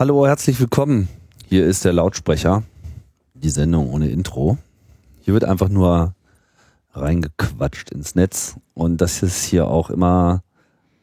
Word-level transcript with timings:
Hallo, 0.00 0.26
herzlich 0.26 0.58
willkommen. 0.58 1.10
Hier 1.46 1.66
ist 1.66 1.84
der 1.84 1.92
Lautsprecher, 1.92 2.62
die 3.34 3.50
Sendung 3.50 3.92
ohne 3.92 4.08
Intro. 4.08 4.56
Hier 5.20 5.34
wird 5.34 5.44
einfach 5.44 5.68
nur 5.68 6.14
reingequatscht 6.94 7.90
ins 7.90 8.14
Netz 8.14 8.56
und 8.72 9.02
das 9.02 9.22
ist 9.22 9.44
hier 9.44 9.68
auch 9.68 9.90
immer 9.90 10.42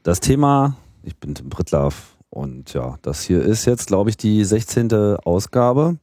das 0.02 0.20
Thema. 0.20 0.78
Ich 1.04 1.15
bin 1.15 1.36
Tim 1.36 1.49
Brittlaff 1.49 2.18
und 2.31 2.73
ja, 2.73 2.97
das 3.04 3.21
hier 3.21 3.44
ist 3.44 3.65
jetzt, 3.65 3.86
glaube 3.86 4.10
ich, 4.10 4.18
die 4.18 4.44
16. 4.44 4.92
Ausgabe. 5.24 6.00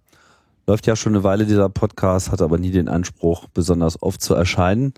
Läuft 0.68 0.86
ja 0.86 0.94
schon 0.94 1.16
eine 1.16 1.24
Weile 1.24 1.46
dieser 1.46 1.70
Podcast, 1.70 2.30
hat 2.30 2.42
aber 2.42 2.58
nie 2.58 2.70
den 2.70 2.88
Anspruch, 2.88 3.48
besonders 3.52 4.00
oft 4.04 4.22
zu 4.22 4.34
erscheinen, 4.34 4.94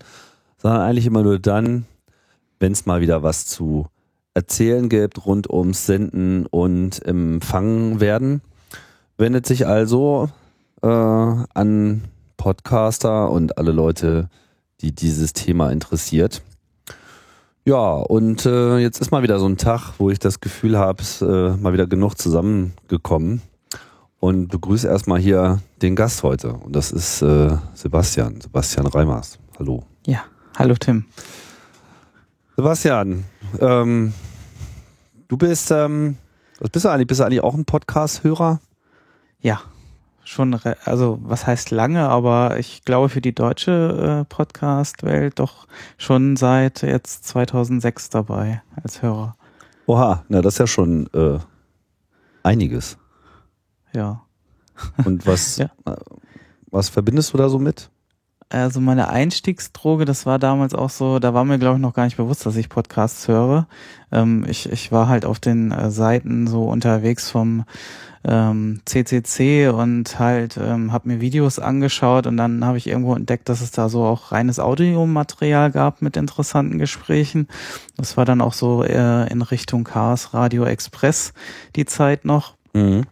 sondern 0.59 0.81
eigentlich 0.81 1.07
immer 1.07 1.23
nur 1.23 1.39
dann, 1.39 1.87
wenn 2.59 2.73
es 2.73 2.85
mal 2.85 3.01
wieder 3.01 3.23
was 3.23 3.47
zu 3.47 3.87
erzählen 4.37 4.87
gibt 4.87 5.25
rund 5.25 5.49
ums 5.49 5.87
Senden 5.87 6.45
und 6.45 7.03
Empfangen 7.03 7.99
werden. 7.99 8.41
Wendet 9.17 9.47
sich 9.47 9.65
also 9.65 10.29
äh, 10.83 10.87
an 10.87 12.03
Podcaster 12.37 13.31
und 13.31 13.57
alle 13.57 13.71
Leute, 13.71 14.29
die 14.81 14.93
dieses 14.93 15.33
Thema 15.33 15.71
interessiert. 15.71 16.43
Ja, 17.65 17.93
und 17.95 18.45
äh, 18.45 18.77
jetzt 18.77 19.01
ist 19.01 19.09
mal 19.09 19.23
wieder 19.23 19.39
so 19.39 19.47
ein 19.47 19.57
Tag, 19.57 19.93
wo 19.97 20.11
ich 20.11 20.19
das 20.19 20.39
Gefühl 20.39 20.77
habe, 20.77 21.01
es 21.01 21.19
äh, 21.23 21.25
mal 21.57 21.73
wieder 21.73 21.87
genug 21.87 22.15
zusammengekommen 22.19 23.41
und 24.19 24.49
begrüße 24.49 24.87
erstmal 24.87 25.19
hier 25.19 25.61
den 25.81 25.95
Gast 25.95 26.21
heute. 26.21 26.53
Und 26.53 26.75
das 26.75 26.91
ist 26.91 27.23
äh, 27.23 27.57
Sebastian, 27.73 28.39
Sebastian 28.39 28.85
Reimers. 28.85 29.39
Hallo. 29.57 29.83
Ja, 30.05 30.25
hallo 30.55 30.75
Tim. 30.75 31.05
Sebastian, 32.55 33.23
ähm, 33.59 34.13
du 35.27 35.37
bist, 35.37 35.71
ähm, 35.71 36.17
was 36.59 36.69
bist 36.69 36.85
du 36.85 36.89
eigentlich? 36.89 37.07
Bist 37.07 37.19
du 37.19 37.25
eigentlich 37.25 37.43
auch 37.43 37.53
ein 37.53 37.65
Podcast-Hörer? 37.65 38.59
Ja, 39.39 39.61
schon, 40.23 40.59
also 40.83 41.19
was 41.21 41.47
heißt 41.47 41.71
lange, 41.71 42.09
aber 42.09 42.57
ich 42.59 42.83
glaube 42.83 43.09
für 43.09 43.21
die 43.21 43.33
deutsche 43.33 44.21
äh, 44.21 44.25
Podcast-Welt 44.25 45.39
doch 45.39 45.67
schon 45.97 46.35
seit 46.35 46.81
jetzt 46.81 47.25
2006 47.27 48.09
dabei 48.09 48.61
als 48.81 49.01
Hörer. 49.01 49.35
Oha, 49.85 50.25
na 50.27 50.41
das 50.41 50.55
ist 50.55 50.59
ja 50.59 50.67
schon 50.67 51.07
äh, 51.13 51.39
einiges. 52.43 52.97
Ja. 53.93 54.23
Und 55.05 55.25
was, 55.25 55.57
ja. 55.57 55.69
Äh, 55.85 55.95
was 56.69 56.89
verbindest 56.89 57.33
du 57.33 57.37
da 57.37 57.49
so 57.49 57.59
mit? 57.59 57.89
Also 58.49 58.79
meine 58.79 59.09
Einstiegsdroge, 59.09 60.05
das 60.05 60.25
war 60.25 60.39
damals 60.39 60.73
auch 60.73 60.89
so, 60.89 61.19
da 61.19 61.33
war 61.33 61.43
mir 61.43 61.59
glaube 61.59 61.75
ich 61.75 61.81
noch 61.81 61.93
gar 61.93 62.05
nicht 62.05 62.15
bewusst, 62.15 62.45
dass 62.45 62.55
ich 62.55 62.69
Podcasts 62.69 63.27
höre. 63.27 63.67
Ähm, 64.09 64.45
ich, 64.47 64.71
ich 64.71 64.91
war 64.91 65.09
halt 65.09 65.25
auf 65.25 65.39
den 65.39 65.71
äh, 65.71 65.91
Seiten 65.91 66.47
so 66.47 66.63
unterwegs 66.63 67.29
vom 67.29 67.65
ähm, 68.23 68.79
CCC 68.85 69.67
und 69.67 70.17
halt 70.17 70.57
ähm, 70.57 70.93
habe 70.93 71.09
mir 71.09 71.21
Videos 71.21 71.59
angeschaut 71.59 72.25
und 72.25 72.37
dann 72.37 72.63
habe 72.63 72.77
ich 72.77 72.87
irgendwo 72.87 73.15
entdeckt, 73.15 73.49
dass 73.49 73.59
es 73.59 73.71
da 73.71 73.89
so 73.89 74.03
auch 74.03 74.31
reines 74.31 74.59
Audiomaterial 74.59 75.71
gab 75.71 76.01
mit 76.01 76.15
interessanten 76.15 76.77
Gesprächen. 76.77 77.49
Das 77.97 78.15
war 78.15 78.23
dann 78.23 78.39
auch 78.39 78.53
so 78.53 78.81
äh, 78.83 79.29
in 79.29 79.41
Richtung 79.41 79.83
Chaos 79.83 80.33
Radio 80.33 80.63
Express 80.63 81.33
die 81.75 81.85
Zeit 81.85 82.23
noch. 82.23 82.55
Mhm. 82.73 83.03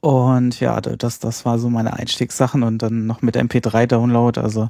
Und 0.00 0.60
ja, 0.60 0.80
das, 0.80 1.18
das 1.18 1.44
war 1.44 1.58
so 1.58 1.68
meine 1.70 1.94
Einstiegssachen 1.94 2.62
und 2.62 2.78
dann 2.78 3.06
noch 3.06 3.20
mit 3.20 3.36
MP3-Download, 3.36 4.40
also 4.40 4.68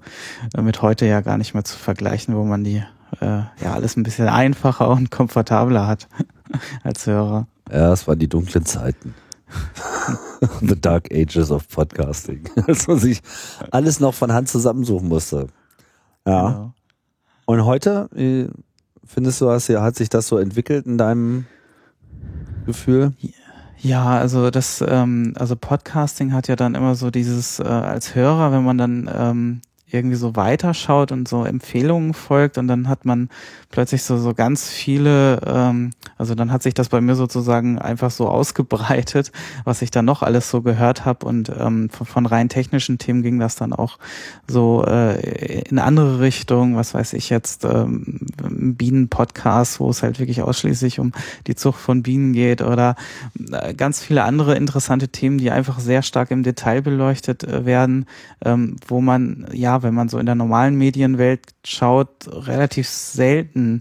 äh, 0.56 0.62
mit 0.62 0.80
heute 0.80 1.04
ja 1.04 1.20
gar 1.20 1.36
nicht 1.36 1.52
mehr 1.52 1.64
zu 1.64 1.76
vergleichen, 1.76 2.34
wo 2.34 2.44
man 2.44 2.64
die 2.64 2.82
äh, 3.20 3.42
ja 3.62 3.74
alles 3.74 3.96
ein 3.96 4.04
bisschen 4.04 4.28
einfacher 4.28 4.88
und 4.88 5.10
komfortabler 5.10 5.86
hat 5.86 6.08
als 6.82 7.06
Hörer. 7.06 7.46
Ja, 7.70 7.92
es 7.92 8.08
waren 8.08 8.18
die 8.18 8.28
dunklen 8.28 8.64
Zeiten. 8.64 9.14
The 10.60 10.80
Dark 10.80 11.12
Ages 11.12 11.50
of 11.50 11.68
Podcasting. 11.68 12.48
Als 12.66 12.86
man 12.86 12.98
sich 12.98 13.20
alles 13.70 13.98
noch 13.98 14.12
von 14.12 14.32
Hand 14.32 14.48
zusammensuchen 14.48 15.08
musste. 15.08 15.48
Ja. 16.26 16.48
Genau. 16.48 16.74
Und 17.46 17.64
heute, 17.64 18.10
findest 19.06 19.40
du, 19.40 19.50
hat 19.50 19.96
sich 19.96 20.10
das 20.10 20.28
so 20.28 20.36
entwickelt 20.36 20.84
in 20.84 20.98
deinem 20.98 21.46
Gefühl? 22.66 23.14
Ja. 23.20 23.30
Ja, 23.80 24.18
also 24.18 24.50
das, 24.50 24.84
ähm, 24.86 25.34
also 25.36 25.54
Podcasting 25.54 26.32
hat 26.32 26.48
ja 26.48 26.56
dann 26.56 26.74
immer 26.74 26.94
so 26.96 27.10
dieses 27.10 27.60
äh, 27.60 27.64
als 27.64 28.14
Hörer, 28.14 28.50
wenn 28.52 28.64
man 28.64 28.76
dann 28.78 29.10
ähm, 29.14 29.60
irgendwie 29.90 30.16
so 30.16 30.36
weiterschaut 30.36 31.12
und 31.12 31.28
so 31.28 31.44
Empfehlungen 31.44 32.14
folgt 32.14 32.58
und 32.58 32.68
dann 32.68 32.88
hat 32.88 33.04
man 33.04 33.28
plötzlich 33.70 34.02
so 34.02 34.18
so 34.18 34.34
ganz 34.34 34.68
viele, 34.68 35.40
ähm, 35.46 35.90
also 36.16 36.34
dann 36.34 36.52
hat 36.52 36.62
sich 36.62 36.74
das 36.74 36.88
bei 36.88 37.00
mir 37.00 37.14
sozusagen 37.14 37.78
einfach 37.78 38.10
so 38.10 38.28
ausgebreitet, 38.38 39.32
was 39.64 39.82
ich 39.82 39.90
dann 39.90 40.04
noch 40.04 40.22
alles 40.22 40.50
so 40.50 40.62
gehört 40.62 41.04
habe 41.04 41.26
und 41.26 41.50
ähm, 41.58 41.88
von, 41.90 42.06
von 42.06 42.26
rein 42.26 42.48
technischen 42.48 42.98
Themen 42.98 43.22
ging 43.22 43.38
das 43.38 43.56
dann 43.56 43.72
auch 43.72 43.98
so 44.46 44.84
äh, 44.86 45.60
in 45.68 45.78
andere 45.78 46.20
Richtungen, 46.20 46.76
was 46.76 46.94
weiß 46.94 47.14
ich 47.14 47.30
jetzt, 47.30 47.64
ähm, 47.64 48.20
Bienen-Podcast, 48.42 49.80
wo 49.80 49.90
es 49.90 50.02
halt 50.02 50.18
wirklich 50.18 50.42
ausschließlich 50.42 51.00
um 51.00 51.12
die 51.46 51.54
Zucht 51.54 51.80
von 51.80 52.02
Bienen 52.02 52.32
geht 52.32 52.62
oder 52.62 52.94
äh, 53.52 53.74
ganz 53.74 54.02
viele 54.02 54.24
andere 54.24 54.54
interessante 54.54 55.08
Themen, 55.08 55.38
die 55.38 55.50
einfach 55.50 55.80
sehr 55.80 56.02
stark 56.02 56.30
im 56.30 56.42
Detail 56.42 56.82
beleuchtet 56.82 57.44
äh, 57.44 57.64
werden, 57.64 58.06
ähm, 58.44 58.76
wo 58.86 59.00
man 59.00 59.46
ja 59.52 59.77
wenn 59.82 59.94
man 59.94 60.08
so 60.08 60.18
in 60.18 60.26
der 60.26 60.34
normalen 60.34 60.76
Medienwelt 60.76 61.40
schaut, 61.64 62.26
relativ 62.26 62.88
selten 62.88 63.80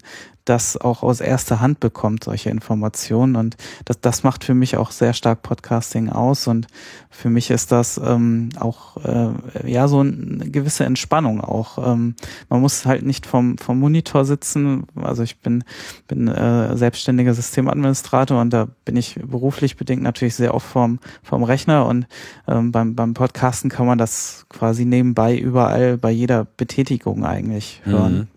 das 0.49 0.77
auch 0.77 1.03
aus 1.03 1.19
erster 1.19 1.59
Hand 1.59 1.79
bekommt, 1.79 2.23
solche 2.23 2.49
Informationen. 2.49 3.35
Und 3.35 3.57
das, 3.85 3.99
das 3.99 4.23
macht 4.23 4.43
für 4.43 4.53
mich 4.53 4.77
auch 4.77 4.91
sehr 4.91 5.13
stark 5.13 5.41
Podcasting 5.41 6.09
aus. 6.09 6.47
Und 6.47 6.67
für 7.09 7.29
mich 7.29 7.49
ist 7.49 7.71
das 7.71 7.99
ähm, 8.03 8.49
auch 8.59 8.97
äh, 9.03 9.29
ja 9.69 9.87
so 9.87 9.99
eine 9.99 10.49
gewisse 10.49 10.85
Entspannung 10.85 11.41
auch. 11.41 11.77
Ähm, 11.85 12.15
man 12.49 12.61
muss 12.61 12.85
halt 12.85 13.05
nicht 13.05 13.25
vom, 13.25 13.57
vom 13.57 13.79
Monitor 13.79 14.23
sitzen. 14.23 14.85
Also 14.95 15.23
ich 15.23 15.39
bin, 15.39 15.63
bin 16.07 16.27
äh, 16.27 16.77
selbstständiger 16.77 17.33
Systemadministrator 17.33 18.39
und 18.39 18.51
da 18.51 18.67
bin 18.85 18.95
ich 18.95 19.15
beruflich 19.15 19.75
bedingt 19.75 20.03
natürlich 20.03 20.35
sehr 20.35 20.53
oft 20.53 20.67
vom, 20.67 20.99
vom 21.23 21.43
Rechner. 21.43 21.85
Und 21.85 22.07
ähm, 22.47 22.71
beim, 22.71 22.95
beim 22.95 23.13
Podcasten 23.13 23.69
kann 23.69 23.85
man 23.85 23.97
das 23.97 24.45
quasi 24.49 24.85
nebenbei 24.85 25.37
überall 25.37 25.97
bei 25.97 26.11
jeder 26.11 26.45
Betätigung 26.45 27.25
eigentlich 27.25 27.81
hören. 27.83 28.13
Mhm. 28.13 28.36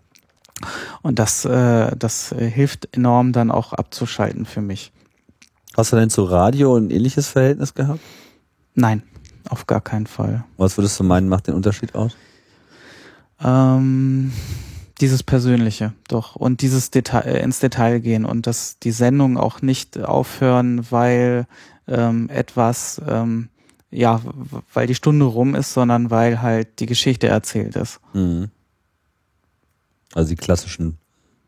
Und 1.01 1.19
das, 1.19 1.45
äh, 1.45 1.95
das 1.97 2.33
hilft 2.37 2.95
enorm 2.95 3.33
dann 3.33 3.51
auch 3.51 3.73
abzuschalten 3.73 4.45
für 4.45 4.61
mich. 4.61 4.91
Hast 5.75 5.93
du 5.93 5.97
denn 5.97 6.09
zu 6.09 6.23
Radio 6.23 6.75
ein 6.75 6.89
ähnliches 6.89 7.29
Verhältnis 7.29 7.73
gehabt? 7.73 8.01
Nein, 8.75 9.03
auf 9.49 9.67
gar 9.67 9.81
keinen 9.81 10.07
Fall. 10.07 10.43
Was 10.57 10.77
würdest 10.77 10.99
du 10.99 11.03
meinen, 11.03 11.29
macht 11.29 11.47
den 11.47 11.55
Unterschied 11.55 11.95
aus? 11.95 12.15
Ähm, 13.43 14.31
dieses 14.99 15.23
Persönliche, 15.23 15.93
doch. 16.07 16.35
Und 16.35 16.61
dieses 16.61 16.91
Detail, 16.91 17.21
äh, 17.21 17.41
ins 17.41 17.59
Detail 17.59 17.99
gehen 17.99 18.25
und 18.25 18.47
dass 18.47 18.79
die 18.79 18.91
Sendung 18.91 19.37
auch 19.37 19.61
nicht 19.61 19.99
aufhören, 19.99 20.85
weil 20.91 21.47
ähm, 21.87 22.29
etwas, 22.29 23.01
ähm, 23.07 23.49
ja, 23.89 24.21
weil 24.73 24.87
die 24.87 24.95
Stunde 24.95 25.25
rum 25.25 25.55
ist, 25.55 25.73
sondern 25.73 26.11
weil 26.11 26.41
halt 26.41 26.79
die 26.79 26.85
Geschichte 26.85 27.27
erzählt 27.27 27.75
ist. 27.75 27.99
Mhm. 28.13 28.49
Also 30.13 30.29
die 30.29 30.35
klassischen 30.35 30.97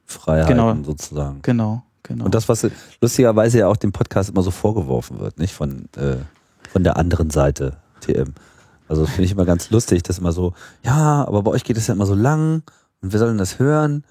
Freiheiten 0.06 0.58
genau. 0.58 0.76
sozusagen. 0.84 1.42
Genau, 1.42 1.84
genau. 2.04 2.26
Und 2.26 2.36
das, 2.36 2.48
was 2.50 2.68
lustigerweise 3.02 3.60
ja 3.60 3.68
auch 3.68 3.78
dem 3.78 3.92
Podcast 3.92 4.30
immer 4.30 4.42
so 4.42 4.52
vorgeworfen 4.52 5.20
wird, 5.20 5.40
nicht 5.40 5.54
von, 5.54 5.90
äh, 5.98 6.18
von 6.72 6.84
der 6.84 6.98
anderen 6.98 7.30
Seite, 7.30 7.78
TM. 8.02 8.34
Also 8.88 9.04
das 9.04 9.12
finde 9.12 9.26
ich 9.26 9.32
immer 9.32 9.46
ganz 9.46 9.70
lustig, 9.70 10.04
dass 10.04 10.20
immer 10.20 10.34
so, 10.34 10.54
ja, 10.84 11.26
aber 11.26 11.44
bei 11.44 11.52
euch 11.52 11.64
geht 11.64 11.78
es 11.78 11.88
ja 11.88 11.94
immer 11.94 12.06
so 12.06 12.16
lang 12.16 12.64
und 13.02 13.12
wir 13.12 13.20
sollen 13.20 13.38
das 13.38 13.60
hören? 13.60 14.04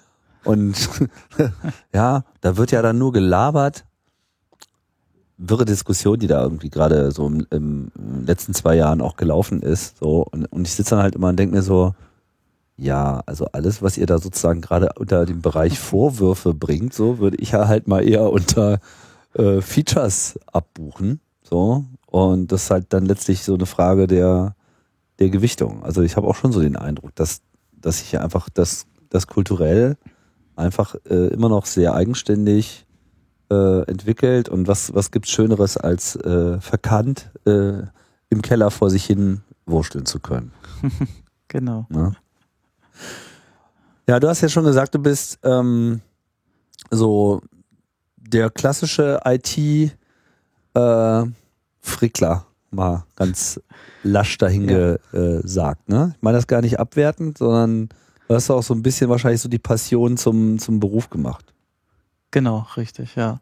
Und 0.43 0.89
ja, 1.93 2.23
da 2.41 2.57
wird 2.57 2.71
ja 2.71 2.81
dann 2.81 2.97
nur 2.97 3.13
gelabert. 3.13 3.85
Wirre 5.37 5.65
Diskussion, 5.65 6.19
die 6.19 6.27
da 6.27 6.41
irgendwie 6.41 6.69
gerade 6.69 7.11
so 7.11 7.27
im, 7.27 7.47
im, 7.49 7.91
letzten 8.25 8.53
zwei 8.53 8.75
Jahren 8.75 9.01
auch 9.01 9.15
gelaufen 9.15 9.61
ist. 9.61 9.97
So, 9.99 10.27
und, 10.31 10.45
und 10.45 10.67
ich 10.67 10.73
sitze 10.73 10.91
dann 10.91 11.03
halt 11.03 11.15
immer 11.15 11.29
und 11.29 11.37
denke 11.37 11.55
mir 11.55 11.63
so, 11.63 11.95
ja, 12.83 13.23
also 13.25 13.45
alles, 13.53 13.81
was 13.81 13.97
ihr 13.97 14.05
da 14.05 14.19
sozusagen 14.19 14.61
gerade 14.61 14.89
unter 14.97 15.25
dem 15.25 15.41
Bereich 15.41 15.79
Vorwürfe 15.79 16.53
bringt, 16.53 16.93
so 16.93 17.19
würde 17.19 17.37
ich 17.37 17.51
ja 17.51 17.67
halt 17.67 17.87
mal 17.87 18.07
eher 18.07 18.29
unter 18.29 18.79
äh, 19.33 19.61
Features 19.61 20.39
abbuchen. 20.51 21.19
So. 21.41 21.85
Und 22.07 22.51
das 22.51 22.65
ist 22.65 22.71
halt 22.71 22.87
dann 22.89 23.05
letztlich 23.05 23.43
so 23.43 23.53
eine 23.53 23.65
Frage 23.65 24.07
der, 24.07 24.55
der 25.19 25.29
Gewichtung. 25.29 25.83
Also 25.83 26.01
ich 26.01 26.15
habe 26.17 26.27
auch 26.27 26.35
schon 26.35 26.51
so 26.51 26.59
den 26.59 26.75
Eindruck, 26.75 27.15
dass, 27.15 27.41
dass 27.71 27.99
sich 27.99 28.11
ja 28.11 28.21
einfach 28.21 28.49
das, 28.49 28.85
das 29.09 29.27
kulturell 29.27 29.97
einfach 30.55 30.95
äh, 31.09 31.27
immer 31.27 31.49
noch 31.49 31.65
sehr 31.65 31.95
eigenständig 31.95 32.85
äh, 33.49 33.81
entwickelt. 33.83 34.49
Und 34.49 34.67
was, 34.67 34.93
was 34.93 35.11
gibt's 35.11 35.31
Schöneres 35.31 35.77
als 35.77 36.15
äh, 36.17 36.59
verkannt 36.59 37.31
äh, 37.45 37.83
im 38.29 38.41
Keller 38.41 38.71
vor 38.71 38.89
sich 38.89 39.05
hin 39.05 39.41
wursteln 39.65 40.05
zu 40.05 40.19
können? 40.19 40.51
genau. 41.47 41.87
Ja? 41.89 42.11
Ja, 44.07 44.19
du 44.19 44.27
hast 44.27 44.41
ja 44.41 44.49
schon 44.49 44.65
gesagt, 44.65 44.95
du 44.95 44.99
bist 44.99 45.39
ähm, 45.43 46.01
so 46.91 47.41
der 48.17 48.49
klassische 48.49 49.19
IT 49.25 49.57
äh, 49.57 51.23
Frickler 51.81 52.45
mal 52.71 53.05
ganz 53.15 53.59
lasch 54.03 54.37
dahin 54.37 54.67
ja. 54.67 54.97
gesagt. 55.11 55.87
Ne? 55.87 56.13
Ich 56.15 56.21
meine 56.21 56.37
das 56.37 56.47
gar 56.47 56.61
nicht 56.61 56.79
abwertend, 56.79 57.37
sondern 57.37 57.89
du 58.27 58.35
hast 58.35 58.49
auch 58.49 58.63
so 58.63 58.73
ein 58.73 58.81
bisschen 58.81 59.09
wahrscheinlich 59.09 59.41
so 59.41 59.49
die 59.49 59.59
Passion 59.59 60.17
zum, 60.17 60.59
zum 60.59 60.79
Beruf 60.79 61.09
gemacht. 61.09 61.52
Genau, 62.33 62.65
richtig, 62.77 63.15
ja. 63.15 63.41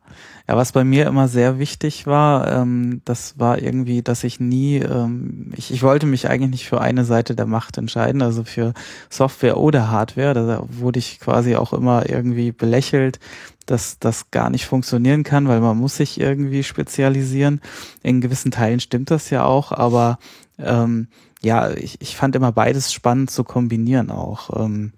Ja, 0.50 0.58
was 0.58 0.74
bei 0.74 0.84
mir 0.84 1.08
immer 1.08 1.30
sehr 1.30 1.60
wichtig 1.60 2.08
war, 2.08 2.52
ähm, 2.52 3.02
das 3.06 3.40
war 3.40 3.62
irgendwie, 3.62 4.02
dass 4.02 4.26
ich 4.26 4.42
nie, 4.42 4.80
ähm, 4.80 5.54
ich, 5.56 5.72
ich 5.72 5.82
wollte 5.82 6.06
mich 6.08 6.28
eigentlich 6.28 6.52
nicht 6.52 6.68
für 6.68 6.82
eine 6.82 7.06
Seite 7.06 7.34
der 7.34 7.46
Macht 7.46 7.78
entscheiden, 7.78 8.22
also 8.22 8.44
für 8.44 8.74
Software 9.10 9.56
oder 9.56 9.90
Hardware. 9.90 10.34
Da 10.34 10.64
wurde 10.68 11.00
ich 11.00 11.22
quasi 11.22 11.56
auch 11.56 11.72
immer 11.72 12.10
irgendwie 12.10 12.52
belächelt, 12.52 13.22
dass 13.66 13.98
das 13.98 14.30
gar 14.30 14.50
nicht 14.50 14.66
funktionieren 14.66 15.24
kann, 15.24 15.48
weil 15.48 15.62
man 15.62 15.78
muss 15.78 15.96
sich 15.96 16.20
irgendwie 16.20 16.62
spezialisieren. 16.62 17.62
In 18.04 18.20
gewissen 18.20 18.52
Teilen 18.52 18.82
stimmt 18.82 19.10
das 19.10 19.30
ja 19.30 19.46
auch, 19.46 19.72
aber 19.72 20.20
ähm, 20.60 21.08
ja, 21.42 21.72
ich, 21.72 22.02
ich 22.02 22.18
fand 22.18 22.36
immer 22.36 22.52
beides 22.52 22.92
spannend 22.92 23.32
zu 23.32 23.46
kombinieren 23.46 24.12
auch. 24.12 24.66
Ähm, 24.66 24.92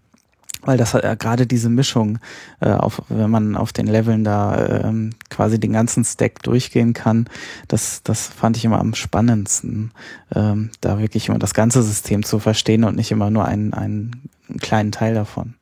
weil 0.65 0.77
das 0.77 0.93
hat 0.93 1.03
ja 1.03 1.15
gerade 1.15 1.45
diese 1.47 1.69
Mischung, 1.69 2.19
äh, 2.59 2.71
auf, 2.71 3.01
wenn 3.09 3.29
man 3.29 3.55
auf 3.55 3.73
den 3.73 3.87
Leveln 3.87 4.23
da 4.23 4.83
ähm, 4.83 5.11
quasi 5.29 5.59
den 5.59 5.73
ganzen 5.73 6.03
Stack 6.03 6.41
durchgehen 6.43 6.93
kann, 6.93 7.27
das, 7.67 8.03
das 8.03 8.27
fand 8.27 8.57
ich 8.57 8.65
immer 8.65 8.79
am 8.79 8.93
spannendsten, 8.93 9.91
ähm, 10.33 10.71
da 10.81 10.99
wirklich 10.99 11.29
immer 11.29 11.39
das 11.39 11.53
ganze 11.53 11.83
System 11.83 12.23
zu 12.23 12.39
verstehen 12.39 12.83
und 12.83 12.95
nicht 12.95 13.11
immer 13.11 13.29
nur 13.29 13.45
einen, 13.45 13.73
einen 13.73 14.29
kleinen 14.59 14.91
Teil 14.91 15.13
davon. 15.13 15.55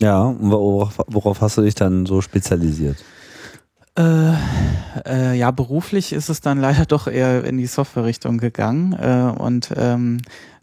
Ja, 0.00 0.22
und 0.22 0.50
worauf, 0.50 0.98
worauf 1.08 1.40
hast 1.40 1.58
du 1.58 1.62
dich 1.62 1.74
dann 1.74 2.06
so 2.06 2.20
spezialisiert? 2.20 3.04
Äh, 3.98 4.34
äh, 5.06 5.34
ja, 5.36 5.50
beruflich 5.50 6.12
ist 6.12 6.28
es 6.28 6.40
dann 6.40 6.58
leider 6.60 6.86
doch 6.86 7.08
eher 7.08 7.44
in 7.44 7.58
die 7.58 7.66
Software-Richtung 7.66 8.38
gegangen 8.38 8.92
äh, 8.92 9.32
und 9.36 9.70
ähm, 9.76 10.18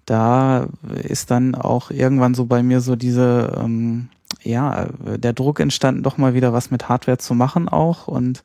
da 0.05 0.67
ist 1.03 1.31
dann 1.31 1.55
auch 1.55 1.91
irgendwann 1.91 2.35
so 2.35 2.45
bei 2.45 2.61
mir 2.63 2.81
so 2.81 2.95
diese, 2.95 3.59
ähm, 3.59 4.09
ja, 4.43 4.87
der 5.17 5.33
Druck 5.33 5.59
entstanden, 5.59 6.03
doch 6.03 6.17
mal 6.17 6.33
wieder 6.33 6.53
was 6.53 6.71
mit 6.71 6.87
Hardware 6.87 7.17
zu 7.17 7.33
machen 7.33 7.67
auch. 7.67 8.07
Und 8.07 8.43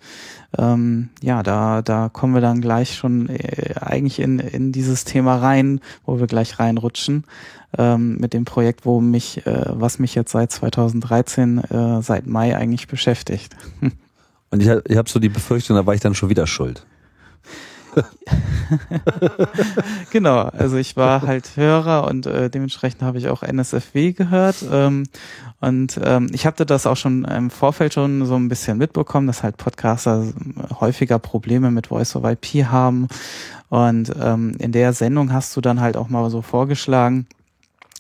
ähm, 0.57 1.11
ja, 1.23 1.43
da, 1.43 1.83
da 1.83 2.09
kommen 2.09 2.35
wir 2.35 2.41
dann 2.41 2.61
gleich 2.61 2.97
schon 2.97 3.29
äh, 3.29 3.75
eigentlich 3.81 4.19
in, 4.19 4.39
in 4.39 4.73
dieses 4.73 5.05
Thema 5.05 5.37
rein, 5.37 5.81
wo 6.07 6.19
wir 6.19 6.27
gleich 6.27 6.59
reinrutschen. 6.59 7.25
Ähm, 7.79 8.17
mit 8.17 8.33
dem 8.33 8.45
Projekt, 8.45 8.85
wo 8.85 9.01
mich, 9.01 9.47
äh, 9.47 9.65
was 9.69 10.01
mich 10.01 10.15
jetzt 10.15 10.33
seit 10.33 10.51
2013, 10.51 11.59
äh, 11.59 12.03
seit 12.03 12.27
Mai 12.27 12.57
eigentlich 12.57 12.89
beschäftigt. 12.89 13.55
Und 14.51 14.61
ich, 14.61 14.69
ich 14.69 14.97
habe 14.97 15.09
so 15.09 15.21
die 15.21 15.29
Befürchtung, 15.29 15.77
da 15.77 15.87
war 15.87 15.95
ich 15.95 16.01
dann 16.01 16.15
schon 16.15 16.31
wieder 16.31 16.49
schuld. 16.49 16.85
genau, 20.11 20.43
also 20.43 20.77
ich 20.77 20.97
war 20.97 21.23
halt 21.23 21.57
Hörer 21.57 22.07
und 22.07 22.27
äh, 22.27 22.51
dementsprechend 22.51 23.03
habe 23.03 23.19
ich 23.19 23.29
auch 23.29 23.43
NSFW 23.43 24.13
gehört. 24.13 24.57
Ähm, 24.71 25.05
und 25.61 26.01
ähm, 26.03 26.29
ich 26.33 26.47
hatte 26.47 26.67
das 26.67 26.87
auch 26.87 26.97
schon 26.97 27.25
im 27.25 27.51
Vorfeld 27.51 27.95
schon 27.95 28.25
so 28.25 28.37
ein 28.37 28.49
bisschen 28.49 28.79
mitbekommen, 28.79 29.27
dass 29.27 29.43
halt 29.43 29.57
Podcaster 29.57 30.25
häufiger 30.81 31.19
Probleme 31.19 31.71
mit 31.71 31.89
Voice 31.89 32.17
over 32.17 32.33
IP 32.33 32.67
haben. 32.67 33.09
Und 33.69 34.13
ähm, 34.21 34.55
in 34.59 34.73
der 34.73 34.93
Sendung 34.93 35.33
hast 35.33 35.57
du 35.57 35.61
dann 35.61 35.81
halt 35.81 35.97
auch 35.97 36.09
mal 36.09 36.29
so 36.31 36.43
vorgeschlagen, 36.43 37.27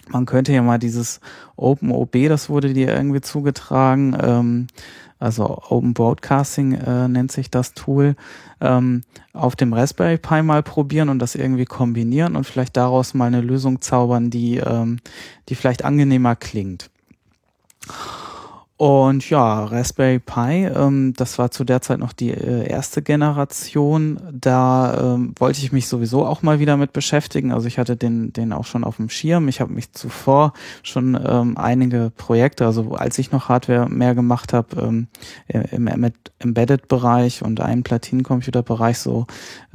man 0.09 0.27
könnte 0.27 0.53
ja 0.53 0.63
mal 0.63 0.79
dieses 0.79 1.21
OpenOB, 1.57 2.29
das 2.29 2.49
wurde 2.49 2.75
dir 2.75 2.89
irgendwie 2.89 3.21
zugetragen, 3.21 4.17
ähm, 4.21 4.67
also 5.21 5.63
Open 5.69 5.95
Broadcasting 5.95 6.73
äh, 6.73 7.07
nennt 7.07 7.31
sich 7.31 7.51
das 7.51 7.75
Tool, 7.75 8.17
ähm, 8.61 9.03
auf 9.33 9.57
dem 9.57 9.73
Raspberry 9.73 10.19
Pi 10.19 10.43
mal 10.43 10.63
probieren 10.63 11.09
und 11.09 11.19
das 11.19 11.35
irgendwie 11.35 11.65
kombinieren 11.65 12.37
und 12.37 12.45
vielleicht 12.45 12.77
daraus 12.77 13.15
mal 13.15 13.27
eine 13.27 13.41
Lösung 13.41 13.81
zaubern, 13.81 14.31
die, 14.31 14.57
ähm, 14.59 14.99
die 15.49 15.55
vielleicht 15.55 15.85
angenehmer 15.85 16.37
klingt. 16.37 16.91
Und 18.81 19.29
ja, 19.29 19.65
Raspberry 19.67 20.21
Pi, 20.21 20.65
ähm, 20.65 21.13
das 21.15 21.39
war 21.39 21.51
zu 21.51 21.65
der 21.65 21.83
Zeit 21.83 21.99
noch 21.99 22.15
die 22.15 22.31
äh, 22.31 22.67
erste 22.67 23.03
Generation. 23.03 24.19
Da 24.33 25.17
ähm, 25.17 25.35
wollte 25.39 25.59
ich 25.59 25.71
mich 25.71 25.87
sowieso 25.87 26.25
auch 26.25 26.41
mal 26.41 26.61
wieder 26.61 26.79
mit 26.79 26.95
beschäftigen. 26.95 27.53
Also 27.53 27.67
ich 27.67 27.79
hatte 27.79 27.95
den, 27.95 28.33
den 28.33 28.55
auch 28.55 28.65
schon 28.65 28.83
auf 28.83 28.97
dem 28.97 29.11
Schirm. 29.11 29.49
Ich 29.49 29.61
habe 29.61 29.71
mich 29.71 29.93
zuvor 29.93 30.55
schon 30.83 31.21
ähm, 31.23 31.59
einige 31.59 32.11
Projekte, 32.17 32.65
also 32.65 32.95
als 32.95 33.19
ich 33.19 33.33
noch 33.33 33.51
Hardware 33.51 33.91
mehr 33.91 34.15
gemacht 34.15 34.55
habe, 34.55 34.81
ähm, 34.81 35.09
im, 35.47 35.87
Embedded-Bereich 36.39 37.43
und 37.43 37.61
einem 37.61 37.83
Platinencomputer-Bereich 37.83 38.99
so 38.99 39.27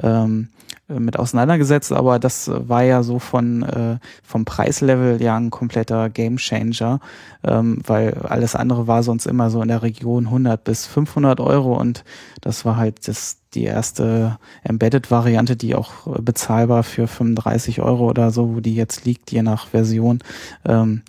ähm, 0.02 0.50
äh, 0.85 0.85
mit 0.88 1.18
auseinandergesetzt, 1.18 1.92
aber 1.92 2.20
das 2.20 2.50
war 2.54 2.84
ja 2.84 3.02
so 3.02 3.18
von 3.18 3.64
äh, 3.64 3.98
vom 4.24 4.46
Preislevel 4.46 5.22
ja 5.22 5.36
ein 5.36 5.50
kompletter 5.50 6.10
Gamechanger, 6.10 7.00
ähm, 7.44 7.82
weil 7.88 8.14
alles 8.24 8.56
andere 8.56 8.86
war 8.86 9.02
sonst 9.02 9.26
immer 9.26 9.50
so 9.50 9.62
in 9.64 9.70
der 9.70 9.82
Region 9.82 10.26
100 10.26 10.64
bis 10.64 10.86
500 10.86 11.40
Euro 11.40 11.80
und 11.80 12.04
das 12.42 12.66
war 12.66 12.78
halt 12.78 13.08
das 13.08 13.38
die 13.56 13.64
erste 13.64 14.38
Embedded-Variante, 14.64 15.56
die 15.56 15.76
auch 15.76 16.06
äh, 16.08 16.22
bezahlbar 16.22 16.84
für 16.84 17.08
35 17.08 17.82
Euro 17.82 18.10
oder 18.10 18.30
so, 18.32 18.56
wo 18.56 18.60
die 18.60 18.76
jetzt 18.76 19.06
liegt, 19.06 19.32
je 19.32 19.42
nach 19.42 19.68
Version. 19.70 20.20
Ähm, 20.66 21.02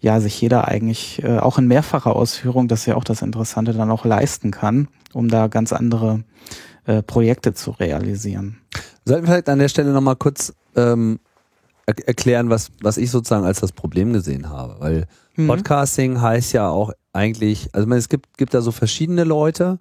ja, 0.00 0.20
sich 0.20 0.38
jeder 0.38 0.68
eigentlich 0.68 1.24
äh, 1.24 1.38
auch 1.38 1.58
in 1.58 1.66
mehrfacher 1.66 2.14
Ausführung, 2.14 2.68
das 2.68 2.80
ist 2.80 2.86
ja 2.86 2.96
auch 2.96 3.04
das 3.04 3.22
Interessante, 3.22 3.72
dann 3.72 3.90
auch 3.90 4.04
leisten 4.04 4.50
kann, 4.50 4.88
um 5.14 5.28
da 5.28 5.48
ganz 5.48 5.72
andere 5.72 6.24
äh, 6.84 7.02
Projekte 7.02 7.54
zu 7.54 7.70
realisieren. 7.70 8.58
Sollten 9.04 9.24
wir 9.24 9.32
vielleicht 9.32 9.48
an 9.48 9.58
der 9.58 9.68
Stelle 9.68 9.92
nochmal 9.92 10.16
kurz 10.16 10.52
ähm, 10.76 11.18
er 11.86 12.08
erklären, 12.08 12.48
was, 12.50 12.70
was 12.80 12.96
ich 12.96 13.10
sozusagen 13.10 13.44
als 13.44 13.60
das 13.60 13.72
Problem 13.72 14.12
gesehen 14.12 14.48
habe. 14.48 14.76
Weil 14.78 15.06
mhm. 15.36 15.48
Podcasting 15.48 16.20
heißt 16.20 16.52
ja 16.52 16.68
auch 16.68 16.92
eigentlich, 17.12 17.68
also 17.72 17.90
es 17.92 18.08
gibt, 18.08 18.38
gibt 18.38 18.54
da 18.54 18.62
so 18.62 18.72
verschiedene 18.72 19.24
Leute. 19.24 19.78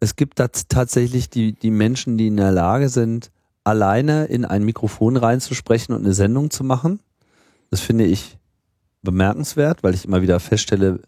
Es 0.00 0.16
gibt 0.16 0.38
da 0.38 0.48
tatsächlich 0.48 1.30
die, 1.30 1.52
die 1.52 1.70
Menschen, 1.70 2.16
die 2.16 2.28
in 2.28 2.36
der 2.36 2.52
Lage 2.52 2.88
sind, 2.88 3.30
alleine 3.64 4.26
in 4.26 4.44
ein 4.44 4.64
Mikrofon 4.64 5.16
reinzusprechen 5.16 5.94
und 5.94 6.04
eine 6.04 6.14
Sendung 6.14 6.50
zu 6.50 6.64
machen. 6.64 7.00
Das 7.70 7.80
finde 7.80 8.04
ich 8.04 8.38
bemerkenswert, 9.02 9.82
weil 9.82 9.94
ich 9.94 10.04
immer 10.04 10.22
wieder 10.22 10.38
feststelle, 10.40 11.00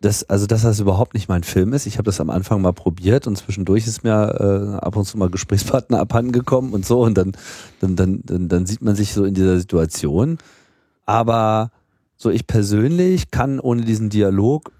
das, 0.00 0.24
also 0.24 0.46
dass 0.46 0.62
das 0.62 0.78
überhaupt 0.78 1.14
nicht 1.14 1.28
mein 1.28 1.42
Film 1.42 1.72
ist. 1.72 1.86
Ich 1.86 1.94
habe 1.94 2.04
das 2.04 2.20
am 2.20 2.30
Anfang 2.30 2.62
mal 2.62 2.72
probiert 2.72 3.26
und 3.26 3.36
zwischendurch 3.36 3.86
ist 3.86 4.04
mir 4.04 4.78
äh, 4.80 4.84
ab 4.84 4.96
und 4.96 5.04
zu 5.04 5.18
mal 5.18 5.30
Gesprächspartner 5.30 5.98
abhandengekommen 6.00 6.72
und 6.72 6.86
so 6.86 7.02
und 7.02 7.18
dann, 7.18 7.32
dann, 7.80 7.96
dann, 7.96 8.22
dann, 8.24 8.48
dann 8.48 8.66
sieht 8.66 8.82
man 8.82 8.94
sich 8.94 9.12
so 9.12 9.24
in 9.24 9.34
dieser 9.34 9.58
Situation. 9.58 10.38
Aber 11.04 11.72
so 12.16 12.30
ich 12.30 12.46
persönlich 12.46 13.30
kann 13.30 13.58
ohne 13.58 13.82
diesen 13.82 14.08
Dialog 14.08 14.70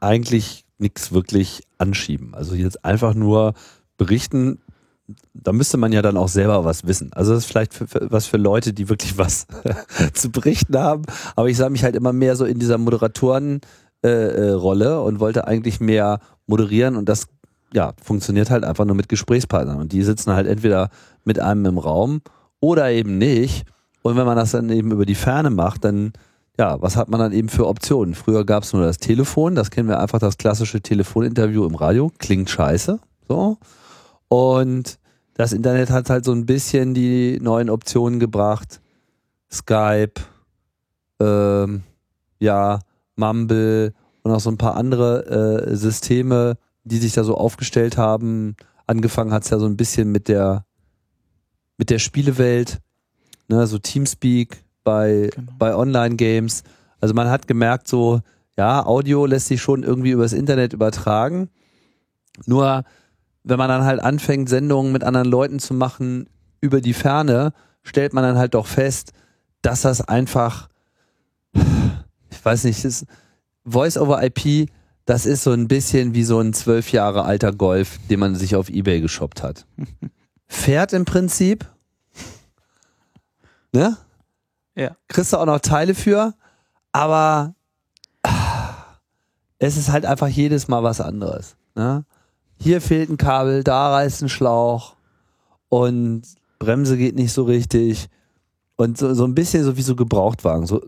eigentlich 0.00 0.64
nichts 0.78 1.12
wirklich 1.12 1.62
anschieben. 1.78 2.34
Also 2.34 2.54
jetzt 2.54 2.84
einfach 2.84 3.14
nur 3.14 3.52
berichten, 3.98 4.58
da 5.34 5.52
müsste 5.52 5.76
man 5.76 5.92
ja 5.92 6.00
dann 6.00 6.16
auch 6.16 6.28
selber 6.28 6.64
was 6.64 6.86
wissen. 6.86 7.12
Also 7.12 7.34
das 7.34 7.44
ist 7.44 7.50
vielleicht 7.50 7.74
für, 7.74 7.86
für, 7.86 8.10
was 8.10 8.26
für 8.26 8.38
Leute, 8.38 8.72
die 8.72 8.88
wirklich 8.88 9.18
was 9.18 9.46
zu 10.14 10.30
berichten 10.30 10.78
haben. 10.78 11.02
Aber 11.36 11.50
ich 11.50 11.58
sah 11.58 11.68
mich 11.68 11.84
halt 11.84 11.94
immer 11.94 12.14
mehr 12.14 12.36
so 12.36 12.46
in 12.46 12.58
dieser 12.58 12.78
Moderatoren- 12.78 13.60
äh, 14.02 14.08
äh, 14.08 14.50
Rolle 14.50 15.00
und 15.00 15.20
wollte 15.20 15.46
eigentlich 15.46 15.78
mehr 15.78 16.18
moderieren 16.46 16.96
und 16.96 17.08
das 17.08 17.28
ja 17.72 17.92
funktioniert 18.02 18.50
halt 18.50 18.64
einfach 18.64 18.84
nur 18.84 18.96
mit 18.96 19.08
Gesprächspartnern 19.08 19.78
und 19.78 19.92
die 19.92 20.02
sitzen 20.02 20.32
halt 20.32 20.48
entweder 20.48 20.90
mit 21.24 21.38
einem 21.38 21.66
im 21.66 21.78
Raum 21.78 22.20
oder 22.58 22.90
eben 22.90 23.18
nicht 23.18 23.64
und 24.02 24.16
wenn 24.16 24.26
man 24.26 24.36
das 24.36 24.50
dann 24.50 24.70
eben 24.70 24.90
über 24.90 25.06
die 25.06 25.14
Ferne 25.14 25.50
macht, 25.50 25.84
dann 25.84 26.12
ja, 26.58 26.82
was 26.82 26.96
hat 26.96 27.08
man 27.08 27.18
dann 27.18 27.32
eben 27.32 27.48
für 27.48 27.66
Optionen? 27.66 28.14
Früher 28.14 28.44
gab 28.44 28.64
es 28.64 28.72
nur 28.72 28.84
das 28.84 28.98
Telefon, 28.98 29.54
das 29.54 29.70
kennen 29.70 29.88
wir 29.88 30.00
einfach 30.00 30.18
das 30.18 30.36
klassische 30.36 30.80
Telefoninterview 30.80 31.64
im 31.64 31.76
Radio, 31.76 32.10
klingt 32.18 32.50
scheiße, 32.50 32.98
so 33.28 33.58
und 34.28 34.98
das 35.34 35.52
Internet 35.52 35.90
hat 35.90 36.10
halt 36.10 36.24
so 36.24 36.32
ein 36.32 36.44
bisschen 36.44 36.92
die 36.92 37.38
neuen 37.40 37.70
Optionen 37.70 38.18
gebracht, 38.18 38.80
Skype, 39.50 40.20
ähm, 41.20 41.84
ja 42.40 42.80
Mumble 43.22 43.92
und 44.22 44.32
auch 44.32 44.40
so 44.40 44.50
ein 44.50 44.58
paar 44.58 44.76
andere 44.76 45.66
äh, 45.70 45.76
Systeme, 45.76 46.56
die 46.84 46.98
sich 46.98 47.12
da 47.12 47.24
so 47.24 47.36
aufgestellt 47.36 47.96
haben. 47.96 48.56
Angefangen 48.86 49.32
hat 49.32 49.44
es 49.44 49.50
ja 49.50 49.58
so 49.58 49.66
ein 49.66 49.76
bisschen 49.76 50.10
mit 50.10 50.28
der 50.28 50.64
mit 51.78 51.90
der 51.90 51.98
Spielewelt, 51.98 52.78
ne, 53.48 53.66
so 53.66 53.78
Teamspeak 53.78 54.64
bei, 54.84 55.30
genau. 55.34 55.52
bei 55.58 55.74
Online-Games. 55.74 56.62
Also 57.00 57.14
man 57.14 57.28
hat 57.28 57.48
gemerkt, 57.48 57.88
so, 57.88 58.20
ja, 58.56 58.84
Audio 58.86 59.26
lässt 59.26 59.48
sich 59.48 59.60
schon 59.60 59.82
irgendwie 59.82 60.10
übers 60.10 60.32
Internet 60.32 60.72
übertragen. 60.72 61.48
Nur 62.46 62.84
wenn 63.44 63.58
man 63.58 63.68
dann 63.68 63.84
halt 63.84 64.00
anfängt, 64.00 64.48
Sendungen 64.48 64.92
mit 64.92 65.02
anderen 65.02 65.28
Leuten 65.28 65.58
zu 65.58 65.74
machen 65.74 66.28
über 66.60 66.80
die 66.80 66.94
Ferne, 66.94 67.52
stellt 67.82 68.12
man 68.12 68.22
dann 68.22 68.38
halt 68.38 68.54
doch 68.54 68.66
fest, 68.66 69.12
dass 69.62 69.82
das 69.82 70.00
einfach 70.00 70.68
weiß 72.44 72.64
nicht, 72.64 72.84
ist 72.84 73.06
Voice 73.64 73.96
over 73.96 74.22
IP 74.22 74.68
das 75.04 75.26
ist 75.26 75.42
so 75.42 75.50
ein 75.50 75.68
bisschen 75.68 76.14
wie 76.14 76.24
so 76.24 76.38
ein 76.38 76.52
zwölf 76.52 76.92
Jahre 76.92 77.24
alter 77.24 77.52
Golf, 77.52 77.98
den 78.08 78.20
man 78.20 78.34
sich 78.34 78.54
auf 78.54 78.68
Ebay 78.68 79.00
geshoppt 79.00 79.42
hat. 79.42 79.66
Fährt 80.46 80.92
im 80.92 81.04
Prinzip. 81.04 81.66
Ne? 83.72 83.96
Ja. 84.74 84.96
Kriegst 85.08 85.32
du 85.32 85.38
auch 85.38 85.46
noch 85.46 85.60
Teile 85.60 85.94
für, 85.94 86.34
aber 86.92 87.54
es 89.58 89.76
ist 89.76 89.90
halt 89.90 90.06
einfach 90.06 90.28
jedes 90.28 90.68
Mal 90.68 90.82
was 90.82 91.00
anderes. 91.00 91.56
Ne? 91.74 92.04
Hier 92.58 92.80
fehlt 92.80 93.10
ein 93.10 93.16
Kabel, 93.16 93.64
da 93.64 93.92
reißt 93.92 94.22
ein 94.22 94.28
Schlauch 94.28 94.94
und 95.68 96.22
Bremse 96.58 96.96
geht 96.96 97.16
nicht 97.16 97.32
so 97.32 97.44
richtig. 97.44 98.08
Und 98.76 98.98
so, 98.98 99.14
so 99.14 99.24
ein 99.24 99.34
bisschen 99.34 99.64
so 99.64 99.76
wie 99.76 99.82
so 99.82 99.96
Gebrauchtwagen. 99.96 100.66
So, 100.66 100.80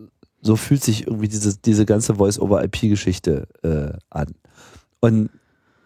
so 0.45 0.55
fühlt 0.55 0.83
sich 0.83 1.07
irgendwie 1.07 1.27
diese, 1.27 1.57
diese 1.57 1.85
ganze 1.85 2.15
Voice-over-IP-Geschichte 2.15 3.47
äh, 3.63 3.97
an. 4.11 4.27
Und 4.99 5.29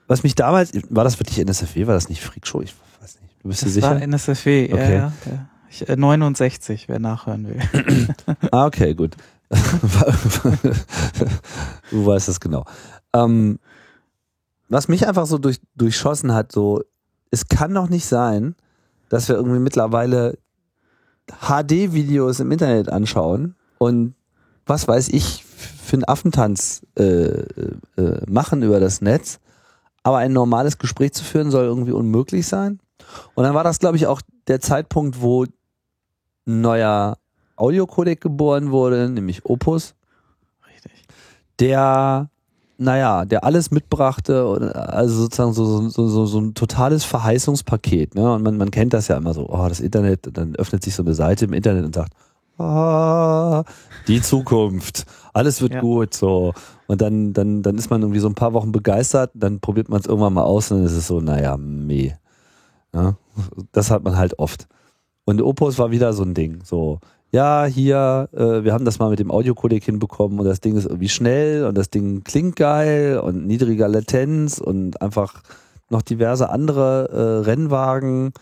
was 0.07 0.23
mich 0.23 0.35
damals, 0.35 0.71
war 0.89 1.03
das 1.05 1.17
wirklich 1.19 1.39
NSFW, 1.39 1.87
war 1.87 1.93
das 1.93 2.09
nicht 2.09 2.21
Freakshow? 2.21 2.61
Ich 2.61 2.75
weiß 3.01 3.21
nicht. 3.21 3.35
Du 3.41 3.47
bist 3.47 3.61
dir 3.61 3.65
Das 3.67 3.73
sicher? 3.73 3.89
war 3.91 4.01
NSFW, 4.01 4.73
Okay. 4.73 4.77
ja, 4.81 4.89
ja. 4.89 5.13
ja. 5.25 5.49
Ich, 5.71 5.87
äh, 5.87 5.95
69, 5.95 6.89
wer 6.89 6.99
nachhören 6.99 7.47
will. 7.47 7.59
Ah, 8.51 8.65
okay, 8.65 8.93
gut. 8.95 9.15
du 11.91 12.05
weißt 12.05 12.27
das 12.27 12.39
genau. 12.39 12.65
Ähm, 13.13 13.59
was 14.67 14.87
mich 14.87 15.07
einfach 15.07 15.25
so 15.25 15.37
durch, 15.37 15.59
durchschossen 15.75 16.33
hat, 16.33 16.51
so, 16.51 16.83
es 17.31 17.47
kann 17.47 17.73
doch 17.73 17.89
nicht 17.89 18.05
sein, 18.05 18.55
dass 19.09 19.27
wir 19.29 19.35
irgendwie 19.35 19.59
mittlerweile 19.59 20.37
HD-Videos 21.27 22.39
im 22.39 22.51
Internet 22.51 22.89
anschauen 22.89 23.55
und 23.77 24.15
was 24.69 24.87
weiß 24.87 25.09
ich 25.09 25.43
für 25.43 25.95
einen 25.95 26.05
Affentanz 26.05 26.85
äh, 26.95 27.03
äh, 27.03 27.41
machen 28.27 28.61
über 28.61 28.79
das 28.79 29.01
Netz, 29.01 29.39
aber 30.03 30.17
ein 30.17 30.31
normales 30.31 30.77
Gespräch 30.77 31.13
zu 31.13 31.23
führen 31.23 31.51
soll 31.51 31.65
irgendwie 31.65 31.91
unmöglich 31.91 32.47
sein. 32.47 32.79
Und 33.33 33.43
dann 33.43 33.55
war 33.55 33.63
das, 33.63 33.79
glaube 33.79 33.97
ich, 33.97 34.07
auch 34.07 34.21
der 34.47 34.61
Zeitpunkt, 34.61 35.21
wo 35.21 35.45
ein 35.45 36.61
neuer 36.61 37.17
Audiocodec 37.55 38.21
geboren 38.21 38.71
wurde, 38.71 39.09
nämlich 39.09 39.45
Opus, 39.45 39.95
Richtig. 40.67 40.91
der, 41.59 42.29
naja, 42.77 43.25
der 43.25 43.43
alles 43.43 43.71
mitbrachte, 43.71 44.73
also 44.73 45.23
sozusagen 45.23 45.53
so, 45.53 45.89
so, 45.89 46.07
so, 46.07 46.25
so 46.25 46.39
ein 46.39 46.53
totales 46.53 47.03
Verheißungspaket. 47.03 48.15
Ne? 48.15 48.33
Und 48.33 48.43
man, 48.43 48.57
man 48.57 48.71
kennt 48.71 48.93
das 48.93 49.07
ja 49.09 49.17
immer 49.17 49.33
so, 49.33 49.49
oh, 49.49 49.67
das 49.67 49.79
Internet, 49.79 50.29
dann 50.37 50.55
öffnet 50.55 50.83
sich 50.83 50.95
so 50.95 51.03
eine 51.03 51.15
Seite 51.15 51.45
im 51.45 51.53
Internet 51.53 51.85
und 51.85 51.95
sagt, 51.95 52.13
ah, 52.59 53.63
die 54.07 54.21
Zukunft, 54.21 55.05
alles 55.33 55.61
wird 55.61 55.73
Ja. 55.73 55.81
gut, 55.81 56.13
so. 56.13 56.53
Und 56.87 57.01
dann, 57.01 57.33
dann, 57.33 57.61
dann 57.61 57.77
ist 57.77 57.89
man 57.89 58.01
irgendwie 58.01 58.19
so 58.19 58.27
ein 58.27 58.35
paar 58.35 58.53
Wochen 58.53 58.71
begeistert, 58.71 59.31
dann 59.33 59.59
probiert 59.59 59.89
man 59.89 59.99
es 59.99 60.07
irgendwann 60.07 60.33
mal 60.33 60.43
aus 60.43 60.71
und 60.71 60.77
dann 60.79 60.85
ist 60.85 60.93
es 60.93 61.07
so, 61.07 61.21
naja, 61.21 61.57
meh. 61.57 62.13
Ja? 62.93 63.15
Das 63.71 63.91
hat 63.91 64.03
man 64.03 64.17
halt 64.17 64.39
oft. 64.39 64.67
Und 65.25 65.41
Opus 65.41 65.77
war 65.77 65.91
wieder 65.91 66.13
so 66.13 66.23
ein 66.23 66.33
Ding, 66.33 66.61
so, 66.63 66.99
ja, 67.31 67.65
hier, 67.65 68.27
äh, 68.33 68.63
wir 68.63 68.73
haben 68.73 68.85
das 68.85 68.97
mal 68.97 69.11
mit 69.11 69.19
dem 69.19 69.29
Audiocodec 69.29 69.83
hinbekommen 69.83 70.39
und 70.39 70.45
das 70.45 70.61
Ding 70.61 70.75
ist 70.75 70.85
irgendwie 70.85 71.09
schnell 71.09 71.65
und 71.65 71.77
das 71.77 71.91
Ding 71.91 72.23
klingt 72.23 72.55
geil 72.55 73.19
und 73.23 73.45
niedriger 73.45 73.87
Latenz 73.87 74.57
und 74.57 75.01
einfach 75.01 75.43
noch 75.89 76.01
diverse 76.01 76.49
andere 76.49 77.09
äh, 77.11 77.45
Rennwagen 77.45 78.33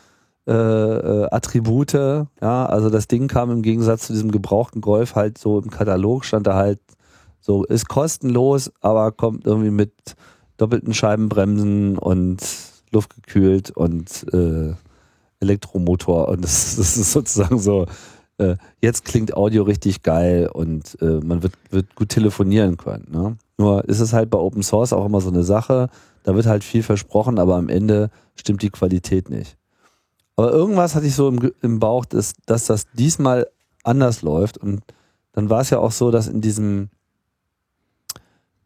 äh, 0.48 0.52
äh, 0.52 1.28
Attribute, 1.32 1.94
ja, 1.94 2.66
also 2.66 2.90
das 2.90 3.08
Ding 3.08 3.28
kam 3.28 3.52
im 3.52 3.62
Gegensatz 3.62 4.08
zu 4.08 4.14
diesem 4.14 4.32
gebrauchten 4.32 4.82
Golf 4.82 5.16
halt 5.16 5.38
so 5.38 5.60
im 5.60 5.70
Katalog 5.70 6.24
stand 6.24 6.48
da 6.48 6.56
halt 6.56 6.80
so, 7.42 7.64
ist 7.64 7.88
kostenlos, 7.88 8.72
aber 8.82 9.12
kommt 9.12 9.46
irgendwie 9.46 9.72
mit 9.72 9.92
doppelten 10.58 10.94
Scheibenbremsen 10.94 11.98
und 11.98 12.38
luftgekühlt 12.92 13.72
und 13.72 14.26
äh, 14.34 14.74
Elektromotor 15.40 16.30
und 16.30 16.44
das, 16.44 16.76
das 16.78 16.98
ist 16.98 17.12
sozusagen 17.12 17.60
so, 17.60 17.86
äh, 18.38 18.56
jetzt 18.82 19.06
klingt 19.06 19.36
Audio 19.36 19.64
richtig 19.64 20.04
geil 20.04 20.50
und 20.52 20.98
äh, 21.02 21.20
man 21.24 21.44
wird, 21.44 21.54
wird 21.70 21.96
gut 21.96 22.10
telefonieren 22.10 22.78
können. 22.78 23.08
Ne? 23.12 23.38
Nur 23.58 23.86
ist 23.86 24.00
es 24.00 24.14
halt 24.14 24.30
bei 24.30 24.38
Open 24.38 24.64
Source 24.64 24.94
auch 24.94 25.06
immer 25.06 25.22
so 25.22 25.30
eine 25.30 25.44
Sache, 25.44 25.90
da 26.24 26.36
wird 26.36 26.46
halt 26.46 26.64
viel 26.64 26.84
versprochen, 26.84 27.40
aber 27.40 27.56
am 27.56 27.70
Ende 27.70 28.12
stimmt 28.36 28.62
die 28.62 28.70
Qualität 28.70 29.30
nicht. 29.30 29.58
Aber 30.38 30.52
irgendwas 30.52 30.96
hatte 30.96 31.08
ich 31.08 31.16
so 31.16 31.28
im, 31.28 31.52
im 31.62 31.80
Bauch, 31.80 32.06
dass, 32.06 32.34
dass 32.46 32.66
das 32.66 32.86
diesmal 32.94 33.48
anders 33.84 34.22
läuft 34.22 34.58
und 34.58 34.82
dann 35.34 35.50
war 35.50 35.62
es 35.62 35.70
ja 35.70 35.80
auch 35.80 35.92
so, 35.92 36.10
dass 36.10 36.28
in 36.28 36.42
diesem 36.42 36.90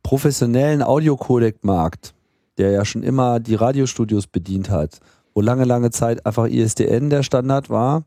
professionellen 0.03 0.81
Audiocodec-Markt, 0.83 2.13
der 2.57 2.71
ja 2.71 2.85
schon 2.85 3.03
immer 3.03 3.39
die 3.39 3.55
Radiostudios 3.55 4.27
bedient 4.27 4.69
hat, 4.69 4.99
wo 5.33 5.41
lange, 5.41 5.65
lange 5.65 5.91
Zeit 5.91 6.25
einfach 6.25 6.47
ISDN 6.47 7.09
der 7.09 7.23
Standard 7.23 7.69
war, 7.69 8.03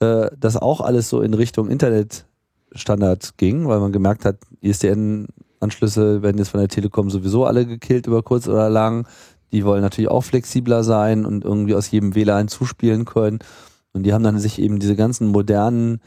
äh, 0.00 0.30
das 0.38 0.56
auch 0.56 0.80
alles 0.80 1.08
so 1.08 1.20
in 1.20 1.34
Richtung 1.34 1.68
Internetstandard 1.68 3.36
ging, 3.36 3.68
weil 3.68 3.80
man 3.80 3.92
gemerkt 3.92 4.24
hat, 4.24 4.38
ISDN-Anschlüsse 4.60 6.22
werden 6.22 6.38
jetzt 6.38 6.50
von 6.50 6.60
der 6.60 6.68
Telekom 6.68 7.10
sowieso 7.10 7.44
alle 7.44 7.66
gekillt 7.66 8.06
über 8.06 8.22
kurz 8.22 8.48
oder 8.48 8.70
lang. 8.70 9.06
Die 9.52 9.64
wollen 9.64 9.82
natürlich 9.82 10.10
auch 10.10 10.22
flexibler 10.22 10.84
sein 10.84 11.24
und 11.24 11.44
irgendwie 11.44 11.74
aus 11.74 11.90
jedem 11.90 12.14
WLAN 12.14 12.48
zuspielen 12.48 13.04
können. 13.04 13.38
Und 13.92 14.02
die 14.02 14.12
haben 14.12 14.24
dann 14.24 14.38
sich 14.38 14.58
eben 14.58 14.78
diese 14.78 14.96
ganzen 14.96 15.28
modernen 15.28 16.00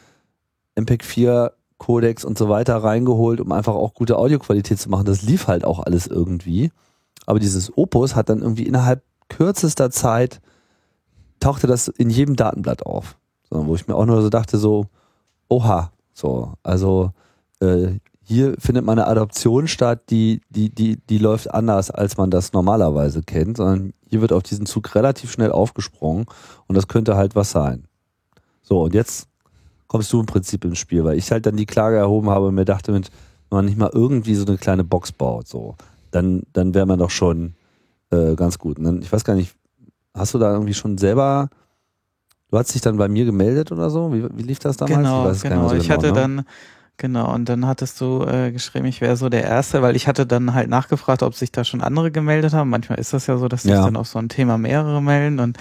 MPEG 0.75 1.03
4 1.03 1.53
Codecs 1.77 2.25
und 2.25 2.37
so 2.37 2.49
weiter 2.49 2.75
reingeholt, 2.75 3.39
um 3.39 3.51
einfach 3.51 3.73
auch 3.73 3.93
gute 3.93 4.17
Audioqualität 4.17 4.79
zu 4.79 4.89
machen. 4.89 5.05
Das 5.05 5.21
lief 5.21 5.47
halt 5.47 5.63
auch 5.63 5.79
alles 5.79 6.05
irgendwie. 6.07 6.71
Aber 7.25 7.39
dieses 7.39 7.75
Opus 7.77 8.15
hat 8.15 8.29
dann 8.29 8.41
irgendwie 8.41 8.67
innerhalb 8.67 9.01
kürzester 9.29 9.89
Zeit 9.89 10.41
tauchte 11.39 11.67
das 11.67 11.87
in 11.87 12.09
jedem 12.09 12.35
Datenblatt 12.35 12.85
auf. 12.85 13.17
So, 13.49 13.65
wo 13.65 13.75
ich 13.75 13.87
mir 13.87 13.95
auch 13.95 14.05
nur 14.05 14.21
so 14.21 14.29
dachte, 14.29 14.57
so, 14.57 14.87
oha, 15.47 15.91
so, 16.13 16.53
also 16.63 17.11
äh, 17.61 17.93
hier 18.29 18.53
findet 18.59 18.85
man 18.85 18.99
eine 18.99 19.07
Adoption 19.07 19.67
statt, 19.67 20.03
die, 20.11 20.41
die, 20.49 20.69
die, 20.69 20.97
die 20.97 21.17
läuft 21.17 21.51
anders, 21.51 21.89
als 21.89 22.15
man 22.15 22.29
das 22.29 22.53
normalerweise 22.53 23.23
kennt, 23.23 23.57
sondern 23.57 23.93
hier 24.07 24.21
wird 24.21 24.33
auf 24.33 24.43
diesen 24.43 24.67
Zug 24.67 24.93
relativ 24.93 25.31
schnell 25.31 25.51
aufgesprungen 25.51 26.25
und 26.67 26.75
das 26.75 26.87
könnte 26.87 27.15
halt 27.15 27.35
was 27.35 27.49
sein. 27.49 27.85
So, 28.61 28.83
und 28.83 28.93
jetzt 28.93 29.27
kommst 29.87 30.13
du 30.13 30.19
im 30.19 30.27
Prinzip 30.27 30.63
ins 30.63 30.77
Spiel, 30.77 31.03
weil 31.03 31.17
ich 31.17 31.31
halt 31.31 31.47
dann 31.47 31.57
die 31.57 31.65
Klage 31.65 31.97
erhoben 31.97 32.29
habe 32.29 32.47
und 32.47 32.53
mir 32.53 32.65
dachte, 32.65 32.93
wenn 32.93 33.03
man 33.49 33.65
nicht 33.65 33.79
mal 33.79 33.89
irgendwie 33.91 34.35
so 34.35 34.45
eine 34.45 34.57
kleine 34.57 34.83
Box 34.83 35.11
baut, 35.11 35.47
so, 35.47 35.75
dann, 36.11 36.43
dann 36.53 36.75
wäre 36.75 36.85
man 36.85 36.99
doch 36.99 37.09
schon 37.09 37.55
äh, 38.11 38.35
ganz 38.35 38.59
gut. 38.59 38.77
Und 38.77 38.83
dann, 38.83 39.01
ich 39.01 39.11
weiß 39.11 39.23
gar 39.23 39.33
nicht, 39.33 39.55
hast 40.13 40.35
du 40.35 40.37
da 40.37 40.53
irgendwie 40.53 40.75
schon 40.75 40.99
selber, 40.99 41.49
du 42.51 42.59
hast 42.59 42.75
dich 42.75 42.81
dann 42.81 42.97
bei 42.97 43.07
mir 43.07 43.25
gemeldet 43.25 43.71
oder 43.71 43.89
so? 43.89 44.13
Wie, 44.13 44.23
wie 44.37 44.43
lief 44.43 44.59
das 44.59 44.77
damals? 44.77 44.97
Genau, 44.97 45.23
weiß 45.23 45.37
es 45.37 45.41
gar 45.41 45.49
nicht 45.49 45.57
genau. 45.57 45.71
mehr 45.71 45.81
so 45.81 45.83
ich 45.83 45.89
hatte 45.89 46.07
ne? 46.07 46.13
dann, 46.13 46.45
genau, 46.99 47.33
und 47.33 47.49
dann 47.49 47.65
hattest 47.65 47.99
du 47.99 48.23
äh, 48.23 48.51
geschrieben, 48.51 48.85
ich 48.85 49.01
wäre 49.01 49.15
so 49.17 49.29
der 49.29 49.43
Erste, 49.43 49.81
weil 49.81 49.95
ich 49.95 50.07
hatte 50.07 50.27
dann 50.27 50.53
halt 50.53 50.69
nachgefragt, 50.69 51.23
ob 51.23 51.33
sich 51.33 51.51
da 51.51 51.63
schon 51.63 51.81
andere 51.81 52.11
gemeldet 52.11 52.53
haben. 52.53 52.69
Manchmal 52.69 52.99
ist 52.99 53.13
das 53.13 53.25
ja 53.25 53.37
so, 53.37 53.47
dass 53.47 53.63
sich 53.63 53.71
Ja. 53.71 53.83
dann 53.83 53.95
auf 53.95 54.07
so 54.07 54.19
ein 54.19 54.29
Thema 54.29 54.59
mehrere 54.59 55.01
melden 55.01 55.39
und 55.39 55.57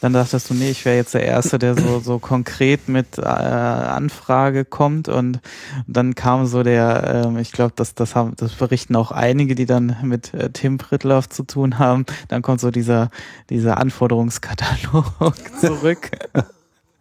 dann 0.00 0.12
dachtest 0.12 0.48
du, 0.50 0.54
nee, 0.54 0.70
ich 0.70 0.84
wäre 0.84 0.96
jetzt 0.96 1.14
der 1.14 1.24
Erste, 1.24 1.58
der 1.58 1.76
so, 1.76 2.00
so 2.00 2.18
konkret 2.18 2.88
mit 2.88 3.18
äh, 3.18 3.22
Anfrage 3.22 4.64
kommt 4.64 5.08
und 5.08 5.40
dann 5.86 6.14
kam 6.14 6.46
so 6.46 6.62
der, 6.62 7.24
ähm, 7.26 7.38
ich 7.38 7.52
glaube, 7.52 7.72
das, 7.76 7.94
das 7.94 8.14
haben, 8.16 8.34
das 8.36 8.52
berichten 8.52 8.96
auch 8.96 9.10
einige, 9.12 9.54
die 9.54 9.66
dann 9.66 9.96
mit 10.02 10.32
äh, 10.34 10.50
Tim 10.50 10.78
Prittloff 10.78 11.28
zu 11.28 11.42
tun 11.44 11.78
haben. 11.78 12.06
Dann 12.28 12.42
kommt 12.42 12.60
so 12.60 12.70
dieser, 12.70 13.10
dieser 13.50 13.78
Anforderungskatalog 13.78 15.04
zurück. 15.60 16.10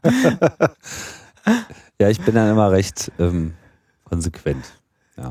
Ja, 1.99 2.09
ich 2.09 2.19
bin 2.21 2.35
dann 2.35 2.51
immer 2.51 2.71
recht 2.71 3.11
ähm, 3.19 3.53
konsequent. 4.07 4.63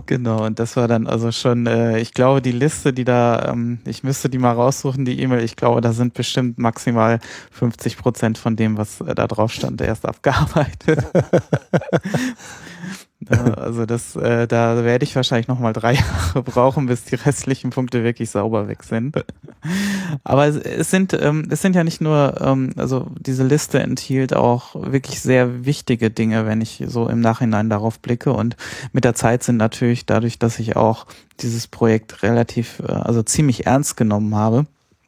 Genau, 0.07 0.45
und 0.45 0.59
das 0.59 0.77
war 0.77 0.89
dann 0.89 1.07
also 1.07 1.31
schon, 1.31 1.67
äh, 1.67 2.01
ich 2.01 2.13
glaube, 2.13 2.43
die 2.43 2.51
Liste, 2.51 2.93
die 2.93 3.05
da, 3.05 3.51
ähm, 3.53 3.79
ich 3.85 4.03
müsste 4.03 4.29
die 4.29 4.39
mal 4.39 4.51
raussuchen, 4.53 5.05
die 5.05 5.21
E-Mail, 5.21 5.45
ich 5.45 5.55
glaube, 5.55 5.81
da 5.81 5.93
sind 5.93 6.13
bestimmt 6.13 6.59
maximal 6.59 7.21
50 7.53 7.97
Prozent 7.97 8.37
von 8.37 8.57
dem, 8.57 8.77
was 8.79 9.01
äh, 9.01 9.15
da 9.15 9.29
drauf 9.29 9.53
stand, 9.53 9.81
erst 9.81 10.05
abgearbeitet. 10.09 11.07
Also 13.29 13.87
das, 13.87 14.15
äh, 14.15 14.47
da 14.47 14.85
werde 14.85 15.05
ich 15.05 15.17
wahrscheinlich 15.17 15.49
nochmal 15.49 15.73
drei 15.73 15.95
Jahre 16.35 16.43
brauchen, 16.43 16.87
bis 16.87 17.05
die 17.05 17.15
restlichen 17.15 17.71
Punkte 17.71 18.05
wirklich 18.05 18.31
sauber 18.31 18.69
weg 18.69 18.83
sind. 18.85 19.17
Aber 20.23 20.47
es, 20.47 20.57
es 20.57 20.91
sind, 20.91 21.15
ähm, 21.15 21.49
es 21.51 21.63
sind 21.63 21.75
ja 21.75 21.83
nicht 21.83 22.01
nur, 22.01 22.41
ähm, 22.41 22.73
also 22.77 23.11
diese 23.19 23.45
Liste 23.45 23.81
enthielt 23.81 24.37
auch 24.37 24.75
wirklich 24.75 25.21
sehr 25.21 25.65
wichtige 25.65 26.11
Dinge, 26.11 26.47
wenn 26.47 26.61
ich 26.61 26.85
so 26.87 27.09
im 27.09 27.21
Nachhinein 27.21 27.71
darauf 27.71 27.99
blicke. 28.01 28.33
Und 28.33 28.57
mit 28.93 29.05
der 29.05 29.15
Zeit 29.15 29.43
sind 29.43 29.57
natürlich 29.57 30.05
dadurch, 30.05 30.39
dass 30.39 30.59
ich 30.59 30.77
auch 30.77 31.07
dieses 31.41 31.67
Projekt 31.67 32.23
relativ, 32.23 32.81
äh, 32.81 32.93
also 32.93 33.23
ziemlich 33.23 33.67
ernst 33.67 33.97
genommen 33.97 34.35
habe, 34.35 34.67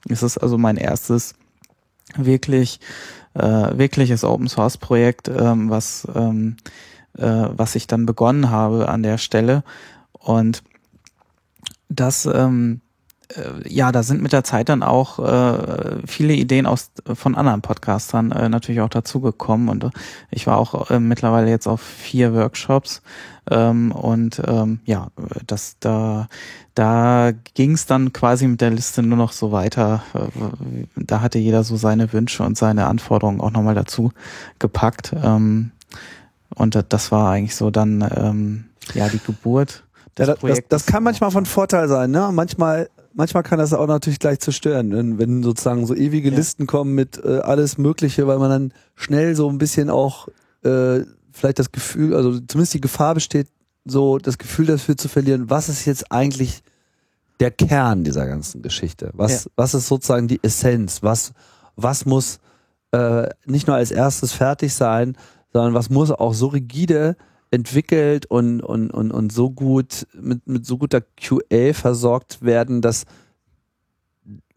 ist 0.08 0.22
es 0.22 0.38
also 0.38 0.56
mein 0.56 0.78
erstes 0.78 1.34
wirklich, 2.16 2.80
äh, 3.34 3.42
wirkliches 3.76 4.24
Open 4.24 4.48
Source 4.48 4.78
Projekt, 4.78 5.28
ähm, 5.28 5.68
was, 5.68 6.08
ähm, 6.14 6.56
äh, 7.16 7.48
was 7.56 7.74
ich 7.74 7.86
dann 7.86 8.06
begonnen 8.06 8.50
habe 8.50 8.88
an 8.88 9.02
der 9.02 9.18
Stelle. 9.18 9.62
Und 10.12 10.62
Das 11.88 12.26
ähm, 12.26 12.80
äh, 13.34 13.68
ja, 13.68 13.92
da 13.92 14.02
sind 14.02 14.22
mit 14.22 14.32
der 14.32 14.44
Zeit 14.44 14.68
dann 14.68 14.82
auch 14.82 15.18
äh, 15.18 16.06
viele 16.06 16.34
Ideen 16.34 16.66
aus 16.66 16.90
von 17.14 17.34
anderen 17.34 17.62
Podcastern 17.62 18.32
äh, 18.32 18.48
natürlich 18.48 18.80
auch 18.80 18.88
dazugekommen 18.88 19.68
und 19.68 19.84
äh, 19.84 19.90
ich 20.30 20.46
war 20.46 20.56
auch 20.58 20.90
äh, 20.90 21.00
mittlerweile 21.00 21.50
jetzt 21.50 21.66
auf 21.66 21.80
vier 21.80 22.32
Workshops 22.34 23.02
ähm, 23.50 23.92
und 23.92 24.40
ähm, 24.46 24.80
ja, 24.84 25.08
das 25.46 25.76
da 25.80 26.28
da 26.74 27.32
ging 27.54 27.72
es 27.72 27.86
dann 27.86 28.12
quasi 28.12 28.46
mit 28.46 28.60
der 28.60 28.70
Liste 28.70 29.02
nur 29.02 29.18
noch 29.18 29.32
so 29.32 29.50
weiter. 29.52 30.02
Äh, 30.14 30.86
da 30.96 31.20
hatte 31.20 31.38
jeder 31.38 31.64
so 31.64 31.76
seine 31.76 32.12
Wünsche 32.12 32.44
und 32.44 32.56
seine 32.56 32.86
Anforderungen 32.86 33.40
auch 33.40 33.50
nochmal 33.50 33.74
dazu 33.74 34.12
gepackt 34.58 35.14
ähm, 35.22 35.72
und 36.54 36.84
das 36.88 37.12
war 37.12 37.30
eigentlich 37.30 37.56
so 37.56 37.70
dann 37.70 38.08
ähm, 38.16 38.64
ja 38.94 39.08
die 39.08 39.20
Geburt. 39.20 39.84
Ja, 40.18 40.26
das, 40.26 40.38
das, 40.40 40.58
das 40.68 40.86
kann 40.86 41.04
manchmal 41.04 41.30
von 41.30 41.46
Vorteil 41.46 41.88
sein, 41.88 42.10
ne? 42.10 42.30
Manchmal 42.32 42.88
manchmal 43.18 43.42
kann 43.42 43.58
das 43.58 43.74
auch 43.74 43.86
natürlich 43.86 44.18
gleich 44.18 44.40
zerstören, 44.40 44.92
wenn, 44.92 45.18
wenn 45.18 45.42
sozusagen 45.42 45.86
so 45.86 45.94
ewige 45.94 46.30
ja. 46.30 46.36
Listen 46.36 46.66
kommen 46.66 46.94
mit 46.94 47.22
äh, 47.22 47.40
alles 47.40 47.76
Mögliche, 47.76 48.26
weil 48.26 48.38
man 48.38 48.50
dann 48.50 48.72
schnell 48.94 49.34
so 49.34 49.48
ein 49.50 49.58
bisschen 49.58 49.90
auch 49.90 50.28
äh, 50.62 51.00
vielleicht 51.32 51.58
das 51.58 51.72
Gefühl, 51.72 52.14
also 52.14 52.38
zumindest 52.40 52.74
die 52.74 52.80
Gefahr 52.80 53.14
besteht, 53.14 53.48
so 53.84 54.18
das 54.18 54.38
Gefühl 54.38 54.66
dafür 54.66 54.96
zu 54.96 55.08
verlieren, 55.08 55.50
was 55.50 55.68
ist 55.68 55.84
jetzt 55.84 56.12
eigentlich 56.12 56.62
der 57.40 57.50
Kern 57.50 58.04
dieser 58.04 58.26
ganzen 58.26 58.62
Geschichte? 58.62 59.10
Was, 59.14 59.44
ja. 59.44 59.50
was 59.56 59.74
ist 59.74 59.88
sozusagen 59.88 60.28
die 60.28 60.40
Essenz? 60.42 61.02
Was, 61.02 61.32
was 61.76 62.06
muss 62.06 62.38
äh, 62.92 63.28
nicht 63.46 63.66
nur 63.66 63.76
als 63.76 63.90
erstes 63.90 64.32
fertig 64.32 64.74
sein, 64.74 65.16
sondern 65.52 65.74
was 65.74 65.90
muss 65.90 66.10
auch 66.10 66.34
so 66.34 66.48
rigide 66.48 67.16
entwickelt 67.50 68.26
und, 68.26 68.60
und, 68.60 68.90
und, 68.90 69.10
und 69.10 69.32
so 69.32 69.50
gut, 69.50 70.06
mit, 70.14 70.46
mit 70.46 70.66
so 70.66 70.78
guter 70.78 71.00
QA 71.00 71.72
versorgt 71.72 72.42
werden, 72.42 72.82
dass, 72.82 73.04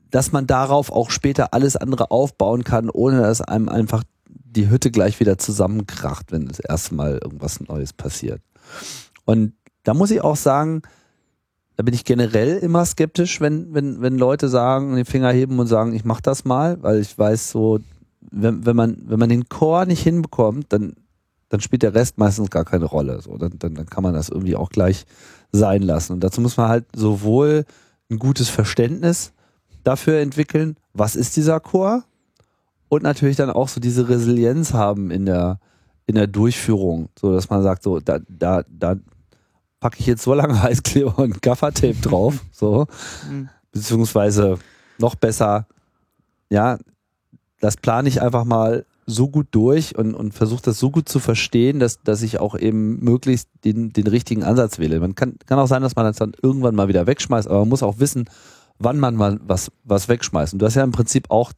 dass 0.10 0.32
man 0.32 0.48
darauf 0.48 0.92
auch 0.92 1.10
später 1.10 1.54
alles 1.54 1.76
andere 1.76 2.12
aufbauen 2.12 2.64
kann, 2.64 2.90
ohne 2.90 3.22
dass 3.22 3.42
einem 3.42 3.70
einfach 3.70 4.04
die 4.28 4.70
Hütte 4.70 4.92
gleich 4.92 5.20
wieder 5.20 5.38
zusammenkracht, 5.38 6.32
wenn 6.32 6.48
das 6.48 6.60
erste 6.60 6.96
Mal 6.96 7.20
irgendwas 7.24 7.62
Neues 7.62 7.94
passiert. 7.94 8.42
Und 9.24 9.54
da 9.84 9.94
muss 9.94 10.12
ich 10.12 10.22
auch 10.22 10.36
sagen, 10.36 10.82
da 11.78 11.84
bin 11.84 11.94
ich 11.94 12.04
generell 12.04 12.58
immer 12.58 12.86
skeptisch, 12.86 13.40
wenn, 13.40 13.74
wenn, 13.74 14.02
wenn 14.02 14.18
Leute 14.18 14.50
sagen, 14.50 14.96
den 14.96 15.06
Finger 15.06 15.32
heben 15.32 15.58
und 15.58 15.68
sagen, 15.68 15.94
ich 15.94 16.04
mach 16.04 16.22
das 16.22 16.44
mal, 16.44 16.82
weil 16.84 17.00
ich 17.00 17.18
weiß 17.18 17.50
so, 17.50 17.80
wenn, 18.30 18.66
wenn 18.66 18.76
man, 18.76 18.98
wenn 19.06 19.20
man 19.20 19.30
den 19.30 19.50
Core 19.50 19.88
nicht 19.88 20.04
hinbekommt, 20.04 20.68
dann 20.70 20.94
dann 21.52 21.60
spielt 21.60 21.84
der 21.84 21.94
Rest 21.94 22.18
meistens 22.18 22.50
gar 22.50 22.64
keine 22.64 22.86
Rolle. 22.86 23.22
So, 23.22 23.38
dann, 23.38 23.60
dann, 23.60 23.76
dann 23.76 23.86
kann 23.86 24.04
man 24.04 24.14
das 24.14 24.30
irgendwie 24.30 24.56
auch 24.56 24.70
gleich 24.70 25.06
sein 25.52 25.82
lassen. 25.82 26.14
Und 26.14 26.24
dazu 26.24 26.40
muss 26.40 26.56
man 26.56 26.70
halt 26.70 26.86
sowohl 26.96 27.66
ein 28.10 28.20
gutes 28.20 28.50
Verständnis 28.50 29.34
dafür 29.84 30.20
entwickeln, 30.20 30.78
was 30.94 31.16
ist 31.16 31.36
dieser 31.36 31.60
Chor, 31.60 32.04
und 32.88 33.04
natürlich 33.04 33.38
dann 33.38 33.50
auch 33.50 33.70
so 33.70 33.80
diese 33.80 34.10
Resilienz 34.10 34.74
haben 34.74 35.12
in 35.12 35.26
der, 35.26 35.60
in 36.08 36.16
der 36.16 36.28
Durchführung, 36.28 37.08
so 37.18 37.34
dass 37.34 37.50
man 37.50 37.64
sagt, 37.64 37.84
so, 37.84 38.00
da, 38.00 38.20
da, 38.28 38.64
da 38.70 38.96
packe 39.80 39.98
ich 40.00 40.06
jetzt 40.06 40.24
so 40.24 40.34
lange 40.34 40.62
Heißkleber 40.64 41.18
und 41.20 41.42
Gaffertape 41.42 42.02
drauf, 42.02 42.44
so, 42.52 42.88
mhm. 43.30 43.50
beziehungsweise 43.72 44.58
noch 44.98 45.16
besser, 45.16 45.68
ja, 46.50 46.78
das 47.62 47.78
plane 47.78 48.10
ich 48.10 48.22
einfach 48.22 48.44
mal 48.44 48.86
so 49.06 49.30
gut 49.30 49.48
durch 49.52 49.98
und, 49.98 50.14
und 50.14 50.34
versuche 50.34 50.62
das 50.64 50.80
so 50.80 50.92
gut 50.92 51.08
zu 51.08 51.20
verstehen, 51.20 51.80
dass, 51.80 52.02
dass 52.04 52.22
ich 52.22 52.40
auch 52.40 52.58
eben 52.58 53.00
möglichst 53.04 53.50
den, 53.64 53.94
den 53.94 54.08
richtigen 54.08 54.44
Ansatz 54.44 54.80
wähle. 54.80 55.00
Man 55.00 55.16
kann, 55.16 55.36
kann 55.46 55.60
auch 55.60 55.68
sein, 55.68 55.82
dass 55.82 55.96
man 55.96 56.06
das 56.06 56.18
dann 56.18 56.34
irgendwann 56.42 56.76
mal 56.76 56.88
wieder 56.88 57.08
wegschmeißt, 57.08 57.48
aber 57.48 57.60
man 57.60 57.70
muss 57.70 57.84
auch 57.84 58.00
wissen, 58.00 58.26
wann 58.80 59.00
man 59.00 59.16
mal 59.16 59.40
was, 59.46 59.72
was 59.84 60.10
wegschmeißt. 60.10 60.54
Und 60.54 60.60
du 60.60 60.66
hast 60.66 60.76
ja 60.76 60.84
im 60.84 60.92
Prinzip 60.92 61.30
auch 61.30 61.52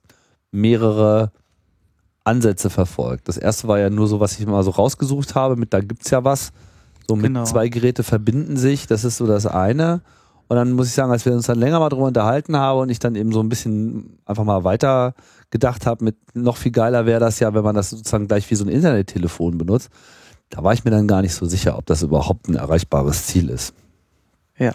mehrere 0.51 1.31
Ansätze 2.23 2.69
verfolgt. 2.69 3.27
Das 3.27 3.37
erste 3.37 3.67
war 3.67 3.79
ja 3.79 3.89
nur 3.89 4.07
so, 4.07 4.19
was 4.19 4.39
ich 4.39 4.45
mal 4.45 4.63
so 4.63 4.71
rausgesucht 4.71 5.35
habe, 5.35 5.55
mit 5.55 5.73
da 5.73 5.79
gibt's 5.81 6.09
ja 6.09 6.23
was. 6.23 6.51
So 7.07 7.15
mit 7.15 7.25
genau. 7.25 7.43
zwei 7.43 7.67
Geräte 7.67 8.03
verbinden 8.03 8.55
sich, 8.55 8.87
das 8.87 9.03
ist 9.03 9.17
so 9.17 9.27
das 9.27 9.45
eine. 9.45 10.01
Und 10.47 10.57
dann 10.57 10.73
muss 10.73 10.87
ich 10.87 10.93
sagen, 10.93 11.11
als 11.11 11.25
wir 11.25 11.33
uns 11.33 11.47
dann 11.47 11.59
länger 11.59 11.79
mal 11.79 11.89
drüber 11.89 12.05
unterhalten 12.05 12.55
haben 12.55 12.81
und 12.81 12.89
ich 12.89 12.99
dann 12.99 13.15
eben 13.15 13.31
so 13.31 13.41
ein 13.41 13.49
bisschen 13.49 14.19
einfach 14.25 14.43
mal 14.43 14.63
weiter 14.63 15.15
gedacht 15.53 15.85
habe, 15.85 16.03
mit 16.03 16.17
noch 16.33 16.57
viel 16.57 16.71
geiler 16.71 17.05
wäre 17.05 17.19
das 17.19 17.39
ja, 17.39 17.53
wenn 17.53 17.63
man 17.63 17.75
das 17.75 17.91
sozusagen 17.91 18.27
gleich 18.27 18.49
wie 18.49 18.55
so 18.55 18.65
ein 18.65 18.69
Internettelefon 18.69 19.57
benutzt. 19.57 19.89
Da 20.49 20.63
war 20.63 20.73
ich 20.73 20.83
mir 20.83 20.91
dann 20.91 21.07
gar 21.07 21.21
nicht 21.21 21.35
so 21.35 21.45
sicher, 21.45 21.77
ob 21.77 21.85
das 21.85 22.01
überhaupt 22.01 22.49
ein 22.49 22.55
erreichbares 22.55 23.27
Ziel 23.27 23.49
ist. 23.49 23.73
Ja. 24.57 24.73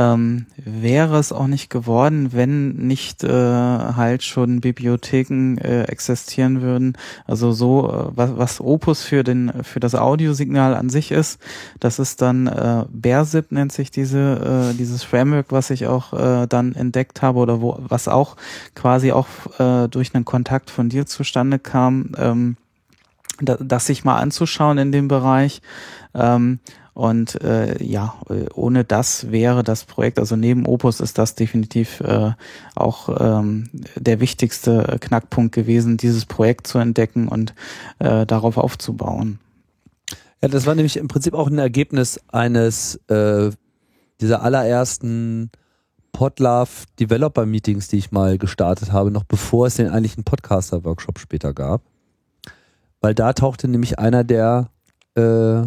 Ähm, 0.00 0.46
wäre 0.56 1.18
es 1.18 1.30
auch 1.30 1.46
nicht 1.46 1.68
geworden, 1.68 2.32
wenn 2.32 2.70
nicht 2.70 3.22
äh, 3.22 3.28
halt 3.28 4.22
schon 4.22 4.62
Bibliotheken 4.62 5.58
äh, 5.58 5.82
existieren 5.82 6.62
würden. 6.62 6.96
Also 7.26 7.52
so, 7.52 7.90
äh, 7.90 8.16
was, 8.16 8.38
was 8.38 8.60
Opus 8.62 9.02
für 9.02 9.24
den 9.24 9.52
für 9.62 9.78
das 9.78 9.94
Audiosignal 9.94 10.74
an 10.74 10.88
sich 10.88 11.10
ist, 11.10 11.38
das 11.80 11.98
ist 11.98 12.22
dann 12.22 12.46
äh, 12.46 12.86
BearZip 12.88 13.52
nennt 13.52 13.72
sich 13.72 13.90
diese 13.90 14.70
äh, 14.72 14.74
dieses 14.74 15.02
Framework, 15.02 15.46
was 15.50 15.68
ich 15.68 15.86
auch 15.86 16.14
äh, 16.14 16.46
dann 16.46 16.74
entdeckt 16.74 17.20
habe 17.20 17.38
oder 17.38 17.60
wo 17.60 17.76
was 17.80 18.08
auch 18.08 18.36
quasi 18.74 19.12
auch 19.12 19.26
äh, 19.58 19.88
durch 19.88 20.14
einen 20.14 20.24
Kontakt 20.24 20.70
von 20.70 20.88
dir 20.88 21.04
zustande 21.04 21.58
kam. 21.58 22.12
Ähm, 22.16 22.56
das 23.42 23.86
sich 23.86 24.04
mal 24.04 24.18
anzuschauen 24.18 24.76
in 24.76 24.92
dem 24.92 25.08
Bereich. 25.08 25.62
Ähm, 26.14 26.58
und 26.94 27.40
äh, 27.42 27.82
ja, 27.82 28.14
ohne 28.54 28.84
das 28.84 29.30
wäre 29.30 29.62
das 29.62 29.84
Projekt, 29.84 30.18
also 30.18 30.36
neben 30.36 30.66
Opus 30.66 31.00
ist 31.00 31.18
das 31.18 31.34
definitiv 31.34 32.00
äh, 32.00 32.32
auch 32.74 33.08
ähm, 33.20 33.70
der 33.96 34.20
wichtigste 34.20 34.98
Knackpunkt 35.00 35.54
gewesen, 35.54 35.96
dieses 35.96 36.26
Projekt 36.26 36.66
zu 36.66 36.78
entdecken 36.78 37.28
und 37.28 37.54
äh, 37.98 38.26
darauf 38.26 38.56
aufzubauen. 38.56 39.38
Ja, 40.42 40.48
das 40.48 40.66
war 40.66 40.74
nämlich 40.74 40.96
im 40.96 41.08
Prinzip 41.08 41.34
auch 41.34 41.48
ein 41.48 41.58
Ergebnis 41.58 42.18
eines 42.28 42.96
äh, 43.08 43.50
dieser 44.20 44.42
allerersten 44.42 45.50
Podlove 46.12 46.86
Developer 46.98 47.46
Meetings, 47.46 47.88
die 47.88 47.98
ich 47.98 48.10
mal 48.10 48.38
gestartet 48.38 48.92
habe, 48.92 49.10
noch 49.10 49.24
bevor 49.24 49.66
es 49.66 49.76
den 49.76 49.88
eigentlichen 49.88 50.24
Podcaster 50.24 50.84
Workshop 50.84 51.18
später 51.18 51.54
gab. 51.54 51.82
Weil 53.00 53.14
da 53.14 53.32
tauchte 53.32 53.68
nämlich 53.68 53.98
einer 53.98 54.24
der 54.24 54.70
äh, 55.14 55.62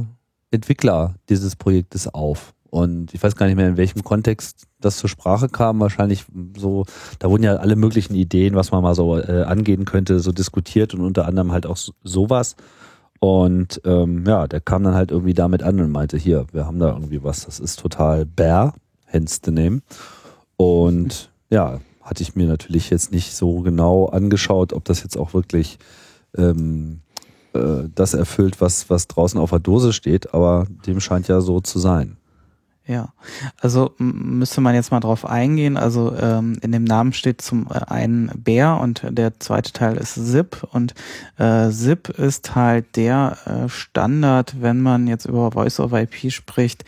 Entwickler 0.54 1.16
dieses 1.30 1.56
Projektes 1.56 2.14
auf. 2.14 2.54
Und 2.70 3.14
ich 3.14 3.22
weiß 3.22 3.36
gar 3.36 3.46
nicht 3.46 3.56
mehr, 3.56 3.70
in 3.70 3.78
welchem 3.78 4.04
Kontext 4.04 4.66
das 4.82 4.98
zur 4.98 5.10
Sprache 5.10 5.48
kam. 5.48 5.80
Wahrscheinlich 5.80 6.26
so, 6.58 6.86
da 7.20 7.30
wurden 7.30 7.44
ja 7.44 7.58
alle 7.58 7.76
möglichen 7.76 8.16
Ideen, 8.16 8.56
was 8.56 8.72
man 8.72 8.82
mal 8.82 8.96
so 8.96 9.20
äh, 9.20 9.44
angehen 9.44 9.86
könnte, 9.86 10.20
so 10.20 10.32
diskutiert 10.32 10.96
und 10.96 11.02
unter 11.02 11.28
anderem 11.28 11.52
halt 11.52 11.68
auch 11.68 11.78
sowas. 12.04 12.56
Und 13.20 13.80
ähm, 13.86 14.26
ja, 14.26 14.48
der 14.48 14.60
kam 14.60 14.84
dann 14.84 14.96
halt 14.96 15.12
irgendwie 15.12 15.36
damit 15.36 15.62
an 15.62 15.80
und 15.80 15.92
meinte, 15.92 16.18
hier, 16.18 16.48
wir 16.52 16.66
haben 16.66 16.80
da 16.80 16.90
irgendwie 16.90 17.24
was, 17.24 17.46
das 17.46 17.60
ist 17.60 17.80
total 17.80 18.26
bare, 18.26 18.74
hence 19.06 19.40
the 19.46 19.52
name. 19.52 19.82
Und 20.58 21.32
ja, 21.52 21.80
hatte 22.02 22.24
ich 22.24 22.36
mir 22.36 22.48
natürlich 22.48 22.90
jetzt 22.90 23.12
nicht 23.12 23.36
so 23.36 23.62
genau 23.62 24.08
angeschaut, 24.08 24.74
ob 24.74 24.84
das 24.86 25.04
jetzt 25.04 25.16
auch 25.16 25.36
wirklich 25.36 25.78
ähm, 26.36 27.02
äh, 27.54 27.90
das 27.94 28.14
erfüllt, 28.14 28.62
was, 28.62 28.90
was 28.90 29.08
draußen 29.08 29.40
auf 29.40 29.52
der 29.52 29.60
Dose 29.60 29.94
steht, 29.94 30.34
aber 30.34 30.68
dem 30.86 31.00
scheint 31.00 31.28
ja 31.28 31.42
so 31.42 31.60
zu 31.60 31.80
sein. 31.80 32.18
Ja, 32.86 33.14
also 33.62 33.94
müsste 33.98 34.60
man 34.60 34.76
jetzt 34.76 34.92
mal 34.92 35.00
drauf 35.00 35.26
eingehen. 35.26 35.78
Also 35.78 36.14
ähm, 36.20 36.58
in 36.62 36.74
dem 36.74 36.84
Namen 36.84 37.14
steht 37.14 37.42
zum 37.42 37.68
äh, 37.68 37.80
einen 37.88 38.30
Bär 38.36 38.78
und 38.82 39.04
der 39.10 39.40
zweite 39.40 39.72
Teil 39.72 39.96
ist 39.96 40.16
Zip 40.16 40.68
und 40.72 40.94
äh, 41.38 41.70
Zip 41.70 42.10
ist 42.10 42.56
halt 42.56 42.98
der 42.98 43.38
äh, 43.46 43.70
Standard, 43.70 44.62
wenn 44.62 44.82
man 44.82 45.08
jetzt 45.08 45.26
über 45.26 45.54
Voice 45.54 45.80
over 45.80 46.02
IP 46.02 46.30
spricht, 46.30 46.84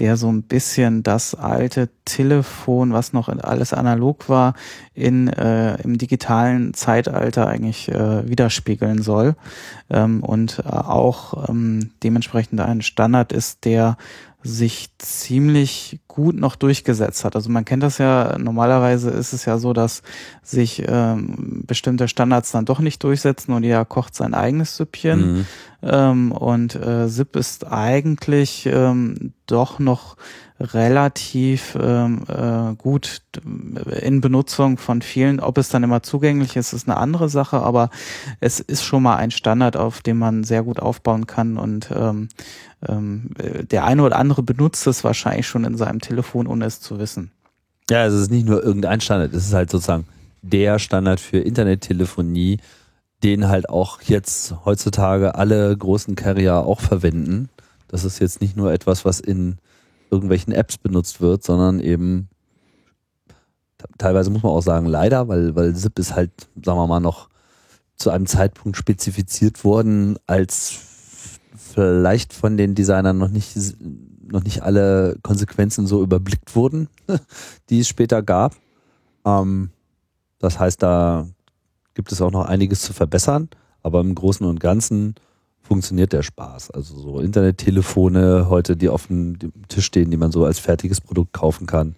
der 0.00 0.16
so 0.16 0.32
ein 0.32 0.42
bisschen 0.42 1.02
das 1.02 1.34
alte 1.34 1.90
Telefon, 2.06 2.92
was 2.92 3.12
noch 3.12 3.28
alles 3.28 3.72
analog 3.72 4.28
war, 4.28 4.54
in 4.94 5.28
äh, 5.28 5.80
im 5.82 5.98
digitalen 5.98 6.74
Zeitalter 6.74 7.46
eigentlich 7.46 7.88
äh, 7.88 8.28
widerspiegeln 8.28 9.02
soll. 9.02 9.36
Ähm, 9.90 10.22
und 10.24 10.60
äh, 10.64 10.68
auch 10.68 11.48
ähm, 11.48 11.90
dementsprechend 12.02 12.60
ein 12.60 12.80
Standard 12.82 13.32
ist, 13.32 13.64
der 13.66 13.98
sich 14.42 14.88
ziemlich 14.98 16.00
gut 16.08 16.34
noch 16.34 16.56
durchgesetzt 16.56 17.24
hat. 17.24 17.36
Also 17.36 17.50
man 17.50 17.64
kennt 17.64 17.82
das 17.82 17.98
ja, 17.98 18.38
normalerweise 18.38 19.10
ist 19.10 19.32
es 19.32 19.44
ja 19.44 19.58
so, 19.58 19.72
dass 19.72 20.02
sich 20.42 20.82
ähm, 20.86 21.64
bestimmte 21.66 22.08
Standards 22.08 22.50
dann 22.50 22.64
doch 22.64 22.80
nicht 22.80 23.04
durchsetzen 23.04 23.52
und 23.52 23.64
jeder 23.64 23.84
kocht 23.84 24.14
sein 24.14 24.34
eigenes 24.34 24.76
Süppchen. 24.76 25.32
Mhm. 25.32 25.46
Ähm, 25.82 26.32
und 26.32 26.74
äh, 26.74 27.08
SIP 27.08 27.36
ist 27.36 27.66
eigentlich 27.66 28.66
ähm, 28.66 29.32
doch 29.46 29.78
noch 29.78 30.16
relativ 30.60 31.76
ähm, 31.80 32.24
äh, 32.28 32.74
gut 32.76 33.22
in 34.00 34.20
Benutzung 34.20 34.76
von 34.76 35.00
vielen. 35.00 35.40
Ob 35.40 35.56
es 35.56 35.70
dann 35.70 35.82
immer 35.82 36.02
zugänglich 36.02 36.56
ist, 36.56 36.74
ist 36.74 36.86
eine 36.86 36.98
andere 36.98 37.30
Sache, 37.30 37.60
aber 37.60 37.88
es 38.40 38.60
ist 38.60 38.84
schon 38.84 39.02
mal 39.02 39.16
ein 39.16 39.30
Standard, 39.30 39.76
auf 39.76 40.02
dem 40.02 40.18
man 40.18 40.44
sehr 40.44 40.62
gut 40.62 40.78
aufbauen 40.78 41.26
kann 41.26 41.56
und 41.56 41.90
ähm, 41.94 42.28
ähm, 42.86 43.30
äh, 43.38 43.64
der 43.64 43.84
eine 43.84 44.02
oder 44.02 44.16
andere 44.16 44.42
benutzt 44.42 44.86
es 44.86 45.04
wahrscheinlich 45.04 45.46
schon 45.46 45.64
in 45.64 45.76
seinem 45.76 46.00
Telefon, 46.00 46.46
ohne 46.46 46.64
es 46.64 46.80
zu 46.80 46.98
wissen. 46.98 47.30
Ja, 47.90 48.06
es 48.06 48.14
ist 48.14 48.30
nicht 48.30 48.46
nur 48.46 48.62
irgendein 48.62 49.00
Standard, 49.00 49.34
es 49.34 49.46
ist 49.46 49.54
halt 49.54 49.70
sozusagen 49.70 50.06
der 50.42 50.78
Standard 50.78 51.20
für 51.20 51.38
Internettelefonie, 51.38 52.58
den 53.22 53.48
halt 53.48 53.68
auch 53.68 54.00
jetzt 54.02 54.54
heutzutage 54.64 55.34
alle 55.34 55.76
großen 55.76 56.14
Carrier 56.14 56.56
auch 56.56 56.80
verwenden. 56.80 57.50
Das 57.88 58.04
ist 58.04 58.18
jetzt 58.20 58.40
nicht 58.40 58.56
nur 58.56 58.72
etwas, 58.72 59.04
was 59.04 59.20
in 59.20 59.58
irgendwelchen 60.10 60.52
Apps 60.52 60.78
benutzt 60.78 61.20
wird, 61.20 61.44
sondern 61.44 61.80
eben 61.80 62.28
teilweise 63.98 64.30
muss 64.30 64.42
man 64.42 64.52
auch 64.52 64.62
sagen, 64.62 64.86
leider, 64.86 65.28
weil, 65.28 65.54
weil 65.54 65.74
SIP 65.74 65.98
ist 65.98 66.14
halt, 66.14 66.30
sagen 66.62 66.78
wir 66.78 66.86
mal, 66.86 67.00
noch 67.00 67.28
zu 67.96 68.10
einem 68.10 68.26
Zeitpunkt 68.26 68.76
spezifiziert 68.76 69.64
worden, 69.64 70.16
als 70.26 70.89
vielleicht 71.72 72.32
von 72.32 72.56
den 72.56 72.74
Designern 72.74 73.18
noch 73.18 73.28
nicht, 73.28 73.56
noch 74.22 74.42
nicht 74.44 74.62
alle 74.62 75.16
Konsequenzen 75.22 75.86
so 75.86 76.02
überblickt 76.02 76.54
wurden, 76.54 76.88
die 77.70 77.80
es 77.80 77.88
später 77.88 78.22
gab. 78.22 78.54
Ähm, 79.24 79.70
das 80.38 80.58
heißt, 80.58 80.82
da 80.82 81.26
gibt 81.94 82.12
es 82.12 82.20
auch 82.20 82.30
noch 82.30 82.46
einiges 82.46 82.82
zu 82.82 82.92
verbessern, 82.92 83.48
aber 83.82 84.00
im 84.00 84.14
Großen 84.14 84.46
und 84.46 84.60
Ganzen 84.60 85.14
funktioniert 85.62 86.12
der 86.12 86.22
Spaß. 86.22 86.70
Also 86.70 86.96
so 86.96 87.20
Internettelefone 87.20 88.48
heute, 88.48 88.76
die 88.76 88.88
auf 88.88 89.06
dem 89.06 89.38
Tisch 89.68 89.86
stehen, 89.86 90.10
die 90.10 90.16
man 90.16 90.32
so 90.32 90.44
als 90.44 90.58
fertiges 90.58 91.00
Produkt 91.00 91.32
kaufen 91.32 91.66
kann, 91.66 91.94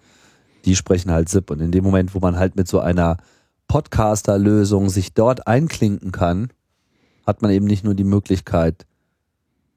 die 0.64 0.76
sprechen 0.76 1.10
halt 1.10 1.28
SIP. 1.28 1.50
Und 1.50 1.60
in 1.60 1.72
dem 1.72 1.84
Moment, 1.84 2.14
wo 2.14 2.20
man 2.20 2.38
halt 2.38 2.56
mit 2.56 2.68
so 2.68 2.80
einer 2.80 3.16
Podcaster-Lösung 3.68 4.90
sich 4.90 5.14
dort 5.14 5.46
einklinken 5.46 6.12
kann, 6.12 6.50
hat 7.26 7.40
man 7.40 7.50
eben 7.50 7.66
nicht 7.66 7.84
nur 7.84 7.94
die 7.94 8.04
Möglichkeit, 8.04 8.86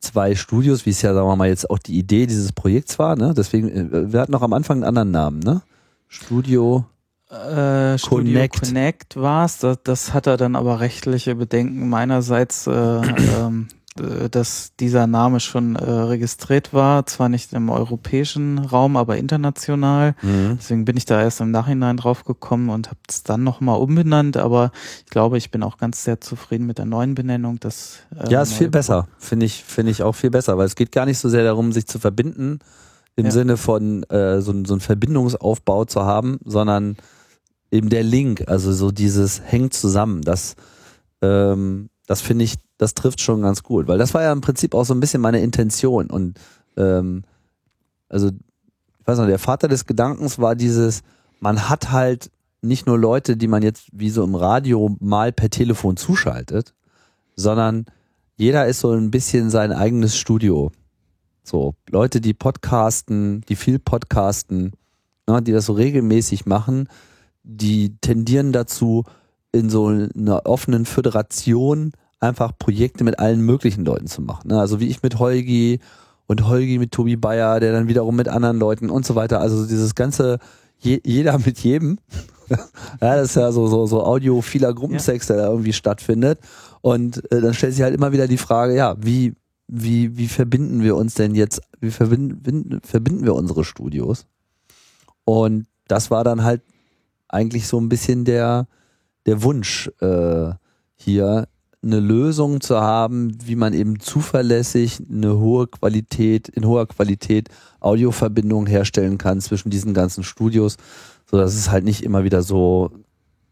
zwei 0.05 0.35
Studios, 0.35 0.85
wie 0.85 0.91
es 0.91 1.01
ja, 1.01 1.13
sagen 1.13 1.27
wir 1.27 1.35
mal, 1.35 1.47
jetzt 1.47 1.69
auch 1.69 1.79
die 1.79 1.97
Idee 1.97 2.25
dieses 2.25 2.51
Projekts 2.51 2.99
war, 2.99 3.15
ne? 3.15 3.33
Deswegen, 3.35 3.69
äh, 3.69 4.13
wir 4.13 4.19
hatten 4.19 4.31
noch 4.31 4.41
am 4.41 4.53
Anfang 4.53 4.77
einen 4.77 4.85
anderen 4.85 5.11
Namen, 5.11 5.39
ne? 5.39 5.61
Studio. 6.07 6.85
Äh, 7.29 7.97
Studio 7.97 8.33
Connect, 8.33 8.61
Connect 8.61 9.15
war 9.15 9.45
es. 9.45 9.57
Das, 9.59 9.79
das 9.83 10.13
hat 10.13 10.27
er 10.27 10.37
dann 10.37 10.55
aber 10.55 10.79
rechtliche 10.79 11.35
Bedenken 11.35 11.89
meinerseits 11.89 12.67
äh, 12.67 12.71
ähm, 12.71 13.67
äh, 13.67 13.84
dass 13.95 14.73
dieser 14.77 15.08
Name 15.08 15.39
schon 15.39 15.77
äh, 15.77 15.89
registriert 15.89 16.73
war, 16.73 17.05
zwar 17.05 17.29
nicht 17.29 17.53
im 17.53 17.69
europäischen 17.69 18.58
Raum, 18.60 18.97
aber 18.97 19.15
international. 19.15 20.15
Mhm. 20.21 20.58
Deswegen 20.60 20.84
bin 20.84 20.97
ich 20.97 21.05
da 21.05 21.21
erst 21.21 21.39
im 21.39 21.51
Nachhinein 21.51 21.95
drauf 21.95 22.25
gekommen 22.25 22.69
und 22.69 22.88
habe 22.88 22.99
es 23.08 23.23
dann 23.23 23.43
nochmal 23.43 23.79
umbenannt, 23.79 24.36
aber 24.36 24.71
ich 25.05 25.12
glaube, 25.12 25.38
ich 25.38 25.49
bin 25.49 25.63
auch 25.63 25.77
ganz 25.77 26.03
sehr 26.03 26.19
zufrieden 26.19 26.65
mit 26.65 26.77
der 26.77 26.86
neuen 26.86 27.15
Benennung. 27.15 27.58
Das, 27.62 27.99
äh, 28.19 28.29
ja, 28.29 28.41
ist 28.41 28.53
viel 28.53 28.69
besser, 28.69 29.08
finde 29.17 29.45
ich, 29.45 29.63
finde 29.63 29.91
ich 29.91 30.03
auch 30.03 30.13
viel 30.13 30.31
besser, 30.31 30.58
weil 30.58 30.65
es 30.65 30.75
geht 30.75 30.91
gar 30.91 31.05
nicht 31.05 31.19
so 31.19 31.29
sehr 31.29 31.45
darum, 31.45 31.71
sich 31.71 31.88
zu 31.88 31.97
verbinden, 31.97 32.60
im 33.15 33.25
ja. 33.25 33.31
Sinne 33.31 33.55
von 33.55 34.03
äh, 34.10 34.41
so, 34.41 34.51
so 34.65 34.73
einen 34.73 34.81
Verbindungsaufbau 34.81 35.86
zu 35.86 36.03
haben, 36.03 36.39
sondern 36.43 36.97
eben 37.71 37.88
der 37.89 38.03
Link, 38.03 38.43
also 38.47 38.73
so 38.73 38.91
dieses 38.91 39.41
hängt 39.41 39.73
zusammen, 39.73 40.21
das 40.21 40.58
ähm, 41.21 41.89
das 42.07 42.21
finde 42.21 42.45
ich, 42.45 42.55
das 42.77 42.93
trifft 42.93 43.21
schon 43.21 43.41
ganz 43.41 43.63
gut, 43.63 43.87
weil 43.87 43.97
das 43.97 44.13
war 44.13 44.21
ja 44.21 44.31
im 44.31 44.41
Prinzip 44.41 44.75
auch 44.75 44.85
so 44.85 44.93
ein 44.93 44.99
bisschen 44.99 45.21
meine 45.21 45.41
Intention 45.41 46.09
und 46.09 46.39
ähm, 46.77 47.23
also 48.09 48.27
ich 48.27 49.07
weiß 49.07 49.19
noch, 49.19 49.27
der 49.27 49.39
Vater 49.39 49.67
des 49.67 49.85
Gedankens 49.85 50.39
war 50.39 50.55
dieses, 50.55 51.03
man 51.39 51.69
hat 51.69 51.91
halt 51.91 52.31
nicht 52.61 52.87
nur 52.87 52.97
Leute, 52.97 53.37
die 53.37 53.47
man 53.47 53.61
jetzt 53.61 53.87
wie 53.91 54.09
so 54.09 54.23
im 54.23 54.35
Radio 54.35 54.95
mal 54.99 55.31
per 55.31 55.49
Telefon 55.49 55.97
zuschaltet, 55.97 56.73
sondern 57.35 57.85
jeder 58.37 58.65
ist 58.67 58.79
so 58.79 58.91
ein 58.91 59.11
bisschen 59.11 59.49
sein 59.49 59.71
eigenes 59.71 60.17
Studio. 60.17 60.71
So, 61.43 61.75
Leute, 61.89 62.21
die 62.21 62.33
podcasten, 62.33 63.41
die 63.41 63.55
viel 63.55 63.77
podcasten, 63.77 64.73
ne, 65.27 65.41
die 65.41 65.51
das 65.51 65.67
so 65.67 65.73
regelmäßig 65.73 66.45
machen, 66.45 66.89
die 67.43 67.95
tendieren 68.01 68.51
dazu, 68.51 69.03
in 69.55 69.69
so 69.69 69.87
einer 69.87 70.45
offenen 70.45 70.85
Föderation 70.85 71.93
einfach 72.19 72.51
Projekte 72.57 73.03
mit 73.03 73.19
allen 73.19 73.41
möglichen 73.41 73.85
Leuten 73.85 74.07
zu 74.07 74.21
machen. 74.21 74.49
Ne? 74.49 74.59
Also 74.59 74.79
wie 74.79 74.87
ich 74.87 75.01
mit 75.01 75.17
Holgi 75.17 75.79
und 76.27 76.47
Holgi 76.47 76.77
mit 76.77 76.91
Tobi 76.91 77.15
Bayer, 77.15 77.59
der 77.59 77.71
dann 77.71 77.87
wiederum 77.87 78.15
mit 78.15 78.27
anderen 78.27 78.57
Leuten 78.57 78.89
und 78.89 79.05
so 79.05 79.15
weiter. 79.15 79.39
Also 79.39 79.65
dieses 79.65 79.95
ganze 79.95 80.39
je, 80.79 80.99
jeder 81.05 81.39
mit 81.45 81.59
jedem. 81.59 81.99
ja, 82.49 83.15
das 83.15 83.29
ist 83.29 83.35
ja 83.35 83.51
so 83.51 83.67
so 83.67 83.85
so 83.85 84.03
audiophiler 84.03 84.73
Gruppensex, 84.73 85.27
der 85.27 85.37
da 85.37 85.47
irgendwie 85.47 85.73
stattfindet. 85.73 86.39
Und 86.81 87.31
äh, 87.31 87.41
dann 87.41 87.53
stellt 87.53 87.73
sich 87.73 87.83
halt 87.83 87.95
immer 87.95 88.11
wieder 88.11 88.27
die 88.27 88.37
Frage, 88.37 88.75
ja, 88.75 88.95
wie 88.99 89.33
wie 89.67 90.17
wie 90.17 90.27
verbinden 90.27 90.83
wir 90.83 90.95
uns 90.95 91.15
denn 91.15 91.33
jetzt? 91.33 91.61
Wie 91.79 91.91
verbinden 91.91 92.81
verbinden 92.83 93.23
wir 93.23 93.33
unsere 93.33 93.63
Studios? 93.63 94.27
Und 95.23 95.65
das 95.87 96.11
war 96.11 96.23
dann 96.23 96.43
halt 96.43 96.61
eigentlich 97.27 97.67
so 97.67 97.79
ein 97.79 97.89
bisschen 97.89 98.25
der 98.25 98.67
der 99.25 99.43
Wunsch 99.43 99.89
äh, 99.99 100.51
hier 100.95 101.47
eine 101.83 101.99
Lösung 101.99 102.61
zu 102.61 102.81
haben, 102.81 103.38
wie 103.45 103.55
man 103.55 103.73
eben 103.73 103.99
zuverlässig 103.99 105.01
eine 105.09 105.38
hohe 105.38 105.67
Qualität, 105.67 106.49
in 106.49 106.65
hoher 106.65 106.88
Qualität 106.88 107.49
Audioverbindungen 107.79 108.65
herstellen 108.67 109.17
kann 109.17 109.39
zwischen 109.39 109.69
diesen 109.69 109.93
ganzen 109.93 110.23
Studios, 110.23 110.77
so 111.29 111.38
dass 111.38 111.53
es 111.53 111.69
halt 111.69 111.83
nicht 111.83 112.03
immer 112.03 112.23
wieder 112.23 112.41
so, 112.41 112.91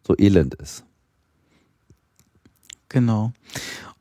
so 0.05 0.15
elend 0.17 0.55
ist. 0.55 0.83
Genau. 2.89 3.33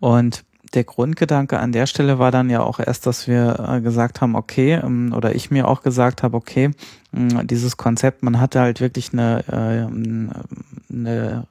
Und 0.01 0.45
der 0.75 0.85
Grundgedanke 0.85 1.59
an 1.59 1.73
der 1.73 1.87
Stelle 1.87 2.19
war 2.19 2.31
dann 2.31 2.49
ja 2.49 2.63
auch 2.63 2.79
erst, 2.79 3.07
dass 3.07 3.29
wir 3.29 3.67
äh, 3.69 3.81
gesagt 3.81 4.21
haben, 4.21 4.35
okay, 4.35 4.75
ähm, 4.75 5.13
oder 5.15 5.35
ich 5.35 5.51
mir 5.51 5.69
auch 5.69 5.83
gesagt 5.83 6.23
habe, 6.23 6.37
okay, 6.37 6.71
dieses 7.15 7.77
Konzept, 7.77 8.23
man 8.23 8.41
hatte 8.41 8.61
halt 8.61 8.81
wirklich 8.81 9.13
eine, 9.13 9.45
äh, 9.47 10.93
eine 10.93 11.47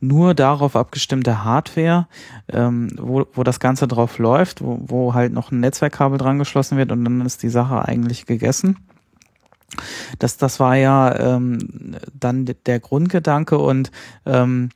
nur 0.00 0.34
darauf 0.34 0.74
abgestimmte 0.74 1.44
Hardware, 1.44 2.06
ähm, 2.48 2.88
wo, 2.98 3.26
wo 3.34 3.42
das 3.42 3.60
Ganze 3.60 3.86
drauf 3.86 4.18
läuft, 4.18 4.62
wo, 4.62 4.80
wo 4.86 5.14
halt 5.14 5.32
noch 5.32 5.52
ein 5.52 5.60
Netzwerkkabel 5.60 6.16
dran 6.16 6.38
geschlossen 6.38 6.78
wird 6.78 6.92
und 6.92 7.04
dann 7.04 7.20
ist 7.26 7.42
die 7.42 7.50
Sache 7.50 7.86
eigentlich 7.86 8.24
gegessen. 8.24 8.78
Das, 10.18 10.38
das 10.38 10.60
war 10.60 10.76
ja 10.76 11.14
ähm, 11.36 11.96
dann 12.18 12.48
der 12.66 12.80
Grundgedanke 12.80 13.58
und 13.58 13.90
ähm, 14.26 14.70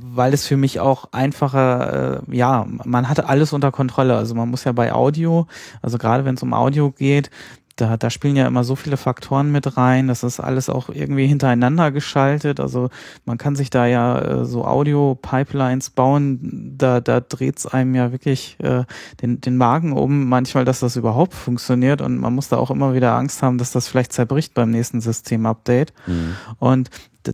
weil 0.00 0.34
es 0.34 0.46
für 0.46 0.56
mich 0.56 0.80
auch 0.80 1.06
einfacher, 1.12 2.22
äh, 2.28 2.36
ja, 2.36 2.66
man 2.84 3.08
hatte 3.08 3.28
alles 3.28 3.52
unter 3.52 3.70
Kontrolle. 3.70 4.16
Also 4.16 4.34
man 4.34 4.50
muss 4.50 4.64
ja 4.64 4.72
bei 4.72 4.92
Audio, 4.92 5.46
also 5.82 5.98
gerade 5.98 6.24
wenn 6.24 6.34
es 6.34 6.42
um 6.42 6.52
Audio 6.52 6.90
geht, 6.90 7.30
da, 7.76 7.96
da 7.96 8.10
spielen 8.10 8.36
ja 8.36 8.46
immer 8.46 8.62
so 8.62 8.76
viele 8.76 8.96
Faktoren 8.96 9.50
mit 9.50 9.76
rein, 9.76 10.06
das 10.06 10.22
ist 10.22 10.38
alles 10.38 10.68
auch 10.68 10.88
irgendwie 10.88 11.26
hintereinander 11.26 11.90
geschaltet. 11.90 12.60
Also 12.60 12.90
man 13.24 13.36
kann 13.36 13.56
sich 13.56 13.70
da 13.70 13.86
ja 13.86 14.18
äh, 14.20 14.44
so 14.44 14.64
Audio-Pipelines 14.64 15.90
bauen, 15.90 16.74
da, 16.78 17.00
da 17.00 17.20
dreht's 17.20 17.66
einem 17.66 17.94
ja 17.94 18.12
wirklich 18.12 18.56
äh, 18.60 18.84
den, 19.22 19.40
den 19.40 19.56
Magen 19.56 19.92
um, 19.92 20.28
manchmal, 20.28 20.64
dass 20.64 20.80
das 20.80 20.96
überhaupt 20.96 21.34
funktioniert 21.34 22.00
und 22.00 22.18
man 22.18 22.34
muss 22.34 22.48
da 22.48 22.58
auch 22.58 22.70
immer 22.70 22.94
wieder 22.94 23.14
Angst 23.14 23.42
haben, 23.42 23.58
dass 23.58 23.72
das 23.72 23.88
vielleicht 23.88 24.12
zerbricht 24.12 24.54
beim 24.54 24.70
nächsten 24.70 25.00
System-Update. 25.00 25.92
Mhm. 26.06 26.36
Und 26.58 26.90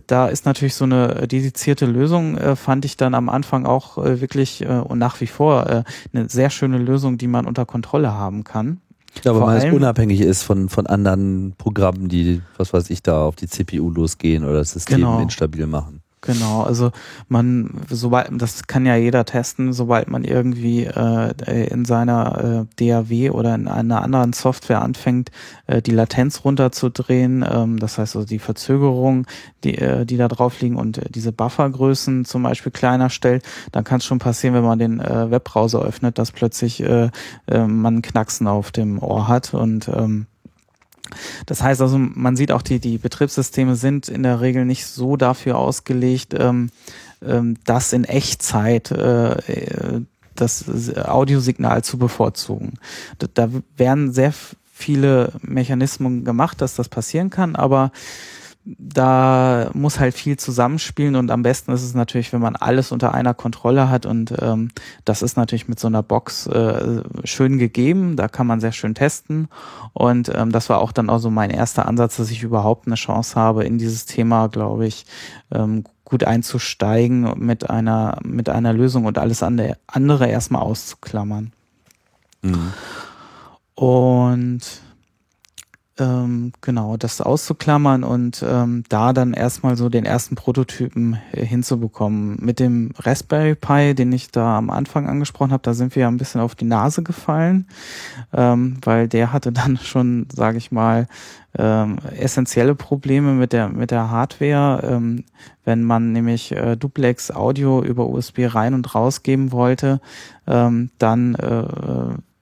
da 0.07 0.27
ist 0.27 0.45
natürlich 0.45 0.75
so 0.75 0.85
eine 0.85 1.27
dedizierte 1.27 1.85
Lösung, 1.85 2.37
äh, 2.37 2.55
fand 2.55 2.85
ich 2.85 2.97
dann 2.97 3.13
am 3.13 3.29
Anfang 3.29 3.65
auch 3.65 3.97
äh, 3.97 4.21
wirklich 4.21 4.61
äh, 4.61 4.67
und 4.67 4.99
nach 4.99 5.19
wie 5.21 5.27
vor 5.27 5.69
äh, 5.69 5.83
eine 6.13 6.29
sehr 6.29 6.49
schöne 6.49 6.77
Lösung, 6.77 7.17
die 7.17 7.27
man 7.27 7.45
unter 7.45 7.65
Kontrolle 7.65 8.13
haben 8.13 8.43
kann. 8.43 8.79
Ja, 9.23 9.31
aber 9.31 9.41
man 9.41 9.57
es 9.57 9.73
unabhängig 9.73 10.21
ist 10.21 10.43
von, 10.43 10.69
von 10.69 10.87
anderen 10.87 11.53
Programmen, 11.57 12.07
die, 12.07 12.41
was 12.57 12.73
weiß 12.73 12.89
ich, 12.89 13.03
da 13.03 13.25
auf 13.25 13.35
die 13.35 13.47
CPU 13.47 13.89
losgehen 13.89 14.43
oder 14.43 14.55
das 14.59 14.71
System 14.71 14.97
genau. 14.97 15.21
instabil 15.21 15.67
machen. 15.67 16.00
Genau, 16.23 16.61
also 16.61 16.91
man, 17.29 17.81
sobald, 17.89 18.29
das 18.39 18.67
kann 18.67 18.85
ja 18.85 18.95
jeder 18.95 19.25
testen, 19.25 19.73
sobald 19.73 20.07
man 20.07 20.23
irgendwie 20.23 20.85
äh, 20.85 21.67
in 21.67 21.83
seiner 21.83 22.67
äh, 22.79 22.89
DAW 22.91 23.31
oder 23.31 23.55
in 23.55 23.67
einer 23.67 24.03
anderen 24.03 24.31
Software 24.31 24.83
anfängt, 24.83 25.31
äh, 25.65 25.81
die 25.81 25.89
Latenz 25.89 26.45
runterzudrehen, 26.45 27.43
ähm, 27.49 27.79
das 27.79 27.97
heißt 27.97 28.15
also 28.15 28.27
die 28.27 28.37
Verzögerung, 28.37 29.25
die, 29.63 29.79
äh, 29.79 30.05
die 30.05 30.17
da 30.17 30.27
drauf 30.27 30.61
liegen 30.61 30.75
und 30.75 30.99
äh, 30.99 31.09
diese 31.09 31.31
Buffergrößen 31.31 32.23
zum 32.25 32.43
Beispiel 32.43 32.71
kleiner 32.71 33.09
stellt, 33.09 33.43
dann 33.71 33.83
kann 33.83 33.97
es 33.97 34.05
schon 34.05 34.19
passieren, 34.19 34.53
wenn 34.53 34.63
man 34.63 34.77
den 34.77 34.99
äh, 34.99 35.31
Webbrowser 35.31 35.81
öffnet, 35.81 36.19
dass 36.19 36.31
plötzlich 36.31 36.83
äh, 36.83 37.09
äh, 37.47 37.65
man 37.65 38.03
Knacksen 38.03 38.45
auf 38.45 38.71
dem 38.71 39.01
Ohr 39.01 39.27
hat 39.27 39.55
und 39.55 39.87
ähm, 39.87 40.27
das 41.45 41.61
heißt 41.61 41.81
also, 41.81 41.97
man 41.97 42.35
sieht 42.35 42.51
auch, 42.51 42.61
die, 42.61 42.79
die 42.79 42.97
Betriebssysteme 42.97 43.75
sind 43.75 44.07
in 44.07 44.23
der 44.23 44.41
Regel 44.41 44.65
nicht 44.65 44.85
so 44.85 45.17
dafür 45.17 45.57
ausgelegt, 45.57 46.33
ähm, 46.37 46.69
ähm, 47.23 47.57
das 47.65 47.93
in 47.93 48.03
Echtzeit 48.03 48.91
äh, 48.91 50.01
das 50.35 50.65
Audiosignal 50.97 51.83
zu 51.83 51.97
bevorzugen. 51.97 52.73
Da, 53.19 53.27
da 53.33 53.49
werden 53.77 54.11
sehr 54.11 54.33
viele 54.73 55.33
Mechanismen 55.41 56.25
gemacht, 56.25 56.61
dass 56.61 56.75
das 56.75 56.89
passieren 56.89 57.29
kann, 57.29 57.55
aber 57.55 57.91
da 58.63 59.71
muss 59.73 59.99
halt 59.99 60.13
viel 60.13 60.37
zusammenspielen 60.37 61.15
und 61.15 61.31
am 61.31 61.41
besten 61.41 61.71
ist 61.71 61.83
es 61.83 61.95
natürlich, 61.95 62.31
wenn 62.31 62.41
man 62.41 62.55
alles 62.55 62.91
unter 62.91 63.13
einer 63.13 63.33
Kontrolle 63.33 63.89
hat 63.89 64.05
und 64.05 64.33
ähm, 64.39 64.69
das 65.03 65.23
ist 65.23 65.35
natürlich 65.35 65.67
mit 65.67 65.79
so 65.79 65.87
einer 65.87 66.03
Box 66.03 66.45
äh, 66.45 67.01
schön 67.23 67.57
gegeben, 67.57 68.15
da 68.15 68.27
kann 68.27 68.45
man 68.45 68.59
sehr 68.59 68.71
schön 68.71 68.93
testen 68.93 69.47
und 69.93 70.31
ähm, 70.35 70.51
das 70.51 70.69
war 70.69 70.79
auch 70.79 70.91
dann 70.91 71.09
auch 71.09 71.17
so 71.17 71.31
mein 71.31 71.49
erster 71.49 71.87
Ansatz, 71.87 72.17
dass 72.17 72.29
ich 72.29 72.43
überhaupt 72.43 72.85
eine 72.85 72.95
Chance 72.95 73.35
habe, 73.35 73.63
in 73.63 73.79
dieses 73.79 74.05
Thema, 74.05 74.47
glaube 74.47 74.85
ich, 74.85 75.05
ähm, 75.51 75.83
gut 76.05 76.23
einzusteigen 76.23 77.33
mit 77.37 77.69
einer 77.69 78.19
mit 78.23 78.49
einer 78.49 78.73
Lösung 78.73 79.05
und 79.05 79.17
alles 79.17 79.41
andere 79.43 80.27
erstmal 80.27 80.61
auszuklammern. 80.61 81.51
Mhm. 82.41 82.73
Und 83.75 84.61
ähm, 86.01 86.51
genau, 86.61 86.97
das 86.97 87.21
auszuklammern 87.21 88.03
und 88.03 88.43
ähm, 88.47 88.83
da 88.89 89.13
dann 89.13 89.33
erstmal 89.33 89.77
so 89.77 89.87
den 89.87 90.05
ersten 90.05 90.35
Prototypen 90.35 91.17
äh, 91.31 91.45
hinzubekommen. 91.45 92.37
Mit 92.41 92.59
dem 92.59 92.91
Raspberry 92.97 93.55
Pi, 93.55 93.93
den 93.93 94.11
ich 94.11 94.31
da 94.31 94.57
am 94.57 94.69
Anfang 94.69 95.07
angesprochen 95.07 95.51
habe, 95.51 95.63
da 95.63 95.73
sind 95.73 95.95
wir 95.95 96.01
ja 96.01 96.07
ein 96.07 96.17
bisschen 96.17 96.41
auf 96.41 96.55
die 96.55 96.65
Nase 96.65 97.03
gefallen, 97.03 97.67
ähm, 98.33 98.77
weil 98.83 99.07
der 99.07 99.31
hatte 99.31 99.51
dann 99.51 99.77
schon, 99.83 100.27
sage 100.33 100.57
ich 100.57 100.71
mal, 100.71 101.07
ähm, 101.57 101.97
essentielle 102.17 102.75
Probleme 102.75 103.33
mit 103.33 103.53
der 103.53 103.69
mit 103.69 103.91
der 103.91 104.09
Hardware, 104.09 104.81
ähm, 104.89 105.25
wenn 105.65 105.83
man 105.83 106.13
nämlich 106.13 106.53
äh, 106.53 106.77
Duplex 106.77 107.29
Audio 107.29 107.83
über 107.83 108.07
USB 108.07 108.39
rein 108.47 108.73
und 108.73 108.95
raus 108.95 109.21
geben 109.21 109.51
wollte, 109.51 109.99
ähm, 110.47 110.89
dann 110.97 111.35
äh, 111.35 111.63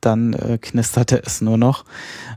dann 0.01 0.33
äh, 0.33 0.57
knisterte 0.59 1.21
es 1.23 1.41
nur 1.41 1.57
noch, 1.57 1.85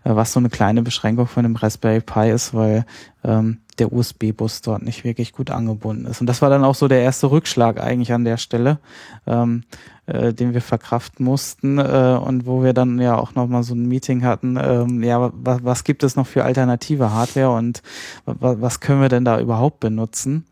äh, 0.05 0.15
was 0.15 0.33
so 0.33 0.41
eine 0.41 0.49
kleine 0.49 0.83
Beschränkung 0.83 1.27
von 1.27 1.43
dem 1.45 1.57
Raspberry 1.57 2.01
Pi 2.01 2.31
ist, 2.31 2.55
weil 2.55 2.85
ähm, 3.25 3.59
der 3.79 3.93
USB-Bus 3.93 4.61
dort 4.61 4.83
nicht 4.83 5.05
wirklich 5.05 5.33
gut 5.33 5.51
angebunden 5.51 6.07
ist. 6.07 6.21
Und 6.21 6.27
das 6.27 6.43
war 6.43 6.51
dann 6.51 6.65
auch 6.65 6.75
so 6.75 6.89
der 6.89 7.03
erste 7.03 7.31
Rückschlag 7.31 7.81
eigentlich 7.81 8.13
an 8.13 8.25
der 8.25 8.37
Stelle, 8.37 8.79
ähm, 9.27 9.65
äh, 10.07 10.35
den 10.35 10.55
wir 10.55 10.61
verkraften 10.61 11.25
mussten 11.25 11.79
äh, 11.79 12.19
und 12.23 12.47
wo 12.47 12.63
wir 12.63 12.75
dann 12.75 13.01
ja 13.01 13.17
auch 13.17 13.35
nochmal 13.35 13.63
so 13.63 13.75
ein 13.75 13.87
Meeting 13.87 14.25
hatten, 14.25 14.59
ähm, 14.61 15.03
ja, 15.03 15.31
was, 15.33 15.65
was 15.65 15.85
gibt 15.85 16.03
es 16.03 16.17
noch 16.17 16.27
für 16.27 16.45
alternative 16.45 17.13
Hardware 17.13 17.51
und 17.51 17.83
was 18.25 18.81
können 18.81 19.01
wir 19.01 19.09
denn 19.09 19.25
da 19.25 19.41
überhaupt 19.41 19.81
benutzen? 19.81 20.45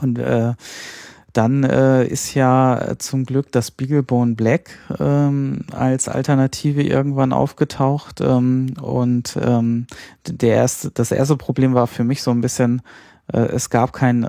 Und 0.00 0.18
äh, 0.18 0.54
dann 1.34 1.64
äh, 1.64 2.06
ist 2.06 2.34
ja 2.34 2.78
äh, 2.78 2.98
zum 2.98 3.24
Glück 3.24 3.50
das 3.52 3.72
Beaglebone 3.72 4.34
Black 4.34 4.70
ähm, 4.98 5.64
als 5.72 6.08
Alternative 6.08 6.82
irgendwann 6.82 7.32
aufgetaucht. 7.32 8.20
Ähm, 8.20 8.74
und 8.80 9.36
ähm, 9.42 9.86
der 10.26 10.54
erste, 10.54 10.92
das 10.92 11.10
erste 11.10 11.36
Problem 11.36 11.74
war 11.74 11.88
für 11.88 12.04
mich 12.04 12.22
so 12.22 12.30
ein 12.30 12.40
bisschen, 12.40 12.82
es 13.38 13.70
gab 13.70 13.92
kein, 13.92 14.28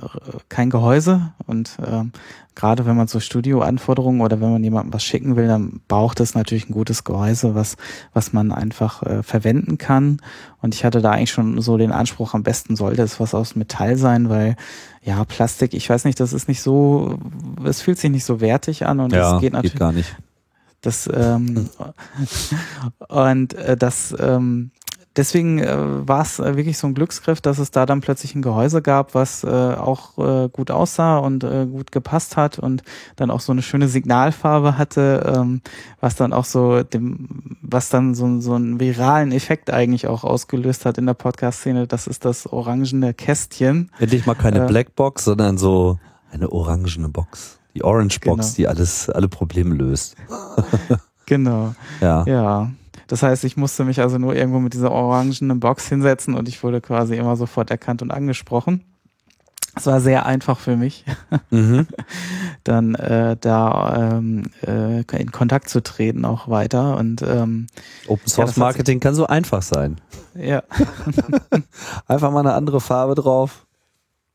kein 0.49 0.69
Gehäuse 0.69 1.33
und 1.45 1.77
äh, 1.79 2.03
gerade 2.55 2.85
wenn 2.85 2.95
man 2.95 3.07
so 3.07 3.19
Studioanforderungen 3.19 4.21
oder 4.21 4.39
wenn 4.41 4.51
man 4.51 4.63
jemandem 4.63 4.93
was 4.93 5.03
schicken 5.03 5.35
will, 5.35 5.47
dann 5.47 5.81
braucht 5.87 6.19
es 6.21 6.33
natürlich 6.33 6.69
ein 6.69 6.73
gutes 6.73 7.03
Gehäuse, 7.03 7.53
was, 7.53 7.75
was 8.13 8.33
man 8.33 8.51
einfach 8.51 9.03
äh, 9.03 9.23
verwenden 9.23 9.77
kann. 9.77 10.21
Und 10.61 10.73
ich 10.73 10.85
hatte 10.85 11.01
da 11.01 11.11
eigentlich 11.11 11.31
schon 11.31 11.61
so 11.61 11.77
den 11.77 11.91
Anspruch, 11.91 12.33
am 12.33 12.43
besten 12.43 12.75
sollte 12.75 13.03
es 13.03 13.19
was 13.19 13.35
aus 13.35 13.55
Metall 13.55 13.97
sein, 13.97 14.29
weil 14.29 14.55
ja, 15.03 15.23
Plastik, 15.25 15.73
ich 15.73 15.89
weiß 15.89 16.05
nicht, 16.05 16.19
das 16.19 16.33
ist 16.33 16.47
nicht 16.47 16.61
so, 16.61 17.19
es 17.63 17.81
fühlt 17.81 17.99
sich 17.99 18.09
nicht 18.09 18.25
so 18.25 18.41
wertig 18.41 18.85
an 18.85 18.99
und 18.99 19.13
ja, 19.13 19.33
das 19.33 19.41
geht 19.41 19.53
natürlich. 19.53 19.73
Geht 19.73 19.79
gar 19.79 19.91
nicht. 19.91 20.15
Das 20.81 21.09
ähm, 21.13 21.69
und 23.09 23.53
äh, 23.55 23.75
das 23.75 24.15
ähm, 24.19 24.71
deswegen 25.15 25.59
äh, 25.59 26.07
war 26.07 26.21
es 26.21 26.39
äh, 26.39 26.55
wirklich 26.55 26.77
so 26.77 26.87
ein 26.87 26.93
Glücksgriff, 26.93 27.41
dass 27.41 27.57
es 27.57 27.71
da 27.71 27.85
dann 27.85 28.01
plötzlich 28.01 28.35
ein 28.35 28.41
Gehäuse 28.41 28.81
gab, 28.81 29.15
was 29.15 29.43
äh, 29.43 29.47
auch 29.47 30.17
äh, 30.17 30.49
gut 30.49 30.71
aussah 30.71 31.17
und 31.17 31.43
äh, 31.43 31.65
gut 31.65 31.91
gepasst 31.91 32.37
hat 32.37 32.59
und 32.59 32.83
dann 33.15 33.31
auch 33.31 33.39
so 33.39 33.51
eine 33.51 33.61
schöne 33.61 33.87
Signalfarbe 33.87 34.77
hatte, 34.77 35.33
ähm, 35.35 35.61
was 35.99 36.15
dann 36.15 36.33
auch 36.33 36.45
so 36.45 36.83
dem, 36.83 37.57
was 37.61 37.89
dann 37.89 38.15
so, 38.15 38.39
so 38.41 38.53
einen 38.53 38.79
viralen 38.79 39.31
Effekt 39.31 39.71
eigentlich 39.71 40.07
auch 40.07 40.23
ausgelöst 40.23 40.85
hat 40.85 40.97
in 40.97 41.05
der 41.05 41.13
Podcast-Szene. 41.13 41.87
Das 41.87 42.07
ist 42.07 42.25
das 42.25 42.47
orangene 42.47 43.13
Kästchen. 43.13 43.91
Endlich 43.99 44.25
mal 44.25 44.35
keine 44.35 44.63
äh, 44.63 44.67
Blackbox, 44.67 45.25
sondern 45.25 45.57
so 45.57 45.99
eine 46.31 46.51
orangene 46.51 47.09
Box. 47.09 47.59
Die 47.73 47.83
Orange 47.83 48.21
Box, 48.21 48.45
genau. 48.45 48.55
die 48.55 48.67
alles, 48.67 49.09
alle 49.09 49.27
Probleme 49.27 49.75
löst. 49.75 50.15
genau. 51.25 51.75
Ja. 52.01 52.23
Ja. 52.25 52.71
Das 53.07 53.23
heißt, 53.23 53.43
ich 53.43 53.57
musste 53.57 53.85
mich 53.85 53.99
also 54.01 54.17
nur 54.17 54.35
irgendwo 54.35 54.59
mit 54.59 54.73
dieser 54.73 54.91
orangenen 54.91 55.59
Box 55.59 55.87
hinsetzen 55.87 56.33
und 56.33 56.47
ich 56.47 56.63
wurde 56.63 56.81
quasi 56.81 57.15
immer 57.15 57.35
sofort 57.35 57.69
erkannt 57.69 58.01
und 58.01 58.11
angesprochen. 58.11 58.83
Es 59.77 59.85
war 59.87 59.99
sehr 59.99 60.25
einfach 60.25 60.57
für 60.57 60.77
mich, 60.77 61.03
mhm. 61.49 61.85
dann 62.63 62.95
äh, 62.95 63.35
da 63.39 64.13
ähm, 64.17 64.43
äh, 64.65 65.01
in 65.17 65.31
Kontakt 65.33 65.69
zu 65.69 65.83
treten 65.83 66.23
auch 66.23 66.47
weiter 66.47 66.95
und 66.95 67.21
ähm, 67.21 67.67
Open 68.07 68.27
Source 68.27 68.55
ja, 68.55 68.61
Marketing 68.61 69.01
kann 69.01 69.15
so 69.15 69.27
einfach 69.27 69.61
sein. 69.61 69.99
Ja. 70.33 70.63
Einfach 72.07 72.31
mal 72.31 72.41
eine 72.41 72.53
andere 72.53 72.81
Farbe 72.81 73.15
drauf. 73.15 73.65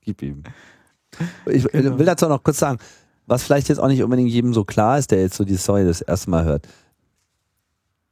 Gib 0.02 0.22
ihm. 0.22 0.44
Ich 1.44 1.64
genau. 1.64 1.98
will 1.98 2.06
dazu 2.06 2.26
noch 2.26 2.42
kurz 2.42 2.58
sagen, 2.58 2.78
was 3.26 3.42
vielleicht 3.42 3.68
jetzt 3.68 3.78
auch 3.78 3.88
nicht 3.88 4.02
unbedingt 4.02 4.30
jedem 4.30 4.54
so 4.54 4.64
klar 4.64 4.98
ist, 4.98 5.10
der 5.10 5.20
jetzt 5.20 5.36
so 5.36 5.44
die 5.44 5.56
Story 5.56 5.84
das 5.84 6.00
erste 6.00 6.30
Mal 6.30 6.44
hört 6.44 6.66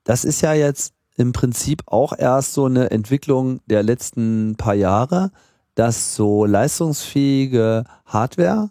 das 0.09 0.25
ist 0.25 0.41
ja 0.41 0.55
jetzt 0.55 0.95
im 1.19 1.33
Prinzip 1.33 1.83
auch 1.85 2.15
erst 2.17 2.55
so 2.55 2.65
eine 2.65 2.91
Entwicklung 2.91 3.61
der 3.67 3.83
letzten 3.83 4.55
paar 4.57 4.73
Jahre, 4.73 5.31
dass 5.75 6.15
so 6.15 6.47
leistungsfähige 6.47 7.85
Hardware 8.07 8.71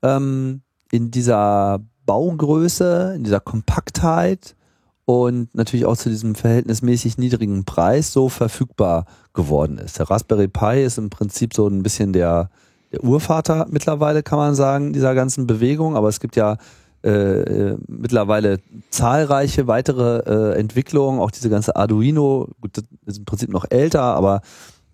ähm, 0.00 0.62
in 0.90 1.10
dieser 1.10 1.80
Baugröße, 2.06 3.12
in 3.14 3.22
dieser 3.22 3.40
Kompaktheit 3.40 4.56
und 5.04 5.54
natürlich 5.54 5.84
auch 5.84 5.98
zu 5.98 6.08
diesem 6.08 6.36
verhältnismäßig 6.36 7.18
niedrigen 7.18 7.66
Preis 7.66 8.10
so 8.10 8.30
verfügbar 8.30 9.04
geworden 9.34 9.76
ist. 9.76 9.98
Der 9.98 10.08
Raspberry 10.08 10.48
Pi 10.48 10.82
ist 10.82 10.96
im 10.96 11.10
Prinzip 11.10 11.52
so 11.52 11.68
ein 11.68 11.82
bisschen 11.82 12.14
der, 12.14 12.48
der 12.92 13.04
Urvater 13.04 13.66
mittlerweile, 13.68 14.22
kann 14.22 14.38
man 14.38 14.54
sagen, 14.54 14.94
dieser 14.94 15.14
ganzen 15.14 15.46
Bewegung, 15.46 15.96
aber 15.96 16.08
es 16.08 16.18
gibt 16.18 16.34
ja 16.34 16.56
äh, 17.02 17.76
mittlerweile 17.88 18.58
zahlreiche 18.90 19.66
weitere 19.66 20.18
äh, 20.20 20.58
Entwicklungen, 20.58 21.20
auch 21.20 21.30
diese 21.30 21.50
ganze 21.50 21.76
Arduino, 21.76 22.48
gut, 22.60 22.76
das 22.76 22.84
ist 23.06 23.18
im 23.18 23.24
Prinzip 23.24 23.50
noch 23.50 23.64
älter, 23.70 24.02
aber 24.02 24.42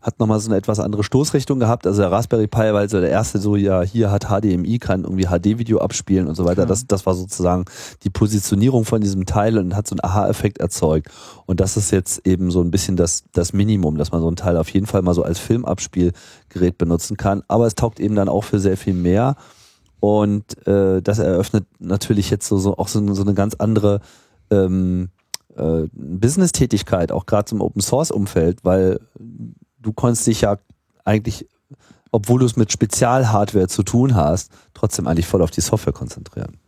hat 0.00 0.20
nochmal 0.20 0.38
so 0.38 0.48
eine 0.48 0.56
etwas 0.56 0.78
andere 0.78 1.02
Stoßrichtung 1.02 1.58
gehabt. 1.58 1.86
Also 1.86 2.02
der 2.02 2.12
Raspberry 2.12 2.46
Pi 2.46 2.58
war 2.58 2.76
also 2.76 3.00
der 3.00 3.10
erste 3.10 3.38
so, 3.38 3.56
ja, 3.56 3.82
hier 3.82 4.12
hat 4.12 4.26
HDMI, 4.26 4.78
kann 4.78 5.02
irgendwie 5.02 5.26
HD-Video 5.26 5.80
abspielen 5.80 6.28
und 6.28 6.36
so 6.36 6.44
weiter. 6.44 6.62
Ja. 6.62 6.66
Das, 6.66 6.86
das 6.86 7.04
war 7.04 7.14
sozusagen 7.14 7.64
die 8.04 8.10
Positionierung 8.10 8.84
von 8.84 9.00
diesem 9.00 9.26
Teil 9.26 9.58
und 9.58 9.74
hat 9.74 9.88
so 9.88 9.94
einen 9.94 10.04
Aha-Effekt 10.04 10.58
erzeugt. 10.58 11.08
Und 11.46 11.58
das 11.58 11.76
ist 11.76 11.90
jetzt 11.90 12.26
eben 12.26 12.52
so 12.52 12.62
ein 12.62 12.70
bisschen 12.70 12.96
das, 12.96 13.24
das 13.32 13.52
Minimum, 13.52 13.98
dass 13.98 14.12
man 14.12 14.20
so 14.20 14.30
ein 14.30 14.36
Teil 14.36 14.56
auf 14.56 14.68
jeden 14.70 14.86
Fall 14.86 15.02
mal 15.02 15.14
so 15.14 15.24
als 15.24 15.40
Filmabspielgerät 15.40 16.78
benutzen 16.78 17.16
kann. 17.16 17.42
Aber 17.48 17.66
es 17.66 17.74
taugt 17.74 17.98
eben 17.98 18.14
dann 18.14 18.28
auch 18.28 18.44
für 18.44 18.60
sehr 18.60 18.76
viel 18.76 18.94
mehr. 18.94 19.34
Und 20.00 20.66
äh, 20.66 21.02
das 21.02 21.18
eröffnet 21.18 21.66
natürlich 21.78 22.30
jetzt 22.30 22.46
so, 22.46 22.58
so 22.58 22.76
auch 22.76 22.88
so, 22.88 23.14
so 23.14 23.22
eine 23.22 23.34
ganz 23.34 23.54
andere 23.56 24.00
ähm, 24.50 25.10
äh, 25.56 25.88
Business-Tätigkeit, 25.92 27.12
auch 27.12 27.26
gerade 27.26 27.46
zum 27.46 27.60
Open-Source-Umfeld, 27.60 28.64
weil 28.64 29.00
du 29.80 29.92
konntest 29.92 30.26
dich 30.26 30.42
ja 30.42 30.58
eigentlich, 31.04 31.48
obwohl 32.12 32.40
du 32.40 32.46
es 32.46 32.56
mit 32.56 32.72
Spezialhardware 32.72 33.68
zu 33.68 33.82
tun 33.82 34.14
hast, 34.14 34.52
trotzdem 34.74 35.06
eigentlich 35.06 35.26
voll 35.26 35.42
auf 35.42 35.50
die 35.50 35.60
Software 35.60 35.92
konzentrieren. 35.92 36.58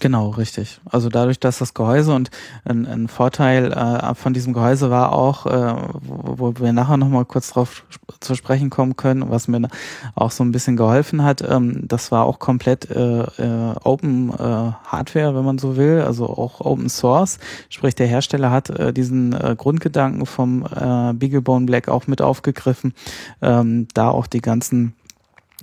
Genau, 0.00 0.30
richtig. 0.30 0.80
Also 0.86 1.10
dadurch, 1.10 1.38
dass 1.38 1.58
das 1.58 1.74
Gehäuse 1.74 2.14
und 2.14 2.30
ein, 2.64 2.86
ein 2.86 3.06
Vorteil 3.06 3.70
äh, 3.70 4.14
von 4.14 4.32
diesem 4.32 4.54
Gehäuse 4.54 4.90
war 4.90 5.12
auch, 5.12 5.44
äh, 5.44 5.74
wo, 6.00 6.38
wo 6.38 6.54
wir 6.58 6.72
nachher 6.72 6.96
nochmal 6.96 7.26
kurz 7.26 7.50
drauf 7.50 7.84
zu 8.18 8.34
sprechen 8.34 8.70
kommen 8.70 8.96
können, 8.96 9.30
was 9.30 9.46
mir 9.46 9.68
auch 10.14 10.30
so 10.30 10.42
ein 10.42 10.52
bisschen 10.52 10.78
geholfen 10.78 11.22
hat, 11.22 11.42
ähm, 11.46 11.86
das 11.86 12.10
war 12.10 12.24
auch 12.24 12.38
komplett 12.38 12.90
äh, 12.90 13.20
äh, 13.20 13.74
Open 13.84 14.30
äh, 14.30 14.36
Hardware, 14.38 15.34
wenn 15.34 15.44
man 15.44 15.58
so 15.58 15.76
will, 15.76 16.00
also 16.00 16.26
auch 16.26 16.60
Open 16.60 16.88
Source. 16.88 17.38
Sprich, 17.68 17.94
der 17.94 18.06
Hersteller 18.06 18.50
hat 18.50 18.70
äh, 18.70 18.94
diesen 18.94 19.34
äh, 19.34 19.54
Grundgedanken 19.56 20.24
vom 20.24 20.64
äh, 20.64 21.12
Beaglebone 21.12 21.66
Black 21.66 21.88
auch 21.88 22.06
mit 22.06 22.22
aufgegriffen, 22.22 22.94
ähm, 23.42 23.86
da 23.92 24.08
auch 24.08 24.26
die 24.26 24.40
ganzen 24.40 24.94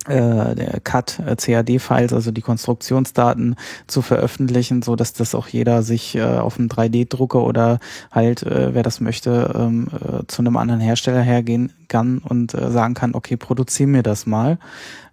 äh, 0.06 0.54
der 0.54 0.80
CAD 0.80 1.18
äh, 1.26 1.36
CAD-Files, 1.36 2.12
also 2.12 2.30
die 2.30 2.40
Konstruktionsdaten 2.40 3.56
zu 3.86 4.02
veröffentlichen, 4.02 4.82
so 4.82 4.96
dass 4.96 5.12
das 5.12 5.34
auch 5.34 5.48
jeder 5.48 5.82
sich 5.82 6.14
äh, 6.14 6.22
auf 6.22 6.58
einem 6.58 6.68
3D-Drucker 6.68 7.42
oder 7.42 7.80
halt, 8.10 8.42
äh, 8.42 8.74
wer 8.74 8.82
das 8.82 9.00
möchte, 9.00 9.52
ähm, 9.54 9.88
äh, 9.92 10.26
zu 10.26 10.42
einem 10.42 10.56
anderen 10.56 10.80
Hersteller 10.80 11.20
hergehen 11.20 11.72
kann 11.88 12.18
und 12.18 12.54
äh, 12.54 12.70
sagen 12.70 12.94
kann, 12.94 13.14
okay, 13.14 13.36
produziere 13.36 13.88
mir 13.88 14.02
das 14.02 14.26
mal. 14.26 14.58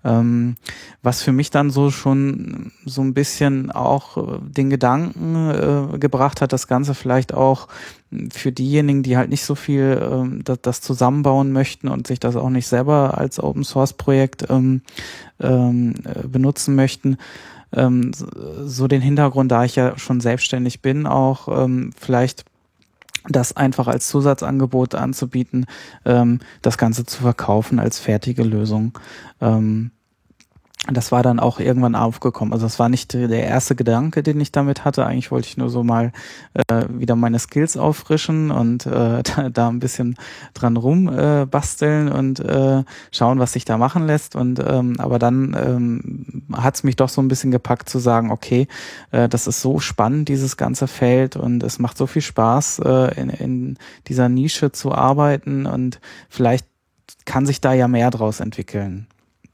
Ähm, 0.05 0.55
was 1.01 1.23
für 1.23 1.31
mich 1.31 1.49
dann 1.49 1.71
so 1.71 1.89
schon 1.89 2.71
so 2.85 3.01
ein 3.01 3.15
bisschen 3.15 3.71
auch 3.71 4.17
äh, 4.17 4.39
den 4.39 4.69
Gedanken 4.69 5.35
äh, 5.95 5.97
gebracht 5.97 6.41
hat, 6.41 6.53
das 6.53 6.67
Ganze 6.67 6.93
vielleicht 6.93 7.33
auch 7.33 7.67
für 8.31 8.51
diejenigen, 8.51 9.01
die 9.01 9.17
halt 9.17 9.29
nicht 9.29 9.43
so 9.43 9.55
viel 9.55 9.99
ähm, 9.99 10.41
das, 10.43 10.61
das, 10.61 10.81
zusammenbauen 10.81 11.51
möchten 11.51 11.87
und 11.87 12.05
sich 12.05 12.19
das 12.19 12.35
auch 12.35 12.51
nicht 12.51 12.67
selber 12.67 13.17
als 13.17 13.39
Open 13.39 13.63
Source 13.63 13.93
Projekt 13.93 14.45
ähm, 14.49 14.81
ähm, 15.39 15.95
äh, 16.03 16.27
benutzen 16.27 16.75
möchten, 16.75 17.17
ähm, 17.73 18.11
so 18.13 18.87
den 18.87 19.01
Hintergrund, 19.01 19.51
da 19.51 19.65
ich 19.65 19.75
ja 19.75 19.97
schon 19.97 20.21
selbstständig 20.21 20.81
bin, 20.81 21.07
auch 21.07 21.47
ähm, 21.63 21.91
vielleicht 21.97 22.45
das 23.29 23.55
einfach 23.55 23.87
als 23.87 24.07
Zusatzangebot 24.07 24.95
anzubieten, 24.95 25.65
ähm, 26.05 26.39
das 26.61 26.77
Ganze 26.77 27.05
zu 27.05 27.21
verkaufen 27.21 27.79
als 27.79 27.99
fertige 27.99 28.43
Lösung. 28.43 28.97
Ähm, 29.41 29.91
das 30.91 31.11
war 31.11 31.23
dann 31.23 31.39
auch 31.39 31.59
irgendwann 31.59 31.95
aufgekommen. 31.95 32.53
Also 32.53 32.65
das 32.65 32.77
war 32.77 32.89
nicht 32.89 33.13
der 33.13 33.43
erste 33.43 33.75
Gedanke, 33.75 34.21
den 34.21 34.39
ich 34.39 34.51
damit 34.51 34.85
hatte. 34.85 35.05
Eigentlich 35.05 35.31
wollte 35.31 35.47
ich 35.47 35.57
nur 35.57 35.69
so 35.69 35.83
mal 35.83 36.11
äh, 36.67 36.85
wieder 36.89 37.15
meine 37.15 37.39
Skills 37.39 37.75
auffrischen 37.75 38.51
und 38.51 38.85
äh, 38.85 39.23
da, 39.23 39.49
da 39.49 39.67
ein 39.67 39.79
bisschen 39.79 40.15
dran 40.53 40.77
rumbasteln 40.77 42.07
äh, 42.07 42.11
und 42.11 42.39
äh, 42.39 42.83
schauen, 43.11 43.39
was 43.39 43.53
sich 43.53 43.65
da 43.65 43.77
machen 43.77 44.05
lässt. 44.05 44.35
Und 44.35 44.59
ähm, 44.59 44.95
aber 44.99 45.17
dann 45.17 45.55
ähm, 45.59 46.43
hat 46.53 46.75
es 46.75 46.83
mich 46.83 46.95
doch 46.95 47.09
so 47.09 47.21
ein 47.21 47.27
bisschen 47.27 47.51
gepackt 47.51 47.89
zu 47.89 47.97
sagen, 47.97 48.31
okay, 48.31 48.67
äh, 49.11 49.27
das 49.27 49.47
ist 49.47 49.61
so 49.61 49.79
spannend, 49.79 50.29
dieses 50.29 50.55
ganze 50.55 50.87
Feld 50.87 51.35
und 51.35 51.63
es 51.63 51.79
macht 51.79 51.97
so 51.97 52.05
viel 52.05 52.21
Spaß, 52.21 52.79
äh, 52.85 53.19
in, 53.19 53.29
in 53.29 53.77
dieser 54.07 54.29
Nische 54.29 54.71
zu 54.71 54.91
arbeiten 54.91 55.65
und 55.65 55.99
vielleicht 56.29 56.67
kann 57.25 57.45
sich 57.47 57.59
da 57.59 57.73
ja 57.73 57.87
mehr 57.87 58.11
draus 58.11 58.39
entwickeln. 58.39 59.07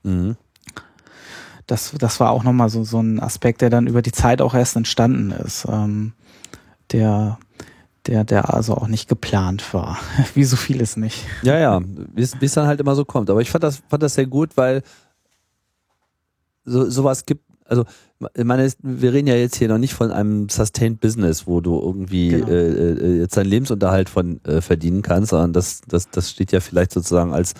Mhm 0.04 0.36
das, 1.72 1.94
das 1.98 2.20
war 2.20 2.32
auch 2.32 2.44
nochmal 2.44 2.70
so, 2.70 2.84
so 2.84 3.00
ein 3.00 3.22
Aspekt, 3.22 3.62
der 3.62 3.70
dann 3.70 3.88
über 3.88 4.02
die 4.02 4.12
Zeit 4.12 4.42
auch 4.42 4.54
erst 4.54 4.76
entstanden 4.76 5.32
ist, 5.32 5.66
ähm, 5.72 6.12
der, 6.92 7.40
der, 8.08 8.26
der 8.26 8.54
also 8.54 8.76
auch 8.76 8.88
nicht 8.88 9.08
geplant 9.08 9.74
war, 9.74 9.98
wie 10.36 10.44
so 10.44 10.58
vieles 10.58 10.98
nicht. 10.98 11.26
Ja, 11.44 11.58
ja, 11.58 11.80
wie 11.82 12.22
es 12.22 12.54
dann 12.54 12.68
halt 12.68 12.82
immer 12.82 12.96
so 12.96 13.06
kommt. 13.06 13.30
Aber 13.30 13.40
ich 13.40 13.50
fand 13.50 13.64
das, 13.64 13.82
fand 13.88 14.04
das 14.04 14.16
sehr 14.16 14.26
gut, 14.26 14.58
weil 14.58 14.84
so 16.66 16.90
sowas 16.90 17.26
gibt, 17.26 17.46
also 17.64 17.86
ich 18.36 18.44
meine, 18.44 18.70
wir 18.84 19.14
reden 19.14 19.30
ja 19.30 19.36
jetzt 19.36 19.56
hier 19.56 19.70
noch 19.70 19.78
nicht 19.78 19.94
von 19.94 20.12
einem 20.12 20.50
Sustained 20.50 21.00
Business, 21.00 21.48
wo 21.48 21.62
du 21.62 21.80
irgendwie 21.80 22.30
genau. 22.30 22.48
äh, 22.50 22.92
äh 22.92 23.20
jetzt 23.20 23.38
deinen 23.38 23.50
Lebensunterhalt 23.50 24.10
von 24.10 24.44
äh, 24.44 24.60
verdienen 24.60 25.04
kannst, 25.04 25.30
sondern 25.30 25.54
das, 25.54 25.82
das, 25.88 26.10
das 26.10 26.30
steht 26.32 26.52
ja 26.52 26.60
vielleicht 26.60 26.92
sozusagen 26.92 27.34
als, 27.34 27.54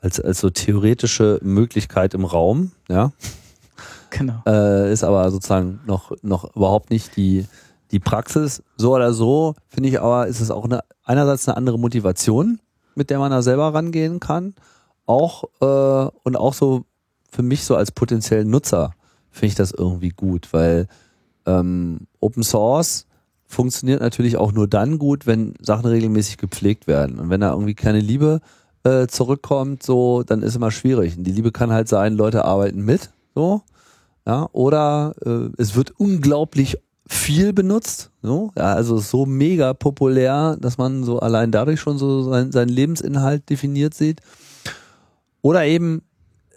als, 0.00 0.20
als 0.20 0.38
so 0.38 0.50
theoretische 0.50 1.40
Möglichkeit 1.42 2.14
im 2.14 2.24
Raum, 2.24 2.70
ja. 2.88 3.10
Genau. 4.16 4.42
Äh, 4.46 4.92
ist 4.92 5.04
aber 5.04 5.30
sozusagen 5.30 5.80
noch, 5.86 6.12
noch 6.22 6.56
überhaupt 6.56 6.90
nicht 6.90 7.16
die, 7.16 7.46
die 7.90 8.00
Praxis. 8.00 8.62
So 8.76 8.94
oder 8.94 9.12
so, 9.12 9.54
finde 9.68 9.90
ich 9.90 10.00
aber, 10.00 10.26
ist 10.26 10.40
es 10.40 10.50
auch 10.50 10.64
eine, 10.64 10.80
einerseits 11.04 11.46
eine 11.48 11.56
andere 11.56 11.78
Motivation, 11.78 12.60
mit 12.94 13.10
der 13.10 13.18
man 13.18 13.30
da 13.30 13.42
selber 13.42 13.74
rangehen 13.74 14.20
kann. 14.20 14.54
Auch, 15.04 15.44
äh, 15.60 16.10
und 16.22 16.36
auch 16.36 16.54
so 16.54 16.84
für 17.30 17.42
mich 17.42 17.64
so 17.64 17.76
als 17.76 17.92
potenziellen 17.92 18.48
Nutzer 18.48 18.92
finde 19.30 19.48
ich 19.48 19.54
das 19.54 19.72
irgendwie 19.72 20.08
gut, 20.08 20.48
weil 20.52 20.88
ähm, 21.44 22.06
Open 22.20 22.42
Source 22.42 23.06
funktioniert 23.46 24.00
natürlich 24.00 24.38
auch 24.38 24.52
nur 24.52 24.66
dann 24.66 24.98
gut, 24.98 25.26
wenn 25.26 25.54
Sachen 25.60 25.86
regelmäßig 25.86 26.38
gepflegt 26.38 26.86
werden. 26.86 27.18
Und 27.18 27.30
wenn 27.30 27.42
da 27.42 27.52
irgendwie 27.52 27.74
keine 27.74 28.00
Liebe 28.00 28.40
äh, 28.82 29.06
zurückkommt, 29.06 29.82
so, 29.82 30.22
dann 30.22 30.42
ist 30.42 30.56
immer 30.56 30.70
schwierig. 30.70 31.16
Und 31.18 31.24
die 31.24 31.32
Liebe 31.32 31.52
kann 31.52 31.70
halt 31.70 31.88
sein, 31.88 32.14
Leute 32.14 32.44
arbeiten 32.44 32.82
mit, 32.84 33.10
so. 33.34 33.62
Ja, 34.26 34.48
oder 34.52 35.14
äh, 35.24 35.50
es 35.56 35.76
wird 35.76 35.92
unglaublich 35.98 36.78
viel 37.08 37.52
benutzt, 37.52 38.10
so, 38.20 38.50
ja, 38.56 38.74
also 38.74 38.98
so 38.98 39.26
mega 39.26 39.72
populär, 39.74 40.56
dass 40.60 40.76
man 40.76 41.04
so 41.04 41.20
allein 41.20 41.52
dadurch 41.52 41.80
schon 41.80 41.98
so 41.98 42.22
sein, 42.24 42.50
seinen 42.50 42.68
Lebensinhalt 42.68 43.48
definiert 43.48 43.94
sieht. 43.94 44.20
Oder 45.40 45.64
eben, 45.66 46.02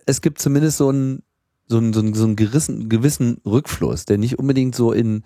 es 0.08 0.22
gibt 0.22 0.40
zumindest 0.40 0.78
so 0.78 0.90
einen, 0.90 1.22
so 1.68 1.78
einen, 1.78 1.94
so 1.94 2.00
einen, 2.00 2.16
so 2.16 2.24
einen 2.24 2.36
gewissen, 2.36 2.90
gewissen 2.90 3.40
Rückfluss, 3.46 4.06
der 4.06 4.18
nicht 4.18 4.40
unbedingt 4.40 4.74
so 4.74 4.92
in 4.92 5.24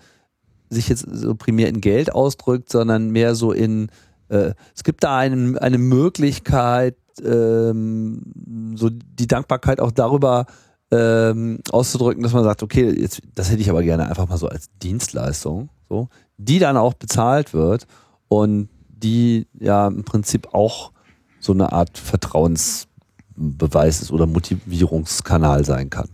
sich 0.70 0.90
jetzt 0.90 1.06
so 1.10 1.36
primär 1.36 1.70
in 1.70 1.80
Geld 1.80 2.14
ausdrückt, 2.14 2.70
sondern 2.70 3.12
mehr 3.12 3.36
so 3.36 3.54
in 3.54 3.90
äh, 4.28 4.54
es 4.76 4.84
gibt 4.84 5.04
da 5.06 5.18
einen, 5.18 5.58
eine 5.58 5.78
Möglichkeit, 5.78 6.98
ähm, 7.24 8.74
so 8.76 8.90
die 8.90 9.28
Dankbarkeit 9.28 9.80
auch 9.80 9.92
darüber 9.92 10.48
ähm, 10.91 11.60
auszudrücken, 11.72 12.24
dass 12.24 12.34
man 12.34 12.43
sagt, 12.43 12.63
okay, 12.63 12.89
jetzt, 12.89 13.22
das 13.36 13.50
hätte 13.50 13.62
ich 13.62 13.69
aber 13.69 13.84
gerne 13.84 14.08
einfach 14.08 14.28
mal 14.28 14.38
so 14.38 14.48
als 14.48 14.69
Dienstleistung, 14.82 15.69
so, 15.89 16.10
die 16.38 16.60
dann 16.60 16.78
auch 16.78 16.93
bezahlt 16.93 17.54
wird 17.54 17.88
und 18.28 18.69
die 18.89 19.48
ja 19.60 19.88
im 19.88 20.04
Prinzip 20.04 20.54
auch 20.54 20.91
so 21.39 21.54
eine 21.54 21.74
Art 21.74 21.98
Vertrauensbeweis 21.98 24.02
ist 24.02 24.12
oder 24.12 24.28
Motivierungskanal 24.28 25.65
sein 25.65 25.89
kann. 25.89 26.10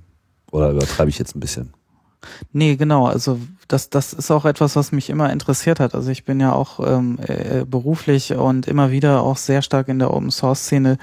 Oder 0.51 0.71
übertreibe 0.71 1.09
ich 1.09 1.19
jetzt 1.19 1.35
ein 1.35 1.39
bisschen? 1.39 1.73
Nee, 2.51 2.75
genau. 2.75 3.05
Also 3.05 3.39
das, 3.67 3.89
das 3.89 4.13
ist 4.13 4.31
auch 4.31 4.45
etwas, 4.45 4.75
was 4.75 4.91
mich 4.91 5.09
immer 5.09 5.31
interessiert 5.31 5.79
hat. 5.79 5.93
Also 5.93 6.09
ich 6.09 6.25
bin 6.25 6.39
ja 6.39 6.53
auch 6.53 6.79
ähm, 6.85 7.19
äh, 7.21 7.65
beruflich 7.65 8.33
und 8.33 8.67
immer 8.67 8.91
wieder 8.91 9.21
auch 9.21 9.37
sehr 9.37 9.61
stark 9.61 9.87
in 9.87 9.99
der 9.99 10.11
Open 10.11 10.31
Source 10.31 10.63
Szene 10.63 10.97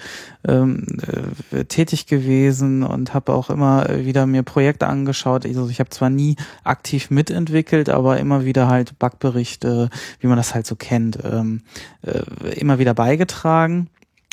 ähm, 0.46 0.85
äh, 1.52 1.64
tätig 1.64 2.07
gewesen 2.07 2.83
und 2.83 3.14
habe 3.14 3.33
auch 3.33 3.50
immer 3.50 3.87
wieder 4.05 4.26
mir 4.26 4.42
Projekte 4.42 4.88
angeschaut. 4.88 5.46
Also 5.46 5.68
ich 5.68 5.79
habe 5.79 5.90
zwar 5.90 6.11
nie 6.11 6.37
aktiv 6.64 7.11
mitentwickelt, 7.11 7.88
aber 7.88 8.18
immer 8.18 8.44
wieder 8.44 8.68
halt 8.68 8.98
Bugberichte, 8.98 9.88
wie 10.20 10.26
man 10.26 10.37
das 10.37 10.55
halt 10.55 10.66
so 10.66 10.74
kennt, 10.74 11.18
ähm, 11.24 11.62
äh, 12.02 12.59
immer 12.59 12.79
wieder 12.79 12.94
beigetragen. 12.94 13.88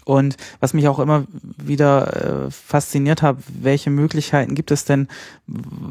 Und 0.06 0.38
was 0.60 0.74
mich 0.74 0.88
auch 0.88 1.00
immer 1.00 1.26
wieder 1.58 2.46
äh, 2.48 2.52
fasziniert 2.52 3.22
hat, 3.22 3.38
welche 3.48 3.90
Möglichkeiten 3.90 4.56
gibt 4.56 4.72
es 4.72 4.86
denn, 4.86 5.08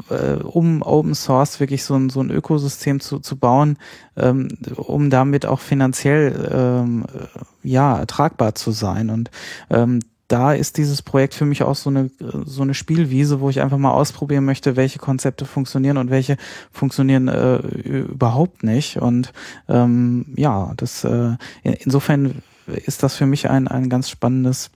äh, 0.09 0.33
um 0.43 0.81
Open 0.81 1.15
Source 1.15 1.59
wirklich 1.59 1.83
so 1.83 1.95
ein, 1.95 2.09
so 2.09 2.21
ein 2.21 2.31
Ökosystem 2.31 2.99
zu, 2.99 3.19
zu 3.19 3.37
bauen, 3.37 3.77
ähm, 4.17 4.49
um 4.75 5.09
damit 5.09 5.45
auch 5.45 5.59
finanziell 5.59 6.49
ähm, 6.53 7.05
äh, 7.13 7.67
ja 7.67 8.05
tragbar 8.05 8.55
zu 8.55 8.71
sein. 8.71 9.09
Und 9.09 9.31
ähm, 9.69 9.99
da 10.27 10.53
ist 10.53 10.77
dieses 10.77 11.01
Projekt 11.01 11.35
für 11.35 11.45
mich 11.45 11.61
auch 11.61 11.75
so 11.75 11.91
eine 11.91 12.09
so 12.45 12.63
eine 12.63 12.73
Spielwiese, 12.73 13.39
wo 13.39 13.49
ich 13.49 13.61
einfach 13.61 13.77
mal 13.77 13.91
ausprobieren 13.91 14.45
möchte, 14.45 14.75
welche 14.75 14.97
Konzepte 14.97 15.45
funktionieren 15.45 15.97
und 15.97 16.09
welche 16.09 16.37
funktionieren 16.71 17.27
äh, 17.27 17.57
überhaupt 17.57 18.63
nicht. 18.63 18.97
Und 18.97 19.31
ähm, 19.67 20.25
ja, 20.35 20.73
das 20.75 21.03
äh, 21.03 21.35
insofern 21.63 22.41
ist 22.67 23.03
das 23.03 23.15
für 23.15 23.25
mich 23.25 23.49
ein, 23.49 23.67
ein 23.67 23.89
ganz 23.89 24.09
spannendes 24.09 24.71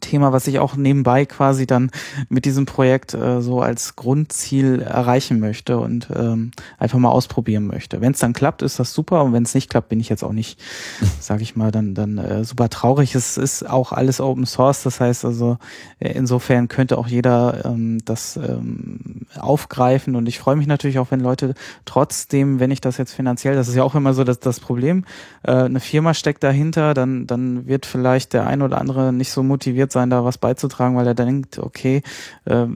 Thema, 0.00 0.32
was 0.32 0.46
ich 0.46 0.58
auch 0.58 0.76
nebenbei 0.76 1.24
quasi 1.24 1.66
dann 1.66 1.90
mit 2.28 2.44
diesem 2.44 2.66
Projekt 2.66 3.14
äh, 3.14 3.40
so 3.40 3.62
als 3.62 3.96
Grundziel 3.96 4.82
erreichen 4.82 5.40
möchte 5.40 5.78
und 5.78 6.08
ähm, 6.14 6.50
einfach 6.76 6.98
mal 6.98 7.10
ausprobieren 7.10 7.66
möchte. 7.66 8.02
Wenn 8.02 8.12
es 8.12 8.18
dann 8.18 8.34
klappt, 8.34 8.60
ist 8.60 8.78
das 8.78 8.92
super 8.92 9.24
und 9.24 9.32
wenn 9.32 9.44
es 9.44 9.54
nicht 9.54 9.70
klappt, 9.70 9.88
bin 9.88 9.98
ich 9.98 10.10
jetzt 10.10 10.22
auch 10.22 10.32
nicht, 10.32 10.60
sage 11.20 11.42
ich 11.42 11.56
mal, 11.56 11.70
dann 11.70 11.94
dann 11.94 12.18
äh, 12.18 12.44
super 12.44 12.68
traurig. 12.68 13.14
Es 13.14 13.38
ist 13.38 13.68
auch 13.68 13.92
alles 13.92 14.20
Open 14.20 14.44
Source, 14.44 14.82
das 14.82 15.00
heißt 15.00 15.24
also 15.24 15.56
äh, 16.00 16.12
insofern 16.12 16.68
könnte 16.68 16.98
auch 16.98 17.08
jeder 17.08 17.64
ähm, 17.64 18.04
das 18.04 18.36
ähm, 18.36 19.22
aufgreifen 19.38 20.16
und 20.16 20.28
ich 20.28 20.38
freue 20.38 20.56
mich 20.56 20.66
natürlich 20.66 20.98
auch, 20.98 21.10
wenn 21.10 21.20
Leute 21.20 21.54
trotzdem, 21.86 22.60
wenn 22.60 22.70
ich 22.70 22.82
das 22.82 22.98
jetzt 22.98 23.14
finanziell, 23.14 23.54
das 23.54 23.68
ist 23.68 23.74
ja 23.74 23.84
auch 23.84 23.94
immer 23.94 24.12
so 24.12 24.22
das 24.22 24.38
das 24.38 24.60
Problem, 24.60 25.06
äh, 25.44 25.52
eine 25.52 25.80
Firma 25.80 26.12
steckt 26.12 26.44
dahinter, 26.44 26.92
dann 26.92 27.26
dann 27.26 27.66
wird 27.66 27.86
vielleicht 27.86 28.34
der 28.34 28.46
ein 28.46 28.60
oder 28.60 28.78
andere 28.78 29.14
nicht 29.14 29.32
so 29.32 29.42
motiviert 29.42 29.77
motiviert 29.78 29.92
sein, 29.92 30.10
da 30.10 30.24
was 30.24 30.38
beizutragen, 30.38 30.96
weil 30.96 31.06
er 31.06 31.14
denkt, 31.14 31.58
okay, 31.58 32.02
äh, 32.46 32.66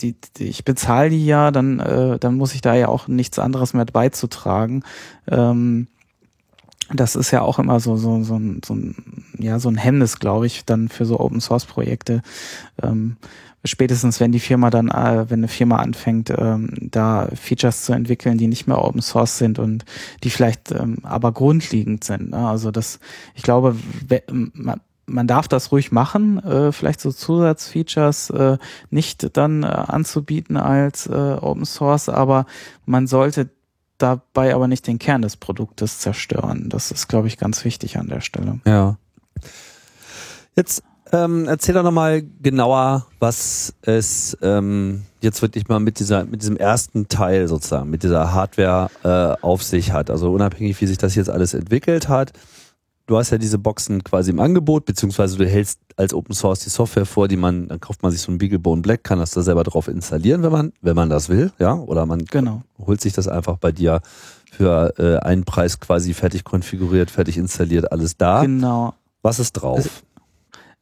die, 0.00 0.16
die, 0.36 0.48
ich 0.48 0.64
bezahle 0.64 1.10
die 1.10 1.24
ja, 1.24 1.50
dann, 1.50 1.78
äh, 1.78 2.18
dann 2.18 2.36
muss 2.36 2.54
ich 2.54 2.60
da 2.60 2.74
ja 2.74 2.88
auch 2.88 3.08
nichts 3.08 3.38
anderes 3.38 3.74
mehr 3.74 3.84
beizutragen. 3.84 4.82
Ähm, 5.28 5.86
das 6.92 7.16
ist 7.16 7.30
ja 7.30 7.42
auch 7.42 7.58
immer 7.58 7.80
so, 7.80 7.96
so, 7.96 8.22
so, 8.24 8.36
ein, 8.36 8.60
so 8.64 8.74
ein, 8.74 9.24
ja, 9.38 9.58
so 9.58 9.68
ein 9.68 9.76
Hemmnis, 9.76 10.18
glaube 10.18 10.46
ich, 10.46 10.64
dann 10.64 10.88
für 10.88 11.04
so 11.04 11.20
Open 11.20 11.40
Source 11.40 11.66
Projekte. 11.66 12.22
Ähm, 12.82 13.16
spätestens 13.64 14.20
wenn 14.20 14.32
die 14.32 14.40
Firma 14.40 14.70
dann, 14.70 14.88
äh, 14.88 15.26
wenn 15.28 15.40
eine 15.40 15.48
Firma 15.48 15.76
anfängt, 15.76 16.32
ähm, 16.36 16.70
da 16.80 17.28
Features 17.34 17.84
zu 17.84 17.92
entwickeln, 17.92 18.38
die 18.38 18.48
nicht 18.48 18.66
mehr 18.66 18.82
Open 18.82 19.02
Source 19.02 19.38
sind 19.38 19.58
und 19.58 19.84
die 20.24 20.30
vielleicht 20.30 20.72
ähm, 20.72 20.98
aber 21.02 21.32
grundlegend 21.32 22.04
sind. 22.04 22.30
Ne? 22.30 22.48
Also 22.48 22.70
das, 22.70 23.00
ich 23.34 23.42
glaube, 23.42 23.76
man, 24.54 24.80
man 25.08 25.26
darf 25.26 25.48
das 25.48 25.72
ruhig 25.72 25.90
machen, 25.90 26.38
äh, 26.44 26.72
vielleicht 26.72 27.00
so 27.00 27.10
Zusatzfeatures 27.10 28.30
äh, 28.30 28.58
nicht 28.90 29.36
dann 29.36 29.62
äh, 29.62 29.66
anzubieten 29.66 30.56
als 30.56 31.06
äh, 31.06 31.12
Open 31.12 31.64
Source, 31.64 32.08
aber 32.08 32.46
man 32.86 33.06
sollte 33.06 33.50
dabei 33.98 34.54
aber 34.54 34.68
nicht 34.68 34.86
den 34.86 34.98
Kern 34.98 35.22
des 35.22 35.36
Produktes 35.36 35.98
zerstören. 35.98 36.68
Das 36.68 36.90
ist, 36.92 37.08
glaube 37.08 37.26
ich, 37.26 37.36
ganz 37.38 37.64
wichtig 37.64 37.98
an 37.98 38.08
der 38.08 38.20
Stelle. 38.20 38.60
Ja. 38.64 38.96
Jetzt 40.54 40.84
Ähm, 41.10 41.48
erzähl 41.48 41.74
doch 41.74 41.82
nochmal 41.82 42.22
genauer, 42.42 43.06
was 43.18 43.72
es 43.80 44.36
ähm, 44.42 45.04
jetzt 45.22 45.40
wirklich 45.40 45.66
mal 45.66 45.80
mit 45.80 46.00
dieser, 46.00 46.26
mit 46.26 46.42
diesem 46.42 46.58
ersten 46.58 47.08
Teil 47.08 47.48
sozusagen, 47.48 47.88
mit 47.88 48.02
dieser 48.02 48.34
Hardware 48.34 48.90
äh, 49.04 49.42
auf 49.42 49.62
sich 49.62 49.92
hat. 49.92 50.10
Also 50.10 50.30
unabhängig, 50.30 50.78
wie 50.82 50.86
sich 50.86 50.98
das 50.98 51.14
jetzt 51.14 51.30
alles 51.30 51.54
entwickelt 51.54 52.10
hat. 52.10 52.34
Du 53.08 53.16
hast 53.16 53.30
ja 53.30 53.38
diese 53.38 53.56
Boxen 53.58 54.04
quasi 54.04 54.30
im 54.30 54.38
Angebot, 54.38 54.84
beziehungsweise 54.84 55.38
du 55.38 55.46
hältst 55.46 55.80
als 55.96 56.12
Open 56.12 56.34
Source 56.34 56.60
die 56.60 56.68
Software 56.68 57.06
vor, 57.06 57.26
die 57.26 57.38
man, 57.38 57.66
dann 57.66 57.80
kauft 57.80 58.02
man 58.02 58.12
sich 58.12 58.20
so 58.20 58.30
ein 58.30 58.36
Beaglebone 58.36 58.82
Black, 58.82 59.02
kann 59.02 59.18
das 59.18 59.30
da 59.30 59.40
selber 59.40 59.64
drauf 59.64 59.88
installieren, 59.88 60.42
wenn 60.42 60.52
man, 60.52 60.72
wenn 60.82 60.94
man 60.94 61.08
das 61.08 61.30
will, 61.30 61.50
ja, 61.58 61.72
oder 61.74 62.04
man 62.04 62.26
Genau. 62.26 62.60
holt 62.78 63.00
sich 63.00 63.14
das 63.14 63.26
einfach 63.26 63.56
bei 63.56 63.72
dir 63.72 64.02
für 64.52 64.92
äh, 64.98 65.16
einen 65.26 65.44
Preis 65.44 65.80
quasi 65.80 66.12
fertig 66.12 66.44
konfiguriert, 66.44 67.10
fertig 67.10 67.38
installiert, 67.38 67.90
alles 67.92 68.18
da. 68.18 68.42
Genau. 68.42 68.92
Was 69.22 69.38
ist 69.38 69.52
drauf? 69.54 69.78
Also- 69.78 69.90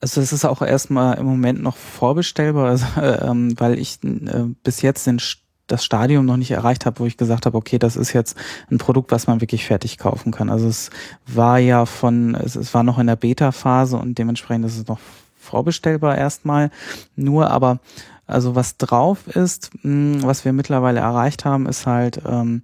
Also 0.00 0.20
es 0.20 0.32
ist 0.32 0.44
auch 0.44 0.60
erstmal 0.62 1.16
im 1.18 1.24
Moment 1.26 1.62
noch 1.62 1.76
vorbestellbar, 1.76 2.68
also, 2.70 2.84
ähm, 3.00 3.54
weil 3.58 3.78
ich 3.78 3.98
äh, 4.04 4.44
bis 4.64 4.82
jetzt 4.82 5.06
den, 5.06 5.18
St- 5.20 5.38
das 5.66 5.84
Stadium 5.84 6.24
noch 6.24 6.36
nicht 6.36 6.50
erreicht 6.50 6.86
habe, 6.86 7.00
wo 7.00 7.06
ich 7.06 7.16
gesagt 7.16 7.46
habe, 7.46 7.56
okay, 7.56 7.78
das 7.78 7.96
ist 7.96 8.12
jetzt 8.12 8.36
ein 8.70 8.78
Produkt, 8.78 9.10
was 9.10 9.26
man 9.26 9.40
wirklich 9.40 9.64
fertig 9.64 9.98
kaufen 9.98 10.32
kann. 10.32 10.48
Also 10.48 10.68
es 10.68 10.90
war 11.26 11.58
ja 11.58 11.86
von, 11.86 12.34
es, 12.34 12.56
es 12.56 12.72
war 12.74 12.82
noch 12.82 12.98
in 12.98 13.06
der 13.06 13.16
Beta-Phase 13.16 13.96
und 13.96 14.18
dementsprechend 14.18 14.64
ist 14.66 14.78
es 14.78 14.86
noch 14.86 15.00
vorbestellbar 15.38 16.16
erstmal. 16.16 16.70
Nur 17.14 17.50
aber, 17.50 17.80
also 18.26 18.54
was 18.54 18.76
drauf 18.76 19.26
ist, 19.28 19.70
mh, 19.82 20.26
was 20.26 20.44
wir 20.44 20.52
mittlerweile 20.52 21.00
erreicht 21.00 21.44
haben, 21.44 21.66
ist 21.66 21.86
halt 21.86 22.20
ähm, 22.26 22.62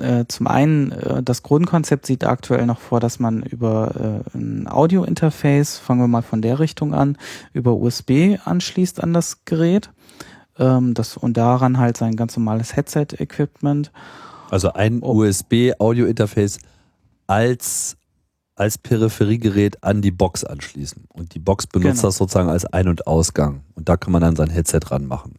äh, 0.00 0.24
zum 0.28 0.46
einen, 0.46 0.92
äh, 0.92 1.22
das 1.22 1.42
Grundkonzept 1.42 2.06
sieht 2.06 2.24
aktuell 2.24 2.66
noch 2.66 2.80
vor, 2.80 3.00
dass 3.00 3.18
man 3.18 3.42
über 3.42 4.22
äh, 4.34 4.38
ein 4.38 4.68
Audio-Interface, 4.68 5.78
fangen 5.78 6.00
wir 6.00 6.08
mal 6.08 6.22
von 6.22 6.42
der 6.42 6.58
Richtung 6.58 6.94
an, 6.94 7.16
über 7.52 7.74
USB 7.74 8.38
anschließt 8.44 9.02
an 9.02 9.12
das 9.12 9.44
Gerät. 9.44 9.90
Ähm, 10.60 10.94
das, 10.94 11.16
und 11.16 11.36
daran 11.36 11.78
halt 11.78 11.96
sein 11.96 12.14
ganz 12.14 12.36
normales 12.36 12.76
Headset-Equipment. 12.76 13.90
Also 14.50 14.72
ein 14.72 15.00
Oh. 15.02 15.14
USB-Audio-Interface 15.24 16.58
als, 17.26 17.96
als 18.56 18.78
Peripheriegerät 18.78 19.82
an 19.82 20.02
die 20.02 20.10
Box 20.10 20.44
anschließen. 20.44 21.04
Und 21.08 21.34
die 21.34 21.38
Box 21.38 21.66
benutzt 21.66 21.96
Genau. 21.96 22.08
das 22.08 22.16
sozusagen 22.16 22.48
als 22.50 22.64
Ein- 22.66 22.88
und 22.88 23.06
Ausgang. 23.06 23.62
Und 23.74 23.88
da 23.88 23.96
kann 23.96 24.12
man 24.12 24.22
dann 24.22 24.36
sein 24.36 24.50
Headset 24.50 24.80
ranmachen. 24.86 25.34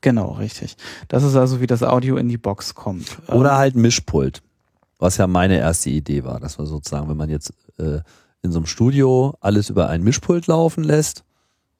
Genau, 0.00 0.32
richtig. 0.32 0.76
Das 1.08 1.24
ist 1.24 1.34
also, 1.36 1.60
wie 1.60 1.66
das 1.66 1.82
Audio 1.82 2.16
in 2.16 2.28
die 2.28 2.38
Box 2.38 2.74
kommt. 2.74 3.18
Oder 3.28 3.50
Ähm, 3.52 3.56
halt 3.56 3.74
ein 3.76 3.80
Mischpult. 3.82 4.42
Was 5.00 5.16
ja 5.16 5.26
meine 5.26 5.58
erste 5.58 5.90
Idee 5.90 6.24
war, 6.24 6.40
dass 6.40 6.58
man 6.58 6.66
sozusagen, 6.66 7.08
wenn 7.08 7.16
man 7.16 7.28
jetzt 7.30 7.52
äh, 7.78 8.00
in 8.42 8.52
so 8.52 8.58
einem 8.58 8.66
Studio 8.66 9.34
alles 9.40 9.70
über 9.70 9.88
ein 9.88 10.02
Mischpult 10.02 10.46
laufen 10.46 10.82
lässt, 10.84 11.24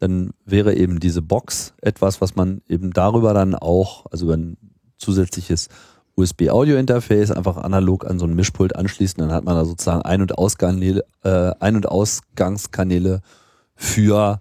dann 0.00 0.30
wäre 0.44 0.74
eben 0.74 1.00
diese 1.00 1.22
Box 1.22 1.74
etwas, 1.82 2.20
was 2.20 2.36
man 2.36 2.62
eben 2.68 2.92
darüber 2.92 3.34
dann 3.34 3.54
auch, 3.54 4.06
also 4.10 4.26
über 4.26 4.36
ein 4.36 4.56
zusätzliches 4.96 5.68
USB-Audio-Interface 6.16 7.30
einfach 7.30 7.56
analog 7.58 8.04
an 8.04 8.18
so 8.18 8.26
ein 8.26 8.34
Mischpult 8.34 8.74
anschließen, 8.76 9.18
dann 9.20 9.32
hat 9.32 9.44
man 9.44 9.54
da 9.54 9.64
sozusagen 9.64 10.02
Ein- 10.02 10.22
und 10.22 10.36
Auskanäle, 10.36 11.04
äh, 11.22 11.52
Ein- 11.60 11.76
und 11.76 11.88
Ausgangskanäle 11.88 13.20
für 13.76 14.40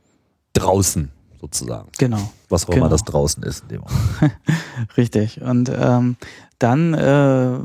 draußen 0.53 1.11
sozusagen. 1.39 1.89
genau. 1.97 2.31
Was 2.49 2.63
auch 2.63 2.69
Genau. 2.69 2.85
immer 2.85 2.89
das 2.89 3.03
draußen 3.03 3.43
ist 3.43 3.63
in 3.63 3.67
dem 3.69 3.81
Moment. 3.81 4.35
Richtig. 4.97 5.41
Und 5.41 5.69
ähm, 5.75 6.15
dann, 6.59 6.93
äh, 6.93 7.59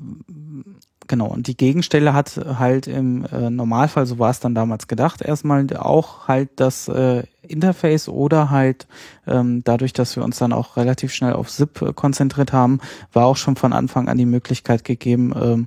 genau, 1.12 1.26
und 1.26 1.46
die 1.46 1.58
Gegenstelle 1.58 2.14
hat 2.14 2.40
halt 2.58 2.86
im 2.86 3.26
äh, 3.26 3.50
Normalfall, 3.50 4.06
so 4.06 4.18
war 4.18 4.30
es 4.30 4.40
dann 4.40 4.54
damals 4.54 4.88
gedacht, 4.88 5.20
erstmal 5.20 5.66
auch 5.76 6.26
halt 6.26 6.48
das 6.56 6.88
äh, 6.88 7.24
Interface 7.46 8.08
oder 8.08 8.48
halt 8.48 8.86
ähm, 9.26 9.62
dadurch, 9.62 9.92
dass 9.92 10.16
wir 10.16 10.24
uns 10.24 10.38
dann 10.38 10.54
auch 10.54 10.78
relativ 10.78 11.12
schnell 11.12 11.34
auf 11.34 11.50
SIP 11.50 11.82
äh, 11.82 11.92
konzentriert 11.92 12.54
haben, 12.54 12.80
war 13.12 13.26
auch 13.26 13.36
schon 13.36 13.56
von 13.56 13.74
Anfang 13.74 14.08
an 14.08 14.16
die 14.16 14.24
Möglichkeit 14.24 14.84
gegeben, 14.84 15.34
ähm, 15.36 15.66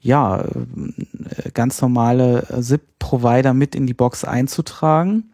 ja, 0.00 0.40
äh, 0.40 1.50
ganz 1.52 1.82
normale 1.82 2.46
äh, 2.48 2.62
SIP-Provider 2.62 3.52
mit 3.52 3.74
in 3.74 3.86
die 3.86 3.92
Box 3.92 4.24
einzutragen. 4.24 5.24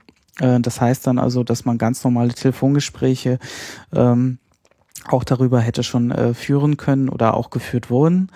Äh, 0.40 0.58
Das 0.58 0.80
heißt 0.80 1.06
dann 1.06 1.20
also, 1.20 1.44
dass 1.44 1.64
man 1.64 1.78
ganz 1.78 2.02
normale 2.02 2.34
Telefongespräche 2.34 3.38
ähm, 3.94 4.38
auch 5.08 5.24
darüber 5.24 5.60
hätte 5.60 5.82
schon 5.82 6.10
äh, 6.10 6.34
führen 6.34 6.76
können 6.76 7.08
oder 7.08 7.34
auch 7.34 7.50
geführt 7.50 7.90
wurden 7.90 8.30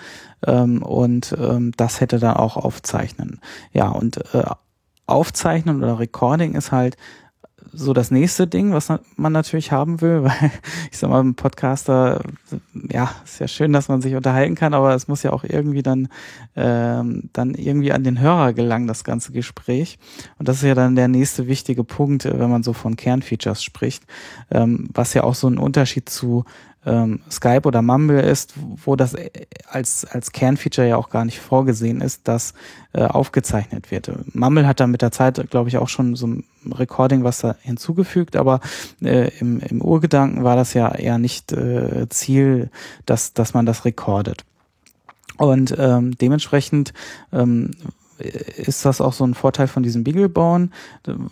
ähm, 0.45 0.83
und 0.83 1.35
ähm, 1.39 1.71
das 1.77 2.01
hätte 2.01 2.19
dann 2.19 2.35
auch 2.35 2.57
aufzeichnen. 2.57 3.39
Ja, 3.73 3.89
und 3.89 4.17
äh, 4.33 4.43
aufzeichnen 5.05 5.83
oder 5.83 5.99
Recording 5.99 6.53
ist 6.55 6.71
halt 6.71 6.97
so 7.73 7.93
das 7.93 8.11
nächste 8.11 8.47
Ding, 8.47 8.73
was 8.73 8.91
man 9.15 9.33
natürlich 9.33 9.71
haben 9.71 10.01
will, 10.01 10.23
weil 10.25 10.51
ich 10.91 10.97
sag 10.97 11.09
mal, 11.09 11.21
ein 11.23 11.35
Podcaster, 11.35 12.21
ja, 12.89 13.11
ist 13.23 13.39
ja 13.39 13.47
schön, 13.47 13.73
dass 13.73 13.87
man 13.87 14.01
sich 14.01 14.15
unterhalten 14.15 14.55
kann, 14.55 14.73
aber 14.73 14.93
es 14.95 15.07
muss 15.07 15.23
ja 15.23 15.31
auch 15.31 15.43
irgendwie 15.43 15.83
dann, 15.83 16.07
ähm, 16.55 17.29
dann 17.33 17.53
irgendwie 17.53 17.91
an 17.91 18.03
den 18.03 18.19
Hörer 18.19 18.53
gelangen, 18.53 18.87
das 18.87 19.03
ganze 19.03 19.31
Gespräch. 19.31 19.99
Und 20.37 20.47
das 20.47 20.57
ist 20.57 20.63
ja 20.63 20.75
dann 20.75 20.95
der 20.95 21.07
nächste 21.07 21.47
wichtige 21.47 21.83
Punkt, 21.83 22.25
äh, 22.25 22.39
wenn 22.39 22.49
man 22.49 22.63
so 22.63 22.73
von 22.73 22.95
Kernfeatures 22.95 23.63
spricht, 23.63 24.03
ähm, 24.51 24.89
was 24.93 25.13
ja 25.13 25.23
auch 25.23 25.35
so 25.35 25.47
ein 25.47 25.57
Unterschied 25.57 26.09
zu 26.09 26.45
ähm, 26.87 27.19
Skype 27.29 27.63
oder 27.65 27.81
Mumble 27.81 28.21
ist, 28.21 28.53
wo 28.83 28.95
das 28.95 29.13
äh, 29.13 29.29
als, 29.69 30.05
als 30.05 30.31
Kernfeature 30.31 30.87
ja 30.87 30.95
auch 30.95 31.09
gar 31.09 31.25
nicht 31.25 31.39
vorgesehen 31.39 32.01
ist, 32.01 32.27
dass 32.27 32.53
äh, 32.93 33.03
aufgezeichnet 33.03 33.91
wird. 33.91 34.09
Mumble 34.33 34.65
hat 34.65 34.79
da 34.79 34.87
mit 34.87 35.01
der 35.01 35.11
Zeit, 35.11 35.49
glaube 35.49 35.69
ich, 35.69 35.77
auch 35.77 35.89
schon 35.89 36.15
so 36.15 36.27
ein 36.27 36.45
Recording 36.71 37.23
was 37.23 37.39
da 37.39 37.55
hinzugefügt, 37.61 38.35
aber 38.35 38.61
äh, 39.01 39.29
im, 39.39 39.59
im 39.59 39.81
Urgedanken 39.81 40.43
war 40.43 40.55
das 40.55 40.73
ja 40.73 40.93
eher 40.93 41.17
nicht 41.17 41.51
äh, 41.51 42.07
Ziel, 42.09 42.69
dass, 43.05 43.33
dass 43.33 43.53
man 43.53 43.65
das 43.65 43.85
recordet. 43.85 44.45
Und 45.37 45.75
ähm, 45.77 46.17
dementsprechend 46.17 46.93
ähm, 47.31 47.71
ist 48.17 48.85
das 48.85 49.01
auch 49.01 49.13
so 49.13 49.23
ein 49.25 49.35
Vorteil 49.35 49.67
von 49.67 49.83
diesem 49.83 50.03
Beaglebone, 50.03 50.69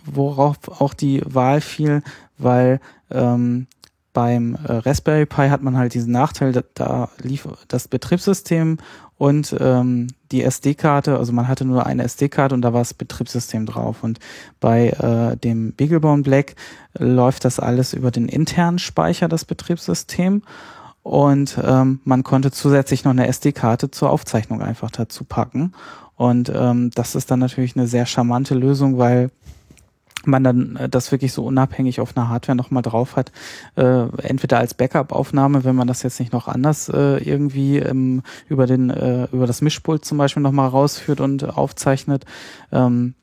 worauf 0.04 0.80
auch 0.80 0.94
die 0.94 1.22
Wahl 1.24 1.60
fiel, 1.60 2.02
weil 2.38 2.80
ähm, 3.10 3.66
beim 4.16 4.56
äh, 4.66 4.72
Raspberry 4.72 5.26
Pi 5.26 5.50
hat 5.50 5.60
man 5.60 5.76
halt 5.76 5.92
diesen 5.92 6.10
Nachteil, 6.10 6.50
da, 6.52 6.62
da 6.72 7.10
lief 7.22 7.46
das 7.68 7.86
Betriebssystem 7.86 8.78
und 9.18 9.54
ähm, 9.60 10.06
die 10.32 10.42
SD-Karte, 10.42 11.18
also 11.18 11.34
man 11.34 11.48
hatte 11.48 11.66
nur 11.66 11.84
eine 11.84 12.02
SD-Karte 12.04 12.54
und 12.54 12.62
da 12.62 12.72
war 12.72 12.80
das 12.80 12.94
Betriebssystem 12.94 13.66
drauf. 13.66 14.02
Und 14.02 14.18
bei 14.58 14.88
äh, 14.88 15.36
dem 15.36 15.72
Beaglebone 15.72 16.22
Black 16.22 16.54
läuft 16.98 17.44
das 17.44 17.60
alles 17.60 17.92
über 17.92 18.10
den 18.10 18.30
internen 18.30 18.78
Speicher, 18.78 19.28
das 19.28 19.44
Betriebssystem. 19.44 20.40
Und 21.02 21.58
ähm, 21.62 22.00
man 22.04 22.24
konnte 22.24 22.50
zusätzlich 22.50 23.04
noch 23.04 23.12
eine 23.12 23.26
SD-Karte 23.28 23.90
zur 23.90 24.08
Aufzeichnung 24.08 24.62
einfach 24.62 24.90
dazu 24.90 25.24
packen. 25.24 25.74
Und 26.16 26.50
ähm, 26.54 26.90
das 26.94 27.14
ist 27.14 27.30
dann 27.30 27.40
natürlich 27.40 27.76
eine 27.76 27.86
sehr 27.86 28.06
charmante 28.06 28.54
Lösung, 28.54 28.96
weil 28.96 29.30
man 30.26 30.44
dann 30.44 30.76
äh, 30.76 30.88
das 30.88 31.12
wirklich 31.12 31.32
so 31.32 31.44
unabhängig 31.44 32.00
auf 32.00 32.16
einer 32.16 32.28
Hardware 32.28 32.56
nochmal 32.56 32.82
drauf 32.82 33.16
hat, 33.16 33.32
äh, 33.76 34.08
entweder 34.22 34.58
als 34.58 34.74
Backup-Aufnahme, 34.74 35.64
wenn 35.64 35.76
man 35.76 35.88
das 35.88 36.02
jetzt 36.02 36.20
nicht 36.20 36.32
noch 36.32 36.48
anders 36.48 36.88
äh, 36.88 37.18
irgendwie 37.18 37.78
ähm, 37.78 38.22
über 38.48 38.66
den 38.66 38.90
äh, 38.90 39.24
über 39.32 39.46
das 39.46 39.62
Mischpult 39.62 40.04
zum 40.04 40.18
Beispiel 40.18 40.42
nochmal 40.42 40.68
rausführt 40.68 41.20
und 41.20 41.44
aufzeichnet. 41.56 42.24
Ähm, 42.72 43.14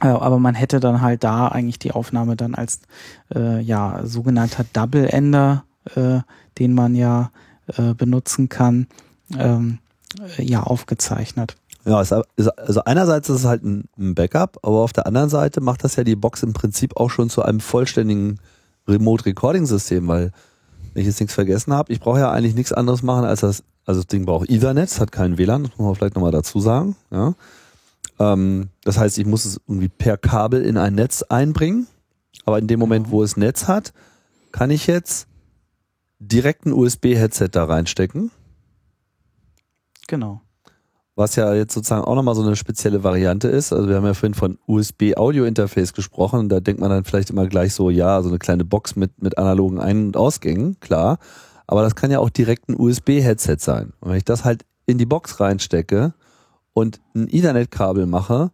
äh, 0.00 0.08
aber 0.08 0.38
man 0.38 0.54
hätte 0.54 0.80
dann 0.80 1.00
halt 1.00 1.24
da 1.24 1.48
eigentlich 1.48 1.78
die 1.78 1.92
Aufnahme 1.92 2.36
dann 2.36 2.54
als 2.54 2.80
äh, 3.34 3.60
ja 3.60 4.00
sogenannter 4.04 4.64
Double-Ender, 4.72 5.64
äh, 5.96 6.20
den 6.58 6.74
man 6.74 6.94
ja 6.94 7.30
äh, 7.76 7.94
benutzen 7.94 8.48
kann, 8.48 8.86
ähm, 9.36 9.78
äh, 10.38 10.42
ja 10.42 10.62
aufgezeichnet. 10.62 11.56
Ja, 11.88 12.02
ist, 12.02 12.12
also 12.12 12.84
einerseits 12.84 13.28
ist 13.30 13.36
es 13.36 13.44
halt 13.44 13.64
ein, 13.64 13.88
Backup, 14.14 14.58
aber 14.62 14.80
auf 14.80 14.92
der 14.92 15.06
anderen 15.06 15.30
Seite 15.30 15.60
macht 15.60 15.84
das 15.84 15.96
ja 15.96 16.04
die 16.04 16.16
Box 16.16 16.42
im 16.42 16.52
Prinzip 16.52 16.96
auch 16.96 17.08
schon 17.08 17.30
zu 17.30 17.42
einem 17.42 17.60
vollständigen 17.60 18.40
Remote-Recording-System, 18.86 20.06
weil, 20.06 20.32
wenn 20.92 21.00
ich 21.00 21.06
jetzt 21.06 21.20
nichts 21.20 21.34
vergessen 21.34 21.72
habe, 21.72 21.92
ich 21.92 22.00
brauche 22.00 22.18
ja 22.18 22.30
eigentlich 22.30 22.54
nichts 22.54 22.72
anderes 22.72 23.02
machen 23.02 23.24
als 23.24 23.40
das, 23.40 23.64
also 23.86 24.00
das 24.00 24.06
Ding 24.06 24.26
braucht 24.26 24.50
Ethernet, 24.50 25.00
hat 25.00 25.12
keinen 25.12 25.38
WLAN, 25.38 25.62
das 25.64 25.72
muss 25.78 25.86
man 25.86 25.94
vielleicht 25.94 26.14
nochmal 26.14 26.30
dazu 26.30 26.60
sagen. 26.60 26.94
Ja. 27.10 27.34
Ähm, 28.18 28.68
das 28.84 28.98
heißt, 28.98 29.16
ich 29.16 29.26
muss 29.26 29.46
es 29.46 29.58
irgendwie 29.66 29.88
per 29.88 30.18
Kabel 30.18 30.62
in 30.62 30.76
ein 30.76 30.94
Netz 30.94 31.22
einbringen, 31.22 31.86
aber 32.44 32.58
in 32.58 32.66
dem 32.66 32.80
Moment, 32.80 33.10
wo 33.10 33.22
es 33.22 33.36
Netz 33.36 33.66
hat, 33.66 33.94
kann 34.52 34.70
ich 34.70 34.86
jetzt 34.86 35.26
direkt 36.18 36.66
ein 36.66 36.72
USB-Headset 36.72 37.48
da 37.52 37.64
reinstecken 37.64 38.30
Genau. 40.08 40.40
Was 41.18 41.34
ja 41.34 41.52
jetzt 41.52 41.74
sozusagen 41.74 42.04
auch 42.04 42.14
nochmal 42.14 42.36
so 42.36 42.42
eine 42.42 42.54
spezielle 42.54 43.02
Variante 43.02 43.48
ist. 43.48 43.72
Also 43.72 43.88
wir 43.88 43.96
haben 43.96 44.06
ja 44.06 44.14
vorhin 44.14 44.34
von 44.34 44.56
USB-Audio-Interface 44.66 45.92
gesprochen. 45.92 46.48
Da 46.48 46.60
denkt 46.60 46.80
man 46.80 46.90
dann 46.90 47.02
vielleicht 47.02 47.30
immer 47.30 47.48
gleich 47.48 47.74
so, 47.74 47.90
ja, 47.90 48.22
so 48.22 48.28
eine 48.28 48.38
kleine 48.38 48.64
Box 48.64 48.94
mit, 48.94 49.20
mit 49.20 49.36
analogen 49.36 49.80
Ein- 49.80 50.06
und 50.06 50.16
Ausgängen, 50.16 50.78
klar. 50.78 51.18
Aber 51.66 51.82
das 51.82 51.96
kann 51.96 52.12
ja 52.12 52.20
auch 52.20 52.30
direkt 52.30 52.68
ein 52.68 52.76
USB-Headset 52.78 53.56
sein. 53.58 53.92
Und 53.98 54.10
wenn 54.10 54.16
ich 54.16 54.24
das 54.24 54.44
halt 54.44 54.64
in 54.86 54.96
die 54.96 55.06
Box 55.06 55.40
reinstecke 55.40 56.14
und 56.72 57.00
ein 57.14 57.28
Ethernet-Kabel 57.28 58.06
mache, 58.06 58.52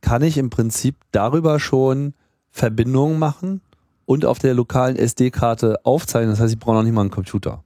kann 0.00 0.22
ich 0.22 0.36
im 0.36 0.50
Prinzip 0.50 0.96
darüber 1.12 1.60
schon 1.60 2.14
Verbindungen 2.50 3.18
machen 3.18 3.62
und 4.06 4.26
auf 4.26 4.38
der 4.38 4.54
lokalen 4.54 4.96
SD-Karte 4.96 5.78
aufzeichnen. 5.84 6.30
Das 6.30 6.40
heißt, 6.40 6.52
ich 6.52 6.58
brauche 6.58 6.74
noch 6.74 6.82
nicht 6.82 6.92
mal 6.92 7.02
einen 7.02 7.10
Computer. 7.10 7.63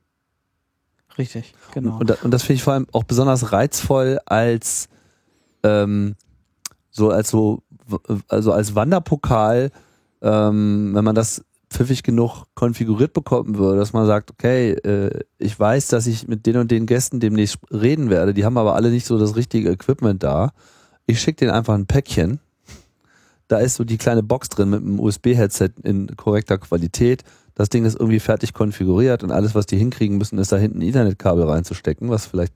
Richtig, 1.19 1.53
genau. 1.73 1.99
Und, 1.99 2.23
und, 2.23 2.31
das 2.31 2.43
finde 2.43 2.55
ich 2.55 2.63
vor 2.63 2.75
allem 2.75 2.87
auch 2.93 3.05
besonders 3.05 3.53
reizvoll 3.53 4.21
als 4.25 4.89
ähm, 5.65 6.15
so 6.91 7.11
als 7.11 7.31
so 7.31 7.63
also 8.29 8.53
als 8.53 8.75
Wanderpokal, 8.75 9.71
ähm, 10.23 10.91
wenn 10.95 11.05
man 11.05 11.15
das 11.15 11.45
pfiffig 11.71 12.03
genug 12.03 12.45
konfiguriert 12.55 13.13
bekommen 13.13 13.59
würde, 13.59 13.79
dass 13.79 13.93
man 13.93 14.07
sagt, 14.07 14.31
okay, 14.31 14.73
äh, 14.73 15.21
ich 15.39 15.59
weiß, 15.59 15.89
dass 15.89 16.07
ich 16.07 16.29
mit 16.29 16.47
den 16.47 16.57
und 16.57 16.71
den 16.71 16.87
Gästen 16.87 17.21
demnächst 17.21 17.59
reden 17.71 18.11
werde, 18.11 18.33
die 18.33 18.45
haben 18.45 18.57
aber 18.57 18.75
alle 18.75 18.91
nicht 18.91 19.07
so 19.07 19.19
das 19.19 19.37
richtige 19.37 19.71
Equipment 19.71 20.23
da. 20.23 20.53
Ich 21.07 21.21
schicke 21.21 21.41
denen 21.41 21.51
einfach 21.51 21.75
ein 21.75 21.87
Päckchen. 21.87 22.41
Da 23.49 23.59
ist 23.59 23.77
so 23.77 23.85
die 23.85 23.99
kleine 23.99 24.23
Box 24.23 24.51
drin 24.51 24.71
mit 24.71 24.83
einem 24.83 25.01
USB-Headset 25.01 25.71
in 25.83 26.17
korrekter 26.17 26.59
Qualität. 26.59 27.25
Das 27.59 27.69
Ding 27.69 27.85
ist 27.85 27.99
irgendwie 27.99 28.21
fertig 28.21 28.55
konfiguriert 28.55 29.25
und 29.25 29.33
alles, 29.33 29.57
was 29.57 29.67
die 29.67 29.77
hinkriegen 29.77 30.17
müssen, 30.17 30.39
ist 30.39 30.53
da 30.53 30.57
hinten 30.57 30.79
ein 30.79 30.89
Ethernet-Kabel 30.89 31.43
reinzustecken, 31.43 32.09
was 32.09 32.25
vielleicht 32.25 32.53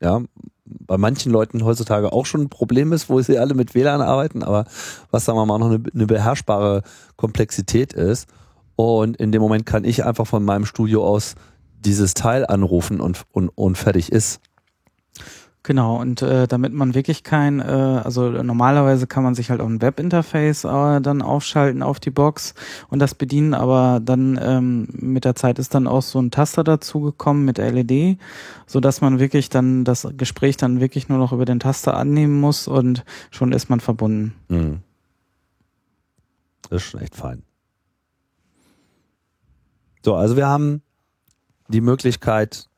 ja 0.00 0.22
bei 0.64 0.96
manchen 0.96 1.30
Leuten 1.30 1.62
heutzutage 1.64 2.14
auch 2.14 2.24
schon 2.24 2.40
ein 2.40 2.48
Problem 2.48 2.94
ist, 2.94 3.10
wo 3.10 3.20
sie 3.20 3.38
alle 3.38 3.52
mit 3.52 3.74
WLAN 3.74 4.00
arbeiten, 4.00 4.42
aber 4.42 4.64
was 5.10 5.26
sagen 5.26 5.38
wir 5.38 5.44
mal 5.44 5.58
noch 5.58 5.66
eine, 5.66 5.82
eine 5.92 6.06
beherrschbare 6.06 6.82
Komplexität 7.16 7.92
ist. 7.92 8.26
Und 8.74 9.18
in 9.18 9.32
dem 9.32 9.42
Moment 9.42 9.66
kann 9.66 9.84
ich 9.84 10.02
einfach 10.02 10.26
von 10.26 10.42
meinem 10.44 10.64
Studio 10.64 11.06
aus 11.06 11.34
dieses 11.78 12.14
Teil 12.14 12.46
anrufen 12.46 13.00
und, 13.00 13.24
und, 13.32 13.50
und 13.50 13.76
fertig 13.76 14.10
ist. 14.10 14.40
Genau, 15.64 16.00
und 16.00 16.22
äh, 16.22 16.48
damit 16.48 16.72
man 16.72 16.94
wirklich 16.94 17.22
kein, 17.22 17.60
äh, 17.60 17.62
also 17.62 18.30
normalerweise 18.30 19.06
kann 19.06 19.22
man 19.22 19.36
sich 19.36 19.48
halt 19.48 19.60
auch 19.60 19.68
ein 19.68 19.80
Webinterface 19.80 20.64
äh, 20.64 21.00
dann 21.00 21.22
aufschalten 21.22 21.84
auf 21.84 22.00
die 22.00 22.10
Box 22.10 22.54
und 22.88 22.98
das 22.98 23.14
bedienen, 23.14 23.54
aber 23.54 24.00
dann 24.02 24.40
ähm, 24.42 24.88
mit 24.90 25.24
der 25.24 25.36
Zeit 25.36 25.60
ist 25.60 25.72
dann 25.74 25.86
auch 25.86 26.02
so 26.02 26.20
ein 26.20 26.32
Taster 26.32 26.64
dazugekommen 26.64 27.44
mit 27.44 27.58
LED, 27.58 28.18
so 28.66 28.80
dass 28.80 29.00
man 29.00 29.20
wirklich 29.20 29.50
dann 29.50 29.84
das 29.84 30.08
Gespräch 30.16 30.56
dann 30.56 30.80
wirklich 30.80 31.08
nur 31.08 31.18
noch 31.18 31.32
über 31.32 31.44
den 31.44 31.60
Taster 31.60 31.96
annehmen 31.96 32.40
muss 32.40 32.66
und 32.66 33.04
schon 33.30 33.52
ist 33.52 33.70
man 33.70 33.78
verbunden. 33.78 34.34
Mhm. 34.48 34.80
Das 36.70 36.82
ist 36.82 36.90
schon 36.90 37.00
echt 37.00 37.14
fein. 37.14 37.44
So, 40.04 40.16
also 40.16 40.36
wir 40.36 40.48
haben 40.48 40.82
die 41.68 41.80
Möglichkeit, 41.80 42.68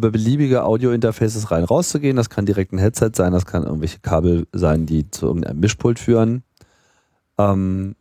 über 0.00 0.10
beliebige 0.10 0.64
Audio-Interfaces 0.64 1.50
rein 1.50 1.62
rauszugehen. 1.62 2.16
Das 2.16 2.30
kann 2.30 2.46
direkt 2.46 2.72
ein 2.72 2.78
Headset 2.78 3.10
sein, 3.14 3.32
das 3.32 3.44
kann 3.44 3.64
irgendwelche 3.64 4.00
Kabel 4.00 4.46
sein, 4.52 4.86
die 4.86 5.10
zu 5.10 5.26
irgendeinem 5.26 5.60
Mischpult 5.60 5.98
führen. 5.98 6.42
Ähm, 7.36 7.96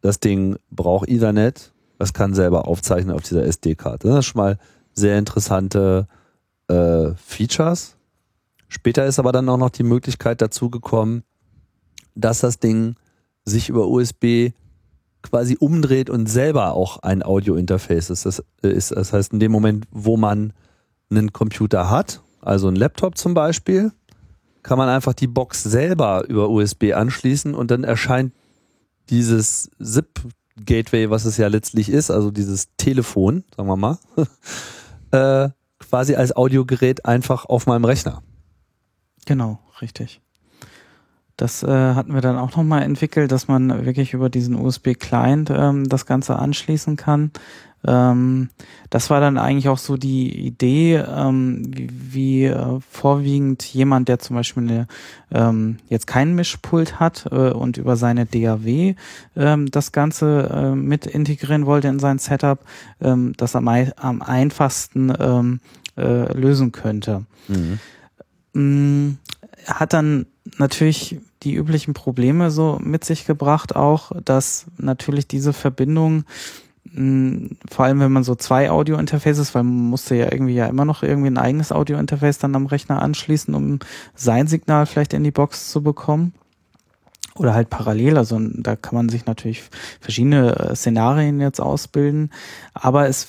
das 0.00 0.20
Ding 0.20 0.56
braucht 0.70 1.08
Ethernet, 1.08 1.72
das 1.98 2.12
kann 2.12 2.34
selber 2.34 2.68
aufzeichnen 2.68 3.16
auf 3.16 3.22
dieser 3.22 3.44
SD-Karte. 3.44 4.06
Das 4.06 4.20
ist 4.20 4.26
schon 4.26 4.42
mal 4.42 4.58
sehr 4.92 5.18
interessante 5.18 6.06
äh, 6.68 7.14
Features. 7.16 7.96
Später 8.68 9.06
ist 9.06 9.18
aber 9.18 9.32
dann 9.32 9.48
auch 9.48 9.58
noch 9.58 9.70
die 9.70 9.82
Möglichkeit 9.82 10.40
dazu 10.40 10.70
gekommen, 10.70 11.24
dass 12.14 12.40
das 12.40 12.60
Ding 12.60 12.94
sich 13.44 13.68
über 13.68 13.88
USB 13.88 14.52
quasi 15.24 15.56
umdreht 15.58 16.10
und 16.10 16.26
selber 16.26 16.74
auch 16.74 16.98
ein 16.98 17.24
Audio-Interface 17.24 18.10
ist. 18.10 18.26
Das, 18.26 18.42
ist. 18.62 18.92
das 18.92 19.12
heißt, 19.12 19.32
in 19.32 19.40
dem 19.40 19.50
Moment, 19.50 19.86
wo 19.90 20.16
man 20.16 20.52
einen 21.10 21.32
Computer 21.32 21.90
hat, 21.90 22.22
also 22.40 22.68
ein 22.68 22.76
Laptop 22.76 23.16
zum 23.16 23.34
Beispiel, 23.34 23.90
kann 24.62 24.78
man 24.78 24.88
einfach 24.88 25.14
die 25.14 25.26
Box 25.26 25.62
selber 25.62 26.24
über 26.28 26.48
USB 26.50 26.92
anschließen 26.94 27.54
und 27.54 27.70
dann 27.70 27.84
erscheint 27.84 28.32
dieses 29.10 29.70
ZIP-Gateway, 29.82 31.10
was 31.10 31.24
es 31.24 31.36
ja 31.36 31.48
letztlich 31.48 31.88
ist, 31.88 32.10
also 32.10 32.30
dieses 32.30 32.68
Telefon, 32.76 33.44
sagen 33.56 33.68
wir 33.68 33.76
mal, 33.76 33.98
äh, 35.10 35.50
quasi 35.78 36.14
als 36.14 36.34
Audiogerät 36.36 37.04
einfach 37.04 37.44
auf 37.44 37.66
meinem 37.66 37.84
Rechner. 37.84 38.22
Genau, 39.26 39.58
richtig. 39.80 40.20
Das 41.36 41.62
äh, 41.62 41.68
hatten 41.68 42.14
wir 42.14 42.20
dann 42.20 42.38
auch 42.38 42.56
nochmal 42.56 42.82
entwickelt, 42.82 43.32
dass 43.32 43.48
man 43.48 43.84
wirklich 43.84 44.12
über 44.12 44.30
diesen 44.30 44.54
USB-Client 44.54 45.50
ähm, 45.50 45.88
das 45.88 46.06
Ganze 46.06 46.36
anschließen 46.36 46.96
kann. 46.96 47.32
Ähm, 47.86 48.48
das 48.90 49.10
war 49.10 49.20
dann 49.20 49.36
eigentlich 49.36 49.68
auch 49.68 49.78
so 49.78 49.96
die 49.96 50.46
Idee, 50.46 50.96
ähm, 50.96 51.62
wie, 51.74 51.90
wie 51.90 52.44
äh, 52.44 52.80
vorwiegend 52.88 53.62
jemand, 53.64 54.08
der 54.08 54.18
zum 54.18 54.36
Beispiel 54.36 54.62
eine, 54.62 54.86
ähm, 55.30 55.78
jetzt 55.88 56.06
keinen 56.06 56.34
Mischpult 56.34 56.98
hat 56.98 57.26
äh, 57.30 57.50
und 57.50 57.76
über 57.76 57.96
seine 57.96 58.26
DAW 58.26 58.94
ähm, 59.36 59.70
das 59.70 59.92
Ganze 59.92 60.50
äh, 60.52 60.74
mit 60.74 61.06
integrieren 61.06 61.66
wollte 61.66 61.88
in 61.88 61.98
sein 61.98 62.18
Setup, 62.18 62.60
ähm, 63.00 63.34
das 63.36 63.54
am, 63.54 63.68
am 63.68 64.22
einfachsten 64.22 65.12
ähm, 65.18 65.60
äh, 65.96 66.32
lösen 66.32 66.72
könnte. 66.72 67.26
Mhm. 67.48 69.18
Hat 69.66 69.92
dann 69.92 70.26
natürlich 70.58 71.18
die 71.42 71.54
üblichen 71.54 71.94
Probleme 71.94 72.50
so 72.50 72.78
mit 72.82 73.04
sich 73.04 73.26
gebracht 73.26 73.76
auch, 73.76 74.12
dass 74.24 74.66
natürlich 74.78 75.26
diese 75.26 75.52
Verbindung 75.52 76.24
mh, 76.84 77.50
vor 77.70 77.84
allem 77.84 78.00
wenn 78.00 78.12
man 78.12 78.24
so 78.24 78.34
zwei 78.34 78.70
Audio-Interfaces, 78.70 79.54
weil 79.54 79.62
man 79.62 79.90
musste 79.90 80.14
ja 80.16 80.32
irgendwie 80.32 80.54
ja 80.54 80.66
immer 80.66 80.84
noch 80.84 81.02
irgendwie 81.02 81.30
ein 81.30 81.38
eigenes 81.38 81.72
Audio-Interface 81.72 82.38
dann 82.38 82.54
am 82.54 82.66
Rechner 82.66 83.02
anschließen, 83.02 83.54
um 83.54 83.78
sein 84.14 84.46
Signal 84.46 84.86
vielleicht 84.86 85.12
in 85.12 85.24
die 85.24 85.30
Box 85.30 85.70
zu 85.70 85.82
bekommen 85.82 86.34
oder 87.36 87.54
halt 87.54 87.70
parallel. 87.70 88.16
Also 88.16 88.38
da 88.40 88.76
kann 88.76 88.94
man 88.94 89.08
sich 89.08 89.26
natürlich 89.26 89.62
verschiedene 90.00 90.56
äh, 90.56 90.76
Szenarien 90.76 91.40
jetzt 91.40 91.60
ausbilden. 91.60 92.30
Aber 92.74 93.08
es 93.08 93.28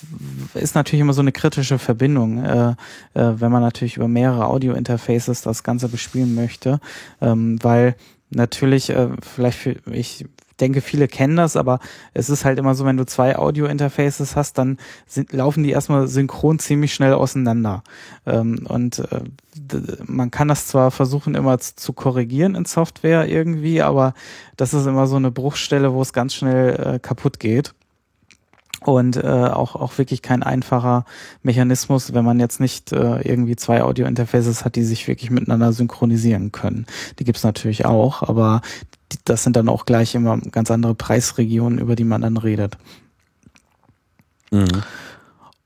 ist 0.54 0.74
natürlich 0.74 1.00
immer 1.00 1.12
so 1.12 1.22
eine 1.22 1.32
kritische 1.32 1.78
Verbindung, 1.78 2.44
äh, 2.44 2.70
äh, 2.70 2.74
wenn 3.14 3.50
man 3.50 3.62
natürlich 3.62 3.96
über 3.96 4.08
mehrere 4.08 4.46
Audio-Interfaces 4.46 5.42
das 5.42 5.62
Ganze 5.64 5.88
bespielen 5.88 6.34
möchte, 6.34 6.80
ähm, 7.20 7.58
weil 7.62 7.96
natürlich 8.30 8.90
äh, 8.90 9.08
vielleicht 9.20 9.58
für, 9.58 9.76
ich 9.90 10.26
denke, 10.60 10.80
viele 10.80 11.08
kennen 11.08 11.36
das, 11.36 11.56
aber 11.56 11.80
es 12.14 12.30
ist 12.30 12.44
halt 12.44 12.58
immer 12.58 12.74
so, 12.74 12.84
wenn 12.84 12.96
du 12.96 13.06
zwei 13.06 13.36
Audio-Interfaces 13.36 14.36
hast, 14.36 14.58
dann 14.58 14.78
sind, 15.06 15.32
laufen 15.32 15.62
die 15.62 15.70
erstmal 15.70 16.08
synchron 16.08 16.58
ziemlich 16.58 16.94
schnell 16.94 17.12
auseinander. 17.12 17.82
Ähm, 18.26 18.66
und 18.68 19.00
äh, 19.00 19.20
man 20.04 20.30
kann 20.30 20.48
das 20.48 20.66
zwar 20.66 20.90
versuchen, 20.90 21.34
immer 21.34 21.58
zu 21.58 21.92
korrigieren 21.92 22.54
in 22.54 22.64
Software 22.64 23.28
irgendwie, 23.28 23.82
aber 23.82 24.14
das 24.56 24.74
ist 24.74 24.86
immer 24.86 25.06
so 25.06 25.16
eine 25.16 25.30
Bruchstelle, 25.30 25.92
wo 25.92 26.02
es 26.02 26.12
ganz 26.12 26.34
schnell 26.34 26.94
äh, 26.94 26.98
kaputt 26.98 27.40
geht 27.40 27.74
und 28.80 29.16
äh, 29.16 29.26
auch 29.26 29.74
auch 29.74 29.98
wirklich 29.98 30.22
kein 30.22 30.42
einfacher 30.42 31.04
Mechanismus, 31.42 32.14
wenn 32.14 32.24
man 32.24 32.38
jetzt 32.38 32.60
nicht 32.60 32.92
äh, 32.92 33.20
irgendwie 33.22 33.56
zwei 33.56 33.82
Audio-Interfaces 33.82 34.64
hat, 34.64 34.76
die 34.76 34.84
sich 34.84 35.08
wirklich 35.08 35.30
miteinander 35.30 35.72
synchronisieren 35.72 36.52
können. 36.52 36.86
Die 37.18 37.24
gibt's 37.24 37.42
natürlich 37.42 37.84
auch, 37.84 38.22
aber 38.22 38.60
das 39.24 39.44
sind 39.44 39.56
dann 39.56 39.68
auch 39.68 39.86
gleich 39.86 40.14
immer 40.14 40.38
ganz 40.38 40.70
andere 40.70 40.94
Preisregionen, 40.94 41.78
über 41.78 41.96
die 41.96 42.04
man 42.04 42.22
dann 42.22 42.36
redet. 42.36 42.76
Mhm. 44.50 44.82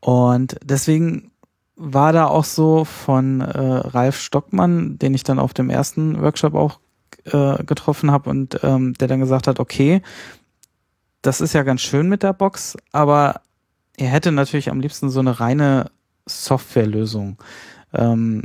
Und 0.01 0.57
deswegen 0.65 1.31
war 1.77 2.13
da 2.13 2.27
auch 2.27 2.45
so 2.45 2.85
von 2.85 3.41
äh, 3.41 3.59
Ralf 3.59 4.21
Stockmann, 4.21 4.99
den 4.99 5.15
ich 5.15 5.25
dann 5.25 5.39
auf 5.39 5.55
dem 5.55 5.71
ersten 5.71 6.21
Workshop 6.21 6.55
auch 6.55 6.79
äh, 7.25 7.63
getroffen 7.65 8.11
habe 8.11 8.31
und 8.31 8.61
ähm, 8.63 8.95
der 8.95 9.09
dann 9.09 9.21
gesagt 9.21 9.47
hat, 9.47 9.61
okay, 9.61 10.03
das 11.23 11.41
ist 11.41 11.55
ja 11.55 11.63
ganz 11.63 11.81
schön 11.81 12.09
mit 12.09 12.23
der 12.23 12.33
Box, 12.33 12.77
aber 12.93 13.41
er 13.97 14.09
hätte 14.09 14.33
natürlich 14.33 14.71
am 14.71 14.81
liebsten 14.81 15.11
so 15.11 15.21
eine 15.21 15.41
reine 15.41 15.91
Softwarelösung, 16.27 17.39
ähm, 17.93 18.43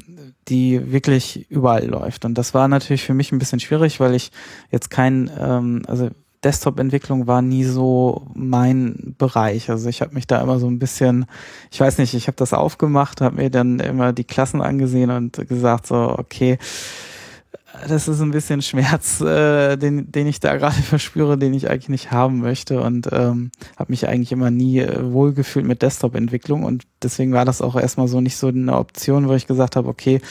die 0.48 0.92
wirklich 0.92 1.50
überall 1.50 1.86
läuft. 1.86 2.26
Und 2.26 2.38
das 2.38 2.54
war 2.54 2.68
natürlich 2.68 3.04
für 3.04 3.14
mich 3.14 3.32
ein 3.32 3.40
bisschen 3.40 3.60
schwierig, 3.60 4.00
weil 4.00 4.14
ich 4.16 4.32
jetzt 4.72 4.90
kein, 4.90 5.30
ähm, 5.40 5.82
also 5.88 6.10
Desktop-Entwicklung 6.44 7.26
war 7.26 7.42
nie 7.42 7.64
so 7.64 8.28
mein 8.36 9.16
Bereich. 9.18 9.72
Also 9.72 9.90
ich 9.90 10.02
habe 10.02 10.14
mich 10.14 10.28
da 10.28 10.42
immer 10.42 10.60
so 10.60 10.68
ein 10.68 10.78
bisschen, 10.78 11.26
ich 11.72 11.80
weiß 11.80 11.98
nicht, 11.98 12.14
ich 12.14 12.28
habe 12.28 12.38
das 12.38 12.54
aufgemacht, 12.54 13.20
habe 13.20 13.38
mir 13.38 13.50
dann 13.50 13.80
immer 13.80 14.14
die 14.14 14.24
Klassen 14.24 14.62
angesehen 14.62 15.10
und 15.10 15.48
gesagt 15.50 15.88
so, 15.88 16.16
okay, 16.18 16.60
das 17.88 18.08
ist 18.08 18.22
ein 18.22 18.32
bisschen 18.32 18.62
Schmerz, 18.62 19.22
äh, 19.22 19.78
den, 19.78 20.12
den 20.12 20.28
ich 20.28 20.40
da 20.40 20.56
gerade 20.58 20.82
verspüre, 20.82 21.38
den 21.38 21.54
ich 21.54 21.70
eigentlich 21.70 21.90
nicht 21.90 22.12
haben 22.12 22.40
möchte. 22.40 22.82
Und 22.82 23.10
ähm, 23.12 23.52
habe 23.78 23.92
mich 23.92 24.08
eigentlich 24.08 24.32
immer 24.32 24.52
nie 24.52 24.80
äh, 24.80 25.12
wohlgefühlt 25.12 25.66
mit 25.66 25.82
Desktop-Entwicklung. 25.82 26.64
Und 26.64 26.84
deswegen 27.02 27.34
war 27.34 27.46
das 27.46 27.62
auch 27.62 27.76
erstmal 27.76 28.08
so 28.08 28.22
nicht 28.22 28.38
so 28.38 28.48
eine 28.48 28.78
Option, 28.78 29.28
wo 29.28 29.34
ich 29.34 29.48
gesagt 29.48 29.76
habe, 29.76 29.88
okay, 29.88 30.22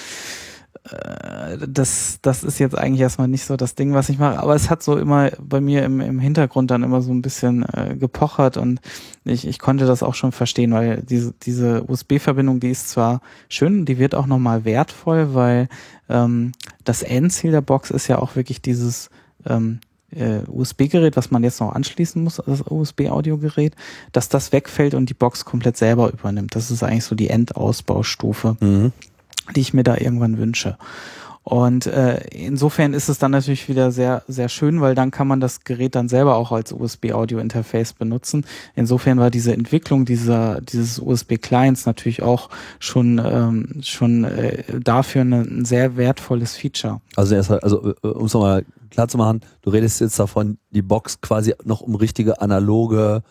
das, 1.67 2.19
das 2.21 2.45
ist 2.45 2.59
jetzt 2.59 2.77
eigentlich 2.77 3.01
erstmal 3.01 3.29
nicht 3.29 3.45
so 3.47 3.57
das 3.57 3.75
Ding, 3.75 3.95
was 3.95 4.11
ich 4.11 4.19
mache. 4.19 4.39
Aber 4.39 4.55
es 4.55 4.69
hat 4.69 4.83
so 4.83 4.99
immer 4.99 5.31
bei 5.41 5.61
mir 5.61 5.83
im, 5.83 6.01
im 6.01 6.19
Hintergrund 6.19 6.71
dann 6.71 6.83
immer 6.83 7.01
so 7.01 7.13
ein 7.13 7.23
bisschen 7.23 7.65
äh, 7.73 7.97
gepochert 7.97 8.57
und 8.57 8.81
ich, 9.25 9.47
ich 9.47 9.59
konnte 9.59 9.87
das 9.87 10.03
auch 10.03 10.15
schon 10.15 10.33
verstehen, 10.33 10.73
weil 10.73 11.03
diese, 11.03 11.33
diese 11.43 11.85
USB-Verbindung, 11.89 12.61
die 12.61 12.71
ist 12.71 12.91
zwar 12.91 13.23
schön, 13.49 13.87
die 13.87 13.99
wird 13.99 14.15
auch 14.15 14.27
nochmal 14.27 14.65
wertvoll, 14.67 15.33
weil 15.33 15.69
ähm, 16.11 16.53
das 16.85 17.03
Endziel 17.03 17.53
der 17.53 17.63
Box 17.63 17.91
ist 17.91 18.09
ja 18.09 18.19
auch 18.19 18.37
wirklich 18.37 18.61
dieses 18.61 19.09
ähm, 19.47 19.81
äh, 20.11 20.41
USB-Gerät, 20.47 21.17
was 21.17 21.31
man 21.31 21.43
jetzt 21.43 21.61
noch 21.61 21.75
anschließen 21.75 22.23
muss, 22.23 22.43
das 22.45 22.63
USB-Audiogerät, 22.69 23.75
dass 24.13 24.29
das 24.29 24.53
wegfällt 24.53 24.93
und 24.93 25.09
die 25.09 25.15
Box 25.15 25.47
komplett 25.47 25.79
selber 25.79 26.13
übernimmt. 26.13 26.55
Das 26.55 26.71
ist 26.71 26.83
eigentlich 26.83 27.05
so 27.05 27.15
die 27.15 27.31
Endausbaustufe. 27.31 28.59
Mhm 28.61 28.93
die 29.55 29.61
ich 29.61 29.75
mir 29.75 29.85
da 29.85 29.97
irgendwann 29.97 30.39
wünsche. 30.39 30.77
Und 31.45 31.85
äh, 31.85 32.27
insofern 32.29 32.95
ist 32.95 33.11
es 33.11 33.19
dann 33.19 33.31
natürlich 33.31 33.69
wieder 33.69 33.93
sehr, 33.93 34.23
sehr 34.27 34.49
schön, 34.49 34.81
weil 34.81 34.95
dann 34.95 35.11
kann 35.11 35.29
man 35.29 35.41
das 35.41 35.63
Gerät 35.63 35.95
dann 35.95 36.09
selber 36.09 36.37
auch 36.37 36.53
als 36.53 36.73
USB-Audio-Interface 36.73 37.93
benutzen. 37.93 38.47
Insofern 38.75 39.19
war 39.19 39.31
diese 39.31 39.53
Entwicklung 39.53 40.07
dieser, 40.07 40.63
dieses 40.63 40.99
USB-Clients 40.99 41.85
natürlich 41.85 42.23
auch 42.23 42.49
schon, 42.79 43.21
ähm, 43.23 43.83
schon 43.83 44.25
äh, 44.25 44.65
dafür 44.83 45.21
ein 45.21 45.67
sehr 45.67 45.99
wertvolles 45.99 46.57
Feature. 46.57 47.03
Also, 47.15 47.35
erst, 47.35 47.51
also 47.51 47.93
äh, 48.03 48.07
um 48.07 48.25
es 48.25 48.33
nochmal 48.33 48.65
klar 48.91 49.09
zu 49.09 49.19
machen, 49.19 49.43
du 49.61 49.69
redest 49.69 50.01
jetzt 50.01 50.19
davon, 50.19 50.57
die 50.71 50.83
Box 50.83 51.21
quasi 51.21 51.55
noch 51.65 51.83
um 51.83 51.95
richtige 51.95 52.41
analoge 52.41 53.23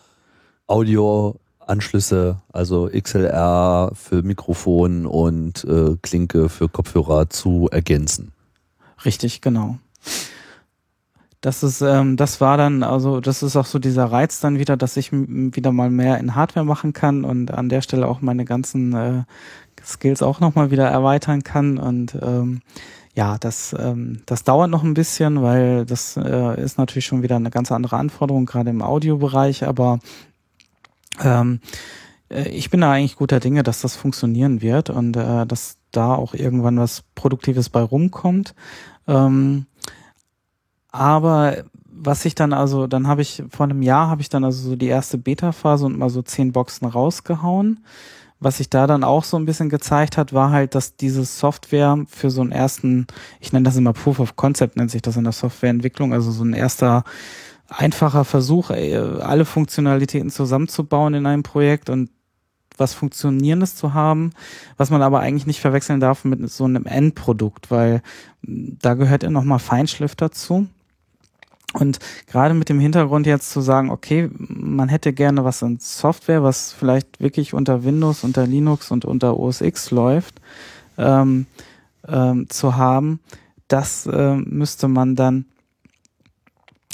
Audio 0.68 1.34
Anschlüsse, 1.66 2.36
also 2.52 2.88
XLR 2.88 3.92
für 3.94 4.22
Mikrofon 4.22 5.06
und 5.06 5.64
äh, 5.64 5.96
Klinke 6.02 6.48
für 6.48 6.68
Kopfhörer 6.68 7.30
zu 7.30 7.68
ergänzen. 7.70 8.32
Richtig, 9.04 9.40
genau. 9.40 9.78
Das 11.40 11.62
ist, 11.62 11.82
ähm, 11.82 12.16
das 12.16 12.40
war 12.40 12.56
dann, 12.56 12.82
also 12.82 13.20
das 13.20 13.42
ist 13.42 13.56
auch 13.56 13.66
so 13.66 13.78
dieser 13.78 14.06
Reiz 14.06 14.40
dann 14.40 14.58
wieder, 14.58 14.78
dass 14.78 14.96
ich 14.96 15.12
wieder 15.12 15.72
mal 15.72 15.90
mehr 15.90 16.18
in 16.18 16.34
Hardware 16.34 16.64
machen 16.64 16.94
kann 16.94 17.24
und 17.24 17.50
an 17.50 17.68
der 17.68 17.82
Stelle 17.82 18.08
auch 18.08 18.22
meine 18.22 18.46
ganzen 18.46 18.94
äh, 18.94 19.24
Skills 19.84 20.22
auch 20.22 20.40
nochmal 20.40 20.70
wieder 20.70 20.88
erweitern 20.88 21.44
kann 21.44 21.76
und 21.76 22.16
ähm, 22.22 22.62
ja, 23.14 23.36
das, 23.38 23.76
ähm, 23.78 24.22
das 24.26 24.42
dauert 24.42 24.70
noch 24.70 24.82
ein 24.82 24.94
bisschen, 24.94 25.42
weil 25.42 25.84
das 25.84 26.16
äh, 26.16 26.60
ist 26.60 26.78
natürlich 26.78 27.06
schon 27.06 27.22
wieder 27.22 27.36
eine 27.36 27.50
ganz 27.50 27.70
andere 27.70 27.96
Anforderung, 27.96 28.46
gerade 28.46 28.70
im 28.70 28.82
Audiobereich, 28.82 29.64
aber 29.64 30.00
ähm, 31.22 31.60
äh, 32.28 32.48
ich 32.48 32.70
bin 32.70 32.80
da 32.80 32.92
eigentlich 32.92 33.16
guter 33.16 33.40
Dinge, 33.40 33.62
dass 33.62 33.80
das 33.80 33.96
funktionieren 33.96 34.62
wird 34.62 34.90
und 34.90 35.16
äh, 35.16 35.46
dass 35.46 35.76
da 35.92 36.14
auch 36.14 36.34
irgendwann 36.34 36.78
was 36.78 37.02
Produktives 37.14 37.68
bei 37.68 37.80
rumkommt. 37.80 38.54
Ähm, 39.06 39.66
aber 40.90 41.64
was 41.96 42.24
ich 42.24 42.34
dann 42.34 42.52
also, 42.52 42.86
dann 42.86 43.06
habe 43.06 43.22
ich 43.22 43.42
vor 43.50 43.64
einem 43.64 43.82
Jahr 43.82 44.08
habe 44.08 44.20
ich 44.20 44.28
dann 44.28 44.44
also 44.44 44.70
so 44.70 44.76
die 44.76 44.88
erste 44.88 45.16
Beta-Phase 45.16 45.86
und 45.86 45.98
mal 45.98 46.10
so 46.10 46.22
zehn 46.22 46.52
Boxen 46.52 46.86
rausgehauen. 46.86 47.84
Was 48.40 48.58
sich 48.58 48.68
da 48.68 48.86
dann 48.86 49.04
auch 49.04 49.24
so 49.24 49.38
ein 49.38 49.46
bisschen 49.46 49.70
gezeigt 49.70 50.18
hat, 50.18 50.32
war 50.34 50.50
halt, 50.50 50.74
dass 50.74 50.96
diese 50.96 51.24
Software 51.24 52.04
für 52.08 52.30
so 52.30 52.42
einen 52.42 52.52
ersten, 52.52 53.06
ich 53.40 53.52
nenne 53.52 53.64
das 53.64 53.76
immer 53.76 53.92
Proof 53.92 54.18
of 54.20 54.36
Concept, 54.36 54.76
nennt 54.76 54.90
sich 54.90 55.02
das 55.02 55.16
in 55.16 55.24
der 55.24 55.32
Softwareentwicklung, 55.32 56.12
also 56.12 56.30
so 56.30 56.44
ein 56.44 56.52
erster 56.52 57.04
einfacher 57.68 58.24
Versuch, 58.24 58.70
alle 58.70 59.44
Funktionalitäten 59.44 60.30
zusammenzubauen 60.30 61.14
in 61.14 61.26
einem 61.26 61.42
Projekt 61.42 61.90
und 61.90 62.10
was 62.76 62.94
Funktionierendes 62.94 63.76
zu 63.76 63.94
haben, 63.94 64.32
was 64.76 64.90
man 64.90 65.02
aber 65.02 65.20
eigentlich 65.20 65.46
nicht 65.46 65.60
verwechseln 65.60 66.00
darf 66.00 66.24
mit 66.24 66.50
so 66.50 66.64
einem 66.64 66.86
Endprodukt, 66.86 67.70
weil 67.70 68.02
da 68.42 68.94
gehört 68.94 69.22
ja 69.22 69.30
nochmal 69.30 69.60
Feinschliff 69.60 70.16
dazu. 70.16 70.66
Und 71.72 71.98
gerade 72.28 72.54
mit 72.54 72.68
dem 72.68 72.78
Hintergrund 72.78 73.26
jetzt 73.26 73.50
zu 73.50 73.60
sagen, 73.60 73.90
okay, 73.90 74.30
man 74.38 74.88
hätte 74.88 75.12
gerne 75.12 75.44
was 75.44 75.60
in 75.62 75.78
Software, 75.80 76.42
was 76.42 76.72
vielleicht 76.72 77.20
wirklich 77.20 77.52
unter 77.52 77.84
Windows, 77.84 78.22
unter 78.22 78.46
Linux 78.46 78.92
und 78.92 79.04
unter 79.04 79.38
OS 79.38 79.60
X 79.60 79.90
läuft, 79.90 80.40
ähm, 80.98 81.46
ähm, 82.06 82.48
zu 82.48 82.76
haben, 82.76 83.18
das 83.66 84.06
äh, 84.06 84.36
müsste 84.36 84.86
man 84.86 85.16
dann 85.16 85.46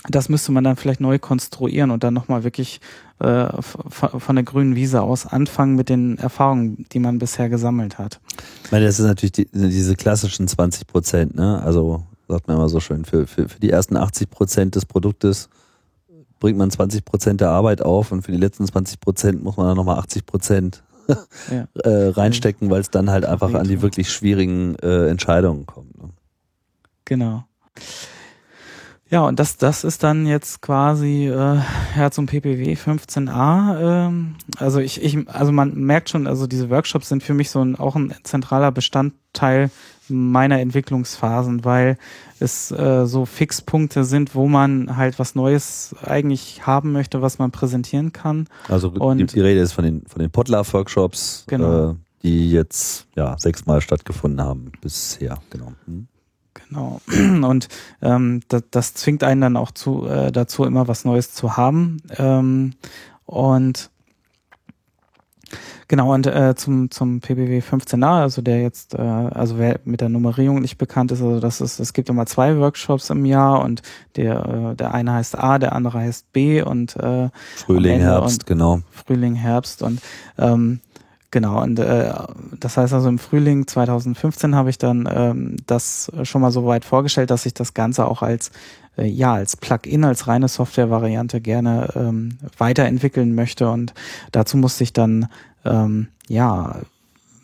das 0.08 0.28
müsste 0.28 0.52
man 0.52 0.64
dann 0.64 0.76
vielleicht 0.76 1.00
neu 1.00 1.18
konstruieren 1.18 1.90
und 1.90 2.02
dann 2.02 2.14
nochmal 2.14 2.42
wirklich 2.42 2.80
äh, 3.18 3.48
von 3.60 4.34
der 4.34 4.44
grünen 4.44 4.74
Wiese 4.74 5.02
aus 5.02 5.26
anfangen 5.26 5.76
mit 5.76 5.88
den 5.88 6.16
Erfahrungen, 6.18 6.86
die 6.92 6.98
man 6.98 7.18
bisher 7.18 7.48
gesammelt 7.48 7.98
hat. 7.98 8.20
Ich 8.64 8.72
meine, 8.72 8.86
das 8.86 8.98
ist 8.98 9.06
natürlich 9.06 9.32
die, 9.32 9.48
diese 9.52 9.96
klassischen 9.96 10.48
20 10.48 10.86
Prozent, 10.86 11.34
ne? 11.34 11.62
Also 11.62 12.02
sagt 12.28 12.48
man 12.48 12.56
immer 12.56 12.68
so 12.68 12.80
schön, 12.80 13.04
für, 13.04 13.26
für, 13.26 13.48
für 13.48 13.60
die 13.60 13.70
ersten 13.70 13.96
80 13.96 14.30
Prozent 14.30 14.74
des 14.74 14.86
Produktes 14.86 15.50
bringt 16.38 16.56
man 16.56 16.70
20 16.70 17.04
Prozent 17.04 17.40
der 17.40 17.50
Arbeit 17.50 17.82
auf 17.82 18.12
und 18.12 18.22
für 18.22 18.32
die 18.32 18.38
letzten 18.38 18.66
20 18.66 19.00
Prozent 19.00 19.44
muss 19.44 19.56
man 19.56 19.66
dann 19.66 19.76
nochmal 19.76 19.98
80 19.98 20.24
Prozent 20.24 20.82
ja. 21.50 21.66
äh, 21.84 22.08
reinstecken, 22.08 22.70
weil 22.70 22.80
es 22.80 22.90
dann 22.90 23.10
halt 23.10 23.26
einfach 23.26 23.52
an 23.52 23.68
die 23.68 23.82
wirklich 23.82 24.10
schwierigen 24.10 24.76
äh, 24.76 25.08
Entscheidungen 25.08 25.66
kommt. 25.66 26.00
Ne? 26.00 26.08
Genau. 27.04 27.44
Ja, 29.10 29.26
und 29.26 29.40
das, 29.40 29.56
das 29.56 29.82
ist 29.82 30.04
dann 30.04 30.24
jetzt 30.24 30.62
quasi 30.62 31.26
äh, 31.26 31.58
ja 31.96 32.10
zum 32.12 32.26
PPW 32.26 32.74
15a. 32.74 34.06
Ähm, 34.06 34.36
also 34.56 34.78
ich, 34.78 35.02
ich, 35.02 35.28
also 35.28 35.50
man 35.50 35.74
merkt 35.74 36.10
schon, 36.10 36.28
also 36.28 36.46
diese 36.46 36.70
Workshops 36.70 37.08
sind 37.08 37.24
für 37.24 37.34
mich 37.34 37.50
so 37.50 37.60
ein, 37.60 37.74
auch 37.74 37.96
ein 37.96 38.14
zentraler 38.22 38.70
Bestandteil 38.70 39.70
meiner 40.08 40.60
Entwicklungsphasen, 40.60 41.64
weil 41.64 41.98
es 42.38 42.70
äh, 42.70 43.04
so 43.06 43.26
Fixpunkte 43.26 44.04
sind, 44.04 44.36
wo 44.36 44.46
man 44.46 44.96
halt 44.96 45.18
was 45.18 45.34
Neues 45.34 45.94
eigentlich 46.04 46.66
haben 46.66 46.92
möchte, 46.92 47.20
was 47.20 47.40
man 47.40 47.50
präsentieren 47.50 48.12
kann. 48.12 48.46
Also 48.68 48.90
und 48.90 49.34
die, 49.34 49.40
Rede 49.40 49.60
ist 49.60 49.72
von 49.72 49.84
den 49.84 50.06
von 50.06 50.20
den 50.20 50.30
Potluck-Workshops, 50.30 51.44
genau. 51.48 51.90
äh, 51.90 51.94
die 52.22 52.50
jetzt 52.50 53.06
ja 53.16 53.36
sechsmal 53.38 53.80
stattgefunden 53.80 54.44
haben 54.44 54.70
bisher. 54.80 55.38
Genau. 55.50 55.72
Hm. 55.86 56.06
Genau. 56.70 57.00
Und 57.46 57.68
ähm, 58.00 58.40
das, 58.48 58.62
das 58.70 58.94
zwingt 58.94 59.24
einen 59.24 59.40
dann 59.40 59.56
auch 59.56 59.70
zu, 59.70 60.06
äh, 60.06 60.32
dazu, 60.32 60.64
immer 60.64 60.88
was 60.88 61.04
Neues 61.04 61.34
zu 61.34 61.56
haben. 61.56 61.98
Ähm, 62.16 62.74
und 63.26 63.90
Genau, 65.88 66.14
und 66.14 66.24
äh, 66.28 66.54
zum, 66.54 66.92
zum 66.92 67.20
PBW 67.20 67.58
15a, 67.58 68.22
also 68.22 68.42
der 68.42 68.62
jetzt, 68.62 68.94
äh, 68.94 68.98
also 69.00 69.58
wer 69.58 69.80
mit 69.84 70.00
der 70.00 70.08
Nummerierung 70.08 70.60
nicht 70.60 70.78
bekannt 70.78 71.10
ist, 71.10 71.20
also 71.20 71.40
das 71.40 71.60
ist, 71.60 71.80
es 71.80 71.92
gibt 71.92 72.08
immer 72.08 72.26
zwei 72.26 72.56
Workshops 72.58 73.10
im 73.10 73.24
Jahr 73.24 73.64
und 73.64 73.82
der, 74.14 74.70
äh, 74.70 74.76
der 74.76 74.94
eine 74.94 75.14
heißt 75.14 75.36
A, 75.36 75.58
der 75.58 75.72
andere 75.72 75.98
heißt 75.98 76.32
B 76.32 76.62
und 76.62 76.94
äh, 76.94 77.30
Frühling, 77.56 77.98
Herbst, 77.98 78.46
genau. 78.46 78.82
Frühling, 78.92 79.34
Herbst 79.34 79.82
und 79.82 80.00
ähm, 80.38 80.78
Genau, 81.32 81.62
und 81.62 81.78
äh, 81.78 82.12
das 82.58 82.76
heißt 82.76 82.92
also 82.92 83.08
im 83.08 83.20
Frühling 83.20 83.68
2015 83.68 84.56
habe 84.56 84.68
ich 84.70 84.78
dann 84.78 85.08
ähm, 85.12 85.56
das 85.66 86.10
schon 86.24 86.40
mal 86.40 86.50
so 86.50 86.66
weit 86.66 86.84
vorgestellt, 86.84 87.30
dass 87.30 87.46
ich 87.46 87.54
das 87.54 87.72
Ganze 87.72 88.06
auch 88.08 88.22
als 88.22 88.50
äh, 88.96 89.06
ja 89.06 89.34
als 89.34 89.56
Plugin, 89.56 90.02
als 90.04 90.26
reine 90.26 90.48
Software-Variante 90.48 91.40
gerne 91.40 91.92
ähm, 91.94 92.38
weiterentwickeln 92.58 93.34
möchte. 93.36 93.70
Und 93.70 93.94
dazu 94.32 94.56
musste 94.56 94.82
ich 94.82 94.92
dann 94.92 95.28
ähm, 95.64 96.08
ja 96.26 96.80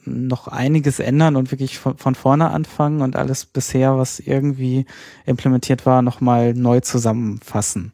noch 0.05 0.49
einiges 0.49 0.99
ändern 0.99 1.37
und 1.37 1.53
wirklich 1.53 1.78
von, 1.78 1.97
von 1.97 2.16
vorne 2.16 2.51
anfangen 2.51 3.03
und 3.03 3.14
alles 3.14 3.45
bisher, 3.45 3.99
was 3.99 4.18
irgendwie 4.18 4.87
implementiert 5.26 5.87
war, 5.87 6.03
nochmal 6.03 6.55
neu 6.55 6.80
zusammenfassen. 6.80 7.93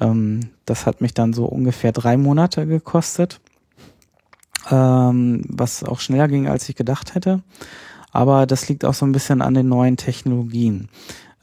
Ähm, 0.00 0.50
das 0.66 0.84
hat 0.84 1.00
mich 1.00 1.14
dann 1.14 1.32
so 1.32 1.44
ungefähr 1.44 1.92
drei 1.92 2.16
Monate 2.16 2.66
gekostet 2.66 3.40
ähm, 4.70 5.44
was 5.48 5.84
auch 5.84 6.00
schneller 6.00 6.28
ging, 6.28 6.48
als 6.48 6.68
ich 6.68 6.76
gedacht 6.76 7.14
hätte. 7.14 7.42
Aber 8.12 8.46
das 8.46 8.68
liegt 8.68 8.84
auch 8.84 8.94
so 8.94 9.06
ein 9.06 9.12
bisschen 9.12 9.42
an 9.42 9.54
den 9.54 9.68
neuen 9.68 9.96
Technologien. 9.96 10.88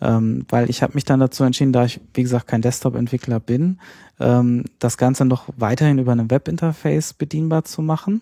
Ähm, 0.01 0.45
weil 0.47 0.69
ich 0.69 0.81
habe 0.81 0.93
mich 0.93 1.03
dann 1.03 1.19
dazu 1.19 1.43
entschieden, 1.43 1.73
da 1.73 1.83
ich, 1.83 1.99
wie 2.13 2.23
gesagt, 2.23 2.47
kein 2.47 2.61
Desktop-Entwickler 2.61 3.39
bin, 3.39 3.79
ähm, 4.19 4.63
das 4.79 4.97
Ganze 4.97 5.25
noch 5.25 5.49
weiterhin 5.57 5.97
über 5.97 6.13
ein 6.13 6.31
Webinterface 6.31 7.13
bedienbar 7.13 7.65
zu 7.65 7.81
machen. 7.81 8.21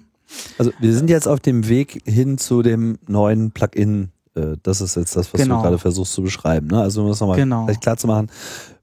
Also 0.57 0.71
wir 0.79 0.93
sind 0.93 1.09
jetzt 1.09 1.27
auf 1.27 1.39
dem 1.39 1.67
Weg 1.67 2.01
hin 2.05 2.37
zu 2.37 2.63
dem 2.63 2.97
neuen 3.07 3.51
Plugin. 3.51 4.09
Äh, 4.33 4.57
das 4.63 4.81
ist 4.81 4.95
jetzt 4.95 5.15
das, 5.15 5.31
was 5.33 5.41
genau. 5.41 5.57
du 5.57 5.61
gerade 5.61 5.77
versuchst 5.77 6.13
zu 6.13 6.23
beschreiben. 6.23 6.67
Ne? 6.67 6.81
Also 6.81 7.03
um 7.03 7.09
das 7.09 7.19
nochmal 7.19 7.37
genau. 7.37 7.67
klar 7.79 7.97
zu 7.97 8.07
machen. 8.07 8.29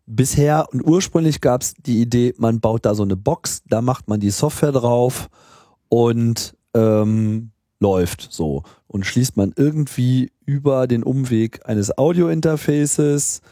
Bisher 0.06 0.68
und 0.70 0.86
ursprünglich 0.86 1.40
gab 1.40 1.62
es 1.62 1.74
die 1.74 2.00
Idee, 2.00 2.34
man 2.36 2.60
baut 2.60 2.84
da 2.84 2.94
so 2.94 3.02
eine 3.02 3.16
Box, 3.16 3.62
da 3.66 3.80
macht 3.80 4.06
man 4.06 4.20
die 4.20 4.30
Software 4.30 4.72
drauf 4.72 5.30
und 5.94 6.56
ähm, 6.74 7.52
läuft 7.78 8.26
so. 8.32 8.64
Und 8.88 9.06
schließt 9.06 9.36
man 9.36 9.52
irgendwie 9.56 10.32
über 10.44 10.88
den 10.88 11.04
Umweg 11.04 11.60
eines 11.68 11.96
Audio-Interfaces 11.96 13.42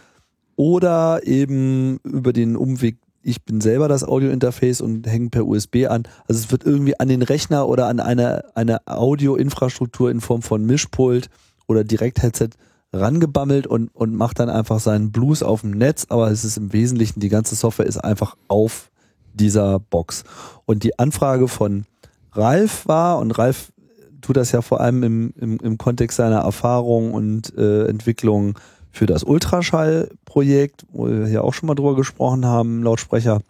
oder 0.57 1.25
eben 1.25 2.01
über 2.03 2.33
den 2.33 2.57
Umweg, 2.57 2.99
ich 3.23 3.45
bin 3.45 3.61
selber 3.61 3.87
das 3.87 4.03
Audio-Interface 4.03 4.81
und 4.81 5.07
hänge 5.07 5.31
per 5.31 5.47
USB 5.47 5.87
an. 5.89 6.03
Also 6.27 6.41
es 6.41 6.51
wird 6.51 6.65
irgendwie 6.65 6.99
an 6.99 7.07
den 7.07 7.23
Rechner 7.23 7.69
oder 7.69 7.87
an 7.87 8.01
eine, 8.01 8.45
eine 8.57 8.85
Audio-Infrastruktur 8.89 10.11
in 10.11 10.21
Form 10.21 10.43
von 10.43 10.67
Mischpult 10.67 11.31
oder 11.69 11.85
Direct-Headset 11.85 12.51
rangebammelt 12.93 13.69
und, 13.69 13.95
und 13.95 14.17
macht 14.17 14.41
dann 14.41 14.51
einfach 14.51 14.81
seinen 14.81 15.13
Blues 15.13 15.45
auf 15.45 15.61
dem 15.61 15.71
Netz, 15.71 16.07
aber 16.09 16.29
es 16.33 16.45
ist 16.45 16.57
im 16.57 16.73
Wesentlichen, 16.73 17.21
die 17.21 17.29
ganze 17.29 17.55
Software 17.55 17.87
ist 17.87 17.99
einfach 17.99 18.37
auf 18.49 18.91
dieser 19.33 19.79
Box. 19.79 20.25
Und 20.67 20.83
die 20.83 20.99
Anfrage 20.99 21.47
von 21.47 21.85
Ralf 22.33 22.87
war, 22.87 23.19
und 23.19 23.33
Ralf 23.33 23.73
tut 24.21 24.37
das 24.37 24.53
ja 24.53 24.63
vor 24.63 24.81
allem 24.81 25.03
im, 25.03 25.35
im, 25.39 25.59
im 25.59 25.79
Kontext 25.79 26.17
seiner 26.17 26.41
Erfahrung 26.41 27.13
und 27.13 27.57
äh, 27.57 27.87
Entwicklung 27.87 28.59
für 28.91 29.07
das 29.07 29.25
Ultraschall-Projekt, 29.25 30.87
wo 30.91 31.09
wir 31.09 31.27
hier 31.27 31.45
auch 31.45 31.55
schon 31.55 31.67
mal 31.67 31.75
drüber 31.75 31.97
gesprochen 31.97 32.47
haben, 32.47 32.83
Lautsprecher, 32.83 33.41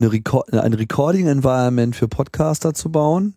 eine 0.00 0.12
Record 0.12 0.52
ein 0.52 0.74
Recording-Environment 0.74 1.94
für 1.94 2.08
Podcaster 2.08 2.74
zu 2.74 2.90
bauen. 2.90 3.34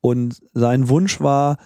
Und 0.00 0.42
sein 0.52 0.88
Wunsch 0.88 1.20
war, 1.20 1.56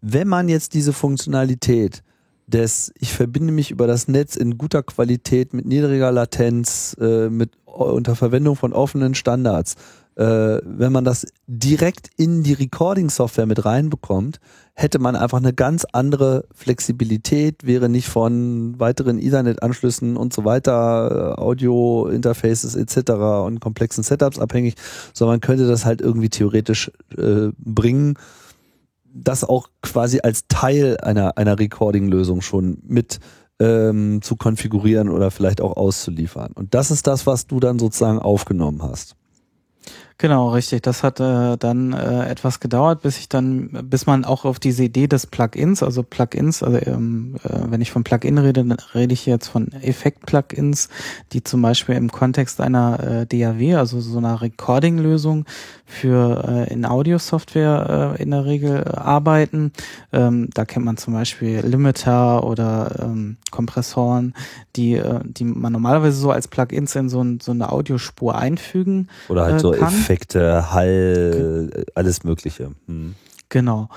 wenn 0.00 0.28
man 0.28 0.48
jetzt 0.48 0.74
diese 0.74 0.92
Funktionalität 0.92 2.02
des, 2.46 2.92
ich 2.98 3.12
verbinde 3.12 3.52
mich 3.52 3.70
über 3.70 3.86
das 3.86 4.08
Netz 4.08 4.36
in 4.36 4.58
guter 4.58 4.82
Qualität 4.82 5.52
mit 5.52 5.66
niedriger 5.66 6.10
Latenz, 6.12 6.96
äh, 7.00 7.28
mit 7.28 7.50
unter 7.64 8.16
Verwendung 8.16 8.56
von 8.56 8.72
offenen 8.72 9.14
Standards, 9.14 9.76
wenn 10.16 10.92
man 10.92 11.04
das 11.04 11.26
direkt 11.46 12.10
in 12.16 12.42
die 12.42 12.52
Recording-Software 12.52 13.46
mit 13.46 13.64
reinbekommt, 13.64 14.38
hätte 14.80 14.98
man 14.98 15.14
einfach 15.14 15.38
eine 15.38 15.52
ganz 15.52 15.86
andere 15.92 16.44
Flexibilität, 16.54 17.66
wäre 17.66 17.88
nicht 17.88 18.08
von 18.08 18.78
weiteren 18.80 19.18
Ethernet-Anschlüssen 19.18 20.16
und 20.16 20.32
so 20.32 20.44
weiter, 20.44 21.34
äh, 21.36 21.40
Audio-Interfaces 21.40 22.76
etc. 22.76 23.12
und 23.44 23.60
komplexen 23.60 24.02
Setups 24.02 24.38
abhängig, 24.38 24.76
sondern 25.12 25.34
man 25.34 25.40
könnte 25.40 25.68
das 25.68 25.84
halt 25.84 26.00
irgendwie 26.00 26.30
theoretisch 26.30 26.90
äh, 27.16 27.48
bringen, 27.58 28.14
das 29.12 29.44
auch 29.44 29.68
quasi 29.82 30.20
als 30.22 30.46
Teil 30.48 30.96
einer, 30.98 31.36
einer 31.36 31.58
Recording-Lösung 31.58 32.40
schon 32.40 32.78
mit 32.86 33.18
ähm, 33.58 34.22
zu 34.22 34.36
konfigurieren 34.36 35.10
oder 35.10 35.30
vielleicht 35.30 35.60
auch 35.60 35.76
auszuliefern. 35.76 36.52
Und 36.54 36.74
das 36.74 36.90
ist 36.90 37.06
das, 37.06 37.26
was 37.26 37.46
du 37.46 37.60
dann 37.60 37.78
sozusagen 37.78 38.18
aufgenommen 38.18 38.82
hast. 38.82 39.16
Genau, 40.20 40.50
richtig. 40.50 40.82
Das 40.82 41.02
hat 41.02 41.18
äh, 41.18 41.56
dann 41.56 41.94
äh, 41.94 42.28
etwas 42.28 42.60
gedauert, 42.60 43.00
bis 43.00 43.16
ich 43.16 43.30
dann, 43.30 43.70
bis 43.84 44.04
man 44.04 44.26
auch 44.26 44.44
auf 44.44 44.58
diese 44.58 44.84
Idee 44.84 45.06
des 45.06 45.26
Plugins, 45.26 45.82
also 45.82 46.02
Plugins, 46.02 46.62
also 46.62 46.76
ähm, 46.76 47.36
äh, 47.42 47.48
wenn 47.70 47.80
ich 47.80 47.90
von 47.90 48.04
Plugin 48.04 48.36
rede, 48.36 48.62
dann 48.62 48.76
rede 48.94 49.14
ich 49.14 49.24
jetzt 49.24 49.48
von 49.48 49.72
Effekt-Plugins, 49.72 50.90
die 51.32 51.42
zum 51.42 51.62
Beispiel 51.62 51.94
im 51.94 52.12
Kontext 52.12 52.60
einer 52.60 53.22
äh, 53.22 53.26
DAW, 53.26 53.76
also 53.76 53.98
so 54.02 54.18
einer 54.18 54.42
Recording-Lösung 54.42 55.46
für 55.86 56.66
äh, 56.68 56.72
in 56.72 56.84
Audio-Software 56.84 58.16
äh, 58.18 58.22
in 58.22 58.30
der 58.30 58.44
Regel 58.44 58.84
äh, 58.86 58.96
arbeiten. 58.98 59.72
Ähm, 60.12 60.50
da 60.52 60.66
kennt 60.66 60.84
man 60.84 60.98
zum 60.98 61.14
Beispiel 61.14 61.60
Limiter 61.60 62.44
oder 62.44 62.94
ähm, 63.00 63.38
Kompressoren, 63.50 64.34
die, 64.76 64.96
äh, 64.96 65.20
die 65.24 65.44
man 65.44 65.72
normalerweise 65.72 66.18
so 66.18 66.30
als 66.30 66.46
Plugins 66.46 66.94
in 66.94 67.08
so, 67.08 67.22
ein, 67.22 67.40
so 67.40 67.52
eine 67.52 67.72
Audiospur 67.72 68.36
einfügen. 68.36 69.08
Oder 69.30 69.44
halt 69.44 69.54
äh, 69.56 69.60
so 69.60 69.70
kann. 69.72 69.88
Effekte, 70.10 70.72
Hall, 70.72 71.84
alles 71.94 72.24
Mögliche. 72.24 72.72
Hm. 72.86 73.14
Genau. 73.48 73.88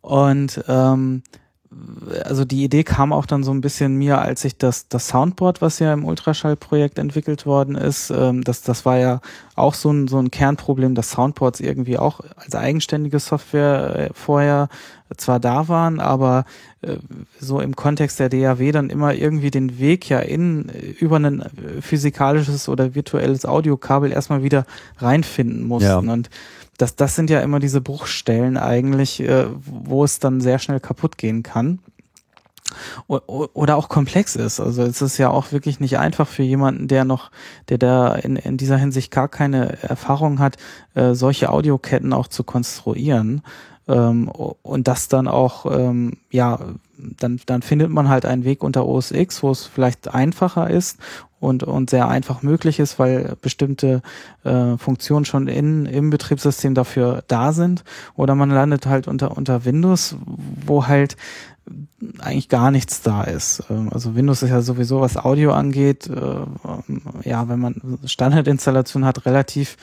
Und 0.00 0.62
ähm, 0.68 1.24
also 2.24 2.44
die 2.44 2.64
Idee 2.64 2.84
kam 2.84 3.12
auch 3.12 3.26
dann 3.26 3.42
so 3.42 3.50
ein 3.52 3.60
bisschen 3.60 3.96
mir, 3.96 4.20
als 4.20 4.44
ich 4.44 4.56
das, 4.56 4.88
das 4.88 5.08
Soundboard, 5.08 5.60
was 5.60 5.78
ja 5.78 5.92
im 5.92 6.04
Ultraschallprojekt 6.04 6.98
entwickelt 6.98 7.46
worden 7.46 7.74
ist, 7.74 8.10
ähm, 8.10 8.44
das, 8.44 8.62
das 8.62 8.84
war 8.84 8.98
ja 8.98 9.20
auch 9.54 9.74
so 9.74 9.90
ein, 9.90 10.08
so 10.08 10.18
ein 10.18 10.30
Kernproblem, 10.30 10.94
dass 10.94 11.10
Soundboards 11.10 11.60
irgendwie 11.60 11.98
auch 11.98 12.20
als 12.36 12.54
eigenständige 12.54 13.18
Software 13.18 13.96
äh, 13.96 14.10
vorher 14.12 14.68
zwar 15.16 15.40
da 15.40 15.68
waren, 15.68 16.00
aber 16.00 16.44
äh, 16.82 16.96
so 17.38 17.60
im 17.60 17.76
Kontext 17.76 18.18
der 18.18 18.28
DAW 18.28 18.72
dann 18.72 18.90
immer 18.90 19.14
irgendwie 19.14 19.50
den 19.50 19.78
Weg 19.78 20.08
ja 20.08 20.18
in 20.18 20.68
über 20.98 21.16
ein 21.16 21.44
physikalisches 21.80 22.68
oder 22.68 22.94
virtuelles 22.94 23.46
Audiokabel 23.46 24.12
erstmal 24.12 24.42
wieder 24.42 24.66
reinfinden 24.98 25.66
mussten. 25.66 26.06
Ja. 26.06 26.12
Und 26.12 26.30
das, 26.76 26.96
das 26.96 27.14
sind 27.14 27.30
ja 27.30 27.40
immer 27.40 27.58
diese 27.58 27.80
Bruchstellen 27.80 28.56
eigentlich, 28.56 29.20
äh, 29.20 29.46
wo 29.64 30.04
es 30.04 30.18
dann 30.18 30.40
sehr 30.40 30.58
schnell 30.58 30.80
kaputt 30.80 31.18
gehen 31.18 31.42
kann. 31.42 31.78
Oder 33.06 33.76
auch 33.76 33.88
komplex 33.88 34.34
ist. 34.34 34.58
Also 34.58 34.82
es 34.82 35.00
ist 35.00 35.18
ja 35.18 35.30
auch 35.30 35.52
wirklich 35.52 35.78
nicht 35.78 35.98
einfach 35.98 36.26
für 36.26 36.42
jemanden, 36.42 36.88
der 36.88 37.04
noch, 37.04 37.30
der 37.68 37.78
da 37.78 38.14
in, 38.16 38.34
in 38.36 38.56
dieser 38.56 38.76
Hinsicht 38.76 39.12
gar 39.12 39.28
keine 39.28 39.80
Erfahrung 39.82 40.40
hat, 40.40 40.56
äh, 40.94 41.14
solche 41.14 41.50
Audioketten 41.50 42.12
auch 42.12 42.26
zu 42.26 42.42
konstruieren. 42.42 43.42
Ähm, 43.86 44.28
und 44.28 44.88
das 44.88 45.06
dann 45.06 45.28
auch, 45.28 45.66
ähm, 45.66 46.14
ja, 46.30 46.58
dann, 46.98 47.40
dann 47.46 47.62
findet 47.62 47.90
man 47.90 48.08
halt 48.08 48.26
einen 48.26 48.44
Weg 48.44 48.62
unter 48.62 48.86
OS 48.86 49.10
X, 49.10 49.42
wo 49.42 49.50
es 49.50 49.64
vielleicht 49.64 50.14
einfacher 50.14 50.70
ist 50.70 50.98
und, 51.38 51.62
und 51.62 51.90
sehr 51.90 52.08
einfach 52.08 52.42
möglich 52.42 52.78
ist, 52.78 52.98
weil 52.98 53.36
bestimmte 53.40 54.02
äh, 54.44 54.76
Funktionen 54.78 55.24
schon 55.24 55.48
in, 55.48 55.86
im 55.86 56.10
Betriebssystem 56.10 56.74
dafür 56.74 57.22
da 57.28 57.52
sind. 57.52 57.84
Oder 58.14 58.34
man 58.34 58.50
landet 58.50 58.86
halt 58.86 59.06
unter, 59.08 59.36
unter 59.36 59.64
Windows, 59.64 60.16
wo 60.64 60.86
halt 60.86 61.16
eigentlich 62.18 62.48
gar 62.48 62.70
nichts 62.70 63.02
da 63.02 63.24
ist. 63.24 63.64
Ähm, 63.70 63.90
also 63.92 64.14
Windows 64.14 64.42
ist 64.42 64.50
ja 64.50 64.62
sowieso, 64.62 65.00
was 65.00 65.16
Audio 65.16 65.52
angeht, 65.52 66.08
äh, 66.08 67.28
ja, 67.28 67.48
wenn 67.48 67.58
man 67.58 67.98
Standardinstallation 68.04 69.04
hat, 69.04 69.26
relativ 69.26 69.76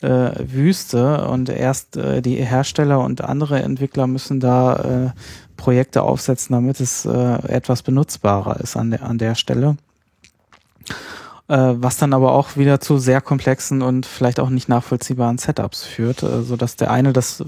äh, 0.00 0.30
Wüste 0.38 1.28
und 1.28 1.48
erst 1.48 1.96
äh, 1.96 2.22
die 2.22 2.36
Hersteller 2.36 3.00
und 3.00 3.22
andere 3.22 3.62
Entwickler 3.62 4.06
müssen 4.06 4.40
da 4.40 4.76
äh, 4.76 5.10
Projekte 5.60 6.02
aufsetzen, 6.02 6.54
damit 6.54 6.80
es 6.80 7.04
äh, 7.04 7.10
etwas 7.48 7.82
benutzbarer 7.82 8.60
ist 8.60 8.76
an 8.76 8.90
der, 8.90 9.02
an 9.02 9.18
der 9.18 9.34
Stelle 9.34 9.76
äh, 11.48 11.74
was 11.76 11.96
dann 11.96 12.12
aber 12.12 12.32
auch 12.32 12.56
wieder 12.56 12.80
zu 12.80 12.98
sehr 12.98 13.20
komplexen 13.20 13.82
und 13.82 14.06
vielleicht 14.06 14.38
auch 14.38 14.50
nicht 14.50 14.68
nachvollziehbaren 14.68 15.36
Setups 15.36 15.82
führt, 15.82 16.22
äh, 16.22 16.42
so 16.42 16.56
dass 16.56 16.76
der 16.76 16.92
eine 16.92 17.12
das 17.12 17.44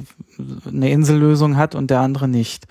eine 0.66 0.90
Insellösung 0.90 1.56
hat 1.56 1.74
und 1.76 1.88
der 1.90 2.00
andere 2.00 2.26
nicht. 2.26 2.66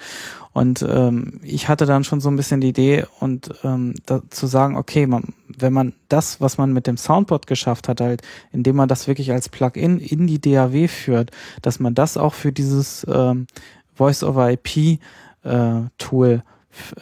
Und 0.54 0.86
ähm, 0.88 1.40
ich 1.44 1.70
hatte 1.70 1.86
dann 1.86 2.04
schon 2.04 2.20
so 2.20 2.30
ein 2.30 2.36
bisschen 2.36 2.60
die 2.60 2.68
Idee 2.68 3.06
und 3.22 3.52
ähm, 3.64 3.94
da, 4.06 4.22
zu 4.30 4.48
sagen, 4.48 4.76
okay, 4.76 5.08
man, 5.08 5.34
wenn 5.48 5.72
man 5.72 5.94
das, 6.10 6.42
was 6.42 6.58
man 6.58 6.74
mit 6.74 6.88
dem 6.88 6.98
Soundboard 6.98 7.48
geschafft 7.48 7.88
hat, 7.88 8.02
halt, 8.02 8.22
indem 8.52 8.76
man 8.76 8.90
das 8.90 9.08
wirklich 9.08 9.32
als 9.32 9.48
Plugin 9.48 10.00
in 10.00 10.28
die 10.28 10.42
DAW 10.42 10.90
führt, 10.90 11.32
dass 11.62 11.80
man 11.80 11.96
das 11.96 12.18
auch 12.18 12.34
für 12.34 12.52
dieses 12.52 13.08
ähm, 13.10 13.48
Voice-over-IP 13.96 14.78
äh, 14.78 15.00
Tool 15.98 16.44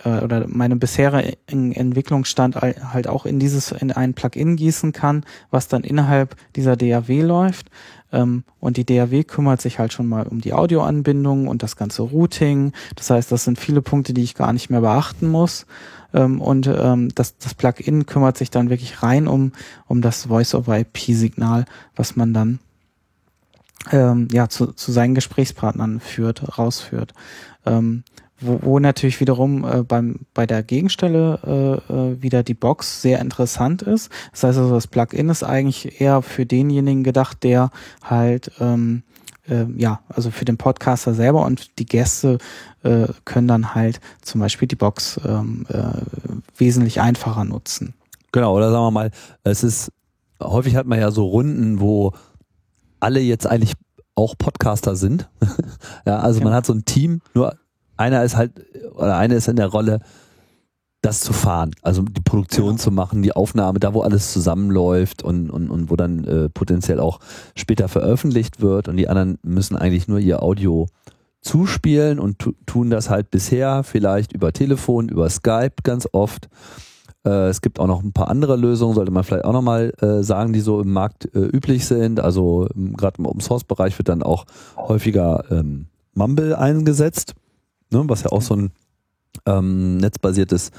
äh, 0.04 0.20
oder 0.20 0.46
meine 0.48 0.76
bisherige 0.76 1.38
Entwicklungsstand 1.48 2.56
halt 2.56 3.08
auch 3.08 3.26
in 3.26 3.40
dieses 3.40 3.72
in 3.72 3.92
ein 3.92 4.14
Plugin 4.14 4.56
gießen 4.56 4.94
kann, 4.94 5.24
was 5.52 5.68
dann 5.68 5.84
innerhalb 5.84 6.36
dieser 6.56 6.76
DAW 6.76 7.22
läuft. 7.22 7.70
Ähm, 8.12 8.44
und 8.60 8.78
die 8.78 8.86
DAW 8.86 9.24
kümmert 9.24 9.62
sich 9.62 9.80
halt 9.80 9.94
schon 9.94 10.08
mal 10.08 10.28
um 10.28 10.42
die 10.42 10.54
Audioanbindung 10.54 11.48
und 11.48 11.62
das 11.64 11.76
ganze 11.76 12.02
Routing. 12.02 12.74
Das 12.96 13.10
heißt, 13.10 13.32
das 13.32 13.44
sind 13.44 13.60
viele 13.60 13.82
Punkte, 13.82 14.14
die 14.14 14.24
ich 14.24 14.36
gar 14.36 14.54
nicht 14.54 14.70
mehr 14.70 14.82
beachten 14.82 15.30
muss. 15.30 15.66
Ähm, 16.14 16.42
und 16.42 16.68
ähm, 16.68 17.10
das, 17.14 17.38
das 17.38 17.54
Plugin 17.54 18.06
kümmert 18.06 18.38
sich 18.38 18.50
dann 18.50 18.70
wirklich 18.70 19.04
rein 19.04 19.28
um, 19.28 19.52
um 19.88 20.02
das 20.02 20.26
Voice-over-IP-Signal, 20.26 21.66
was 21.96 22.16
man 22.16 22.34
dann 22.34 22.60
ähm, 23.92 24.28
ja 24.32 24.50
zu, 24.50 24.74
zu 24.74 24.92
seinen 24.92 25.16
Gesprächspartnern 25.16 26.00
führt, 26.00 26.58
rausführt. 26.58 27.14
Ähm, 27.66 28.04
wo, 28.42 28.60
wo 28.62 28.80
natürlich 28.80 29.20
wiederum 29.20 29.64
äh, 29.64 29.84
beim, 29.84 30.22
bei 30.34 30.46
der 30.46 30.64
Gegenstelle 30.64 31.82
äh, 31.90 31.94
äh, 31.94 32.22
wieder 32.22 32.44
die 32.44 32.54
Box 32.54 33.02
sehr 33.02 33.20
interessant 33.20 33.82
ist. 33.82 34.12
Das 34.32 34.44
heißt 34.44 34.58
also, 34.60 34.74
das 34.74 34.88
Plugin 34.88 35.30
ist 35.30 35.44
eigentlich 35.44 36.02
eher 36.02 36.22
für 36.22 36.46
denjenigen 36.46 37.04
gedacht, 37.04 37.44
der 37.44 37.72
halt 38.04 38.52
ähm, 38.60 39.04
äh, 39.50 39.66
ja, 39.76 40.02
also 40.10 40.32
für 40.32 40.46
den 40.46 40.58
Podcaster 40.58 41.14
selber 41.14 41.46
und 41.46 41.80
die 41.80 41.86
Gäste 41.86 42.38
äh, 42.84 43.08
können 43.26 43.48
dann 43.48 43.76
halt 43.76 44.00
zum 44.22 44.42
Beispiel 44.42 44.68
die 44.68 44.76
Box 44.76 45.20
ähm, 45.26 45.66
äh, 45.70 46.02
wesentlich 46.58 47.02
einfacher 47.02 47.46
nutzen. 47.46 47.94
Genau, 48.32 48.56
oder 48.56 48.72
sagen 48.72 48.86
wir 48.86 48.92
mal, 48.92 49.12
es 49.44 49.64
ist, 49.64 49.92
häufig 50.42 50.76
hat 50.76 50.86
man 50.86 51.00
ja 51.00 51.12
so 51.12 51.26
Runden, 51.26 51.80
wo 51.80 52.14
alle 53.00 53.20
jetzt 53.20 53.48
eigentlich 53.48 53.74
auch 54.16 54.38
Podcaster 54.38 54.96
sind. 54.96 55.30
ja, 56.06 56.20
also 56.20 56.40
ja. 56.40 56.46
man 56.46 56.54
hat 56.54 56.66
so 56.66 56.74
ein 56.74 56.86
Team, 56.86 57.22
nur 57.34 57.58
einer 58.00 58.24
ist 58.24 58.36
halt, 58.36 58.52
oder 58.96 59.18
eine 59.18 59.36
ist 59.36 59.48
in 59.48 59.58
der 59.58 59.68
Rolle, 59.68 60.00
das 61.02 61.22
zu 61.22 61.32
fahren, 61.32 61.72
also 61.82 62.02
die 62.02 62.22
Produktion 62.22 62.72
ja. 62.72 62.78
zu 62.78 62.92
machen, 62.92 63.22
die 63.22 63.32
Aufnahme, 63.34 63.80
da 63.80 63.94
wo 63.94 64.02
alles 64.02 64.34
zusammenläuft 64.34 65.24
und, 65.24 65.50
und, 65.50 65.70
und 65.70 65.90
wo 65.90 65.96
dann 65.96 66.26
äh, 66.26 66.50
potenziell 66.50 67.00
auch 67.00 67.20
später 67.56 67.88
veröffentlicht 67.88 68.60
wird 68.62 68.90
und 68.90 68.98
die 68.98 69.08
anderen 69.08 69.38
müssen 69.42 69.78
eigentlich 69.78 70.10
nur 70.10 70.20
ihr 70.20 70.44
Audio 70.44 70.88
zuspielen 71.42 72.20
und 72.20 72.50
tun 72.66 72.90
das 72.90 73.10
halt 73.10 73.32
bisher 73.32 73.84
vielleicht 73.84 74.34
über 74.34 74.52
Telefon, 74.52 75.08
über 75.08 75.30
Skype 75.30 75.76
ganz 75.84 76.06
oft. 76.12 76.50
Äh, 77.26 77.48
es 77.48 77.62
gibt 77.62 77.80
auch 77.80 77.88
noch 77.88 78.04
ein 78.04 78.12
paar 78.12 78.28
andere 78.28 78.58
Lösungen, 78.58 78.94
sollte 78.94 79.12
man 79.12 79.24
vielleicht 79.24 79.46
auch 79.46 79.54
nochmal 79.54 79.94
äh, 80.02 80.22
sagen, 80.22 80.52
die 80.52 80.60
so 80.60 80.82
im 80.82 80.92
Markt 80.92 81.34
äh, 81.34 81.40
üblich 81.40 81.86
sind. 81.86 82.20
Also 82.20 82.68
gerade 82.76 83.20
im 83.20 83.26
Open 83.26 83.40
Source 83.40 83.64
Bereich 83.64 83.98
wird 83.98 84.10
dann 84.10 84.22
auch 84.22 84.44
häufiger 84.76 85.46
ähm, 85.50 85.86
Mumble 86.14 86.58
eingesetzt 86.58 87.36
ne, 87.92 88.04
was 88.08 88.24
ja 88.24 88.32
auch 88.32 88.42
so 88.42 88.56
ein 88.56 88.72
Ähm, 89.46 89.98
netzbasiertes 89.98 90.72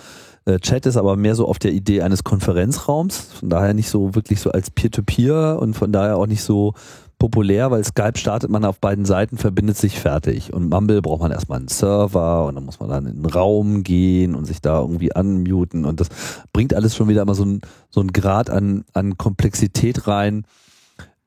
äh, 0.45 0.59
Chat 0.59 0.85
ist 0.87 0.97
aber 0.97 1.17
mehr 1.17 1.35
so 1.35 1.47
auf 1.47 1.59
der 1.59 1.73
Idee 1.73 2.03
eines 2.03 2.25
Konferenzraums, 2.25 3.17
von 3.39 3.49
daher 3.49 3.75
nicht 3.75 3.89
so 3.89 4.15
wirklich 4.15 4.41
so 4.41 4.51
als 4.51 4.71
Peer-to-Peer 4.71 5.35
-Peer 5.35 5.59
und 5.59 5.75
von 5.75 5.93
daher 5.93 6.17
auch 6.17 6.27
nicht 6.27 6.43
so 6.43 6.75
populär, 7.19 7.71
weil 7.71 7.85
Skype 7.85 8.19
startet 8.19 8.51
man 8.51 8.65
auf 8.65 8.81
beiden 8.81 9.05
Seiten, 9.05 9.37
verbindet 9.37 9.77
sich 9.77 10.01
fertig. 10.01 10.53
Und 10.53 10.71
Mumble 10.71 11.03
braucht 11.03 11.21
man 11.21 11.31
erstmal 11.31 11.59
einen 11.59 11.69
Server 11.69 12.47
und 12.47 12.55
dann 12.55 12.65
muss 12.65 12.81
man 12.81 12.89
dann 12.89 13.07
in 13.07 13.23
den 13.23 13.27
Raum 13.27 13.83
gehen 13.85 14.35
und 14.35 14.47
sich 14.47 14.61
da 14.61 14.81
irgendwie 14.81 15.13
unmuten 15.15 15.85
und 15.85 16.01
das 16.01 16.09
bringt 16.53 16.75
alles 16.75 16.97
schon 16.97 17.09
wieder 17.09 17.25
mal 17.25 17.35
so 17.35 17.45
ein, 17.45 17.61
so 17.91 18.01
ein 18.01 18.09
Grad 18.09 18.51
an, 18.51 18.85
an 18.95 19.19
Komplexität 19.19 20.09
rein, 20.09 20.45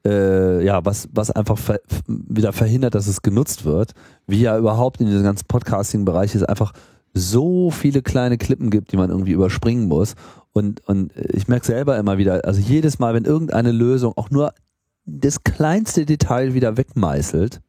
äh, 0.05 0.63
ja, 0.63 0.83
was, 0.85 1.09
was 1.13 1.31
einfach 1.31 1.57
ver 1.57 1.79
wieder 2.07 2.53
verhindert, 2.53 2.95
dass 2.95 3.07
es 3.07 3.21
genutzt 3.21 3.65
wird. 3.65 3.93
Wie 4.27 4.41
ja 4.41 4.57
überhaupt 4.57 4.99
in 4.99 5.07
diesem 5.07 5.23
ganzen 5.23 5.47
Podcasting-Bereich 5.47 6.35
es 6.35 6.43
einfach 6.43 6.73
so 7.13 7.71
viele 7.71 8.01
kleine 8.01 8.37
Klippen 8.37 8.69
gibt, 8.69 8.91
die 8.91 8.97
man 8.97 9.09
irgendwie 9.09 9.31
überspringen 9.31 9.87
muss. 9.87 10.15
Und, 10.51 10.87
und 10.87 11.13
ich 11.15 11.47
merke 11.47 11.65
selber 11.65 11.97
immer 11.97 12.17
wieder, 12.17 12.45
also 12.45 12.59
jedes 12.59 12.99
Mal, 12.99 13.13
wenn 13.13 13.25
irgendeine 13.25 13.71
Lösung 13.71 14.13
auch 14.17 14.29
nur 14.29 14.53
das 15.05 15.43
kleinste 15.43 16.05
Detail 16.05 16.53
wieder 16.53 16.77
wegmeißelt, 16.77 17.61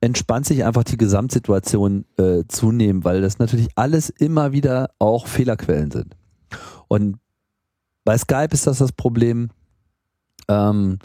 entspannt 0.00 0.46
sich 0.46 0.64
einfach 0.64 0.84
die 0.84 0.96
Gesamtsituation 0.96 2.04
äh, 2.18 2.42
zunehmend, 2.48 3.04
weil 3.04 3.20
das 3.20 3.38
natürlich 3.38 3.68
alles 3.76 4.10
immer 4.10 4.52
wieder 4.52 4.90
auch 4.98 5.26
Fehlerquellen 5.26 5.90
sind. 5.90 6.16
Und 6.88 7.18
bei 8.04 8.18
Skype 8.18 8.48
ist 8.52 8.66
das 8.66 8.78
das 8.78 8.92
Problem, 8.92 9.50
ähm, 10.48 10.98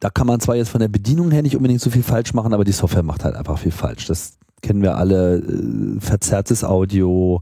da 0.00 0.10
kann 0.10 0.26
man 0.26 0.40
zwar 0.40 0.56
jetzt 0.56 0.68
von 0.68 0.80
der 0.80 0.88
Bedienung 0.88 1.30
her 1.30 1.42
nicht 1.42 1.56
unbedingt 1.56 1.80
so 1.80 1.90
viel 1.90 2.02
falsch 2.02 2.34
machen, 2.34 2.52
aber 2.52 2.64
die 2.64 2.72
Software 2.72 3.02
macht 3.02 3.24
halt 3.24 3.34
einfach 3.34 3.58
viel 3.58 3.72
falsch. 3.72 4.06
Das 4.06 4.38
kennen 4.62 4.82
wir 4.82 4.96
alle. 4.96 5.38
Äh, 5.38 6.00
verzerrtes 6.00 6.64
Audio, 6.64 7.40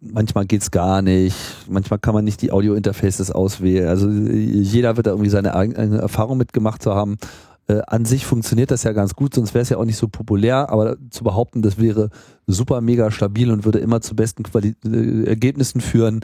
manchmal 0.00 0.46
geht's 0.46 0.70
gar 0.70 1.02
nicht, 1.02 1.36
manchmal 1.68 1.98
kann 1.98 2.14
man 2.14 2.24
nicht 2.24 2.42
die 2.42 2.52
Audio-Interfaces 2.52 3.30
auswählen. 3.30 3.88
Also 3.88 4.08
jeder 4.10 4.96
wird 4.96 5.06
da 5.06 5.10
irgendwie 5.12 5.30
seine 5.30 5.54
eigene 5.54 5.98
Erfahrung 5.98 6.38
mitgemacht 6.38 6.82
zu 6.82 6.94
haben. 6.94 7.16
Äh, 7.68 7.80
an 7.86 8.04
sich 8.04 8.26
funktioniert 8.26 8.70
das 8.70 8.82
ja 8.82 8.92
ganz 8.92 9.14
gut, 9.14 9.34
sonst 9.34 9.54
wäre 9.54 9.62
es 9.62 9.68
ja 9.68 9.76
auch 9.76 9.84
nicht 9.84 9.96
so 9.96 10.08
populär, 10.08 10.70
aber 10.70 10.96
zu 11.10 11.22
behaupten, 11.22 11.62
das 11.62 11.78
wäre 11.78 12.10
super 12.46 12.80
mega 12.80 13.10
stabil 13.10 13.50
und 13.50 13.64
würde 13.64 13.78
immer 13.78 14.00
zu 14.00 14.16
besten 14.16 14.42
Quali 14.42 14.74
äh, 14.84 15.24
Ergebnissen 15.24 15.80
führen, 15.80 16.20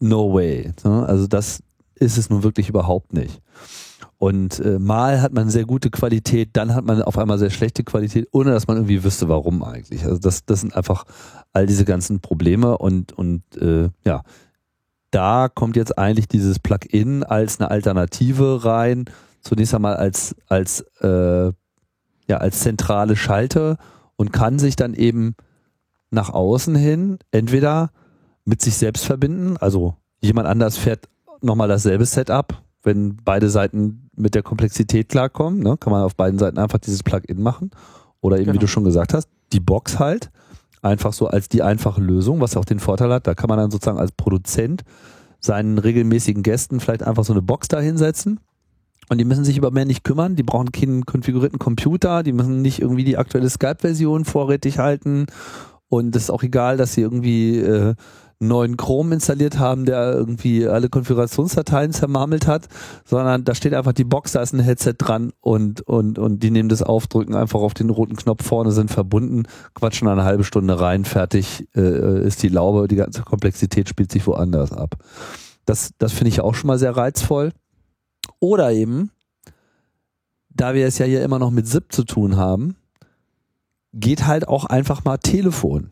no 0.00 0.34
way. 0.34 0.72
Ne? 0.84 1.06
Also 1.06 1.26
das 1.26 1.60
ist 1.98 2.18
es 2.18 2.30
nun 2.30 2.42
wirklich 2.42 2.68
überhaupt 2.68 3.12
nicht. 3.12 3.42
Und 4.18 4.60
äh, 4.60 4.78
mal 4.78 5.20
hat 5.20 5.32
man 5.32 5.50
sehr 5.50 5.66
gute 5.66 5.90
Qualität, 5.90 6.50
dann 6.54 6.74
hat 6.74 6.84
man 6.84 7.02
auf 7.02 7.18
einmal 7.18 7.38
sehr 7.38 7.50
schlechte 7.50 7.84
Qualität, 7.84 8.28
ohne 8.32 8.50
dass 8.50 8.66
man 8.66 8.78
irgendwie 8.78 9.04
wüsste, 9.04 9.28
warum 9.28 9.62
eigentlich. 9.62 10.04
Also 10.04 10.18
das, 10.18 10.46
das 10.46 10.60
sind 10.60 10.74
einfach 10.74 11.04
all 11.52 11.66
diese 11.66 11.84
ganzen 11.84 12.20
Probleme 12.20 12.78
und, 12.78 13.12
und 13.12 13.42
äh, 13.60 13.90
ja, 14.04 14.22
da 15.10 15.48
kommt 15.48 15.76
jetzt 15.76 15.98
eigentlich 15.98 16.28
dieses 16.28 16.58
Plugin 16.58 17.24
als 17.24 17.60
eine 17.60 17.70
Alternative 17.70 18.64
rein. 18.64 19.04
Zunächst 19.40 19.74
einmal 19.74 19.96
als, 19.96 20.34
als, 20.48 20.80
äh, 21.00 21.52
ja, 22.28 22.36
als 22.38 22.60
zentrale 22.60 23.16
Schalte 23.16 23.76
und 24.16 24.32
kann 24.32 24.58
sich 24.58 24.76
dann 24.76 24.94
eben 24.94 25.36
nach 26.10 26.30
außen 26.30 26.74
hin 26.74 27.18
entweder 27.30 27.90
mit 28.44 28.62
sich 28.62 28.76
selbst 28.76 29.04
verbinden, 29.04 29.56
also 29.58 29.96
jemand 30.20 30.48
anders 30.48 30.78
fährt 30.78 31.08
nochmal 31.42 31.68
dasselbe 31.68 32.04
Setup, 32.04 32.62
wenn 32.82 33.16
beide 33.24 33.50
Seiten 33.50 34.10
mit 34.16 34.34
der 34.34 34.42
Komplexität 34.42 35.08
klarkommen, 35.08 35.60
ne, 35.60 35.76
kann 35.76 35.92
man 35.92 36.02
auf 36.02 36.16
beiden 36.16 36.38
Seiten 36.38 36.58
einfach 36.58 36.78
dieses 36.78 37.02
Plugin 37.02 37.42
machen. 37.42 37.70
Oder 38.20 38.36
eben, 38.36 38.46
genau. 38.46 38.54
wie 38.54 38.60
du 38.60 38.66
schon 38.66 38.84
gesagt 38.84 39.14
hast, 39.14 39.28
die 39.52 39.60
Box 39.60 39.98
halt. 39.98 40.30
Einfach 40.82 41.12
so 41.12 41.26
als 41.26 41.48
die 41.48 41.62
einfache 41.62 42.00
Lösung, 42.00 42.40
was 42.40 42.56
auch 42.56 42.64
den 42.64 42.78
Vorteil 42.78 43.12
hat, 43.12 43.26
da 43.26 43.34
kann 43.34 43.48
man 43.48 43.58
dann 43.58 43.70
sozusagen 43.70 43.98
als 43.98 44.12
Produzent 44.12 44.84
seinen 45.40 45.78
regelmäßigen 45.78 46.42
Gästen 46.42 46.80
vielleicht 46.80 47.02
einfach 47.02 47.24
so 47.24 47.32
eine 47.32 47.42
Box 47.42 47.68
da 47.68 47.80
hinsetzen. 47.80 48.40
Und 49.08 49.18
die 49.18 49.24
müssen 49.24 49.44
sich 49.44 49.56
über 49.56 49.70
mehr 49.70 49.84
nicht 49.84 50.04
kümmern. 50.04 50.36
Die 50.36 50.42
brauchen 50.42 50.72
keinen 50.72 51.06
konfigurierten 51.06 51.58
Computer. 51.58 52.22
Die 52.22 52.32
müssen 52.32 52.62
nicht 52.62 52.80
irgendwie 52.80 53.04
die 53.04 53.16
aktuelle 53.16 53.48
Skype-Version 53.48 54.24
vorrätig 54.24 54.78
halten. 54.78 55.26
Und 55.88 56.16
es 56.16 56.24
ist 56.24 56.30
auch 56.30 56.42
egal, 56.42 56.76
dass 56.76 56.94
sie 56.94 57.02
irgendwie 57.02 57.58
äh, 57.58 57.94
neuen 58.38 58.76
Chrome 58.76 59.14
installiert 59.14 59.58
haben, 59.58 59.86
der 59.86 60.12
irgendwie 60.12 60.66
alle 60.66 60.88
Konfigurationsdateien 60.88 61.92
zermarmelt 61.92 62.46
hat, 62.46 62.68
sondern 63.04 63.44
da 63.44 63.54
steht 63.54 63.74
einfach 63.74 63.92
die 63.92 64.04
Box, 64.04 64.32
da 64.32 64.42
ist 64.42 64.52
ein 64.52 64.60
Headset 64.60 64.94
dran 64.98 65.32
und, 65.40 65.80
und, 65.82 66.18
und 66.18 66.42
die 66.42 66.50
nehmen 66.50 66.68
das 66.68 66.82
auf, 66.82 67.06
drücken 67.06 67.34
einfach 67.34 67.60
auf 67.60 67.74
den 67.74 67.90
roten 67.90 68.16
Knopf 68.16 68.44
vorne, 68.44 68.72
sind 68.72 68.90
verbunden, 68.90 69.44
quatschen 69.74 70.08
eine 70.08 70.24
halbe 70.24 70.44
Stunde 70.44 70.78
rein, 70.78 71.04
fertig 71.04 71.66
äh, 71.74 72.26
ist 72.26 72.42
die 72.42 72.48
Laube, 72.48 72.88
die 72.88 72.96
ganze 72.96 73.22
Komplexität 73.22 73.88
spielt 73.88 74.12
sich 74.12 74.26
woanders 74.26 74.72
ab. 74.72 74.96
Das, 75.64 75.92
das 75.98 76.12
finde 76.12 76.28
ich 76.28 76.40
auch 76.40 76.54
schon 76.54 76.68
mal 76.68 76.78
sehr 76.78 76.96
reizvoll. 76.96 77.52
Oder 78.38 78.72
eben, 78.72 79.10
da 80.50 80.74
wir 80.74 80.86
es 80.86 80.98
ja 80.98 81.06
hier 81.06 81.22
immer 81.22 81.38
noch 81.38 81.50
mit 81.50 81.66
SIP 81.66 81.92
zu 81.92 82.04
tun 82.04 82.36
haben, 82.36 82.76
geht 83.92 84.26
halt 84.26 84.46
auch 84.46 84.66
einfach 84.66 85.04
mal 85.04 85.16
Telefon. 85.16 85.90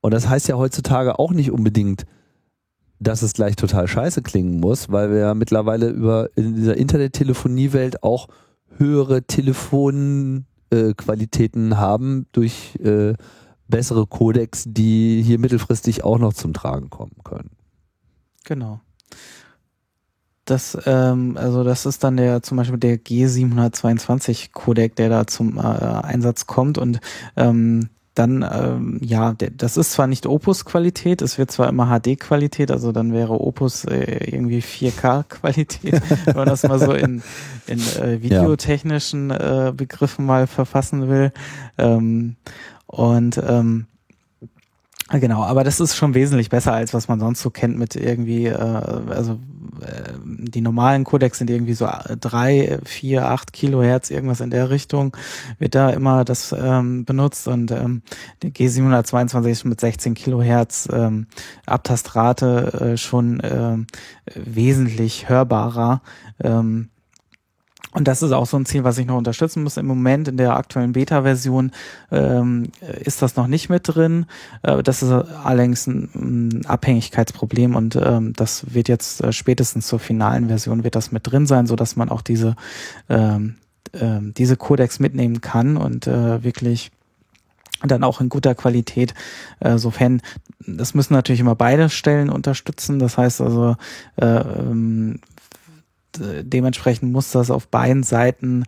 Und 0.00 0.12
das 0.12 0.28
heißt 0.28 0.46
ja 0.48 0.56
heutzutage 0.56 1.18
auch 1.18 1.32
nicht 1.32 1.50
unbedingt, 1.50 2.06
dass 3.00 3.22
es 3.22 3.32
gleich 3.32 3.56
total 3.56 3.88
scheiße 3.88 4.20
klingen 4.22 4.60
muss, 4.60 4.90
weil 4.90 5.10
wir 5.10 5.18
ja 5.18 5.34
mittlerweile 5.34 5.88
über 5.88 6.30
in 6.36 6.54
dieser 6.56 6.76
Internettelephoniewelt 6.76 8.02
auch 8.02 8.28
höhere 8.76 9.22
Telefonqualitäten 9.22 11.72
äh, 11.72 11.76
haben 11.76 12.26
durch 12.32 12.76
äh, 12.76 13.14
bessere 13.68 14.06
Codecs, 14.06 14.64
die 14.66 15.22
hier 15.22 15.38
mittelfristig 15.38 16.04
auch 16.04 16.18
noch 16.18 16.34
zum 16.34 16.52
Tragen 16.52 16.90
kommen 16.90 17.16
können. 17.22 17.50
Genau. 18.44 18.80
Das, 20.44 20.76
ähm, 20.86 21.36
also 21.36 21.62
das 21.62 21.84
ist 21.84 22.02
dann 22.02 22.16
der 22.16 22.42
zum 22.42 22.56
Beispiel 22.56 22.78
der 22.78 22.98
G722 22.98 24.52
Codec, 24.52 24.96
der 24.96 25.10
da 25.10 25.26
zum 25.26 25.58
äh, 25.58 25.60
Einsatz 25.60 26.46
kommt 26.46 26.78
und 26.78 27.00
ähm, 27.36 27.90
dann, 28.18 28.44
ähm, 28.50 28.98
ja, 29.02 29.34
das 29.56 29.76
ist 29.76 29.92
zwar 29.92 30.06
nicht 30.06 30.26
Opus-Qualität, 30.26 31.22
es 31.22 31.38
wird 31.38 31.50
zwar 31.50 31.68
immer 31.68 31.86
HD-Qualität, 31.86 32.70
also 32.70 32.92
dann 32.92 33.12
wäre 33.12 33.40
Opus 33.40 33.84
äh, 33.84 34.30
irgendwie 34.30 34.60
4K-Qualität, 34.60 36.02
wenn 36.24 36.36
man 36.36 36.48
das 36.48 36.62
mal 36.64 36.78
so 36.78 36.92
in, 36.92 37.22
in 37.66 37.78
äh, 37.78 38.22
videotechnischen 38.22 39.30
äh, 39.30 39.72
Begriffen 39.76 40.26
mal 40.26 40.46
verfassen 40.46 41.08
will. 41.08 41.32
Ähm, 41.76 42.36
und 42.86 43.40
ähm, 43.46 43.86
Genau, 45.10 45.42
aber 45.42 45.64
das 45.64 45.80
ist 45.80 45.96
schon 45.96 46.12
wesentlich 46.12 46.50
besser, 46.50 46.74
als 46.74 46.92
was 46.92 47.08
man 47.08 47.18
sonst 47.18 47.40
so 47.40 47.48
kennt 47.48 47.78
mit 47.78 47.96
irgendwie, 47.96 48.44
äh, 48.44 48.52
also 48.54 49.38
äh, 49.80 50.12
die 50.22 50.60
normalen 50.60 51.04
Codecs 51.04 51.38
sind 51.38 51.48
irgendwie 51.48 51.72
so 51.72 51.88
drei, 52.20 52.78
vier, 52.84 53.26
acht 53.26 53.54
Kilohertz, 53.54 54.10
irgendwas 54.10 54.42
in 54.42 54.50
der 54.50 54.68
Richtung, 54.68 55.16
wird 55.58 55.74
da 55.74 55.88
immer 55.88 56.26
das 56.26 56.52
ähm, 56.52 57.06
benutzt 57.06 57.48
und 57.48 57.70
ähm, 57.70 58.02
der 58.42 58.50
G722 58.50 59.48
ist 59.48 59.64
mit 59.64 59.80
16 59.80 60.12
Kilohertz 60.12 60.86
ähm, 60.92 61.26
Abtastrate 61.64 62.92
äh, 62.92 62.96
schon 62.98 63.40
äh, 63.40 63.78
wesentlich 64.34 65.30
hörbarer. 65.30 66.02
Ähm, 66.44 66.90
und 67.98 68.06
das 68.06 68.22
ist 68.22 68.30
auch 68.30 68.46
so 68.46 68.56
ein 68.56 68.64
Ziel, 68.64 68.84
was 68.84 68.96
ich 68.98 69.06
noch 69.06 69.18
unterstützen 69.18 69.64
muss. 69.64 69.76
Im 69.76 69.86
Moment 69.86 70.28
in 70.28 70.36
der 70.36 70.56
aktuellen 70.56 70.92
Beta-Version 70.92 71.72
ähm, 72.12 72.70
ist 73.04 73.22
das 73.22 73.34
noch 73.34 73.48
nicht 73.48 73.68
mit 73.70 73.82
drin. 73.84 74.26
Äh, 74.62 74.84
das 74.84 75.02
ist 75.02 75.10
allerdings 75.10 75.88
ein, 75.88 76.08
ein 76.14 76.66
Abhängigkeitsproblem 76.66 77.74
und 77.74 77.96
ähm, 77.96 78.34
das 78.34 78.72
wird 78.72 78.88
jetzt 78.88 79.24
äh, 79.24 79.32
spätestens 79.32 79.88
zur 79.88 79.98
finalen 79.98 80.46
Version 80.46 80.84
wird 80.84 80.94
das 80.94 81.10
mit 81.10 81.26
drin 81.26 81.46
sein, 81.46 81.66
so 81.66 81.74
dass 81.74 81.96
man 81.96 82.08
auch 82.08 82.22
diese 82.22 82.54
ähm, 83.08 83.56
äh, 83.90 84.20
diese 84.20 84.56
Codecs 84.56 85.00
mitnehmen 85.00 85.40
kann 85.40 85.76
und 85.76 86.06
äh, 86.06 86.44
wirklich 86.44 86.92
dann 87.84 88.04
auch 88.04 88.20
in 88.20 88.28
guter 88.28 88.54
Qualität, 88.54 89.14
äh, 89.60 89.76
sofern, 89.78 90.20
das 90.66 90.94
müssen 90.94 91.14
natürlich 91.14 91.40
immer 91.40 91.54
beide 91.54 91.90
Stellen 91.90 92.30
unterstützen. 92.30 92.98
Das 92.98 93.18
heißt 93.18 93.40
also, 93.40 93.76
äh, 94.16 94.26
ähm, 94.26 95.16
äh, 95.16 95.37
dementsprechend 96.42 97.12
muss 97.12 97.30
das 97.32 97.50
auf 97.50 97.68
beiden 97.68 98.02
Seiten 98.02 98.64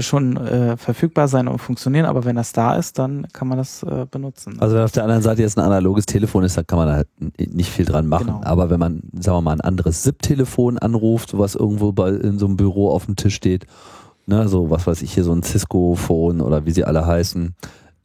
schon 0.00 0.36
äh, 0.36 0.76
verfügbar 0.76 1.28
sein 1.28 1.48
und 1.48 1.58
funktionieren, 1.58 2.06
aber 2.06 2.24
wenn 2.24 2.36
das 2.36 2.52
da 2.52 2.76
ist, 2.76 2.98
dann 2.98 3.26
kann 3.32 3.48
man 3.48 3.58
das 3.58 3.82
äh, 3.82 4.06
benutzen. 4.10 4.56
Also 4.60 4.76
wenn 4.76 4.84
auf 4.84 4.92
der 4.92 5.04
anderen 5.04 5.22
Seite 5.22 5.42
jetzt 5.42 5.58
ein 5.58 5.64
analoges 5.64 6.06
Telefon 6.06 6.44
ist, 6.44 6.56
dann 6.56 6.66
kann 6.66 6.78
man 6.78 6.90
halt 6.90 7.08
nicht 7.38 7.70
viel 7.70 7.84
dran 7.84 8.06
machen. 8.06 8.26
Genau. 8.26 8.40
Aber 8.44 8.70
wenn 8.70 8.80
man, 8.80 9.02
sagen 9.18 9.38
wir 9.38 9.42
mal, 9.42 9.52
ein 9.52 9.60
anderes 9.60 10.02
SIP-Telefon 10.02 10.78
anruft, 10.78 11.38
was 11.38 11.54
irgendwo 11.54 11.92
bei, 11.92 12.10
in 12.10 12.38
so 12.38 12.46
einem 12.46 12.56
Büro 12.56 12.90
auf 12.90 13.06
dem 13.06 13.16
Tisch 13.16 13.34
steht, 13.34 13.66
ne, 14.26 14.48
so 14.48 14.70
was 14.70 14.86
weiß 14.86 15.02
ich 15.02 15.14
hier, 15.14 15.24
so 15.24 15.32
ein 15.32 15.42
Cisco-Phone 15.42 16.40
oder 16.40 16.66
wie 16.66 16.72
sie 16.72 16.84
alle 16.84 17.06
heißen, 17.06 17.54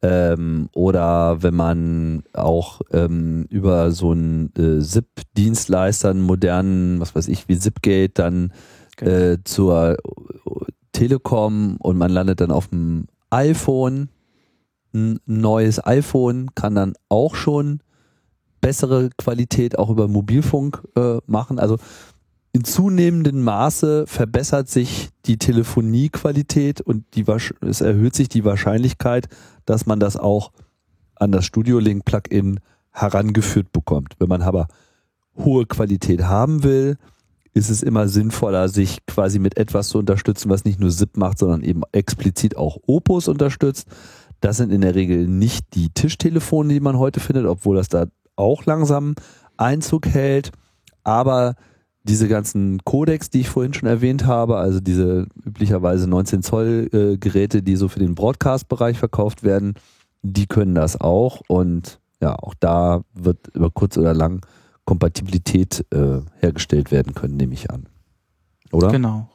ähm, 0.04 0.70
oder 0.74 1.41
wenn 1.44 1.56
man 1.56 2.24
auch 2.34 2.82
ähm, 2.91 3.46
über 3.50 3.91
so 3.91 4.12
einen 4.12 4.54
äh, 4.58 4.82
SIP-Dienstleister, 4.82 6.10
einen 6.10 6.22
modernen, 6.22 7.00
was 7.00 7.16
weiß 7.16 7.30
ich, 7.30 7.48
wie 7.48 7.58
Zipgate, 7.58 8.12
dann 8.14 8.52
genau. 8.98 9.12
äh, 9.12 9.38
zur 9.44 9.98
Telekom 10.91 11.78
und 11.78 11.98
man 11.98 12.12
landet 12.12 12.41
dann 12.41 12.52
auf 12.52 12.68
dem 12.68 13.08
iPhone, 13.30 14.10
Ein 14.94 15.20
neues 15.26 15.84
iPhone 15.86 16.54
kann 16.54 16.76
dann 16.76 16.94
auch 17.10 17.36
schon 17.36 17.80
bessere 18.62 19.10
Qualität 19.18 19.78
auch 19.78 19.89
über 19.89 20.08
Mobilfunk 20.08 20.84
äh, 20.96 21.18
machen. 21.26 21.60
Also 21.60 21.78
in 22.54 22.64
zunehmendem 22.64 23.41
Maße 23.41 24.06
verbessert 24.06 24.70
sich 24.70 25.10
die 25.26 25.38
Telefoniequalität 25.38 26.80
und 26.80 27.04
die, 27.16 27.26
es 27.62 27.82
erhöht 27.82 28.16
sich 28.16 28.30
die 28.30 28.46
Wahrscheinlichkeit, 28.46 29.28
dass 29.66 29.88
man 29.88 30.00
das 30.00 30.16
auch 30.16 30.52
an 31.16 31.32
das 31.32 31.46
Studio 31.46 31.80
Link 31.80 32.06
Plugin 32.06 32.60
herangeführt 32.91 33.72
bekommt. 33.74 34.14
Wenn 34.20 34.30
man 34.30 34.44
aber 34.44 34.68
hohe 35.36 35.66
Qualität 35.66 36.24
haben 36.24 36.64
will, 36.64 36.98
ist 37.54 37.70
es 37.70 37.84
immer 37.84 38.08
sinnvoller, 38.08 38.68
sich 38.68 39.06
quasi 39.06 39.39
mit 39.39 39.58
etwas 39.58 39.89
zu 39.89 39.99
unterstützen, 39.99 40.49
was 40.49 40.66
nicht 40.66 40.80
nur 40.80 40.91
SIP 40.91 41.18
macht, 41.18 41.38
sondern 41.38 41.62
eben 41.62 41.84
explizit 41.91 42.58
auch 42.58 42.78
Opus 42.88 43.28
unterstützt. 43.28 43.88
Das 44.41 44.58
sind 44.58 44.72
in 44.72 44.82
der 44.82 44.95
Regel 44.95 45.28
nicht 45.28 45.76
die 45.76 45.89
Tischtelefone, 45.89 46.74
die 46.74 46.80
man 46.80 46.97
heute 46.97 47.20
findet, 47.20 47.45
obwohl 47.45 47.76
das 47.76 47.88
da 47.88 48.08
auch 48.36 48.66
langsam 48.66 49.16
Einzug 49.58 50.08
hält. 50.08 50.51
Aber 51.04 51.56
diese 52.04 52.28
ganzen 52.28 52.80
Codecs, 52.84 53.30
die 53.30 53.41
ich 53.41 53.49
vorhin 53.49 53.74
schon 53.74 53.88
erwähnt 53.88 54.26
habe, 54.26 54.58
also 54.58 54.80
diese 54.80 55.28
üblicherweise 55.45 56.10
19 56.10 56.43
Zoll 56.43 56.89
äh, 56.91 57.18
Geräte, 57.18 57.64
die 57.64 57.76
so 57.76 57.88
für 57.88 57.99
den 57.99 58.16
Broadcast-Bereich 58.16 58.97
verkauft 58.97 59.43
werden, 59.43 59.76
die 60.22 60.47
können 60.47 60.76
das 60.76 60.99
auch 60.99 61.41
und 61.47 61.99
ja, 62.22 62.36
auch 62.36 62.54
da 62.60 63.01
wird 63.14 63.49
über 63.54 63.70
kurz 63.70 63.97
oder 63.97 64.14
lang 64.14 64.45
Kompatibilität 64.86 65.86
äh, 65.91 66.21
hergestellt 66.39 66.91
werden 66.91 67.13
können, 67.13 67.38
nehme 67.38 67.53
ich 67.53 67.69
an. 67.71 67.88
Oder? 68.71 68.89
Genau. 68.89 69.29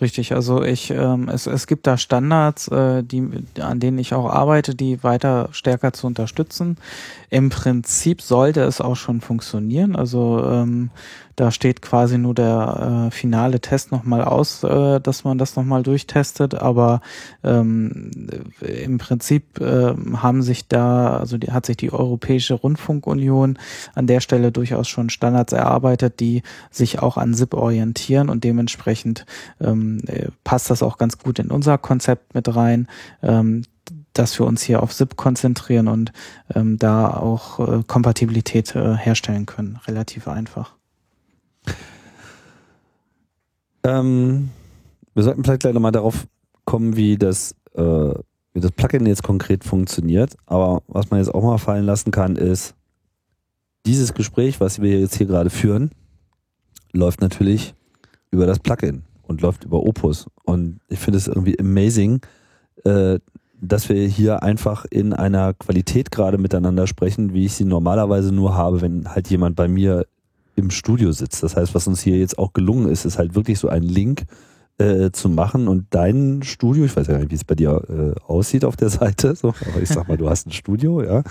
Richtig, 0.00 0.32
also 0.32 0.62
ich, 0.62 0.90
ähm, 0.90 1.28
es, 1.28 1.46
es 1.46 1.66
gibt 1.66 1.86
da 1.86 1.98
Standards, 1.98 2.68
äh, 2.68 3.02
die, 3.02 3.22
an 3.60 3.80
denen 3.80 3.98
ich 3.98 4.14
auch 4.14 4.30
arbeite, 4.30 4.74
die 4.74 5.02
weiter 5.02 5.48
stärker 5.52 5.92
zu 5.92 6.06
unterstützen. 6.06 6.76
Im 7.30 7.50
Prinzip 7.50 8.22
sollte 8.22 8.62
es 8.62 8.80
auch 8.80 8.96
schon 8.96 9.20
funktionieren. 9.20 9.96
Also 9.96 10.42
ähm, 10.44 10.90
da 11.38 11.52
steht 11.52 11.82
quasi 11.82 12.18
nur 12.18 12.34
der 12.34 13.06
äh, 13.06 13.10
finale 13.12 13.60
Test 13.60 13.92
nochmal 13.92 14.24
aus, 14.24 14.64
äh, 14.64 14.98
dass 15.00 15.22
man 15.22 15.38
das 15.38 15.54
nochmal 15.54 15.84
durchtestet. 15.84 16.56
Aber 16.56 17.00
ähm, 17.44 18.10
im 18.60 18.98
Prinzip 18.98 19.60
äh, 19.60 19.94
haben 20.16 20.42
sich 20.42 20.66
da, 20.66 21.16
also 21.16 21.38
die, 21.38 21.52
hat 21.52 21.66
sich 21.66 21.76
die 21.76 21.92
Europäische 21.92 22.54
Rundfunkunion 22.54 23.56
an 23.94 24.06
der 24.08 24.18
Stelle 24.18 24.50
durchaus 24.50 24.88
schon 24.88 25.10
Standards 25.10 25.52
erarbeitet, 25.52 26.18
die 26.18 26.42
sich 26.72 26.98
auch 26.98 27.16
an 27.16 27.34
SIP 27.34 27.54
orientieren 27.54 28.30
und 28.30 28.42
dementsprechend 28.42 29.24
ähm, 29.60 30.00
äh, 30.08 30.30
passt 30.42 30.70
das 30.70 30.82
auch 30.82 30.98
ganz 30.98 31.18
gut 31.18 31.38
in 31.38 31.52
unser 31.52 31.78
Konzept 31.78 32.34
mit 32.34 32.52
rein. 32.54 32.88
Ähm, 33.22 33.62
dass 34.12 34.36
wir 34.40 34.46
uns 34.46 34.62
hier 34.62 34.82
auf 34.82 34.92
SIP 34.92 35.14
konzentrieren 35.14 35.86
und 35.86 36.12
ähm, 36.52 36.78
da 36.78 37.08
auch 37.08 37.60
äh, 37.60 37.82
Kompatibilität 37.86 38.74
äh, 38.74 38.96
herstellen 38.96 39.46
können. 39.46 39.78
Relativ 39.86 40.26
einfach. 40.26 40.77
Ähm, 43.84 44.50
wir 45.14 45.22
sollten 45.22 45.44
vielleicht 45.44 45.60
gleich 45.60 45.74
nochmal 45.74 45.92
darauf 45.92 46.26
kommen, 46.64 46.96
wie 46.96 47.16
das, 47.16 47.54
äh, 47.74 47.82
wie 48.52 48.60
das 48.60 48.72
Plugin 48.72 49.06
jetzt 49.06 49.22
konkret 49.22 49.64
funktioniert. 49.64 50.36
Aber 50.46 50.82
was 50.86 51.10
man 51.10 51.20
jetzt 51.20 51.34
auch 51.34 51.42
mal 51.42 51.58
fallen 51.58 51.84
lassen 51.84 52.10
kann, 52.10 52.36
ist, 52.36 52.74
dieses 53.86 54.12
Gespräch, 54.12 54.60
was 54.60 54.80
wir 54.80 55.00
jetzt 55.00 55.16
hier 55.16 55.26
gerade 55.26 55.50
führen, 55.50 55.90
läuft 56.92 57.20
natürlich 57.20 57.74
über 58.30 58.46
das 58.46 58.58
Plugin 58.58 59.02
und 59.22 59.40
läuft 59.40 59.64
über 59.64 59.82
Opus. 59.82 60.26
Und 60.44 60.80
ich 60.88 60.98
finde 60.98 61.18
es 61.18 61.28
irgendwie 61.28 61.58
amazing, 61.58 62.20
äh, 62.84 63.18
dass 63.60 63.88
wir 63.88 64.06
hier 64.06 64.42
einfach 64.42 64.84
in 64.90 65.12
einer 65.12 65.54
Qualität 65.54 66.10
gerade 66.10 66.38
miteinander 66.38 66.86
sprechen, 66.86 67.32
wie 67.32 67.46
ich 67.46 67.54
sie 67.54 67.64
normalerweise 67.64 68.32
nur 68.32 68.54
habe, 68.54 68.80
wenn 68.80 69.08
halt 69.08 69.28
jemand 69.30 69.56
bei 69.56 69.68
mir 69.68 70.06
im 70.58 70.70
Studio 70.70 71.12
sitzt. 71.12 71.42
Das 71.42 71.56
heißt, 71.56 71.74
was 71.74 71.86
uns 71.86 72.00
hier 72.00 72.18
jetzt 72.18 72.38
auch 72.38 72.52
gelungen 72.52 72.88
ist, 72.88 73.04
ist 73.04 73.18
halt 73.18 73.34
wirklich 73.34 73.58
so 73.58 73.68
ein 73.68 73.82
Link 73.82 74.24
äh, 74.78 75.10
zu 75.10 75.28
machen 75.28 75.68
und 75.68 75.86
dein 75.90 76.42
Studio, 76.42 76.84
ich 76.84 76.96
weiß 76.96 77.08
ja 77.08 77.18
nicht, 77.18 77.30
wie 77.30 77.34
es 77.34 77.44
bei 77.44 77.54
dir 77.54 77.82
äh, 77.88 78.20
aussieht 78.26 78.64
auf 78.64 78.76
der 78.76 78.90
Seite, 78.90 79.34
so, 79.34 79.48
aber 79.48 79.82
ich 79.82 79.88
sag 79.88 80.08
mal, 80.08 80.16
du 80.16 80.28
hast 80.28 80.46
ein 80.46 80.52
Studio, 80.52 81.02
ja. 81.02 81.22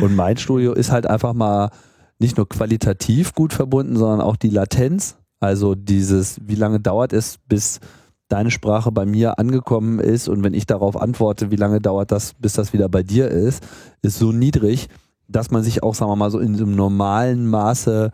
Und 0.00 0.14
mein 0.14 0.36
Studio 0.36 0.72
ist 0.72 0.92
halt 0.92 1.06
einfach 1.06 1.32
mal 1.32 1.70
nicht 2.18 2.36
nur 2.36 2.48
qualitativ 2.48 3.34
gut 3.34 3.52
verbunden, 3.52 3.96
sondern 3.96 4.20
auch 4.20 4.36
die 4.36 4.50
Latenz. 4.50 5.16
Also 5.40 5.74
dieses, 5.74 6.38
wie 6.46 6.54
lange 6.54 6.80
dauert 6.80 7.12
es, 7.12 7.38
bis 7.48 7.80
deine 8.28 8.50
Sprache 8.50 8.90
bei 8.92 9.04
mir 9.04 9.38
angekommen 9.38 9.98
ist 9.98 10.28
und 10.28 10.42
wenn 10.42 10.54
ich 10.54 10.66
darauf 10.66 10.96
antworte, 10.96 11.50
wie 11.50 11.56
lange 11.56 11.80
dauert 11.80 12.10
das, 12.10 12.34
bis 12.34 12.54
das 12.54 12.72
wieder 12.72 12.88
bei 12.88 13.02
dir 13.02 13.28
ist, 13.28 13.62
ist 14.02 14.18
so 14.18 14.32
niedrig, 14.32 14.88
dass 15.28 15.50
man 15.50 15.62
sich 15.62 15.82
auch, 15.82 15.94
sagen 15.94 16.10
wir 16.10 16.16
mal, 16.16 16.30
so 16.30 16.38
in 16.38 16.54
einem 16.54 16.74
normalen 16.74 17.46
Maße 17.48 18.12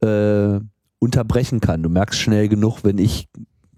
äh, 0.00 0.60
unterbrechen 0.98 1.60
kann. 1.60 1.82
Du 1.82 1.88
merkst 1.88 2.18
schnell 2.18 2.48
genug, 2.48 2.84
wenn 2.84 2.98
ich 2.98 3.28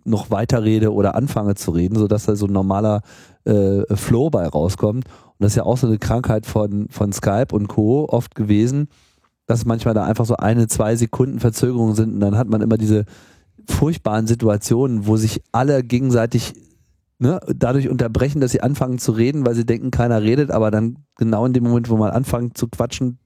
noch 0.04 0.30
weiter 0.30 0.64
rede 0.64 0.92
oder 0.92 1.14
anfange 1.14 1.54
zu 1.54 1.70
reden, 1.70 1.96
sodass 1.96 2.26
da 2.26 2.36
so 2.36 2.46
ein 2.46 2.52
normaler 2.52 3.02
äh, 3.44 3.84
Flow 3.94 4.30
bei 4.30 4.46
rauskommt. 4.46 5.04
Und 5.06 5.36
das 5.38 5.52
ist 5.52 5.56
ja 5.56 5.64
auch 5.64 5.76
so 5.76 5.86
eine 5.86 5.98
Krankheit 5.98 6.46
von, 6.46 6.88
von 6.90 7.12
Skype 7.12 7.48
und 7.52 7.68
Co. 7.68 8.08
oft 8.08 8.34
gewesen, 8.34 8.88
dass 9.46 9.64
manchmal 9.64 9.94
da 9.94 10.04
einfach 10.04 10.26
so 10.26 10.36
eine, 10.36 10.68
zwei 10.68 10.96
Sekunden 10.96 11.40
Verzögerung 11.40 11.94
sind 11.94 12.14
und 12.14 12.20
dann 12.20 12.36
hat 12.36 12.48
man 12.48 12.60
immer 12.60 12.76
diese 12.76 13.04
furchtbaren 13.68 14.26
Situationen, 14.26 15.06
wo 15.06 15.16
sich 15.16 15.42
alle 15.52 15.82
gegenseitig 15.82 16.54
ne, 17.20 17.40
dadurch 17.54 17.88
unterbrechen, 17.88 18.40
dass 18.40 18.52
sie 18.52 18.62
anfangen 18.62 18.98
zu 18.98 19.12
reden, 19.12 19.46
weil 19.46 19.54
sie 19.54 19.66
denken, 19.66 19.90
keiner 19.90 20.22
redet, 20.22 20.50
aber 20.50 20.70
dann 20.70 20.98
genau 21.16 21.46
in 21.46 21.52
dem 21.52 21.64
Moment, 21.64 21.88
wo 21.88 21.96
man 21.96 22.10
anfängt 22.10 22.58
zu 22.58 22.68
quatschen, 22.68 23.18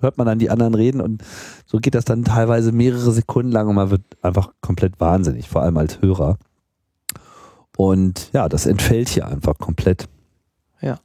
hört 0.00 0.18
man 0.18 0.26
dann 0.26 0.38
die 0.38 0.50
anderen 0.50 0.74
reden 0.74 1.00
und 1.00 1.22
so 1.66 1.78
geht 1.78 1.94
das 1.94 2.04
dann 2.04 2.24
teilweise 2.24 2.72
mehrere 2.72 3.12
Sekunden 3.12 3.52
lang 3.52 3.68
und 3.68 3.74
man 3.74 3.90
wird 3.90 4.02
einfach 4.22 4.52
komplett 4.60 5.00
wahnsinnig, 5.00 5.48
vor 5.48 5.62
allem 5.62 5.76
als 5.76 6.00
Hörer. 6.00 6.38
Und 7.76 8.30
ja, 8.32 8.48
das 8.48 8.66
entfällt 8.66 9.08
hier 9.08 9.26
einfach 9.26 9.56
komplett. 9.58 10.08
Ja, 10.82 10.98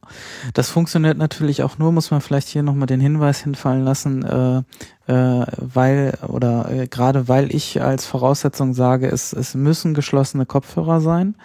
das 0.54 0.70
funktioniert 0.70 1.18
natürlich 1.18 1.62
auch 1.62 1.78
nur, 1.78 1.92
muss 1.92 2.12
man 2.12 2.22
vielleicht 2.22 2.48
hier 2.48 2.64
nochmal 2.64 2.88
den 2.88 3.02
Hinweis 3.02 3.40
hinfallen 3.42 3.84
lassen, 3.84 4.24
äh, 4.24 4.64
weil 5.08 6.18
oder 6.28 6.72
äh, 6.72 6.88
gerade 6.88 7.28
weil 7.28 7.54
ich 7.54 7.82
als 7.82 8.06
Voraussetzung 8.06 8.74
sage, 8.74 9.08
es, 9.08 9.34
es 9.34 9.54
müssen 9.54 9.94
geschlossene 9.94 10.46
Kopfhörer 10.46 11.02
sein. 11.02 11.36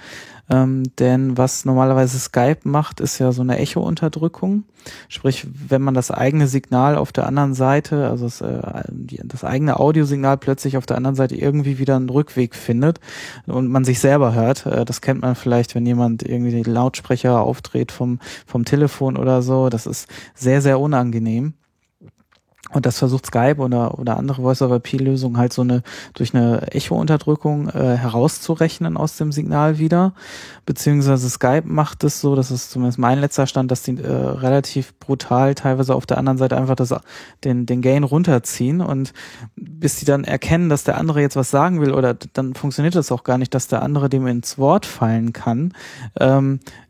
Ähm, 0.50 0.82
denn 0.98 1.38
was 1.38 1.64
normalerweise 1.64 2.18
Skype 2.18 2.60
macht, 2.64 2.98
ist 2.98 3.20
ja 3.20 3.30
so 3.30 3.42
eine 3.42 3.58
Echo-Unterdrückung. 3.58 4.64
Sprich, 5.08 5.46
wenn 5.68 5.80
man 5.80 5.94
das 5.94 6.10
eigene 6.10 6.48
Signal 6.48 6.96
auf 6.96 7.12
der 7.12 7.26
anderen 7.26 7.54
Seite, 7.54 8.08
also 8.08 8.24
das, 8.24 8.40
äh, 8.40 8.82
das 9.24 9.44
eigene 9.44 9.78
Audiosignal 9.78 10.38
plötzlich 10.38 10.76
auf 10.76 10.86
der 10.86 10.96
anderen 10.96 11.14
Seite 11.14 11.36
irgendwie 11.36 11.78
wieder 11.78 11.94
einen 11.94 12.08
Rückweg 12.08 12.56
findet 12.56 12.98
und 13.46 13.68
man 13.68 13.84
sich 13.84 14.00
selber 14.00 14.34
hört, 14.34 14.66
äh, 14.66 14.84
das 14.84 15.00
kennt 15.00 15.22
man 15.22 15.36
vielleicht, 15.36 15.76
wenn 15.76 15.86
jemand 15.86 16.24
irgendwie 16.24 16.62
den 16.62 16.72
Lautsprecher 16.72 17.40
aufdreht 17.40 17.92
vom, 17.92 18.18
vom 18.44 18.64
Telefon 18.64 19.16
oder 19.16 19.42
so, 19.42 19.68
das 19.68 19.86
ist 19.86 20.08
sehr, 20.34 20.62
sehr 20.62 20.80
unangenehm. 20.80 21.54
Und 22.72 22.86
das 22.86 22.98
versucht 22.98 23.26
Skype 23.26 23.56
oder, 23.58 23.98
oder 23.98 24.16
andere 24.16 24.42
Voice-over-IP-Lösungen 24.42 25.36
halt 25.36 25.52
so 25.52 25.62
eine 25.62 25.82
durch 26.14 26.34
eine 26.34 26.72
Echo-Unterdrückung 26.72 27.68
äh, 27.68 27.96
herauszurechnen 27.96 28.96
aus 28.96 29.16
dem 29.16 29.32
Signal 29.32 29.78
wieder. 29.78 30.12
Beziehungsweise 30.66 31.28
Skype 31.28 31.64
macht 31.64 32.04
es 32.04 32.20
so, 32.20 32.36
das 32.36 32.50
ist 32.50 32.70
zumindest 32.70 32.98
mein 32.98 33.18
letzter 33.18 33.46
Stand, 33.46 33.70
dass 33.70 33.82
die 33.82 33.98
äh, 33.98 34.08
relativ 34.08 34.94
brutal 34.98 35.54
teilweise 35.54 35.94
auf 35.94 36.06
der 36.06 36.18
anderen 36.18 36.38
Seite 36.38 36.56
einfach 36.56 36.76
das, 36.76 36.94
den, 37.44 37.66
den 37.66 37.82
Gain 37.82 38.04
runterziehen 38.04 38.80
und 38.80 39.12
bis 39.56 39.96
die 39.96 40.04
dann 40.04 40.24
erkennen, 40.24 40.68
dass 40.68 40.84
der 40.84 40.96
andere 40.96 41.20
jetzt 41.20 41.36
was 41.36 41.50
sagen 41.50 41.80
will 41.80 41.92
oder 41.92 42.14
dann 42.14 42.54
funktioniert 42.54 42.94
das 42.94 43.10
auch 43.10 43.24
gar 43.24 43.38
nicht, 43.38 43.54
dass 43.54 43.68
der 43.68 43.82
andere 43.82 44.08
dem 44.08 44.26
ins 44.26 44.58
Wort 44.58 44.86
fallen 44.86 45.32
kann. 45.32 45.72
Ähm, 46.18 46.60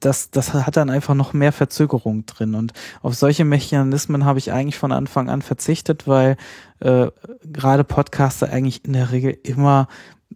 das, 0.00 0.30
das 0.30 0.54
hat 0.54 0.76
dann 0.76 0.90
einfach 0.90 1.14
noch 1.14 1.32
mehr 1.32 1.52
Verzögerung 1.52 2.26
drin. 2.26 2.54
Und 2.54 2.72
auf 3.02 3.14
solche 3.14 3.44
Mechanismen 3.44 4.24
habe 4.24 4.38
ich 4.38 4.52
eigentlich 4.52 4.78
von 4.78 4.92
Anfang 4.92 5.28
an 5.28 5.42
verzichtet, 5.42 6.06
weil 6.06 6.36
äh, 6.80 7.08
gerade 7.44 7.84
Podcaster 7.84 8.50
eigentlich 8.50 8.84
in 8.84 8.92
der 8.92 9.10
Regel 9.10 9.36
immer 9.42 9.88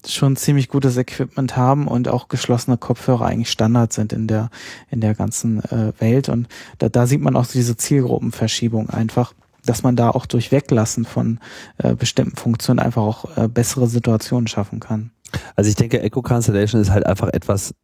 schon 0.06 0.36
ziemlich 0.36 0.68
gutes 0.68 0.96
Equipment 0.96 1.56
haben 1.56 1.88
und 1.88 2.08
auch 2.08 2.28
geschlossene 2.28 2.76
Kopfhörer 2.76 3.26
eigentlich 3.26 3.50
Standard 3.50 3.92
sind 3.92 4.12
in 4.12 4.28
der 4.28 4.50
in 4.90 5.00
der 5.00 5.14
ganzen 5.14 5.62
äh, 5.64 5.92
Welt 5.98 6.28
und 6.28 6.46
da, 6.78 6.88
da 6.88 7.06
sieht 7.06 7.20
man 7.20 7.34
auch 7.34 7.46
diese 7.46 7.76
Zielgruppenverschiebung 7.76 8.90
einfach 8.90 9.32
dass 9.66 9.82
man 9.82 9.96
da 9.96 10.10
auch 10.10 10.26
durch 10.26 10.50
Weglassen 10.50 11.04
von 11.04 11.40
äh, 11.78 11.94
bestimmten 11.94 12.36
Funktionen 12.36 12.78
einfach 12.78 13.02
auch 13.02 13.36
äh, 13.36 13.48
bessere 13.48 13.86
Situationen 13.86 14.46
schaffen 14.46 14.80
kann. 14.80 15.10
Also 15.56 15.68
ich 15.68 15.76
denke, 15.76 16.00
Echo 16.00 16.22
Cancellation 16.22 16.80
ist 16.80 16.90
halt 16.90 17.04
einfach 17.04 17.28
etwas, 17.28 17.74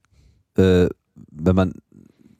äh, 0.56 0.88
wenn 1.30 1.56
man 1.56 1.74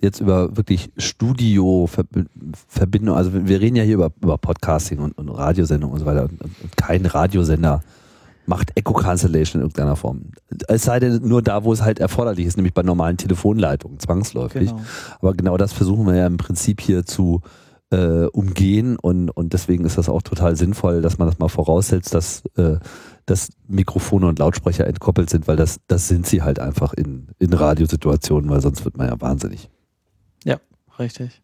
jetzt 0.00 0.20
über 0.20 0.56
wirklich 0.56 0.92
Studio-Verbindung, 0.96 3.16
also 3.16 3.32
wir 3.32 3.60
reden 3.60 3.76
ja 3.76 3.82
hier 3.82 3.94
über, 3.94 4.12
über 4.22 4.38
Podcasting 4.38 4.98
und, 4.98 5.18
und 5.18 5.28
Radiosendung 5.30 5.90
und 5.90 5.98
so 5.98 6.06
weiter 6.06 6.24
und, 6.24 6.40
und 6.40 6.76
kein 6.76 7.06
Radiosender 7.06 7.82
macht 8.46 8.72
Echo 8.74 8.92
Cancellation 8.92 9.60
in 9.60 9.66
irgendeiner 9.66 9.96
Form. 9.96 10.26
Es 10.68 10.84
sei 10.84 11.00
denn 11.00 11.26
nur 11.26 11.42
da, 11.42 11.64
wo 11.64 11.72
es 11.72 11.82
halt 11.82 11.98
erforderlich 11.98 12.46
ist, 12.46 12.56
nämlich 12.56 12.74
bei 12.74 12.82
normalen 12.82 13.16
Telefonleitungen, 13.16 13.98
zwangsläufig. 13.98 14.68
Genau. 14.68 14.82
Aber 15.20 15.32
genau 15.32 15.56
das 15.56 15.72
versuchen 15.72 16.06
wir 16.06 16.14
ja 16.14 16.26
im 16.26 16.36
Prinzip 16.36 16.82
hier 16.82 17.06
zu 17.06 17.40
äh, 17.90 18.26
umgehen 18.26 18.96
und, 18.96 19.30
und 19.30 19.52
deswegen 19.52 19.84
ist 19.84 19.98
das 19.98 20.08
auch 20.08 20.22
total 20.22 20.56
sinnvoll, 20.56 21.00
dass 21.00 21.18
man 21.18 21.28
das 21.28 21.38
mal 21.38 21.48
voraussetzt, 21.48 22.14
dass, 22.14 22.42
äh, 22.56 22.76
dass 23.26 23.50
Mikrofone 23.66 24.26
und 24.26 24.38
Lautsprecher 24.38 24.86
entkoppelt 24.86 25.30
sind, 25.30 25.48
weil 25.48 25.56
das, 25.56 25.80
das 25.86 26.08
sind 26.08 26.26
sie 26.26 26.42
halt 26.42 26.58
einfach 26.58 26.92
in, 26.92 27.28
in 27.38 27.52
Radiosituationen, 27.52 28.50
weil 28.50 28.60
sonst 28.60 28.84
wird 28.84 28.96
man 28.96 29.08
ja 29.08 29.20
wahnsinnig. 29.20 29.70
Ja, 30.44 30.58
richtig. 30.98 31.42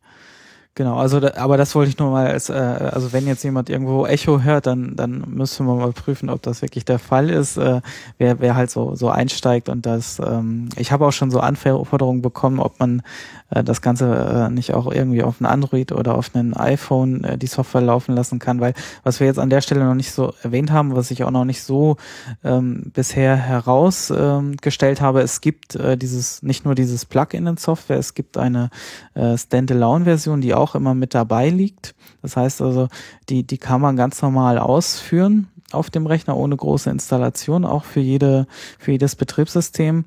Genau, 0.76 0.96
also 0.96 1.18
da, 1.18 1.32
aber 1.34 1.56
das 1.56 1.74
wollte 1.74 1.90
ich 1.90 1.98
nur 1.98 2.12
mal, 2.12 2.28
als, 2.28 2.48
äh, 2.48 2.52
also 2.52 3.12
wenn 3.12 3.26
jetzt 3.26 3.42
jemand 3.42 3.68
irgendwo 3.68 4.06
Echo 4.06 4.40
hört, 4.42 4.66
dann 4.66 4.94
dann 4.94 5.24
müssen 5.28 5.66
wir 5.66 5.74
mal 5.74 5.92
prüfen, 5.92 6.30
ob 6.30 6.42
das 6.42 6.62
wirklich 6.62 6.84
der 6.84 7.00
Fall 7.00 7.28
ist. 7.28 7.56
Äh, 7.56 7.80
wer 8.18 8.38
wer 8.40 8.54
halt 8.54 8.70
so 8.70 8.94
so 8.94 9.08
einsteigt 9.10 9.68
und 9.68 9.84
das, 9.84 10.20
ähm, 10.24 10.68
ich 10.76 10.92
habe 10.92 11.06
auch 11.06 11.12
schon 11.12 11.32
so 11.32 11.40
Anforderungen 11.40 12.22
bekommen, 12.22 12.60
ob 12.60 12.78
man 12.78 13.02
äh, 13.50 13.64
das 13.64 13.82
Ganze 13.82 14.14
äh, 14.14 14.50
nicht 14.50 14.72
auch 14.72 14.90
irgendwie 14.90 15.24
auf 15.24 15.40
ein 15.40 15.46
Android 15.46 15.90
oder 15.90 16.14
auf 16.14 16.34
ein 16.34 16.54
iPhone 16.54 17.24
äh, 17.24 17.36
die 17.36 17.48
Software 17.48 17.80
laufen 17.82 18.14
lassen 18.14 18.38
kann, 18.38 18.60
weil 18.60 18.74
was 19.02 19.18
wir 19.18 19.26
jetzt 19.26 19.40
an 19.40 19.50
der 19.50 19.62
Stelle 19.62 19.84
noch 19.84 19.94
nicht 19.94 20.12
so 20.12 20.34
erwähnt 20.42 20.70
haben, 20.70 20.94
was 20.94 21.10
ich 21.10 21.24
auch 21.24 21.32
noch 21.32 21.44
nicht 21.44 21.64
so 21.64 21.96
ähm, 22.44 22.92
bisher 22.94 23.34
herausgestellt 23.36 25.00
ähm, 25.00 25.04
habe, 25.04 25.20
es 25.22 25.40
gibt 25.40 25.74
äh, 25.74 25.96
dieses 25.96 26.42
nicht 26.44 26.64
nur 26.64 26.76
dieses 26.76 27.04
Plugin 27.04 27.46
in 27.48 27.56
Software, 27.56 27.98
es 27.98 28.14
gibt 28.14 28.38
eine 28.38 28.70
äh, 29.14 29.36
Standalone-Version, 29.36 30.40
die 30.40 30.54
auch 30.54 30.59
immer 30.74 30.94
mit 30.94 31.14
dabei 31.14 31.50
liegt. 31.50 31.94
Das 32.22 32.36
heißt 32.36 32.60
also, 32.62 32.88
die, 33.28 33.44
die 33.44 33.58
kann 33.58 33.80
man 33.80 33.96
ganz 33.96 34.20
normal 34.22 34.58
ausführen 34.58 35.48
auf 35.72 35.90
dem 35.90 36.06
Rechner 36.06 36.36
ohne 36.36 36.56
große 36.56 36.90
Installation, 36.90 37.64
auch 37.64 37.84
für 37.84 38.00
jede, 38.00 38.46
für 38.78 38.92
jedes 38.92 39.16
Betriebssystem. 39.16 40.04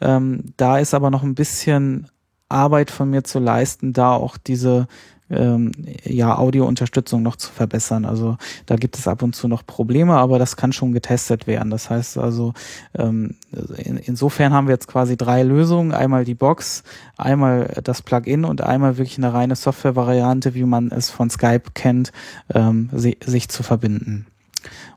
Ähm, 0.00 0.44
da 0.56 0.78
ist 0.78 0.94
aber 0.94 1.10
noch 1.10 1.22
ein 1.22 1.34
bisschen 1.34 2.08
Arbeit 2.48 2.90
von 2.90 3.10
mir 3.10 3.24
zu 3.24 3.38
leisten, 3.38 3.92
da 3.92 4.12
auch 4.12 4.36
diese 4.36 4.86
ähm, 5.30 5.72
ja, 6.04 6.36
Audiounterstützung 6.36 7.22
noch 7.22 7.36
zu 7.36 7.50
verbessern. 7.50 8.04
Also 8.04 8.36
da 8.66 8.76
gibt 8.76 8.96
es 8.96 9.08
ab 9.08 9.22
und 9.22 9.34
zu 9.34 9.48
noch 9.48 9.66
Probleme, 9.66 10.14
aber 10.14 10.38
das 10.38 10.56
kann 10.56 10.72
schon 10.72 10.92
getestet 10.92 11.46
werden. 11.46 11.70
Das 11.70 11.90
heißt 11.90 12.18
also, 12.18 12.54
ähm, 12.96 13.34
in, 13.76 13.96
insofern 13.96 14.52
haben 14.52 14.68
wir 14.68 14.74
jetzt 14.74 14.88
quasi 14.88 15.16
drei 15.16 15.42
Lösungen. 15.42 15.92
Einmal 15.92 16.24
die 16.24 16.34
Box, 16.34 16.84
einmal 17.16 17.80
das 17.82 18.02
Plugin 18.02 18.44
und 18.44 18.60
einmal 18.60 18.98
wirklich 18.98 19.18
eine 19.18 19.32
reine 19.32 19.56
Software-Variante, 19.56 20.54
wie 20.54 20.64
man 20.64 20.90
es 20.92 21.10
von 21.10 21.30
Skype 21.30 21.70
kennt, 21.74 22.12
ähm, 22.54 22.88
si 22.92 23.16
sich 23.24 23.48
zu 23.48 23.62
verbinden. 23.62 24.26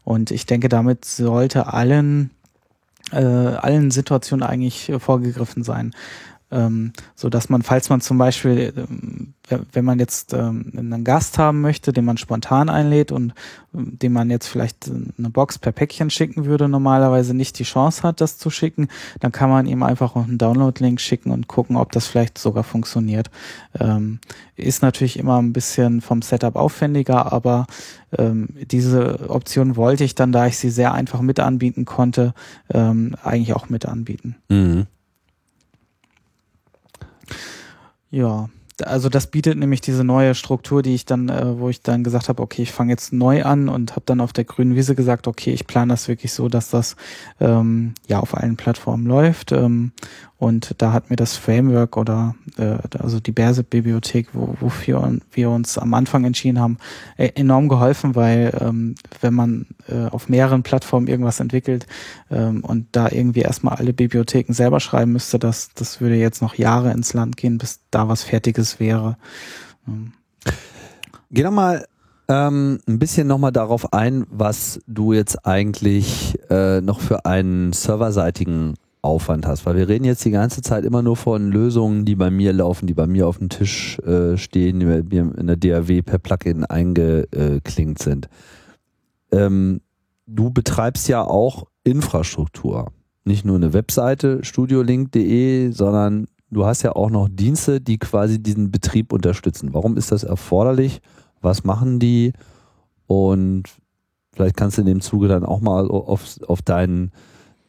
Und 0.04 0.32
ich 0.32 0.46
denke, 0.46 0.70
damit 0.70 1.06
sollte 1.06 1.74
allen 1.74 2.32
äh, 3.12 3.18
allen 3.18 3.90
Situationen 3.90 4.44
eigentlich 4.48 4.92
vorgegriffen 5.00 5.64
sein 5.64 5.94
ähm, 6.52 6.94
so 7.16 7.30
dass 7.30 7.50
man, 7.50 7.62
falls 7.62 7.90
man 7.90 8.02
zum 8.02 8.18
Beispiel, 8.18 8.74
ähm, 8.76 9.34
wenn 9.72 9.86
man 9.86 10.00
jetzt 10.00 10.34
ähm, 10.34 10.72
einen 10.76 11.04
Gast 11.04 11.38
haben 11.38 11.62
möchte, 11.62 11.92
den 11.94 12.06
man 12.06 12.18
spontan 12.18 12.70
einlädt 12.70 13.12
und 13.12 13.34
ähm, 13.74 13.98
dem 14.00 14.14
man 14.14 14.30
jetzt 14.30 14.48
vielleicht 14.48 14.90
eine 14.90 15.30
Box 15.30 15.58
per 15.58 15.72
Päckchen 15.72 16.10
schicken 16.10 16.46
würde, 16.46 16.68
normalerweise 16.68 17.34
nicht 17.34 17.58
die 17.60 17.64
Chance 17.64 18.04
hat, 18.04 18.22
das 18.22 18.38
zu 18.38 18.50
schicken, 18.50 18.88
dann 19.20 19.32
kann 19.32 19.50
man 19.50 19.66
ihm 19.66 19.84
einfach 19.84 20.16
einen 20.16 20.38
Download-Link 20.38 21.00
schicken 21.00 21.32
und 21.32 21.48
gucken, 21.48 21.78
ob 21.78 21.92
das 21.92 22.08
vielleicht 22.08 22.38
sogar 22.38 22.64
funktioniert. 22.64 23.30
Ähm, 23.80 24.20
ist 24.56 24.82
natürlich 24.82 25.18
immer 25.18 25.42
ein 25.42 25.54
bisschen 25.54 26.02
vom 26.02 26.22
Setup 26.22 26.56
aufwendiger, 26.56 27.32
aber 27.32 27.66
ähm, 28.18 28.50
diese 28.72 29.30
Option 29.30 29.76
wollte 29.76 30.04
ich 30.04 30.16
dann, 30.16 30.32
da 30.32 30.48
ich 30.48 30.58
sie 30.58 30.70
sehr 30.70 30.94
einfach 30.94 31.22
mit 31.22 31.40
anbieten 31.40 31.86
konnte, 31.86 32.34
ähm, 32.72 33.16
eigentlich 33.24 33.54
auch 33.54 33.70
mit 33.70 33.86
anbieten. 33.86 34.36
Mhm. 34.50 34.88
Ja, 38.12 38.50
also 38.86 39.10
das 39.10 39.28
bietet 39.28 39.58
nämlich 39.58 39.82
diese 39.82 40.04
neue 40.04 40.36
Struktur, 40.36 40.82
die 40.82 40.96
ich 40.96 41.06
dann, 41.06 41.30
äh, 41.30 41.60
wo 41.60 41.70
ich 41.70 41.82
dann 41.82 42.04
gesagt 42.04 42.30
habe, 42.30 42.42
okay, 42.42 42.62
ich 42.62 42.72
fange 42.72 42.92
jetzt 42.92 43.12
neu 43.14 43.44
an 43.44 43.70
und 43.70 43.92
habe 43.92 44.04
dann 44.06 44.22
auf 44.22 44.34
der 44.34 44.46
grünen 44.46 44.76
Wiese 44.76 44.96
gesagt, 44.96 45.28
okay, 45.28 45.52
ich 45.52 45.68
plane 45.68 45.94
das 45.94 46.08
wirklich 46.08 46.34
so, 46.34 46.50
dass 46.50 46.70
das 46.70 46.96
ähm, 47.40 47.94
ja 48.08 48.20
auf 48.20 48.36
allen 48.36 48.58
Plattformen 48.58 49.06
läuft. 49.06 49.52
Ähm, 49.52 49.92
und 50.40 50.76
da 50.78 50.94
hat 50.94 51.10
mir 51.10 51.18
das 51.18 51.36
Framework 51.36 51.98
oder 51.98 52.34
äh, 52.58 52.78
also 52.98 53.20
die 53.20 53.34
Berse-Bibliothek, 53.34 54.30
wo, 54.32 54.56
wofür 54.62 55.18
wir 55.34 55.50
uns 55.50 55.78
am 55.78 55.94
Anfang 55.94 56.24
entschieden 56.24 56.60
haben, 56.60 56.78
äh, 57.18 57.32
enorm 57.36 57.68
geholfen, 57.68 58.16
weil 58.16 58.58
ähm, 58.62 58.96
wenn 59.20 59.34
man 59.34 59.68
äh, 59.90 60.06
auf 60.06 60.30
mehreren 60.30 60.64
Plattformen 60.64 61.08
irgendwas 61.08 61.42
entwickelt 61.42 61.88
ähm, 62.32 62.64
und 62.64 62.88
da 62.94 63.10
irgendwie 63.10 63.42
erstmal 63.42 63.76
alle 63.76 63.92
Bibliotheken 63.92 64.54
selber 64.54 64.80
schreiben 64.80 65.12
müsste, 65.12 65.40
das, 65.40 65.72
das 65.76 66.00
würde 66.00 66.16
jetzt 66.16 66.42
noch 66.42 66.56
Jahre 66.56 66.92
ins 66.92 67.14
Land 67.14 67.36
gehen, 67.36 67.58
bis 67.58 67.82
da 67.92 68.08
was 68.08 68.24
Fertiges 68.24 68.80
wäre. 68.80 69.18
Ähm. 69.86 70.14
Geh 71.32 71.44
doch 71.44 71.52
mal 71.52 71.86
ähm, 72.30 72.80
ein 72.88 72.98
bisschen 72.98 73.28
nochmal 73.28 73.52
darauf 73.52 73.92
ein, 73.92 74.26
was 74.30 74.80
du 74.88 75.12
jetzt 75.12 75.46
eigentlich 75.46 76.40
äh, 76.50 76.80
noch 76.80 77.02
für 77.02 77.26
einen 77.26 77.74
serverseitigen 77.74 78.76
Aufwand 79.02 79.48
hast, 79.48 79.66
weil 79.66 79.78
wir 79.78 79.88
reden 79.88 80.04
jetzt 80.04 80.26
die 80.26 80.32
ganze 80.32 80.62
Zeit 80.62 80.84
immer 80.84 81.02
nur 81.02 81.16
von 81.16 81.52
Lösungen, 81.52 82.04
die 82.04 82.16
bei 82.16 82.30
mir 82.30 82.52
laufen, 82.52 82.86
die 82.86 82.94
bei 82.94 83.08
mir 83.08 83.28
auf 83.28 83.38
dem 83.38 83.48
Tisch 83.48 83.98
äh, 84.00 84.38
stehen, 84.38 84.80
die 84.82 84.86
bei 84.86 85.04
mir 85.04 85.38
in 85.38 85.48
der 85.48 85.56
DAW 85.56 86.02
per 86.02 86.20
Plugin 86.20 86.66
eingeklingt 86.66 88.00
sind. 88.00 88.28
Ähm, 89.32 89.80
du 90.28 90.50
betreibst 90.50 91.08
ja 91.08 91.24
auch 91.24 91.66
Infrastruktur. 91.84 92.92
Nicht 93.24 93.46
nur 93.46 93.56
eine 93.56 93.74
Webseite, 93.74 94.44
studiolink.de, 94.44 95.72
sondern 95.72 96.28
du 96.52 96.66
hast 96.66 96.84
ja 96.84 96.94
auch 96.94 97.10
noch 97.10 97.30
Dienste, 97.30 97.80
die 97.80 98.00
quasi 98.00 98.42
diesen 98.42 98.70
Betrieb 98.72 99.14
unterstützen. 99.14 99.74
Warum 99.74 99.96
ist 99.96 100.12
das 100.12 100.24
erforderlich? 100.24 101.02
Was 101.42 101.64
machen 101.64 102.00
die? 102.00 102.34
Und 103.08 103.64
vielleicht 104.34 104.58
kannst 104.58 104.78
du 104.78 104.82
in 104.82 104.88
dem 104.88 105.02
Zuge 105.02 105.30
dann 105.30 105.46
auch 105.46 105.62
mal 105.62 105.90
auf, 105.90 106.38
auf 106.48 106.62
deinen 106.62 107.12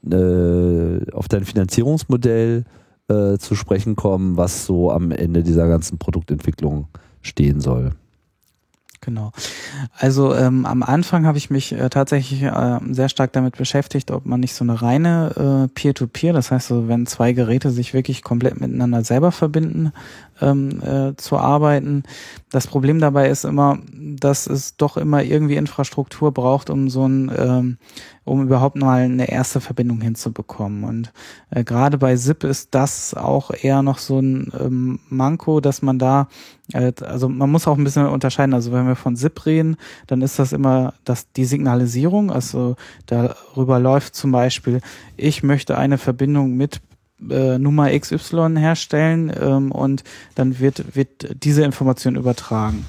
äh, 0.09 1.11
auf 1.13 1.29
dein 1.29 1.45
Finanzierungsmodell 1.45 2.65
äh, 3.09 3.39
zu 3.39 3.55
sprechen 3.55 3.97
kommen, 3.97 4.37
was 4.37 4.67
so 4.67 4.91
am 4.91 5.11
Ende 5.11 5.43
dieser 5.43 5.69
ganzen 5.69 5.99
Produktentwicklung 5.99 6.89
stehen 7.23 7.61
soll. 7.61 7.93
Genau. 9.03 9.33
Also 9.97 10.35
ähm, 10.35 10.67
am 10.67 10.83
Anfang 10.83 11.25
habe 11.25 11.39
ich 11.39 11.49
mich 11.49 11.73
äh, 11.73 11.89
tatsächlich 11.89 12.43
äh, 12.43 12.79
sehr 12.91 13.09
stark 13.09 13.33
damit 13.33 13.57
beschäftigt, 13.57 14.11
ob 14.11 14.27
man 14.27 14.41
nicht 14.41 14.55
so 14.55 14.63
eine 14.63 14.83
reine 14.83 15.69
äh, 15.69 15.69
Peer-to-Peer, 15.73 16.33
-Peer, 16.33 16.35
das 16.35 16.51
heißt, 16.51 16.69
so, 16.69 16.87
wenn 16.87 17.07
zwei 17.07 17.33
Geräte 17.33 17.71
sich 17.71 17.95
wirklich 17.95 18.23
komplett 18.23 18.61
miteinander 18.61 19.03
selber 19.03 19.33
verbinden, 19.33 19.93
ähm, 20.43 20.83
äh, 20.83 21.17
zu 21.17 21.39
arbeiten. 21.39 22.03
Das 22.51 22.67
Problem 22.67 22.99
dabei 22.99 23.29
ist 23.29 23.45
immer, 23.45 23.79
dass 23.93 24.49
es 24.49 24.77
doch 24.77 24.97
immer 24.97 25.23
irgendwie 25.23 25.55
Infrastruktur 25.55 26.33
braucht, 26.33 26.69
um 26.69 26.91
so 26.91 27.07
ein, 27.07 27.31
ähm, 27.37 27.79
um 28.25 28.43
überhaupt 28.43 28.75
mal 28.75 29.03
eine 29.03 29.31
erste 29.31 29.61
Verbindung 29.61 30.01
hinzubekommen. 30.01 30.83
Und 30.83 31.13
äh, 31.51 31.63
gerade 31.63 31.97
bei 31.97 32.17
SIP 32.17 32.43
ist 32.43 32.75
das 32.75 33.15
auch 33.15 33.53
eher 33.53 33.83
noch 33.83 33.99
so 33.99 34.19
ein 34.19 34.53
ähm, 34.59 34.99
Manko, 35.09 35.61
dass 35.61 35.81
man 35.81 36.01
da, 36.01 36.27
äh, 36.73 36.93
also 37.03 37.29
man 37.29 37.51
muss 37.51 37.69
auch 37.69 37.79
ein 37.79 37.85
bisschen 37.85 38.07
unterscheiden. 38.07 38.53
Also 38.53 38.73
wenn 38.73 38.89
wir 38.89 38.97
von 38.97 39.15
SIP 39.15 39.47
reden, 39.47 39.77
dann 40.09 40.21
ist 40.21 40.41
das 40.41 40.53
immer 40.53 40.95
das, 41.05 41.31
die 41.31 41.45
Signalisierung. 41.45 42.33
Also 42.33 42.75
darüber 43.07 43.79
läuft 43.79 44.17
zum 44.17 44.33
Beispiel, 44.33 44.81
ich 45.17 45.45
möchte 45.45 45.79
eine 45.79 45.99
Verbindung 45.99 46.57
mit 46.57 46.81
äh, 47.29 47.59
Nummer 47.59 47.91
XY 47.99 48.57
herstellen 48.57 49.33
ähm, 49.39 49.73
und 49.73 50.05
dann 50.35 50.59
wird, 50.59 50.97
wird 50.97 51.45
diese 51.45 51.65
Information 51.65 52.17
übertragen. 52.17 52.87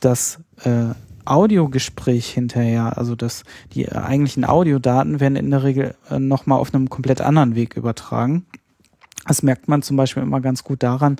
Das 0.00 0.40
äh, 0.64 0.94
Audiogespräch 1.24 2.30
hinterher, 2.30 2.98
also 2.98 3.14
das, 3.14 3.44
die 3.72 3.90
eigentlichen 3.90 4.44
Audiodaten 4.44 5.20
werden 5.20 5.36
in 5.36 5.50
der 5.50 5.62
Regel 5.62 5.94
äh, 6.10 6.18
nochmal 6.18 6.58
auf 6.58 6.74
einem 6.74 6.90
komplett 6.90 7.20
anderen 7.20 7.54
Weg 7.54 7.76
übertragen. 7.76 8.46
Das 9.26 9.42
merkt 9.42 9.68
man 9.68 9.82
zum 9.82 9.96
Beispiel 9.96 10.22
immer 10.22 10.40
ganz 10.40 10.64
gut 10.64 10.82
daran, 10.82 11.16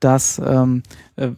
dass 0.00 0.40
ähm, 0.44 0.82
äh, 1.16 1.30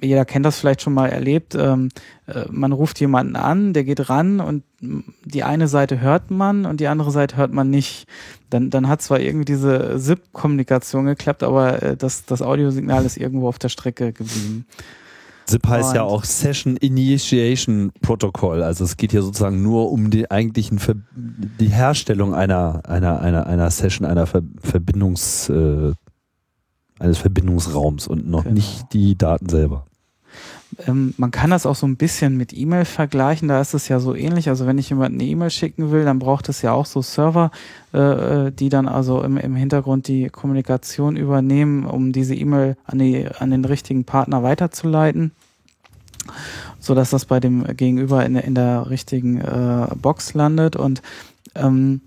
jeder 0.00 0.24
kennt 0.24 0.46
das 0.46 0.58
vielleicht 0.58 0.82
schon 0.82 0.94
mal 0.94 1.08
erlebt. 1.08 1.54
Ähm, 1.54 1.88
äh, 2.26 2.44
man 2.50 2.72
ruft 2.72 3.00
jemanden 3.00 3.36
an, 3.36 3.72
der 3.72 3.84
geht 3.84 4.08
ran 4.08 4.40
und 4.40 4.62
die 4.80 5.42
eine 5.42 5.68
Seite 5.68 6.00
hört 6.00 6.30
man 6.30 6.66
und 6.66 6.80
die 6.80 6.88
andere 6.88 7.10
Seite 7.10 7.36
hört 7.36 7.52
man 7.52 7.70
nicht. 7.70 8.06
Dann, 8.50 8.70
dann 8.70 8.88
hat 8.88 9.02
zwar 9.02 9.20
irgendwie 9.20 9.46
diese 9.46 9.98
SIP-Kommunikation 9.98 11.06
geklappt, 11.06 11.42
aber 11.42 11.82
äh, 11.82 11.96
das, 11.96 12.24
das 12.24 12.42
Audiosignal 12.42 13.04
ist 13.04 13.16
irgendwo 13.16 13.48
auf 13.48 13.58
der 13.58 13.68
Strecke 13.68 14.12
geblieben. 14.12 14.66
SIP 15.46 15.66
heißt 15.66 15.90
und 15.90 15.94
ja 15.96 16.02
auch 16.02 16.24
Session 16.24 16.76
Initiation 16.76 17.92
Protocol. 18.00 18.62
Also 18.62 18.84
es 18.84 18.96
geht 18.96 19.10
hier 19.10 19.22
sozusagen 19.22 19.62
nur 19.62 19.92
um 19.92 20.10
die 20.10 20.30
eigentlichen 20.30 20.78
Ver 20.78 20.94
die 21.14 21.68
Herstellung 21.68 22.34
einer 22.34 22.82
einer 22.88 23.20
einer 23.20 23.46
einer 23.46 23.70
Session 23.70 24.06
einer 24.06 24.26
Ver 24.26 24.42
Verbindungs 24.60 25.48
äh, 25.50 25.92
eines 26.98 27.18
Verbindungsraums 27.18 28.06
und 28.06 28.28
noch 28.28 28.44
genau. 28.44 28.54
nicht 28.54 28.92
die 28.92 29.16
Daten 29.16 29.48
selber. 29.48 29.86
Ähm, 30.86 31.14
man 31.16 31.30
kann 31.30 31.50
das 31.50 31.66
auch 31.66 31.74
so 31.74 31.86
ein 31.86 31.96
bisschen 31.96 32.36
mit 32.36 32.52
E-Mail 32.52 32.84
vergleichen, 32.84 33.48
da 33.48 33.60
ist 33.60 33.74
es 33.74 33.88
ja 33.88 34.00
so 34.00 34.14
ähnlich. 34.14 34.48
Also 34.48 34.66
wenn 34.66 34.78
ich 34.78 34.90
jemanden 34.90 35.20
eine 35.20 35.28
E-Mail 35.28 35.50
schicken 35.50 35.90
will, 35.90 36.04
dann 36.04 36.18
braucht 36.18 36.48
es 36.48 36.62
ja 36.62 36.72
auch 36.72 36.86
so 36.86 37.02
Server, 37.02 37.50
äh, 37.92 37.98
äh, 38.46 38.50
die 38.52 38.68
dann 38.68 38.88
also 38.88 39.22
im, 39.22 39.36
im 39.36 39.56
Hintergrund 39.56 40.08
die 40.08 40.28
Kommunikation 40.28 41.16
übernehmen, 41.16 41.86
um 41.86 42.12
diese 42.12 42.34
E-Mail 42.34 42.76
an, 42.84 42.98
die, 42.98 43.26
an 43.38 43.50
den 43.50 43.64
richtigen 43.64 44.04
Partner 44.04 44.42
weiterzuleiten 44.42 45.32
so 46.78 46.94
dass 46.94 47.10
das 47.10 47.24
bei 47.26 47.40
dem 47.40 47.64
Gegenüber 47.76 48.24
in, 48.24 48.36
in 48.36 48.54
der 48.54 48.88
richtigen 48.88 49.40
äh, 49.40 49.88
Box 49.96 50.34
landet 50.34 50.76
und 50.76 51.02
ähm, 51.54 52.00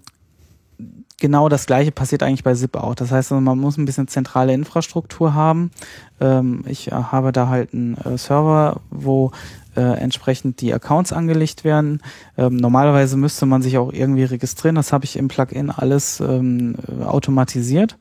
genau 1.19 1.49
das 1.49 1.65
gleiche 1.65 1.91
passiert 1.91 2.23
eigentlich 2.23 2.44
bei 2.44 2.53
SIP 2.53 2.76
auch. 2.76 2.95
Das 2.95 3.11
heißt, 3.11 3.31
also, 3.31 3.41
man 3.41 3.57
muss 3.57 3.77
ein 3.77 3.85
bisschen 3.85 4.07
zentrale 4.07 4.53
Infrastruktur 4.53 5.34
haben. 5.34 5.72
Ähm, 6.19 6.64
ich 6.68 6.91
äh, 6.91 6.95
habe 6.95 7.31
da 7.31 7.48
halt 7.48 7.73
einen 7.73 7.98
äh, 7.98 8.18
Server, 8.18 8.81
wo 8.89 9.31
äh, 9.76 9.81
entsprechend 9.81 10.61
die 10.61 10.73
Accounts 10.73 11.14
angelegt 11.14 11.64
werden. 11.64 12.02
Ähm, 12.38 12.56
normalerweise 12.56 13.18
müsste 13.18 13.45
man 13.45 13.61
sich 13.61 13.77
auch 13.77 13.91
irgendwie 13.91 14.23
registrieren. 14.23 14.76
Das 14.76 14.94
habe 14.94 15.06
ich 15.06 15.18
im 15.18 15.27
Plugin 15.27 15.72
alles 15.72 16.19
ähm, 16.19 16.76
automatisiert, 17.03 17.98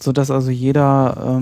so 0.00 0.12
dass 0.12 0.30
also 0.30 0.50
jeder 0.50 1.40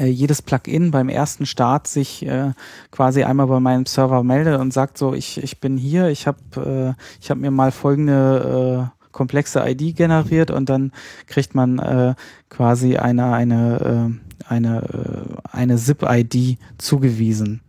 jedes 0.00 0.42
Plugin 0.42 0.90
beim 0.90 1.08
ersten 1.08 1.46
Start 1.46 1.86
sich 1.86 2.26
äh, 2.26 2.50
quasi 2.90 3.22
einmal 3.22 3.46
bei 3.46 3.60
meinem 3.60 3.86
Server 3.86 4.24
meldet 4.24 4.58
und 4.58 4.72
sagt 4.72 4.98
so, 4.98 5.14
ich, 5.14 5.40
ich 5.40 5.60
bin 5.60 5.76
hier, 5.76 6.08
ich 6.08 6.26
habe 6.26 6.96
äh, 6.96 7.02
ich 7.20 7.30
hab 7.30 7.38
mir 7.38 7.52
mal 7.52 7.70
folgende 7.70 8.90
äh, 8.92 9.03
komplexe 9.14 9.64
ID 9.66 9.96
generiert 9.96 10.50
und 10.50 10.68
dann 10.68 10.92
kriegt 11.26 11.54
man 11.54 11.78
äh, 11.78 12.14
quasi 12.50 12.96
eine, 12.98 13.32
eine, 13.32 14.10
äh, 14.12 14.52
eine, 14.52 14.82
äh, 14.82 15.56
eine 15.56 15.76
ZIP-ID 15.76 16.58
zugewiesen. 16.76 17.62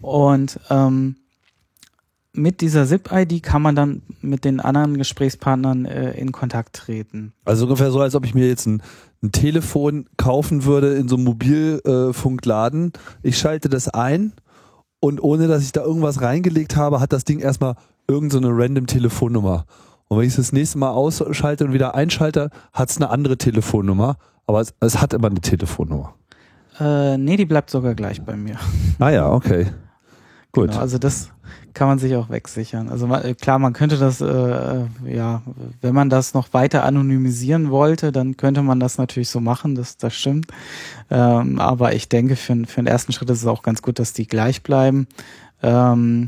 Und 0.00 0.58
ähm, 0.70 1.16
mit 2.32 2.60
dieser 2.60 2.86
ZIP-ID 2.86 3.42
kann 3.42 3.62
man 3.62 3.74
dann 3.74 4.02
mit 4.20 4.44
den 4.44 4.60
anderen 4.60 4.96
Gesprächspartnern 4.96 5.84
äh, 5.84 6.12
in 6.12 6.32
Kontakt 6.32 6.74
treten. 6.74 7.32
Also 7.44 7.64
ungefähr 7.64 7.90
so, 7.90 8.00
als 8.00 8.14
ob 8.14 8.24
ich 8.24 8.34
mir 8.34 8.48
jetzt 8.48 8.66
ein, 8.66 8.82
ein 9.22 9.32
Telefon 9.32 10.08
kaufen 10.16 10.64
würde 10.64 10.94
in 10.94 11.08
so 11.08 11.16
einem 11.16 11.24
Mobilfunkladen. 11.24 12.92
ich 13.22 13.38
schalte 13.38 13.68
das 13.68 13.88
ein 13.88 14.32
und 15.00 15.22
ohne 15.22 15.48
dass 15.48 15.62
ich 15.62 15.72
da 15.72 15.82
irgendwas 15.82 16.22
reingelegt 16.22 16.76
habe, 16.76 17.00
hat 17.00 17.12
das 17.12 17.24
Ding 17.24 17.40
erstmal 17.40 17.74
irgendeine 18.08 18.46
so 18.46 18.52
random 18.52 18.86
Telefonnummer. 18.86 19.66
Und 20.08 20.18
wenn 20.18 20.24
ich 20.24 20.32
es 20.32 20.36
das 20.36 20.52
nächste 20.52 20.78
Mal 20.78 20.90
ausschalte 20.90 21.66
und 21.66 21.72
wieder 21.72 21.94
einschalte, 21.94 22.50
hat 22.72 22.90
es 22.90 22.96
eine 22.96 23.10
andere 23.10 23.36
Telefonnummer, 23.36 24.16
aber 24.46 24.60
es, 24.60 24.74
es, 24.80 25.00
hat 25.00 25.12
immer 25.12 25.28
eine 25.28 25.40
Telefonnummer. 25.40 26.14
Äh, 26.80 27.18
nee, 27.18 27.36
die 27.36 27.44
bleibt 27.44 27.68
sogar 27.70 27.94
gleich 27.94 28.22
bei 28.22 28.36
mir. 28.36 28.56
Ah 28.98 29.10
ja, 29.10 29.30
okay. 29.30 29.66
Gut. 30.52 30.70
Genau, 30.70 30.80
also 30.80 30.96
das 30.96 31.30
kann 31.74 31.88
man 31.88 31.98
sich 31.98 32.16
auch 32.16 32.30
wegsichern. 32.30 32.88
Also 32.88 33.06
man, 33.06 33.36
klar, 33.36 33.58
man 33.58 33.74
könnte 33.74 33.98
das, 33.98 34.22
äh, 34.22 34.84
ja, 35.04 35.42
wenn 35.82 35.94
man 35.94 36.08
das 36.08 36.32
noch 36.32 36.54
weiter 36.54 36.84
anonymisieren 36.84 37.70
wollte, 37.70 38.10
dann 38.10 38.38
könnte 38.38 38.62
man 38.62 38.80
das 38.80 38.96
natürlich 38.96 39.28
so 39.28 39.40
machen, 39.40 39.74
das, 39.74 39.98
das 39.98 40.14
stimmt. 40.14 40.46
Ähm, 41.10 41.60
aber 41.60 41.94
ich 41.94 42.08
denke, 42.08 42.36
für, 42.36 42.56
für 42.66 42.80
den 42.80 42.86
ersten 42.86 43.12
Schritt 43.12 43.28
ist 43.28 43.42
es 43.42 43.46
auch 43.46 43.62
ganz 43.62 43.82
gut, 43.82 43.98
dass 43.98 44.14
die 44.14 44.26
gleich 44.26 44.62
bleiben. 44.62 45.06
Ähm, 45.62 46.26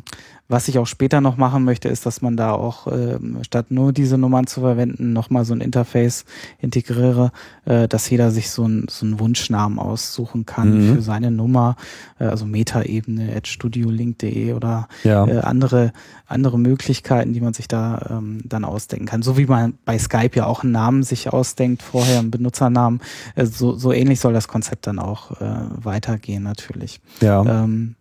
was 0.50 0.68
ich 0.68 0.78
auch 0.78 0.86
später 0.86 1.20
noch 1.20 1.36
machen 1.36 1.64
möchte, 1.64 1.88
ist, 1.88 2.06
dass 2.06 2.22
man 2.22 2.36
da 2.36 2.52
auch 2.52 2.86
äh, 2.86 3.18
statt 3.42 3.70
nur 3.70 3.92
diese 3.92 4.18
Nummern 4.18 4.46
zu 4.46 4.60
verwenden, 4.60 5.12
nochmal 5.12 5.44
so 5.44 5.54
ein 5.54 5.60
Interface 5.60 6.24
integriere, 6.58 7.32
äh, 7.64 7.88
dass 7.88 8.10
jeder 8.10 8.30
sich 8.30 8.50
so, 8.50 8.66
ein, 8.66 8.86
so 8.88 9.06
einen 9.06 9.20
Wunschnamen 9.20 9.78
aussuchen 9.78 10.46
kann 10.46 10.88
mhm. 10.88 10.94
für 10.94 11.02
seine 11.02 11.30
Nummer, 11.30 11.76
äh, 12.18 12.24
also 12.24 12.46
Metaebene 12.46 13.34
at 13.34 13.46
studiolink.de 13.46 14.52
oder 14.52 14.88
ja. 15.04 15.26
äh, 15.26 15.38
andere 15.38 15.92
andere 16.30 16.58
Möglichkeiten, 16.58 17.32
die 17.32 17.40
man 17.40 17.54
sich 17.54 17.68
da 17.68 18.06
ähm, 18.10 18.40
dann 18.44 18.64
ausdenken 18.64 19.06
kann. 19.06 19.22
So 19.22 19.36
wie 19.36 19.46
man 19.46 19.74
bei 19.84 19.98
Skype 19.98 20.30
ja 20.34 20.46
auch 20.46 20.62
einen 20.62 20.72
Namen 20.72 21.02
sich 21.02 21.32
ausdenkt, 21.32 21.82
vorher 21.82 22.20
einen 22.20 22.30
Benutzernamen. 22.30 23.00
Äh, 23.34 23.46
so, 23.46 23.74
so 23.74 23.92
ähnlich 23.92 24.20
soll 24.20 24.32
das 24.32 24.48
Konzept 24.48 24.86
dann 24.86 24.98
auch 24.98 25.40
äh, 25.40 25.50
weitergehen 25.74 26.42
natürlich. 26.42 27.00
Ja. 27.20 27.64
Ähm, 27.64 27.96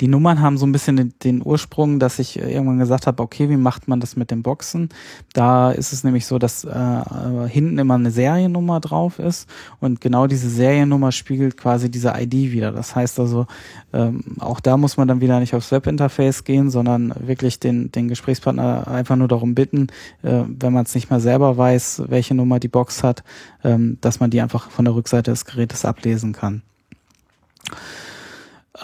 die 0.00 0.08
Nummern 0.08 0.40
haben 0.40 0.58
so 0.58 0.66
ein 0.66 0.72
bisschen 0.72 0.96
den, 0.96 1.14
den, 1.22 1.42
Ursprung, 1.44 1.98
dass 1.98 2.18
ich 2.18 2.38
irgendwann 2.38 2.78
gesagt 2.78 3.06
habe, 3.06 3.22
okay, 3.22 3.48
wie 3.48 3.56
macht 3.56 3.88
man 3.88 4.00
das 4.00 4.16
mit 4.16 4.30
den 4.30 4.42
Boxen? 4.42 4.88
Da 5.32 5.72
ist 5.72 5.92
es 5.92 6.04
nämlich 6.04 6.26
so, 6.26 6.38
dass 6.38 6.64
äh, 6.64 7.48
hinten 7.48 7.78
immer 7.78 7.94
eine 7.94 8.10
Seriennummer 8.10 8.80
drauf 8.80 9.18
ist 9.18 9.48
und 9.80 10.00
genau 10.00 10.26
diese 10.26 10.48
Seriennummer 10.48 11.12
spiegelt 11.12 11.56
quasi 11.56 11.90
diese 11.90 12.14
ID 12.16 12.52
wieder. 12.52 12.72
Das 12.72 12.94
heißt 12.94 13.18
also, 13.18 13.46
ähm, 13.92 14.22
auch 14.38 14.60
da 14.60 14.76
muss 14.76 14.96
man 14.96 15.08
dann 15.08 15.20
wieder 15.20 15.40
nicht 15.40 15.54
aufs 15.54 15.72
Webinterface 15.72 16.44
gehen, 16.44 16.70
sondern 16.70 17.14
wirklich 17.18 17.60
den, 17.60 17.90
den 17.92 18.08
Gesprächspartner 18.08 18.88
einfach 18.88 19.16
nur 19.16 19.28
darum 19.28 19.54
bitten, 19.54 19.88
äh, 20.22 20.42
wenn 20.46 20.72
man 20.72 20.84
es 20.84 20.94
nicht 20.94 21.10
mal 21.10 21.20
selber 21.20 21.56
weiß, 21.56 22.04
welche 22.08 22.34
Nummer 22.34 22.60
die 22.60 22.68
Box 22.68 23.02
hat, 23.02 23.24
ähm, 23.62 23.98
dass 24.00 24.20
man 24.20 24.30
die 24.30 24.40
einfach 24.40 24.70
von 24.70 24.84
der 24.84 24.94
Rückseite 24.94 25.30
des 25.30 25.44
Gerätes 25.44 25.84
ablesen 25.84 26.32
kann. 26.32 26.62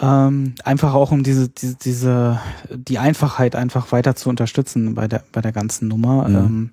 Ähm, 0.01 0.55
einfach 0.63 0.93
auch 0.93 1.11
um 1.11 1.23
diese, 1.23 1.49
diese, 1.49 1.75
diese, 1.75 2.39
die 2.69 2.97
Einfachheit 2.97 3.55
einfach 3.55 3.91
weiter 3.91 4.15
zu 4.15 4.29
unterstützen 4.29 4.95
bei 4.95 5.07
der, 5.07 5.23
bei 5.31 5.41
der 5.41 5.51
ganzen 5.51 5.87
Nummer. 5.87 6.27
Mhm. 6.27 6.35
Ähm, 6.35 6.71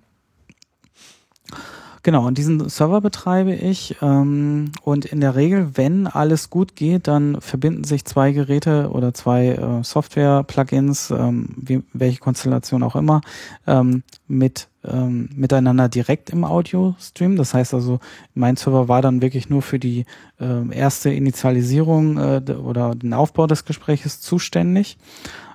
Genau, 2.09 2.27
und 2.27 2.39
diesen 2.39 2.71
Server 2.71 3.03
betreibe 3.03 3.55
ich. 3.55 3.97
Ähm, 4.01 4.73
und 4.83 5.05
in 5.05 5.21
der 5.21 5.35
Regel, 5.35 5.73
wenn 5.75 6.07
alles 6.07 6.49
gut 6.49 6.75
geht, 6.75 7.07
dann 7.07 7.39
verbinden 7.41 7.85
sich 7.85 8.07
zwei 8.07 8.33
Geräte 8.33 8.89
oder 8.91 9.13
zwei 9.13 9.49
äh, 9.49 9.85
Software-Plugins, 9.85 11.11
ähm, 11.11 11.51
wie, 11.57 11.83
welche 11.93 12.21
Konstellation 12.21 12.83
auch 12.83 12.97
immer, 12.97 13.21
ähm, 13.67 14.05
mit 14.27 14.69
ähm, 14.90 15.28
miteinander 15.35 15.89
direkt 15.89 16.31
im 16.31 16.44
Audio-Stream. 16.44 17.36
Das 17.36 17.55
heißt 17.55 17.74
also, 17.74 18.01
mein 18.35 18.56
Server 18.56 18.89
war 18.89 19.02
dann 19.02 19.23
wirklich 19.23 19.48
nur 19.48 19.62
für 19.62 19.78
die 19.78 20.05
äh, 20.40 20.77
erste 20.77 21.10
Initialisierung 21.10 22.19
äh, 22.19 22.52
oder 22.52 22.94
den 22.94 23.15
Aufbau 23.15 23.47
des 23.47 23.65
Gespräches 23.65 24.20
zuständig 24.20 24.98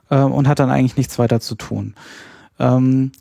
äh, 0.09 0.19
und 0.19 0.47
hat 0.47 0.59
dann 0.59 0.69
eigentlich 0.69 0.97
nichts 0.97 1.19
weiter 1.19 1.39
zu 1.39 1.55
tun. 1.55 1.95
Ähm, 2.59 3.11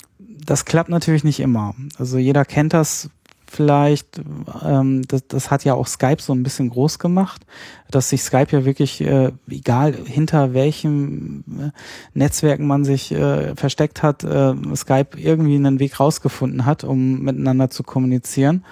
das 0.44 0.64
klappt 0.64 0.90
natürlich 0.90 1.24
nicht 1.24 1.40
immer. 1.40 1.74
Also 1.98 2.18
jeder 2.18 2.44
kennt 2.44 2.74
das 2.74 3.10
vielleicht, 3.52 4.20
ähm, 4.64 5.02
das, 5.06 5.26
das 5.28 5.50
hat 5.50 5.64
ja 5.64 5.74
auch 5.74 5.86
Skype 5.86 6.20
so 6.20 6.32
ein 6.32 6.42
bisschen 6.42 6.70
groß 6.70 6.98
gemacht, 6.98 7.44
dass 7.90 8.08
sich 8.08 8.22
Skype 8.22 8.48
ja 8.50 8.64
wirklich, 8.64 9.00
äh, 9.02 9.32
egal 9.48 9.94
hinter 9.94 10.54
welchem 10.54 11.44
äh, 11.60 11.70
Netzwerken 12.14 12.66
man 12.66 12.84
sich 12.84 13.12
äh, 13.12 13.54
versteckt 13.54 14.02
hat, 14.02 14.24
äh, 14.24 14.54
Skype 14.74 15.18
irgendwie 15.18 15.56
einen 15.56 15.78
Weg 15.78 16.00
rausgefunden 16.00 16.64
hat, 16.64 16.82
um 16.84 17.20
miteinander 17.20 17.70
zu 17.70 17.82
kommunizieren. 17.82 18.64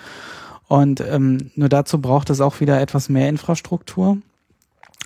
Und 0.66 1.00
ähm, 1.00 1.50
nur 1.56 1.68
dazu 1.68 2.00
braucht 2.00 2.30
es 2.30 2.40
auch 2.40 2.60
wieder 2.60 2.80
etwas 2.80 3.08
mehr 3.08 3.28
Infrastruktur. 3.28 4.18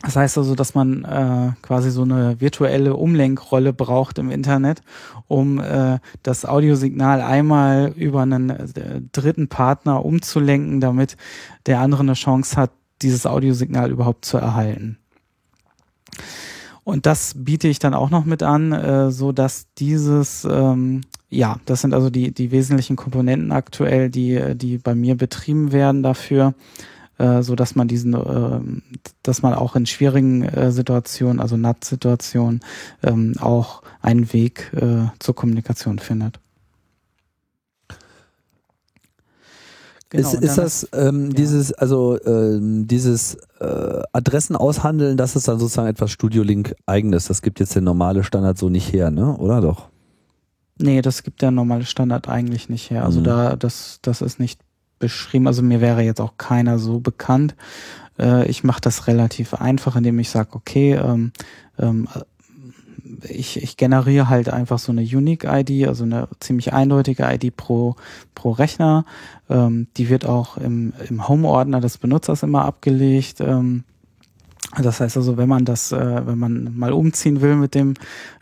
Das 0.05 0.17
heißt 0.17 0.37
also, 0.37 0.55
dass 0.55 0.75
man 0.75 1.05
äh, 1.05 1.53
quasi 1.63 1.91
so 1.91 2.03
eine 2.03 2.39
virtuelle 2.41 2.95
Umlenkrolle 2.95 3.73
braucht 3.73 4.19
im 4.19 4.31
Internet, 4.31 4.83
um 5.29 5.59
äh, 5.59 5.99
das 6.23 6.45
Audiosignal 6.45 7.23
einmal 7.23 7.93
über 7.97 8.23
einen 8.23 8.51
äh, 8.51 9.01
dritten 9.13 9.49
Partner 9.49 10.05
umzulenken, 10.05 10.81
damit 10.81 11.17
der 11.65 11.81
andere 11.81 12.03
eine 12.03 12.13
Chance 12.13 12.57
hat, 12.57 12.71
dieses 13.01 13.27
Audiosignal 13.27 13.91
überhaupt 13.91 14.27
zu 14.27 14.37
erhalten. 14.37 14.99
Und 16.85 17.07
das 17.07 17.33
biete 17.35 17.69
ich 17.69 17.79
dann 17.79 17.95
auch 17.95 18.11
noch 18.11 18.27
mit 18.27 18.43
an, 18.43 18.73
äh, 18.73 19.11
so 19.11 19.33
dass 19.33 19.69
dieses, 19.79 20.47
ähm, 20.49 21.01
ja, 21.31 21.57
das 21.65 21.81
sind 21.81 21.95
also 21.95 22.11
die, 22.11 22.33
die 22.33 22.51
wesentlichen 22.51 22.97
Komponenten 22.97 23.53
aktuell, 23.53 24.11
die, 24.11 24.55
die 24.55 24.77
bei 24.77 24.95
mir 24.95 25.17
betrieben 25.17 25.73
werden 25.73 26.03
dafür 26.03 26.53
äh, 27.19 27.43
so 27.43 27.55
dass 27.55 27.75
man 27.75 27.89
diesen, 27.89 28.15
äh, 28.15 28.61
dass 29.23 29.43
man 29.43 29.55
auch 29.55 29.77
in 29.77 29.87
schwierigen 29.87 30.43
äh, 30.43 30.73
Situationen, 30.73 31.41
also 31.41 31.57
NAT-Situationen, 31.57 32.61
ähm, 33.03 33.35
auch 33.41 33.83
einen 34.03 34.33
Weg 34.33 34.73
äh, 34.75 35.07
zur 35.19 35.35
Kommunikation 35.35 35.99
findet. 35.99 36.41
Genau, 40.11 40.29
ist, 40.29 40.43
ist 40.43 40.59
das 40.59 40.89
ähm, 40.93 41.27
ja. 41.27 41.33
dieses, 41.33 41.73
also 41.73 42.19
ähm, 42.25 42.87
dieses 42.87 43.37
äh, 43.59 44.03
Adressen 44.13 44.55
aushandeln, 44.55 45.17
das 45.17 45.35
ist 45.35 45.49
dann 45.49 45.59
sozusagen 45.59 45.89
etwas 45.89 46.13
Studio 46.13 46.45
Link 46.45 46.77
eigenes. 46.87 47.27
Das 47.27 47.43
gibt 47.43 47.59
jetzt 47.59 47.75
der 47.75 47.83
normale 47.83 48.23
Standard 48.23 48.57
so 48.57 48.69
nicht 48.69 48.93
her, 48.93 49.11
ne? 49.11 49.37
Oder 49.37 49.61
doch? 49.61 49.89
Nee, 50.79 51.03
das 51.03 51.25
gibt 51.25 51.43
der 51.43 51.51
normale 51.51 51.85
Standard 51.85 52.29
eigentlich 52.29 52.69
nicht 52.69 52.91
her. 52.91 53.05
Also 53.05 53.21
mhm. 53.21 53.25
da, 53.25 53.57
das, 53.57 53.99
das 54.03 54.23
ist 54.23 54.39
nicht 54.39 54.61
beschrieben. 55.05 55.47
Also 55.47 55.63
mir 55.63 55.83
wäre 55.83 56.03
jetzt 56.03 56.21
auch 56.21 56.39
keiner 56.39 56.79
so 56.79 56.99
bekannt. 56.99 57.55
Äh, 58.19 58.49
ich 58.49 58.65
mache 58.65 58.81
das 58.81 59.07
relativ 59.07 59.53
einfach, 59.53 59.97
indem 59.97 60.19
ich 60.19 60.31
sage, 60.31 60.49
okay, 60.53 60.95
ähm, 60.95 61.33
ähm, 61.79 62.09
ich, 63.29 63.63
ich 63.63 63.77
generiere 63.77 64.31
halt 64.31 64.49
einfach 64.49 64.79
so 64.79 64.91
eine 64.91 65.03
Unique-ID, 65.03 65.87
also 65.87 66.05
eine 66.05 66.29
ziemlich 66.41 66.73
eindeutige 66.73 67.25
ID 67.25 67.55
pro, 67.55 67.97
pro 68.35 68.53
Rechner. 68.53 69.05
Ähm, 69.51 69.89
die 69.99 70.09
wird 70.09 70.25
auch 70.25 70.57
im, 70.57 70.95
im 71.07 71.29
Home-Ordner 71.29 71.81
des 71.83 71.99
Benutzers 71.99 72.43
immer 72.43 72.65
abgelegt. 72.65 73.41
Ähm, 73.41 73.85
das 74.83 75.01
heißt 75.01 75.17
also, 75.17 75.37
wenn 75.37 75.49
man 75.49 75.65
das, 75.65 75.93
äh, 75.93 76.27
wenn 76.27 76.39
man 76.39 76.77
mal 76.77 76.93
umziehen 76.93 77.41
will 77.41 77.57
mit 77.57 77.75
dem 77.75 77.95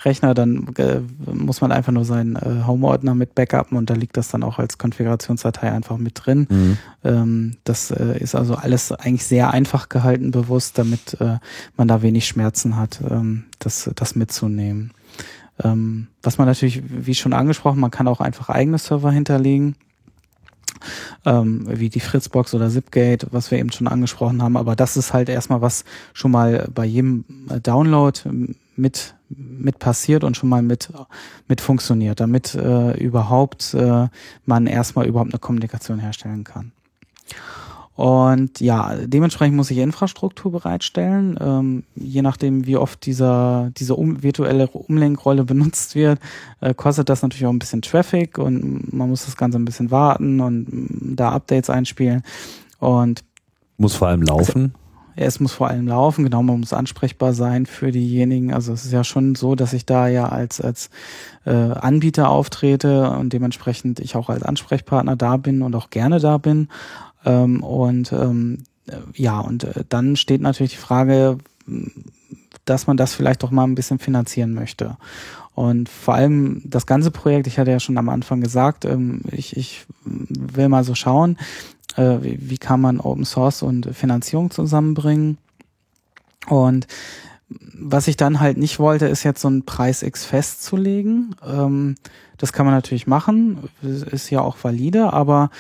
Rechner, 0.05 0.35
dann 0.35 0.69
äh, 0.77 1.01
muss 1.27 1.61
man 1.61 1.73
einfach 1.73 1.93
nur 1.93 2.05
seinen 2.05 2.37
äh, 2.37 2.65
Home-Ordner 2.67 3.15
mit 3.15 3.35
backuppen 3.35 3.77
und 3.77 3.91
da 3.91 3.95
liegt 3.95 4.17
das 4.17 4.29
dann 4.29 4.43
auch 4.43 4.59
als 4.59 4.79
Konfigurationsdatei 4.79 5.71
einfach 5.71 5.99
mit 5.99 6.21
drin. 6.25 6.47
Mhm. 6.49 6.79
Ähm, 7.05 7.57
das 7.65 7.91
äh, 7.91 8.19
ist 8.19 8.35
also 8.35 8.55
alles 8.55 8.93
eigentlich 8.93 9.25
sehr 9.25 9.51
einfach 9.51 9.89
gehalten, 9.89 10.31
bewusst, 10.31 10.79
damit 10.79 11.21
äh, 11.21 11.39
man 11.77 11.89
da 11.89 12.03
wenig 12.03 12.27
Schmerzen 12.27 12.77
hat, 12.77 13.01
ähm, 13.09 13.45
das, 13.59 13.91
das 13.95 14.15
mitzunehmen. 14.15 14.93
Ähm, 15.63 16.09
was 16.23 16.39
man 16.39 16.47
natürlich, 16.47 16.83
wie 16.89 17.15
schon 17.15 17.33
angesprochen, 17.33 17.81
man 17.81 17.91
kann 17.91 18.09
auch 18.09 18.21
einfach 18.21 18.49
eigene 18.49 18.79
Server 18.79 19.11
hinterlegen 19.11 19.77
ähm, 21.25 21.65
wie 21.69 21.89
die 21.89 22.01
Fritzbox 22.01 22.55
oder 22.55 22.69
Zipgate, 22.71 23.27
was 23.31 23.51
wir 23.51 23.59
eben 23.59 23.73
schon 23.73 23.89
angesprochen 23.89 24.43
haben. 24.43 24.57
Aber 24.57 24.77
das 24.77 24.97
ist 24.97 25.13
halt 25.13 25.29
erstmal 25.29 25.61
was 25.61 25.85
schon 26.13 26.31
mal 26.31 26.69
bei 26.75 26.85
jedem 26.85 27.25
Download 27.63 28.19
mit 28.77 29.15
mit 29.35 29.79
passiert 29.79 30.25
und 30.25 30.37
schon 30.37 30.49
mal 30.49 30.63
mit 30.63 30.91
mit 31.49 31.61
funktioniert, 31.61 32.21
damit 32.21 32.55
äh, 32.55 32.93
überhaupt 32.99 33.75
äh, 33.75 34.09
man 34.45 34.67
erstmal 34.67 35.07
überhaupt 35.07 35.33
eine 35.33 35.39
Kommunikation 35.39 35.99
herstellen 35.99 36.45
kann. 36.45 36.73
Und 37.95 38.61
ja, 38.61 38.95
dementsprechend 39.05 39.57
muss 39.57 39.71
ich 39.71 39.79
Infrastruktur 39.79 40.51
bereitstellen. 40.51 41.39
Ähm, 41.41 41.85
je 41.95 42.23
nachdem, 42.23 42.67
wie 42.67 42.77
oft 42.77 43.05
dieser, 43.05 43.71
diese 43.77 43.95
um, 43.95 44.23
virtuelle 44.23 44.69
Umlenkrolle 44.69 45.45
benutzt 45.53 45.95
wird, 45.95 46.19
äh, 46.61 46.75
kostet 46.75 47.09
das 47.09 47.23
natürlich 47.23 47.47
auch 47.47 47.53
ein 47.53 47.59
bisschen 47.59 47.83
Traffic 47.83 48.39
und 48.39 48.93
man 48.93 49.11
muss 49.11 49.27
das 49.27 49.37
Ganze 49.37 49.59
ein 49.59 49.65
bisschen 49.65 49.91
warten 49.91 50.41
und 50.41 50.73
mm, 50.73 51.17
da 51.17 51.33
Updates 51.33 51.69
einspielen. 51.69 52.23
Und 52.79 53.25
muss 53.77 53.95
vor 53.95 54.09
allem 54.09 54.23
laufen. 54.23 54.63
Also, 54.63 54.83
es 55.15 55.41
muss 55.41 55.53
vor 55.53 55.69
allem 55.69 55.87
laufen, 55.87 56.25
genau, 56.25 56.43
man 56.43 56.61
muss 56.61 56.73
ansprechbar 56.73 57.35
sein 57.35 57.67
für 57.67 57.93
diejenigen. 57.93 58.55
Also 58.55 58.73
es 58.73 58.87
ist 58.87 58.93
ja 58.93 59.05
schon 59.05 59.35
so, 59.35 59.55
dass 59.55 59.75
ich 59.75 59.85
da 59.85 60.09
ja 60.09 60.29
als, 60.29 60.61
als 60.61 60.89
äh, 61.45 61.51
Anbieter 61.51 62.31
auftrete 62.31 63.11
und 63.11 63.33
dementsprechend 63.33 64.01
ich 64.01 64.17
auch 64.17 64.31
als 64.31 64.43
Ansprechpartner 64.43 65.17
da 65.17 65.37
bin 65.37 65.61
und 65.61 65.75
auch 65.75 65.91
gerne 65.91 66.19
da 66.19 66.39
bin. 66.39 66.69
Ähm, 67.25 67.63
und 67.63 68.13
ähm, 68.13 68.65
ja, 69.15 69.41
und 69.41 69.65
äh, 69.65 69.85
dann 69.89 70.17
steht 70.17 70.41
natürlich 70.41 70.73
die 70.73 70.79
Frage, 70.79 71.39
dass 72.65 72.87
man 72.87 72.97
das 72.97 73.15
vielleicht 73.15 73.43
doch 73.43 73.51
mal 73.51 73.65
ein 73.65 73.75
bisschen 73.75 73.99
finanzieren 73.99 74.55
möchte. 74.55 74.97
Und 75.55 75.89
vor 75.89 76.15
allem 76.15 76.63
das 76.65 76.87
ganze 76.87 77.11
Projekt, 77.11 77.47
ich 77.47 77.59
hatte 77.59 77.71
ja 77.71 77.81
schon 77.81 77.99
am 77.99 78.09
Anfang 78.09 78.41
gesagt, 78.41 78.85
ähm, 78.85 79.21
ich, 79.31 79.57
ich 79.57 79.87
will 80.05 80.69
mal 80.69 80.85
so 80.85 80.95
schauen, 80.95 81.37
äh, 81.97 82.19
wie, 82.23 82.59
kann 82.59 82.81
man 82.81 83.01
Open 83.01 83.25
Source 83.25 83.63
und 83.63 83.95
Finanzierung 83.95 84.51
zusammenbringen. 84.51 85.39
Und 86.49 86.87
was 87.75 88.09
ich 88.09 88.17
dann 88.17 88.41
halt 88.41 88.57
nicht 88.57 88.79
wollte, 88.79 89.07
ist 89.07 89.25
jetzt 89.25 89.43
so 89.43 89.49
einen 89.49 89.65
Preis 89.65 90.03
X 90.03 90.25
festzulegen. 90.25 91.37
Ähm, 91.47 91.97
das 92.39 92.53
kann 92.53 92.65
man 92.65 92.75
natürlich 92.75 93.07
machen, 93.07 93.59
ist 93.83 94.31
ja 94.31 94.41
auch 94.41 94.57
valide, 94.63 95.13
aber 95.13 95.51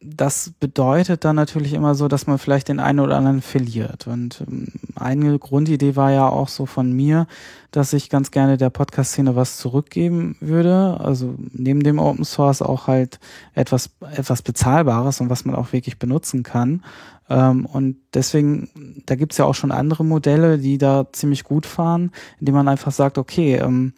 das 0.00 0.52
bedeutet 0.58 1.24
dann 1.24 1.36
natürlich 1.36 1.72
immer 1.72 1.94
so, 1.94 2.08
dass 2.08 2.26
man 2.26 2.38
vielleicht 2.38 2.68
den 2.68 2.80
einen 2.80 2.98
oder 2.98 3.16
anderen 3.16 3.40
verliert. 3.40 4.08
Und 4.08 4.42
ähm, 4.46 4.66
eine 4.96 5.38
Grundidee 5.38 5.94
war 5.94 6.10
ja 6.10 6.28
auch 6.28 6.48
so 6.48 6.66
von 6.66 6.92
mir, 6.92 7.28
dass 7.70 7.92
ich 7.92 8.10
ganz 8.10 8.32
gerne 8.32 8.56
der 8.56 8.70
Podcast-Szene 8.70 9.36
was 9.36 9.58
zurückgeben 9.58 10.36
würde. 10.40 10.98
Also 11.00 11.36
neben 11.52 11.84
dem 11.84 12.00
Open 12.00 12.24
Source 12.24 12.62
auch 12.62 12.88
halt 12.88 13.20
etwas, 13.54 13.90
etwas 14.12 14.42
Bezahlbares 14.42 15.20
und 15.20 15.30
was 15.30 15.44
man 15.44 15.54
auch 15.54 15.72
wirklich 15.72 16.00
benutzen 16.00 16.42
kann. 16.42 16.82
Ähm, 17.28 17.64
und 17.64 17.96
deswegen, 18.12 19.02
da 19.06 19.14
gibt's 19.14 19.38
ja 19.38 19.44
auch 19.44 19.54
schon 19.54 19.70
andere 19.70 20.04
Modelle, 20.04 20.58
die 20.58 20.78
da 20.78 21.06
ziemlich 21.12 21.44
gut 21.44 21.64
fahren, 21.64 22.10
indem 22.40 22.56
man 22.56 22.68
einfach 22.68 22.92
sagt, 22.92 23.18
okay, 23.18 23.56
ähm, 23.56 23.92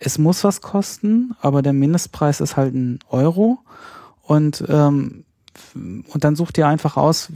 es 0.00 0.18
muss 0.18 0.42
was 0.42 0.60
kosten, 0.60 1.34
aber 1.40 1.62
der 1.62 1.72
Mindestpreis 1.72 2.40
ist 2.40 2.56
halt 2.56 2.74
ein 2.74 2.98
Euro 3.08 3.60
und, 4.26 4.64
ähm, 4.68 5.24
und 5.74 6.24
dann 6.24 6.36
such 6.36 6.52
dir 6.52 6.66
einfach 6.66 6.96
aus, 6.96 7.30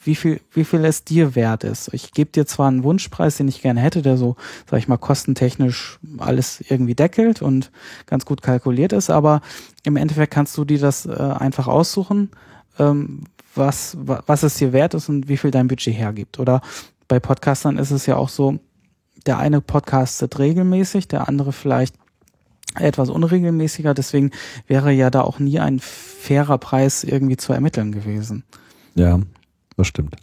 wie 0.00 0.14
viel, 0.14 0.40
wie 0.52 0.64
viel 0.64 0.84
es 0.84 1.04
dir 1.04 1.34
wert 1.34 1.64
ist. 1.64 1.92
Ich 1.92 2.12
gebe 2.12 2.30
dir 2.30 2.46
zwar 2.46 2.68
einen 2.68 2.84
Wunschpreis, 2.84 3.36
den 3.36 3.48
ich 3.48 3.62
gerne 3.62 3.80
hätte, 3.80 4.00
der 4.00 4.16
so, 4.16 4.36
sag 4.70 4.78
ich 4.78 4.88
mal, 4.88 4.96
kostentechnisch 4.96 5.98
alles 6.18 6.64
irgendwie 6.68 6.94
deckelt 6.94 7.42
und 7.42 7.70
ganz 8.06 8.24
gut 8.24 8.40
kalkuliert 8.40 8.92
ist, 8.92 9.10
aber 9.10 9.42
im 9.84 9.96
Endeffekt 9.96 10.32
kannst 10.32 10.56
du 10.56 10.64
dir 10.64 10.78
das 10.78 11.04
äh, 11.04 11.10
einfach 11.10 11.66
aussuchen, 11.66 12.30
ähm, 12.78 13.24
was, 13.54 13.96
was 14.00 14.44
es 14.44 14.54
dir 14.54 14.72
wert 14.72 14.94
ist 14.94 15.08
und 15.08 15.28
wie 15.28 15.36
viel 15.36 15.50
dein 15.50 15.68
Budget 15.68 15.94
hergibt. 15.94 16.38
Oder 16.38 16.62
bei 17.08 17.18
Podcastern 17.18 17.76
ist 17.76 17.90
es 17.90 18.06
ja 18.06 18.16
auch 18.16 18.28
so, 18.28 18.60
der 19.26 19.38
eine 19.38 19.60
podcastet 19.60 20.38
regelmäßig, 20.38 21.08
der 21.08 21.28
andere 21.28 21.52
vielleicht 21.52 21.96
etwas 22.74 23.10
unregelmäßiger. 23.10 23.94
Deswegen 23.94 24.30
wäre 24.66 24.92
ja 24.92 25.10
da 25.10 25.22
auch 25.22 25.38
nie 25.38 25.58
ein 25.58 25.80
fairer 25.80 26.58
Preis 26.58 27.04
irgendwie 27.04 27.36
zu 27.36 27.52
ermitteln 27.52 27.92
gewesen. 27.92 28.44
Ja, 28.94 29.20
das 29.76 29.86
stimmt. 29.86 30.16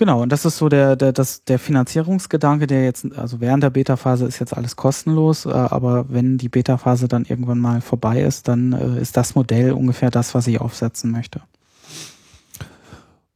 Genau, 0.00 0.22
und 0.22 0.32
das 0.32 0.46
ist 0.46 0.56
so 0.56 0.70
der, 0.70 0.96
der, 0.96 1.12
das, 1.12 1.44
der 1.44 1.58
Finanzierungsgedanke, 1.58 2.66
der 2.66 2.84
jetzt, 2.84 3.06
also 3.18 3.42
während 3.42 3.62
der 3.62 3.68
Beta-Phase 3.68 4.24
ist 4.24 4.38
jetzt 4.38 4.56
alles 4.56 4.74
kostenlos, 4.74 5.44
äh, 5.44 5.50
aber 5.50 6.06
wenn 6.08 6.38
die 6.38 6.48
Beta-Phase 6.48 7.06
dann 7.06 7.26
irgendwann 7.26 7.58
mal 7.58 7.82
vorbei 7.82 8.22
ist, 8.22 8.48
dann 8.48 8.72
äh, 8.72 8.98
ist 8.98 9.18
das 9.18 9.34
Modell 9.34 9.72
ungefähr 9.72 10.10
das, 10.10 10.34
was 10.34 10.46
ich 10.46 10.58
aufsetzen 10.58 11.10
möchte. 11.10 11.42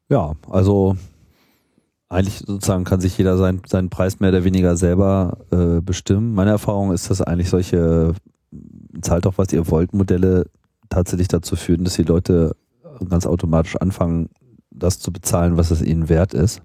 Ja, 0.09 0.33
also 0.51 0.97
eigentlich 2.09 2.45
sozusagen 2.47 2.85
kann 2.85 3.01
sich 3.01 3.17
jeder 3.19 3.37
seinen, 3.37 3.63
seinen 3.67 3.91
Preis 3.91 4.21
mehr 4.21 4.31
oder 4.31 4.45
weniger 4.45 4.77
selber 4.77 5.39
äh, 5.51 5.81
bestimmen. 5.81 6.35
Meine 6.35 6.51
Erfahrung 6.51 6.93
ist, 6.93 7.11
dass 7.11 7.21
eigentlich 7.21 7.51
solche 7.51 8.15
zahlt 9.01 9.27
doch 9.27 9.39
was 9.39 9.53
ihr 9.53 9.69
wollt 9.71 9.93
Modelle 9.93 10.47
tatsächlich 10.89 11.29
dazu 11.29 11.57
führen, 11.57 11.85
dass 11.85 11.95
die 11.95 12.03
Leute 12.03 12.57
ganz 13.09 13.27
automatisch 13.27 13.77
anfangen, 13.77 14.29
das 14.71 14.99
zu 14.99 15.13
bezahlen, 15.13 15.57
was 15.57 15.71
es 15.71 15.83
ihnen 15.83 16.09
wert 16.09 16.35
ist. 16.35 16.63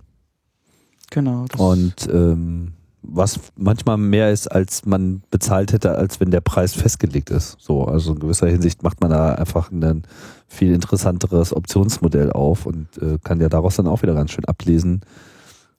Genau. 1.10 1.46
Und 1.58 2.08
ähm, 2.12 2.74
was 3.02 3.40
manchmal 3.56 3.98
mehr 3.98 4.32
ist, 4.32 4.48
als 4.48 4.86
man 4.86 5.24
bezahlt 5.32 5.74
hätte, 5.74 5.96
als 5.98 6.20
wenn 6.20 6.32
der 6.32 6.42
Preis 6.42 6.74
festgelegt 6.74 7.30
ist. 7.32 7.58
So, 7.60 7.86
also 7.86 8.14
in 8.14 8.20
gewisser 8.20 8.48
Hinsicht 8.48 8.84
macht 8.84 9.02
man 9.02 9.10
da 9.10 9.34
einfach 9.34 9.72
ein 9.72 10.04
viel 10.50 10.74
interessanteres 10.74 11.56
Optionsmodell 11.56 12.32
auf 12.32 12.66
und 12.66 12.98
äh, 12.98 13.18
kann 13.24 13.40
ja 13.40 13.48
daraus 13.48 13.78
dann 13.78 13.88
auch 13.88 14.02
wieder 14.02 14.16
ganz 14.16 14.32
schön 14.32 14.46
ablesen, 14.46 15.02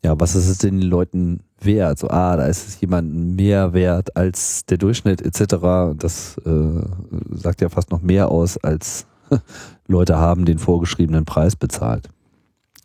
ja, 0.02 0.18
was 0.18 0.34
ist 0.34 0.48
es 0.48 0.58
den 0.58 0.80
Leuten 0.80 1.40
wert? 1.60 1.98
So, 1.98 2.08
ah, 2.08 2.36
da 2.36 2.46
ist 2.46 2.66
es 2.66 2.80
jemandem 2.80 3.36
mehr 3.36 3.74
wert 3.74 4.16
als 4.16 4.64
der 4.64 4.78
Durchschnitt 4.78 5.20
etc. 5.20 5.56
Das 5.98 6.38
äh, 6.46 6.82
sagt 7.32 7.60
ja 7.60 7.68
fast 7.68 7.90
noch 7.90 8.00
mehr 8.00 8.30
aus, 8.30 8.56
als 8.56 9.06
Leute 9.86 10.16
haben 10.16 10.46
den 10.46 10.58
vorgeschriebenen 10.58 11.26
Preis 11.26 11.56
bezahlt. 11.56 12.08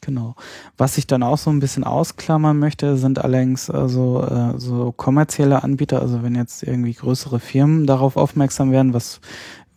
Genau. 0.02 0.36
Was 0.78 1.00
ich 1.00 1.08
dann 1.08 1.24
auch 1.24 1.38
so 1.38 1.50
ein 1.50 1.60
bisschen 1.60 1.84
ausklammern 1.84 2.60
möchte, 2.60 2.96
sind 2.98 3.18
allerdings 3.18 3.72
also 3.72 4.24
äh, 4.24 4.60
so 4.60 4.92
kommerzielle 4.92 5.64
Anbieter, 5.64 6.02
also 6.02 6.22
wenn 6.22 6.36
jetzt 6.36 6.62
irgendwie 6.62 6.94
größere 6.94 7.40
Firmen 7.40 7.88
darauf 7.88 8.16
aufmerksam 8.16 8.72
werden, 8.72 8.94
was 8.94 9.20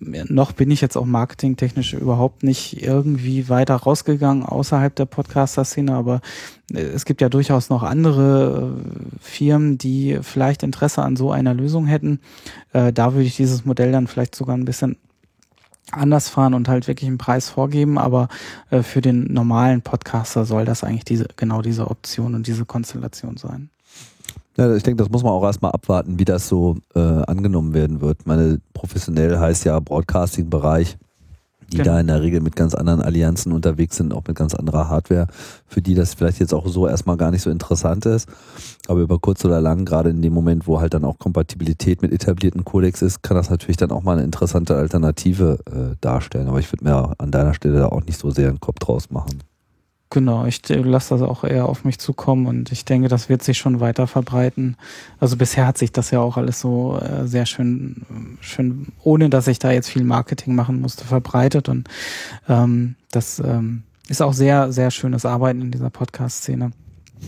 noch 0.00 0.52
bin 0.52 0.70
ich 0.70 0.80
jetzt 0.80 0.96
auch 0.96 1.04
marketingtechnisch 1.04 1.94
überhaupt 1.94 2.42
nicht 2.42 2.82
irgendwie 2.82 3.48
weiter 3.48 3.74
rausgegangen 3.74 4.44
außerhalb 4.44 4.94
der 4.94 5.06
Podcaster-Szene, 5.06 5.92
aber 5.92 6.20
äh, 6.72 6.80
es 6.80 7.04
gibt 7.04 7.20
ja 7.20 7.28
durchaus 7.28 7.68
noch 7.68 7.82
andere 7.82 8.76
äh, 8.78 9.18
Firmen, 9.20 9.76
die 9.78 10.18
vielleicht 10.22 10.62
Interesse 10.62 11.02
an 11.02 11.16
so 11.16 11.32
einer 11.32 11.54
Lösung 11.54 11.86
hätten. 11.86 12.20
Äh, 12.72 12.92
da 12.92 13.12
würde 13.12 13.24
ich 13.24 13.36
dieses 13.36 13.64
Modell 13.64 13.90
dann 13.90 14.06
vielleicht 14.06 14.34
sogar 14.34 14.56
ein 14.56 14.64
bisschen 14.64 14.96
anders 15.90 16.28
fahren 16.28 16.54
und 16.54 16.68
halt 16.68 16.86
wirklich 16.86 17.08
einen 17.08 17.16
Preis 17.16 17.48
vorgeben, 17.48 17.96
aber 17.96 18.28
für 18.82 19.00
den 19.00 19.32
normalen 19.32 19.80
Podcaster 19.80 20.44
soll 20.44 20.66
das 20.66 20.84
eigentlich 20.84 21.06
diese, 21.06 21.28
genau 21.36 21.62
diese 21.62 21.90
Option 21.90 22.34
und 22.34 22.46
diese 22.46 22.66
Konstellation 22.66 23.38
sein. 23.38 23.70
Ja, 24.58 24.74
ich 24.74 24.82
denke, 24.82 25.02
das 25.02 25.10
muss 25.10 25.22
man 25.22 25.32
auch 25.32 25.44
erstmal 25.44 25.70
abwarten, 25.70 26.18
wie 26.18 26.24
das 26.24 26.48
so 26.48 26.76
äh, 26.96 26.98
angenommen 26.98 27.74
werden 27.74 28.00
wird. 28.00 28.26
Meine 28.26 28.58
professionell 28.74 29.38
heißt 29.38 29.64
ja 29.64 29.78
Broadcasting-Bereich, 29.78 30.98
die 31.70 31.76
genau. 31.76 31.92
da 31.92 32.00
in 32.00 32.08
der 32.08 32.22
Regel 32.22 32.40
mit 32.40 32.56
ganz 32.56 32.74
anderen 32.74 33.00
Allianzen 33.00 33.52
unterwegs 33.52 33.96
sind, 33.96 34.12
auch 34.12 34.24
mit 34.26 34.36
ganz 34.36 34.54
anderer 34.54 34.88
Hardware, 34.88 35.28
für 35.68 35.80
die 35.80 35.94
das 35.94 36.14
vielleicht 36.14 36.40
jetzt 36.40 36.52
auch 36.52 36.66
so 36.66 36.88
erstmal 36.88 37.16
gar 37.16 37.30
nicht 37.30 37.42
so 37.42 37.50
interessant 37.50 38.04
ist. 38.06 38.28
Aber 38.88 38.98
über 38.98 39.20
kurz 39.20 39.44
oder 39.44 39.60
lang, 39.60 39.84
gerade 39.84 40.10
in 40.10 40.22
dem 40.22 40.32
Moment, 40.32 40.66
wo 40.66 40.80
halt 40.80 40.92
dann 40.92 41.04
auch 41.04 41.20
Kompatibilität 41.20 42.02
mit 42.02 42.10
etablierten 42.10 42.64
Codex 42.64 43.00
ist, 43.00 43.22
kann 43.22 43.36
das 43.36 43.50
natürlich 43.50 43.76
dann 43.76 43.92
auch 43.92 44.02
mal 44.02 44.14
eine 44.14 44.24
interessante 44.24 44.74
Alternative 44.74 45.60
äh, 45.66 45.94
darstellen. 46.00 46.48
Aber 46.48 46.58
ich 46.58 46.72
würde 46.72 46.82
mir 46.82 47.14
an 47.18 47.30
deiner 47.30 47.54
Stelle 47.54 47.78
da 47.78 47.86
auch 47.86 48.04
nicht 48.04 48.18
so 48.18 48.30
sehr 48.30 48.48
einen 48.48 48.58
Kopf 48.58 48.80
draus 48.80 49.10
machen. 49.10 49.38
Genau, 50.10 50.46
ich 50.46 50.66
lasse 50.68 51.14
das 51.14 51.22
auch 51.22 51.44
eher 51.44 51.68
auf 51.68 51.84
mich 51.84 51.98
zukommen 51.98 52.46
und 52.46 52.72
ich 52.72 52.86
denke, 52.86 53.08
das 53.08 53.28
wird 53.28 53.42
sich 53.42 53.58
schon 53.58 53.80
weiter 53.80 54.06
verbreiten. 54.06 54.78
Also 55.20 55.36
bisher 55.36 55.66
hat 55.66 55.76
sich 55.76 55.92
das 55.92 56.10
ja 56.10 56.20
auch 56.20 56.38
alles 56.38 56.60
so 56.60 56.98
äh, 56.98 57.26
sehr 57.26 57.44
schön, 57.44 58.06
schön, 58.40 58.86
ohne 59.02 59.28
dass 59.28 59.48
ich 59.48 59.58
da 59.58 59.70
jetzt 59.70 59.90
viel 59.90 60.04
Marketing 60.04 60.54
machen 60.54 60.80
musste, 60.80 61.04
verbreitet 61.04 61.68
und 61.68 61.88
ähm, 62.48 62.94
das 63.10 63.38
ähm, 63.38 63.82
ist 64.08 64.22
auch 64.22 64.32
sehr, 64.32 64.72
sehr 64.72 64.90
schönes 64.90 65.26
Arbeiten 65.26 65.60
in 65.60 65.70
dieser 65.72 65.90
Podcast-Szene. 65.90 66.70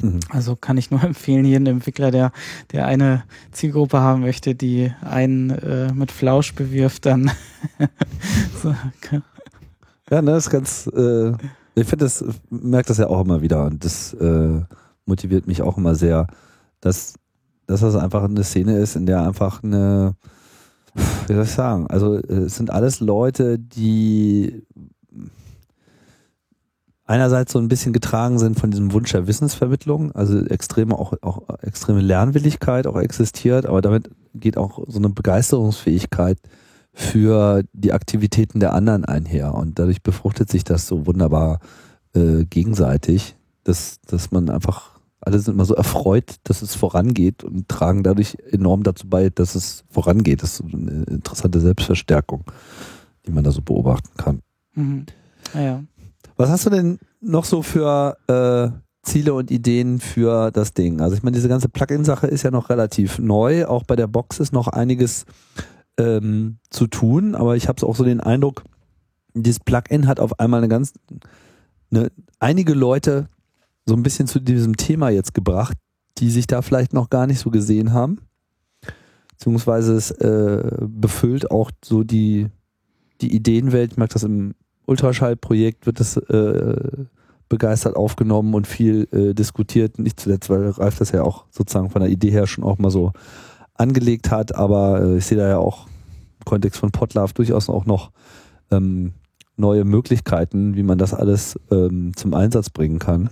Mhm. 0.00 0.20
Also 0.30 0.56
kann 0.56 0.78
ich 0.78 0.90
nur 0.90 1.04
empfehlen, 1.04 1.44
jeden 1.44 1.66
Entwickler, 1.66 2.10
der, 2.10 2.32
der 2.72 2.86
eine 2.86 3.24
Zielgruppe 3.52 4.00
haben 4.00 4.22
möchte, 4.22 4.54
die 4.54 4.90
einen 5.02 5.50
äh, 5.50 5.92
mit 5.92 6.12
Flausch 6.12 6.54
bewirft, 6.54 7.04
dann 7.04 7.30
so. 8.62 8.74
Ja, 10.10 10.22
ne, 10.22 10.36
ist 10.36 10.48
ganz 10.48 10.86
äh 10.86 11.34
ich 11.74 11.86
finde 11.86 12.04
das, 12.04 12.24
merke 12.50 12.88
das 12.88 12.98
ja 12.98 13.08
auch 13.08 13.20
immer 13.22 13.42
wieder 13.42 13.66
und 13.66 13.84
das 13.84 14.12
äh, 14.14 14.60
motiviert 15.06 15.46
mich 15.46 15.62
auch 15.62 15.78
immer 15.78 15.94
sehr, 15.94 16.26
dass, 16.80 17.14
dass 17.66 17.80
das 17.80 17.96
einfach 17.96 18.24
eine 18.24 18.44
Szene 18.44 18.78
ist, 18.78 18.96
in 18.96 19.06
der 19.06 19.22
einfach 19.22 19.62
eine, 19.62 20.14
wie 21.26 21.34
soll 21.34 21.44
ich 21.44 21.50
sagen, 21.50 21.86
also 21.88 22.16
es 22.16 22.56
sind 22.56 22.70
alles 22.70 23.00
Leute, 23.00 23.58
die 23.58 24.62
einerseits 27.10 27.52
so 27.52 27.58
ein 27.58 27.68
bisschen 27.68 27.92
getragen 27.92 28.38
sind 28.38 28.58
von 28.58 28.70
diesem 28.70 28.92
Wunsch 28.92 29.10
der 29.10 29.26
Wissensvermittlung, 29.26 30.12
also 30.12 30.44
extreme 30.46 30.96
auch, 30.96 31.14
auch 31.22 31.42
extreme 31.60 32.00
Lernwilligkeit 32.00 32.86
auch 32.86 32.96
existiert, 32.96 33.66
aber 33.66 33.82
damit 33.82 34.10
geht 34.34 34.56
auch 34.56 34.84
so 34.86 34.98
eine 34.98 35.08
Begeisterungsfähigkeit 35.08 36.38
für 36.92 37.62
die 37.72 37.92
Aktivitäten 37.92 38.60
der 38.60 38.72
anderen 38.72 39.04
einher. 39.04 39.54
Und 39.54 39.78
dadurch 39.78 40.02
befruchtet 40.02 40.50
sich 40.50 40.64
das 40.64 40.86
so 40.86 41.06
wunderbar 41.06 41.60
äh, 42.14 42.44
gegenseitig, 42.44 43.36
dass, 43.64 44.00
dass 44.06 44.30
man 44.30 44.50
einfach, 44.50 44.98
alle 45.20 45.38
sind 45.38 45.54
immer 45.54 45.64
so 45.64 45.74
erfreut, 45.74 46.36
dass 46.44 46.62
es 46.62 46.74
vorangeht 46.74 47.44
und 47.44 47.68
tragen 47.68 48.02
dadurch 48.02 48.36
enorm 48.50 48.82
dazu 48.82 49.08
bei, 49.08 49.30
dass 49.30 49.54
es 49.54 49.84
vorangeht. 49.90 50.42
Das 50.42 50.60
ist 50.60 50.74
eine 50.74 51.04
interessante 51.04 51.60
Selbstverstärkung, 51.60 52.44
die 53.26 53.32
man 53.32 53.44
da 53.44 53.50
so 53.50 53.62
beobachten 53.62 54.10
kann. 54.16 54.40
Mhm. 54.74 55.06
Ah, 55.54 55.60
ja. 55.60 55.84
Was 56.36 56.50
hast 56.50 56.66
du 56.66 56.70
denn 56.70 56.98
noch 57.20 57.44
so 57.44 57.62
für 57.62 58.16
äh, 58.26 58.70
Ziele 59.02 59.34
und 59.34 59.50
Ideen 59.50 60.00
für 60.00 60.50
das 60.50 60.74
Ding? 60.74 61.00
Also 61.00 61.16
ich 61.16 61.22
meine, 61.22 61.34
diese 61.34 61.48
ganze 61.48 61.68
Plugin-Sache 61.68 62.26
ist 62.26 62.42
ja 62.42 62.50
noch 62.50 62.70
relativ 62.70 63.18
neu. 63.18 63.66
Auch 63.66 63.84
bei 63.84 63.96
der 63.96 64.06
Box 64.06 64.40
ist 64.40 64.52
noch 64.52 64.68
einiges 64.68 65.26
ähm, 65.98 66.58
zu 66.70 66.86
tun, 66.86 67.34
aber 67.34 67.56
ich 67.56 67.68
habe 67.68 67.86
auch 67.86 67.96
so 67.96 68.04
den 68.04 68.20
Eindruck, 68.20 68.64
dieses 69.34 69.60
Plugin 69.60 70.06
hat 70.06 70.20
auf 70.20 70.40
einmal 70.40 70.58
eine 70.58 70.68
ganz, 70.68 70.94
eine, 71.90 72.10
einige 72.38 72.74
Leute 72.74 73.28
so 73.86 73.94
ein 73.94 74.02
bisschen 74.02 74.26
zu 74.26 74.40
diesem 74.40 74.76
Thema 74.76 75.10
jetzt 75.10 75.34
gebracht, 75.34 75.76
die 76.18 76.30
sich 76.30 76.46
da 76.46 76.62
vielleicht 76.62 76.92
noch 76.92 77.10
gar 77.10 77.26
nicht 77.26 77.40
so 77.40 77.50
gesehen 77.50 77.92
haben. 77.92 78.20
Beziehungsweise 79.30 79.94
es 79.94 80.10
äh, 80.10 80.76
befüllt 80.80 81.50
auch 81.50 81.70
so 81.82 82.04
die, 82.04 82.48
die 83.20 83.34
Ideenwelt. 83.34 83.92
Ich 83.92 83.98
mag 83.98 84.10
das 84.10 84.22
im 84.22 84.54
Ultraschallprojekt, 84.86 85.86
wird 85.86 85.98
das 86.00 86.16
äh, 86.16 87.06
begeistert 87.48 87.96
aufgenommen 87.96 88.54
und 88.54 88.66
viel 88.66 89.08
äh, 89.12 89.34
diskutiert. 89.34 89.98
Nicht 89.98 90.20
zuletzt, 90.20 90.50
weil 90.50 90.68
Ralf 90.70 90.98
das 90.98 91.12
ja 91.12 91.22
auch 91.22 91.46
sozusagen 91.50 91.90
von 91.90 92.02
der 92.02 92.10
Idee 92.10 92.30
her 92.30 92.46
schon 92.46 92.64
auch 92.64 92.78
mal 92.78 92.90
so 92.90 93.12
angelegt 93.80 94.30
hat, 94.30 94.54
aber 94.54 95.02
äh, 95.02 95.16
ich 95.16 95.26
sehe 95.26 95.38
da 95.38 95.48
ja 95.48 95.58
auch 95.58 95.86
im 95.86 96.44
Kontext 96.44 96.78
von 96.78 96.90
Potlove 96.90 97.32
durchaus 97.34 97.68
auch 97.68 97.86
noch 97.86 98.12
ähm, 98.70 99.12
neue 99.56 99.84
Möglichkeiten, 99.84 100.76
wie 100.76 100.82
man 100.82 100.98
das 100.98 101.14
alles 101.14 101.58
ähm, 101.70 102.12
zum 102.16 102.34
Einsatz 102.34 102.70
bringen 102.70 102.98
kann. 102.98 103.30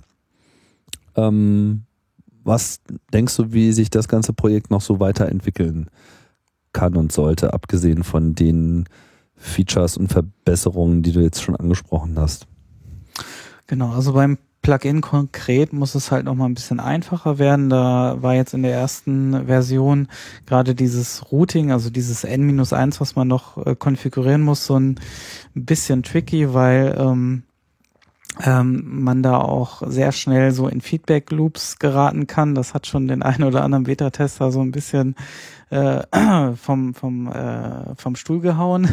Ähm, 1.15 1.83
was 2.43 2.79
denkst 3.13 3.35
du, 3.35 3.51
wie 3.51 3.71
sich 3.73 3.89
das 3.89 4.07
ganze 4.07 4.33
Projekt 4.33 4.71
noch 4.71 4.81
so 4.81 4.99
weiterentwickeln 4.99 5.89
kann 6.73 6.95
und 6.95 7.11
sollte, 7.11 7.53
abgesehen 7.53 8.03
von 8.03 8.35
den 8.35 8.85
Features 9.35 9.97
und 9.97 10.09
Verbesserungen, 10.09 11.03
die 11.03 11.11
du 11.11 11.21
jetzt 11.21 11.41
schon 11.41 11.55
angesprochen 11.55 12.17
hast? 12.17 12.47
Genau, 13.67 13.91
also 13.91 14.13
beim 14.13 14.37
Plugin 14.61 15.01
konkret 15.01 15.73
muss 15.73 15.95
es 15.95 16.11
halt 16.11 16.25
noch 16.25 16.35
mal 16.35 16.45
ein 16.45 16.53
bisschen 16.53 16.79
einfacher 16.79 17.39
werden. 17.39 17.69
Da 17.69 18.17
war 18.21 18.35
jetzt 18.35 18.53
in 18.53 18.63
der 18.63 18.73
ersten 18.73 19.45
Version 19.45 20.07
gerade 20.45 20.75
dieses 20.75 21.31
Routing, 21.31 21.71
also 21.71 21.89
dieses 21.89 22.23
N-1, 22.23 22.99
was 22.99 23.15
man 23.15 23.27
noch 23.27 23.65
äh, 23.65 23.75
konfigurieren 23.75 24.41
muss, 24.41 24.65
so 24.65 24.77
ein 24.77 24.99
bisschen 25.53 26.03
tricky, 26.03 26.53
weil 26.53 26.95
ähm, 26.99 27.43
ähm, 28.41 29.03
man 29.03 29.23
da 29.23 29.37
auch 29.37 29.81
sehr 29.87 30.11
schnell 30.11 30.51
so 30.51 30.67
in 30.67 30.81
Feedback-Loops 30.81 31.79
geraten 31.79 32.27
kann. 32.27 32.55
Das 32.55 32.73
hat 32.73 32.87
schon 32.87 33.07
den 33.07 33.23
einen 33.23 33.43
oder 33.43 33.63
anderen 33.63 33.83
Beta-Tester 33.85 34.51
so 34.51 34.61
ein 34.61 34.71
bisschen 34.71 35.15
äh, 35.69 36.01
vom, 36.55 36.93
vom, 36.93 37.27
äh, 37.27 37.95
vom 37.95 38.15
Stuhl 38.15 38.39
gehauen. 38.39 38.87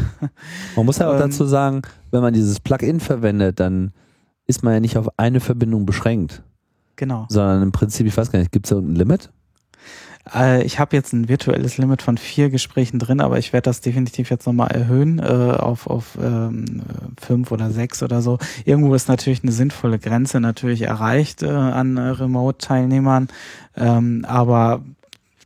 Man 0.77 0.87
muss 0.87 0.99
ja 0.99 1.09
auch 1.09 1.15
ähm, 1.15 1.21
dazu 1.21 1.45
sagen, 1.45 1.83
wenn 2.11 2.23
man 2.23 2.35
dieses 2.35 2.61
Plugin 2.61 3.01
verwendet, 3.01 3.61
dann 3.61 3.93
ist 4.47 4.63
man 4.63 4.75
ja 4.75 4.81
nicht 4.81 4.97
auf 4.97 5.09
eine 5.19 5.41
Verbindung 5.41 5.87
beschränkt. 5.87 6.43
Genau. 6.97 7.27
Sondern 7.29 7.63
im 7.63 7.73
Prinzip, 7.73 8.07
ich 8.07 8.17
weiß 8.17 8.31
gar 8.31 8.39
nicht, 8.39 8.53
gibt 8.53 8.67
es 8.67 8.71
da 8.71 8.79
ein 8.79 8.95
Limit? 8.95 9.31
Äh, 10.35 10.65
ich 10.65 10.79
habe 10.79 10.97
jetzt 10.97 11.13
ein 11.13 11.29
virtuelles 11.29 11.79
Limit 11.79 12.03
von 12.03 12.19
vier 12.19 12.51
Gesprächen 12.51 12.99
drin, 12.99 13.21
aber 13.21 13.39
ich 13.39 13.53
werde 13.53 13.65
das 13.65 13.81
definitiv 13.81 14.31
jetzt 14.31 14.47
nochmal 14.47 14.71
erhöhen 14.71 15.19
äh, 15.19 15.23
auf, 15.23 15.87
auf 15.87 16.19
ähm, 16.21 16.83
fünf 17.21 17.53
oder 17.53 17.71
sechs 17.71 18.03
oder 18.03 18.23
so. 18.23 18.39
Irgendwo 18.65 18.95
ist 18.95 19.09
natürlich 19.09 19.43
eine 19.43 19.53
sinnvolle 19.53 19.99
Grenze 19.99 20.41
natürlich 20.41 20.83
erreicht 20.83 21.43
äh, 21.43 21.49
an 21.49 21.97
äh, 21.97 22.01
Remote-Teilnehmern, 22.01 23.29
ähm, 23.77 24.25
aber 24.27 24.83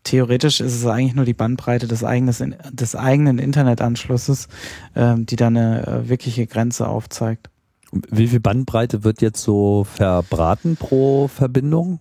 theoretisch 0.04 0.60
ist 0.60 0.74
es 0.74 0.86
eigentlich 0.86 1.14
nur 1.14 1.26
die 1.26 1.34
Bandbreite 1.34 1.86
des, 1.86 2.04
eigenes, 2.04 2.42
des 2.72 2.96
eigenen 2.96 3.38
Internetanschlusses, 3.38 4.48
ähm, 4.96 5.26
die 5.26 5.36
da 5.36 5.48
eine 5.48 5.86
äh, 5.86 6.08
wirkliche 6.08 6.46
Grenze 6.46 6.88
aufzeigt. 6.88 7.50
Wie 7.92 8.28
viel 8.28 8.40
Bandbreite 8.40 9.04
wird 9.04 9.20
jetzt 9.20 9.42
so 9.42 9.84
verbraten 9.84 10.76
pro 10.76 11.28
Verbindung? 11.28 12.00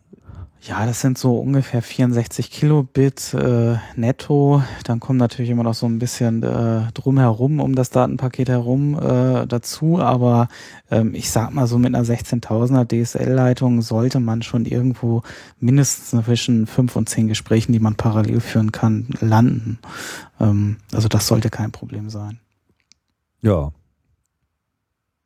Ja, 0.61 0.85
das 0.85 0.99
sind 0.99 1.17
so 1.17 1.37
ungefähr 1.37 1.81
64 1.81 2.51
Kilobit 2.51 3.33
äh, 3.33 3.77
netto. 3.95 4.61
Dann 4.83 4.99
kommt 4.99 5.17
natürlich 5.17 5.49
immer 5.51 5.63
noch 5.63 5.73
so 5.73 5.85
ein 5.85 5.99
bisschen 5.99 6.43
äh, 6.43 6.91
drumherum 6.93 7.61
um 7.61 7.75
das 7.75 7.91
Datenpaket 7.91 8.49
herum 8.49 8.99
äh, 8.99 9.47
dazu. 9.47 9.99
Aber 9.99 10.49
ähm, 10.91 11.15
ich 11.15 11.31
sag 11.31 11.53
mal 11.53 11.65
so 11.65 11.79
mit 11.79 11.95
einer 11.95 12.03
16.000er 12.03 12.85
DSL-Leitung 12.85 13.81
sollte 13.81 14.19
man 14.19 14.41
schon 14.41 14.65
irgendwo 14.65 15.23
mindestens 15.61 16.25
zwischen 16.25 16.67
fünf 16.67 16.97
und 16.97 17.07
zehn 17.07 17.29
Gesprächen, 17.29 17.71
die 17.71 17.79
man 17.79 17.95
parallel 17.95 18.41
führen 18.41 18.73
kann, 18.73 19.07
landen. 19.21 19.79
Ähm, 20.41 20.77
also 20.91 21.07
das 21.07 21.25
sollte 21.25 21.49
kein 21.49 21.71
Problem 21.71 22.09
sein. 22.09 22.41
Ja, 23.41 23.71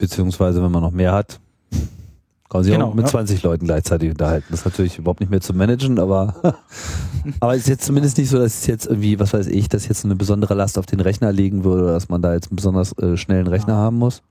Beziehungsweise, 0.03 0.61
wenn 0.61 0.69
man 0.69 0.81
noch 0.81 0.91
mehr 0.91 1.13
hat, 1.13 1.39
kann 1.71 2.59
man 2.59 2.63
sich 2.65 2.73
genau, 2.73 2.89
auch 2.89 2.93
mit 2.93 3.05
ja. 3.05 3.11
20 3.11 3.41
Leuten 3.41 3.67
gleichzeitig 3.67 4.11
unterhalten. 4.11 4.47
Das 4.49 4.59
ist 4.59 4.65
natürlich 4.65 4.97
überhaupt 4.97 5.21
nicht 5.21 5.29
mehr 5.29 5.39
zu 5.39 5.53
managen, 5.53 5.97
aber, 5.97 6.35
aber 7.39 7.53
es 7.53 7.61
ist 7.61 7.69
jetzt 7.69 7.85
zumindest 7.85 8.17
nicht 8.17 8.29
so, 8.29 8.37
dass 8.37 8.59
es 8.59 8.67
jetzt 8.67 8.85
irgendwie, 8.85 9.17
was 9.17 9.31
weiß 9.31 9.47
ich, 9.47 9.69
dass 9.69 9.87
jetzt 9.87 10.03
eine 10.03 10.17
besondere 10.17 10.55
Last 10.55 10.77
auf 10.77 10.85
den 10.85 10.99
Rechner 10.99 11.31
legen 11.31 11.63
würde 11.63 11.83
oder 11.83 11.93
dass 11.93 12.09
man 12.09 12.21
da 12.21 12.33
jetzt 12.33 12.49
einen 12.49 12.57
besonders 12.57 12.97
äh, 12.97 13.15
schnellen 13.15 13.47
Rechner 13.47 13.75
ja. 13.75 13.79
haben 13.79 13.97
muss. 13.97 14.23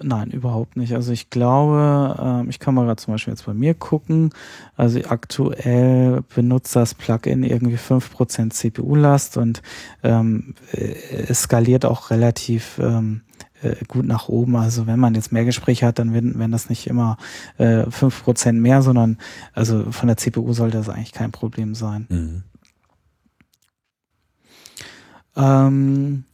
Nein, 0.00 0.32
überhaupt 0.32 0.76
nicht. 0.76 0.94
Also 0.94 1.12
ich 1.12 1.30
glaube, 1.30 2.16
ähm, 2.18 2.50
ich 2.50 2.58
kann 2.58 2.74
mal 2.74 2.86
gerade 2.86 3.00
zum 3.00 3.14
Beispiel 3.14 3.34
jetzt 3.34 3.46
bei 3.46 3.54
mir 3.54 3.74
gucken. 3.74 4.30
Also 4.74 4.98
aktuell 5.08 6.24
benutzt 6.34 6.74
das 6.74 6.94
Plugin 6.94 7.44
irgendwie 7.44 7.76
5% 7.76 8.50
CPU-Last 8.50 9.36
und 9.36 9.62
ähm, 10.02 10.56
äh, 10.72 10.94
es 11.28 11.42
skaliert 11.42 11.84
auch 11.84 12.10
relativ 12.10 12.80
ähm, 12.82 13.20
äh, 13.62 13.76
gut 13.88 14.06
nach 14.06 14.28
oben. 14.28 14.56
Also 14.56 14.86
wenn 14.86 14.98
man 14.98 15.14
jetzt 15.14 15.32
mehr 15.32 15.44
Gespräche 15.44 15.86
hat, 15.86 15.98
dann 15.98 16.12
werden, 16.12 16.38
werden 16.38 16.52
das 16.52 16.68
nicht 16.68 16.86
immer 16.86 17.16
äh, 17.58 17.90
fünf 17.90 18.20
äh, 18.20 18.24
Prozent 18.24 18.60
mehr, 18.60 18.82
sondern 18.82 19.18
also 19.52 19.90
von 19.90 20.08
der 20.08 20.16
CPU 20.16 20.52
sollte 20.52 20.78
das 20.78 20.88
eigentlich 20.88 21.12
kein 21.12 21.32
Problem 21.32 21.74
sein. 21.74 22.06
Mhm. 22.08 22.42
Ähm, 25.36 26.24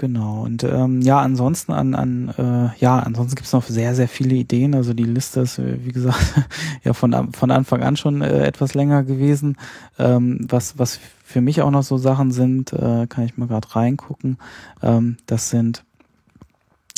Genau, 0.00 0.44
und 0.44 0.62
ähm, 0.62 1.00
ja, 1.00 1.18
ansonsten 1.18 1.72
an, 1.72 1.96
an 1.96 2.28
äh, 2.38 2.70
ja, 2.78 3.00
ansonsten 3.00 3.34
gibt's 3.34 3.52
noch 3.52 3.64
sehr, 3.64 3.96
sehr 3.96 4.06
viele 4.06 4.36
Ideen. 4.36 4.76
Also 4.76 4.94
die 4.94 5.02
Liste 5.02 5.40
ist, 5.40 5.58
äh, 5.58 5.84
wie 5.84 5.90
gesagt, 5.90 6.20
ja 6.84 6.92
von, 6.92 7.32
von 7.32 7.50
Anfang 7.50 7.82
an 7.82 7.96
schon 7.96 8.22
äh, 8.22 8.46
etwas 8.46 8.74
länger 8.74 9.02
gewesen. 9.02 9.56
Ähm, 9.98 10.46
was, 10.48 10.78
was 10.78 11.00
für 11.24 11.40
mich 11.40 11.62
auch 11.62 11.72
noch 11.72 11.82
so 11.82 11.98
Sachen 11.98 12.30
sind, 12.30 12.72
äh, 12.72 13.08
kann 13.08 13.24
ich 13.24 13.36
mal 13.36 13.48
gerade 13.48 13.74
reingucken. 13.74 14.38
Ähm, 14.84 15.16
das 15.26 15.50
sind 15.50 15.82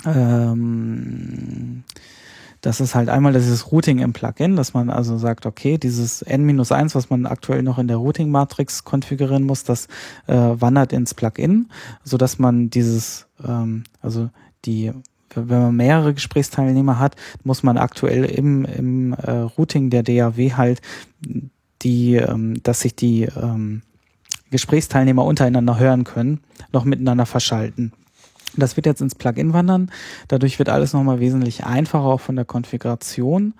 ähm, 0.06 1.84
das 2.60 2.80
ist 2.80 2.94
halt 2.94 3.08
einmal 3.08 3.32
dieses 3.32 3.72
Routing 3.72 4.00
im 4.00 4.12
Plugin, 4.12 4.56
dass 4.56 4.74
man 4.74 4.90
also 4.90 5.16
sagt, 5.16 5.46
okay, 5.46 5.78
dieses 5.78 6.22
N-1, 6.22 6.94
was 6.94 7.08
man 7.08 7.24
aktuell 7.26 7.62
noch 7.62 7.78
in 7.78 7.88
der 7.88 7.96
Routing-Matrix 7.96 8.84
konfigurieren 8.84 9.44
muss, 9.44 9.64
das 9.64 9.86
äh, 10.26 10.34
wandert 10.34 10.92
ins 10.92 11.14
Plugin, 11.14 11.70
so 12.04 12.18
dass 12.18 12.38
man 12.38 12.68
dieses, 12.68 13.26
ähm, 13.46 13.84
also 14.02 14.28
die 14.66 14.92
wenn 15.34 15.46
man 15.62 15.76
mehrere 15.76 16.12
Gesprächsteilnehmer 16.12 16.98
hat, 16.98 17.16
muss 17.44 17.62
man 17.62 17.78
aktuell 17.78 18.24
im, 18.24 18.64
im 18.64 19.12
äh, 19.12 19.30
Routing 19.30 19.90
der 19.90 20.02
DAW 20.02 20.54
halt 20.54 20.80
die, 21.82 22.16
ähm, 22.16 22.60
dass 22.62 22.80
sich 22.80 22.96
die 22.96 23.22
ähm, 23.22 23.82
Gesprächsteilnehmer 24.50 25.24
untereinander 25.24 25.78
hören 25.78 26.04
können, 26.04 26.40
noch 26.72 26.84
miteinander 26.84 27.26
verschalten. 27.26 27.92
Das 28.56 28.76
wird 28.76 28.86
jetzt 28.86 29.00
ins 29.00 29.14
Plugin 29.14 29.52
wandern. 29.52 29.90
Dadurch 30.28 30.58
wird 30.58 30.68
alles 30.68 30.92
nochmal 30.92 31.20
wesentlich 31.20 31.64
einfacher, 31.64 32.04
auch 32.04 32.20
von 32.20 32.36
der 32.36 32.44
Konfiguration. 32.44 33.54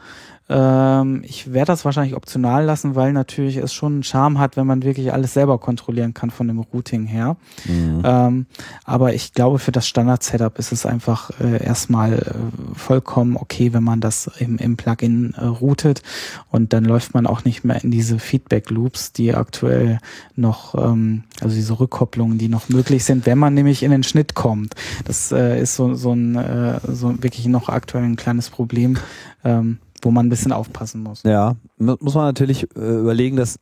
Ähm, 0.51 1.23
ich 1.25 1.53
werde 1.53 1.67
das 1.67 1.85
wahrscheinlich 1.85 2.17
optional 2.17 2.65
lassen, 2.65 2.97
weil 2.97 3.13
natürlich 3.13 3.57
es 3.57 3.73
schon 3.73 3.93
einen 3.93 4.03
Charme 4.03 4.41
hat, 4.41 4.57
wenn 4.57 4.67
man 4.67 4.83
wirklich 4.83 5.13
alles 5.13 5.33
selber 5.33 5.59
kontrollieren 5.59 6.13
kann 6.13 6.31
von 6.31 6.49
dem 6.49 6.59
Routing 6.59 7.07
her. 7.07 7.37
Mhm. 7.67 8.03
Ähm, 8.05 8.47
aber 8.85 9.15
ich 9.15 9.33
glaube, 9.33 9.61
für 9.61 9.71
das 9.71 9.87
Standard-Setup 9.87 10.59
ist 10.59 10.73
es 10.73 10.87
einfach 10.87 11.31
äh, 11.41 11.65
erstmal 11.65 12.15
äh, 12.15 12.75
vollkommen 12.75 13.37
okay, 13.37 13.73
wenn 13.73 13.85
man 13.85 14.01
das 14.01 14.29
im, 14.41 14.59
im 14.59 14.77
Plugin 14.77 15.35
äh, 15.35 15.45
routet 15.45 16.03
und 16.51 16.73
dann 16.73 16.85
läuft 16.85 17.15
man 17.15 17.29
auch 17.29 17.45
nicht 17.45 17.63
mehr 17.63 17.83
in 17.85 17.93
diese 17.93 18.19
Feedback-Loops, 18.19 19.13
die 19.13 19.33
aktuell 19.35 20.01
noch, 20.35 20.75
ähm, 20.75 21.23
also 21.41 21.55
diese 21.55 21.79
Rückkopplungen, 21.79 22.39
die 22.39 22.49
noch 22.49 22.69
möglich 22.69 23.05
sind, 23.05 23.25
wenn 23.25 23.39
man 23.39 23.55
nämlich 23.55 23.85
in 23.85 23.93
den 23.93 24.03
Schnitt 24.03 24.35
kommt. 24.35 24.75
Das 25.05 25.31
äh, 25.31 25.61
ist 25.61 25.77
so, 25.77 25.95
so 25.95 26.13
ein 26.13 26.35
äh, 26.35 26.81
so 26.89 27.23
wirklich 27.23 27.47
noch 27.47 27.69
aktuell 27.69 28.03
ein 28.03 28.17
kleines 28.17 28.51
Problem. 28.51 28.97
Ähm, 29.45 29.79
wo 30.03 30.11
man 30.11 30.27
ein 30.27 30.31
bisschen 30.31 30.53
aufpassen 30.53 31.03
muss. 31.03 31.23
Ja, 31.23 31.57
muss 31.77 32.15
man 32.15 32.25
natürlich 32.25 32.65
äh, 32.77 33.01
überlegen, 33.01 33.37
dass 33.37 33.59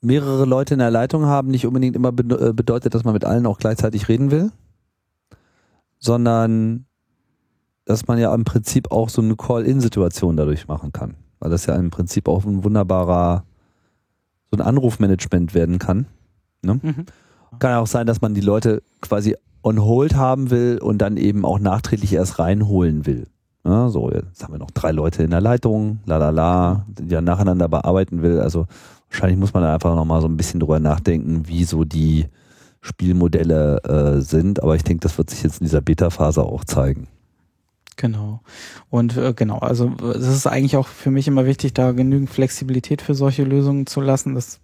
mehrere 0.00 0.44
Leute 0.44 0.74
in 0.74 0.78
der 0.78 0.90
Leitung 0.90 1.26
haben 1.26 1.48
nicht 1.48 1.66
unbedingt 1.66 1.96
immer 1.96 2.12
be 2.12 2.22
äh, 2.48 2.52
bedeutet, 2.52 2.94
dass 2.94 3.04
man 3.04 3.14
mit 3.14 3.24
allen 3.24 3.46
auch 3.46 3.58
gleichzeitig 3.58 4.08
reden 4.08 4.30
will, 4.30 4.50
sondern 5.98 6.86
dass 7.84 8.06
man 8.06 8.18
ja 8.18 8.34
im 8.34 8.44
Prinzip 8.44 8.90
auch 8.90 9.08
so 9.08 9.22
eine 9.22 9.36
Call-in-Situation 9.36 10.36
dadurch 10.36 10.68
machen 10.68 10.92
kann, 10.92 11.14
weil 11.38 11.50
das 11.50 11.66
ja 11.66 11.74
im 11.76 11.90
Prinzip 11.90 12.28
auch 12.28 12.44
ein 12.44 12.64
wunderbarer 12.64 13.44
so 14.50 14.58
ein 14.58 14.66
Anrufmanagement 14.66 15.54
werden 15.54 15.78
kann. 15.78 16.06
Ne? 16.62 16.80
Mhm. 16.82 17.06
Kann 17.58 17.70
ja 17.70 17.80
auch 17.80 17.86
sein, 17.86 18.06
dass 18.06 18.20
man 18.20 18.34
die 18.34 18.40
Leute 18.40 18.82
quasi 19.00 19.36
on 19.62 19.82
hold 19.82 20.14
haben 20.14 20.50
will 20.50 20.78
und 20.80 20.98
dann 20.98 21.16
eben 21.16 21.44
auch 21.44 21.58
nachträglich 21.58 22.12
erst 22.12 22.38
reinholen 22.38 23.06
will. 23.06 23.26
Ja, 23.66 23.88
so, 23.88 24.12
jetzt 24.12 24.44
haben 24.44 24.54
wir 24.54 24.58
noch 24.58 24.70
drei 24.70 24.92
Leute 24.92 25.24
in 25.24 25.30
der 25.30 25.40
Leitung, 25.40 25.98
la 26.06 26.18
la 26.18 26.30
la, 26.30 26.86
die 26.86 27.12
ja 27.12 27.20
nacheinander 27.20 27.68
bearbeiten 27.68 28.22
will. 28.22 28.38
Also 28.38 28.66
wahrscheinlich 29.10 29.38
muss 29.38 29.54
man 29.54 29.64
da 29.64 29.74
einfach 29.74 29.96
nochmal 29.96 30.20
so 30.20 30.28
ein 30.28 30.36
bisschen 30.36 30.60
drüber 30.60 30.78
nachdenken, 30.78 31.48
wie 31.48 31.64
so 31.64 31.82
die 31.82 32.26
Spielmodelle 32.80 33.82
äh, 33.82 34.20
sind. 34.20 34.62
Aber 34.62 34.76
ich 34.76 34.84
denke, 34.84 35.00
das 35.00 35.18
wird 35.18 35.30
sich 35.30 35.42
jetzt 35.42 35.60
in 35.60 35.64
dieser 35.64 35.80
Beta-Phase 35.80 36.44
auch 36.44 36.64
zeigen. 36.64 37.08
Genau. 37.96 38.40
Und 38.88 39.16
äh, 39.16 39.32
genau, 39.34 39.58
also 39.58 39.90
es 40.14 40.28
ist 40.28 40.46
eigentlich 40.46 40.76
auch 40.76 40.86
für 40.86 41.10
mich 41.10 41.26
immer 41.26 41.44
wichtig, 41.44 41.74
da 41.74 41.90
genügend 41.90 42.30
Flexibilität 42.30 43.02
für 43.02 43.16
solche 43.16 43.42
Lösungen 43.42 43.88
zu 43.88 44.00
lassen. 44.00 44.36
Das 44.36 44.60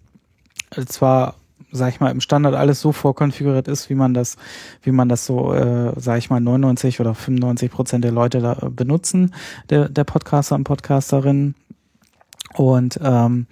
zwar 0.87 1.35
sag 1.73 1.89
ich 1.89 1.99
mal, 1.99 2.11
im 2.11 2.21
Standard 2.21 2.55
alles 2.55 2.79
so 2.79 2.91
vorkonfiguriert 2.91 3.67
ist, 3.67 3.89
wie 3.89 3.95
man 3.95 4.13
das, 4.13 4.37
wie 4.81 4.91
man 4.91 5.09
das 5.09 5.25
so, 5.25 5.53
äh, 5.53 5.91
sag 5.97 6.19
ich 6.19 6.29
mal, 6.29 6.39
99 6.39 6.99
oder 6.99 7.15
95 7.15 7.71
Prozent 7.71 8.03
der 8.03 8.11
Leute 8.11 8.39
da 8.39 8.53
benutzen, 8.69 9.33
der, 9.69 9.89
der 9.89 10.03
Podcaster 10.03 10.55
und 10.55 10.63
Podcasterinnen. 10.63 11.55
Und 12.55 12.99
ähm, 13.03 13.47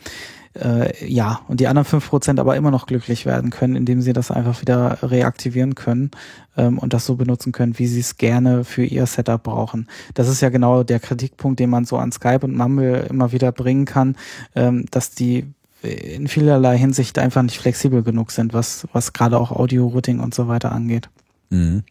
äh, 0.53 1.07
ja, 1.07 1.41
und 1.47 1.59
die 1.59 1.67
anderen 1.67 1.85
fünf 1.85 2.09
Prozent 2.09 2.39
aber 2.39 2.55
immer 2.55 2.71
noch 2.71 2.85
glücklich 2.85 3.25
werden 3.25 3.49
können, 3.51 3.75
indem 3.75 4.01
sie 4.01 4.13
das 4.13 4.31
einfach 4.31 4.61
wieder 4.61 4.97
reaktivieren 5.01 5.75
können 5.75 6.11
ähm, 6.57 6.77
und 6.77 6.93
das 6.93 7.05
so 7.05 7.15
benutzen 7.15 7.51
können, 7.51 7.79
wie 7.79 7.87
sie 7.87 8.01
es 8.01 8.17
gerne 8.17 8.63
für 8.63 8.83
ihr 8.83 9.05
Setup 9.05 9.41
brauchen. 9.41 9.87
Das 10.13 10.27
ist 10.27 10.41
ja 10.41 10.49
genau 10.49 10.83
der 10.83 10.99
Kritikpunkt, 10.99 11.59
den 11.59 11.69
man 11.69 11.85
so 11.85 11.97
an 11.97 12.11
Skype 12.11 12.41
und 12.43 12.55
Mumble 12.55 13.07
immer 13.09 13.31
wieder 13.31 13.51
bringen 13.51 13.85
kann, 13.85 14.17
ähm, 14.55 14.85
dass 14.91 15.11
die 15.11 15.47
in 15.81 16.27
vielerlei 16.27 16.77
Hinsicht 16.77 17.17
einfach 17.17 17.41
nicht 17.41 17.59
flexibel 17.59 18.03
genug 18.03 18.31
sind, 18.31 18.53
was, 18.53 18.87
was 18.93 19.13
gerade 19.13 19.39
auch 19.39 19.51
Audio-Routing 19.51 20.19
und 20.19 20.33
so 20.33 20.47
weiter 20.47 20.71
angeht. 20.71 21.09
Mhm. 21.49 21.83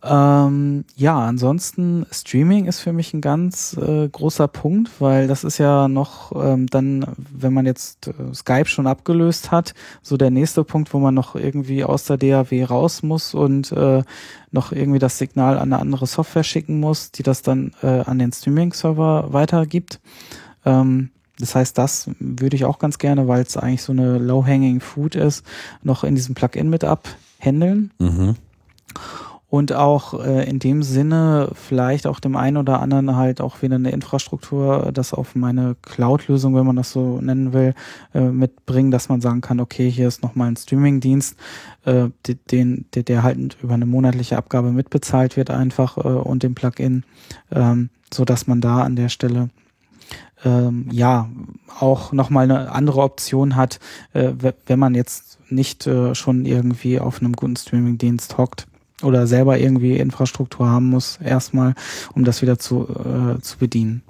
Ähm, 0.00 0.84
ja, 0.94 1.18
ansonsten 1.18 2.06
Streaming 2.12 2.66
ist 2.66 2.78
für 2.78 2.92
mich 2.92 3.12
ein 3.14 3.20
ganz 3.20 3.76
äh, 3.76 4.08
großer 4.08 4.46
Punkt, 4.46 5.00
weil 5.00 5.26
das 5.26 5.42
ist 5.42 5.58
ja 5.58 5.88
noch 5.88 6.30
ähm, 6.40 6.68
dann, 6.68 7.04
wenn 7.16 7.52
man 7.52 7.66
jetzt 7.66 8.06
äh, 8.06 8.12
Skype 8.32 8.66
schon 8.66 8.86
abgelöst 8.86 9.50
hat, 9.50 9.74
so 10.00 10.16
der 10.16 10.30
nächste 10.30 10.62
Punkt, 10.62 10.94
wo 10.94 11.00
man 11.00 11.14
noch 11.14 11.34
irgendwie 11.34 11.82
aus 11.82 12.04
der 12.04 12.16
DAW 12.16 12.64
raus 12.64 13.02
muss 13.02 13.34
und 13.34 13.72
äh, 13.72 14.04
noch 14.52 14.70
irgendwie 14.70 15.00
das 15.00 15.18
Signal 15.18 15.58
an 15.58 15.72
eine 15.72 15.82
andere 15.82 16.06
Software 16.06 16.44
schicken 16.44 16.78
muss, 16.78 17.10
die 17.10 17.24
das 17.24 17.42
dann 17.42 17.72
äh, 17.82 18.00
an 18.02 18.20
den 18.20 18.32
Streaming-Server 18.32 19.32
weitergibt. 19.32 20.00
Ähm, 20.64 21.10
das 21.38 21.54
heißt, 21.54 21.78
das 21.78 22.10
würde 22.18 22.56
ich 22.56 22.64
auch 22.64 22.78
ganz 22.78 22.98
gerne, 22.98 23.28
weil 23.28 23.42
es 23.42 23.56
eigentlich 23.56 23.82
so 23.82 23.92
eine 23.92 24.18
low-hanging 24.18 24.80
food 24.80 25.14
ist, 25.14 25.44
noch 25.82 26.04
in 26.04 26.14
diesem 26.14 26.34
Plugin 26.34 26.68
mit 26.70 26.84
abhändeln. 26.84 27.92
Mhm. 27.98 28.34
Und 29.50 29.72
auch 29.72 30.22
äh, 30.22 30.46
in 30.46 30.58
dem 30.58 30.82
Sinne 30.82 31.50
vielleicht 31.54 32.06
auch 32.06 32.20
dem 32.20 32.36
einen 32.36 32.58
oder 32.58 32.82
anderen 32.82 33.16
halt 33.16 33.40
auch 33.40 33.62
wieder 33.62 33.76
eine 33.76 33.92
Infrastruktur, 33.92 34.90
das 34.92 35.14
auf 35.14 35.34
meine 35.34 35.74
Cloud-Lösung, 35.80 36.54
wenn 36.54 36.66
man 36.66 36.76
das 36.76 36.92
so 36.92 37.18
nennen 37.22 37.54
will, 37.54 37.74
äh, 38.12 38.20
mitbringen, 38.20 38.90
dass 38.90 39.08
man 39.08 39.22
sagen 39.22 39.40
kann, 39.40 39.58
okay, 39.58 39.90
hier 39.90 40.06
ist 40.06 40.22
nochmal 40.22 40.48
ein 40.48 40.56
Streaming-Dienst, 40.56 41.36
äh, 41.86 42.08
den, 42.50 42.84
der, 42.94 43.04
der 43.04 43.22
halt 43.22 43.56
über 43.62 43.72
eine 43.72 43.86
monatliche 43.86 44.36
Abgabe 44.36 44.70
mitbezahlt 44.70 45.38
wird 45.38 45.48
einfach 45.48 45.96
äh, 45.96 46.00
und 46.00 46.42
dem 46.42 46.54
Plugin, 46.54 47.04
ähm, 47.50 47.88
so 48.12 48.26
dass 48.26 48.48
man 48.48 48.60
da 48.60 48.82
an 48.82 48.96
der 48.96 49.08
Stelle 49.08 49.48
ähm, 50.44 50.86
ja 50.90 51.28
auch 51.78 52.12
nochmal 52.12 52.44
eine 52.44 52.72
andere 52.72 53.02
Option 53.02 53.56
hat, 53.56 53.80
äh, 54.12 54.32
wenn 54.66 54.78
man 54.78 54.94
jetzt 54.94 55.38
nicht 55.50 55.86
äh, 55.86 56.14
schon 56.14 56.44
irgendwie 56.44 57.00
auf 57.00 57.20
einem 57.20 57.32
guten 57.32 57.56
Streaming-Dienst 57.56 58.38
hockt 58.38 58.66
oder 59.02 59.26
selber 59.26 59.58
irgendwie 59.58 59.96
Infrastruktur 59.96 60.68
haben 60.68 60.86
muss, 60.86 61.18
erstmal, 61.22 61.74
um 62.14 62.24
das 62.24 62.42
wieder 62.42 62.58
zu, 62.58 62.88
äh, 62.88 63.40
zu 63.40 63.58
bedienen. 63.58 64.02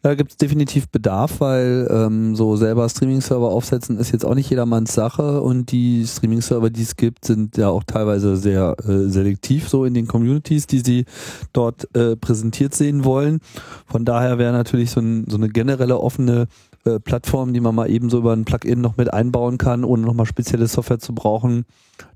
Da 0.00 0.14
gibt 0.14 0.30
es 0.30 0.36
definitiv 0.36 0.88
Bedarf, 0.88 1.40
weil 1.40 1.88
ähm, 1.90 2.36
so 2.36 2.54
selber 2.54 2.88
Streaming-Server 2.88 3.48
aufsetzen 3.48 3.98
ist 3.98 4.12
jetzt 4.12 4.24
auch 4.24 4.36
nicht 4.36 4.48
jedermanns 4.48 4.94
Sache 4.94 5.42
und 5.42 5.72
die 5.72 6.06
Streaming-Server, 6.06 6.70
die 6.70 6.82
es 6.82 6.94
gibt, 6.94 7.24
sind 7.24 7.56
ja 7.56 7.68
auch 7.68 7.82
teilweise 7.82 8.36
sehr 8.36 8.76
äh, 8.86 9.08
selektiv 9.08 9.68
so 9.68 9.84
in 9.84 9.94
den 9.94 10.06
Communities, 10.06 10.68
die 10.68 10.80
sie 10.80 11.04
dort 11.52 11.92
äh, 11.96 12.14
präsentiert 12.14 12.76
sehen 12.76 13.04
wollen. 13.04 13.40
Von 13.86 14.04
daher 14.04 14.38
wäre 14.38 14.52
natürlich 14.52 14.92
so, 14.92 15.00
ein, 15.00 15.24
so 15.28 15.36
eine 15.36 15.48
generelle 15.48 15.98
offene 15.98 16.46
äh, 16.84 17.00
Plattform, 17.00 17.52
die 17.52 17.60
man 17.60 17.74
mal 17.74 17.90
eben 17.90 18.08
so 18.08 18.18
über 18.18 18.34
ein 18.34 18.44
Plugin 18.44 18.80
noch 18.80 18.96
mit 18.96 19.12
einbauen 19.12 19.58
kann, 19.58 19.82
ohne 19.82 20.02
nochmal 20.02 20.26
spezielle 20.26 20.68
Software 20.68 21.00
zu 21.00 21.12
brauchen. 21.12 21.64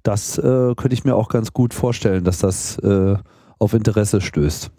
Das 0.05 0.39
äh, 0.39 0.75
könnte 0.77 0.95
ich 0.95 1.03
mir 1.03 1.17
auch 1.17 1.29
ganz 1.29 1.53
gut 1.53 1.75
vorstellen, 1.75 2.23
dass 2.23 2.39
das 2.39 2.79
äh, 2.79 3.17
auf 3.59 3.75
Interesse 3.75 4.21
stößt. 4.21 4.71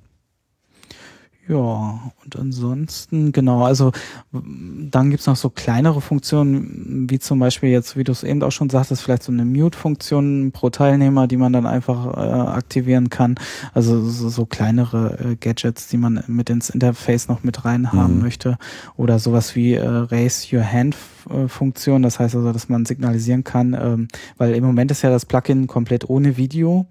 Ja, 1.50 2.00
und 2.24 2.40
ansonsten, 2.40 3.34
genau, 3.34 3.64
also 3.64 3.92
dann 4.32 5.10
gibt's 5.10 5.28
noch 5.28 5.36
so 5.36 5.50
kleinere 5.50 6.00
Funktionen, 6.00 7.10
wie 7.10 7.20
zum 7.20 7.40
Beispiel 7.40 7.70
jetzt, 7.70 7.98
wie 7.98 8.06
du 8.06 8.14
es 8.14 8.24
eben 8.24 8.42
auch 8.44 8.52
schon 8.52 8.70
sagtest, 8.70 9.02
vielleicht 9.02 9.24
so 9.24 9.32
eine 9.34 9.44
Mute-Funktion 9.44 10.54
pro 10.54 10.70
Teilnehmer, 10.70 11.28
die 11.28 11.36
man 11.36 11.52
dann 11.52 11.66
einfach 11.66 12.16
äh, 12.16 12.20
aktivieren 12.20 13.10
kann. 13.10 13.36
Also 13.74 14.02
so, 14.10 14.30
so 14.30 14.46
kleinere 14.46 15.20
äh, 15.20 15.36
Gadgets, 15.36 15.90
die 15.90 15.98
man 15.98 16.24
mit 16.28 16.50
ins 16.50 16.70
Interface 16.70 17.28
noch 17.28 17.44
mit 17.44 17.66
rein 17.66 17.92
haben 17.92 18.16
mhm. 18.16 18.22
möchte. 18.22 18.58
Oder 18.96 19.20
sowas 19.20 19.54
wie 19.54 19.74
äh, 19.74 19.86
Raise 19.86 20.56
Your 20.56 20.64
Hand 20.64 20.96
äh, 21.30 21.50
Funktion, 21.50 22.04
das 22.04 22.20
heißt 22.20 22.36
also, 22.36 22.54
dass 22.54 22.70
man 22.70 22.86
signalisieren 22.86 23.44
kann, 23.44 23.74
ähm, 23.74 24.08
weil 24.38 24.56
im 24.56 24.64
Moment 24.64 24.92
ist 24.92 25.02
ja 25.02 25.10
das 25.10 25.26
Plugin 25.26 25.68
komplett 25.68 26.10
ohne 26.10 26.38
Video 26.38 26.88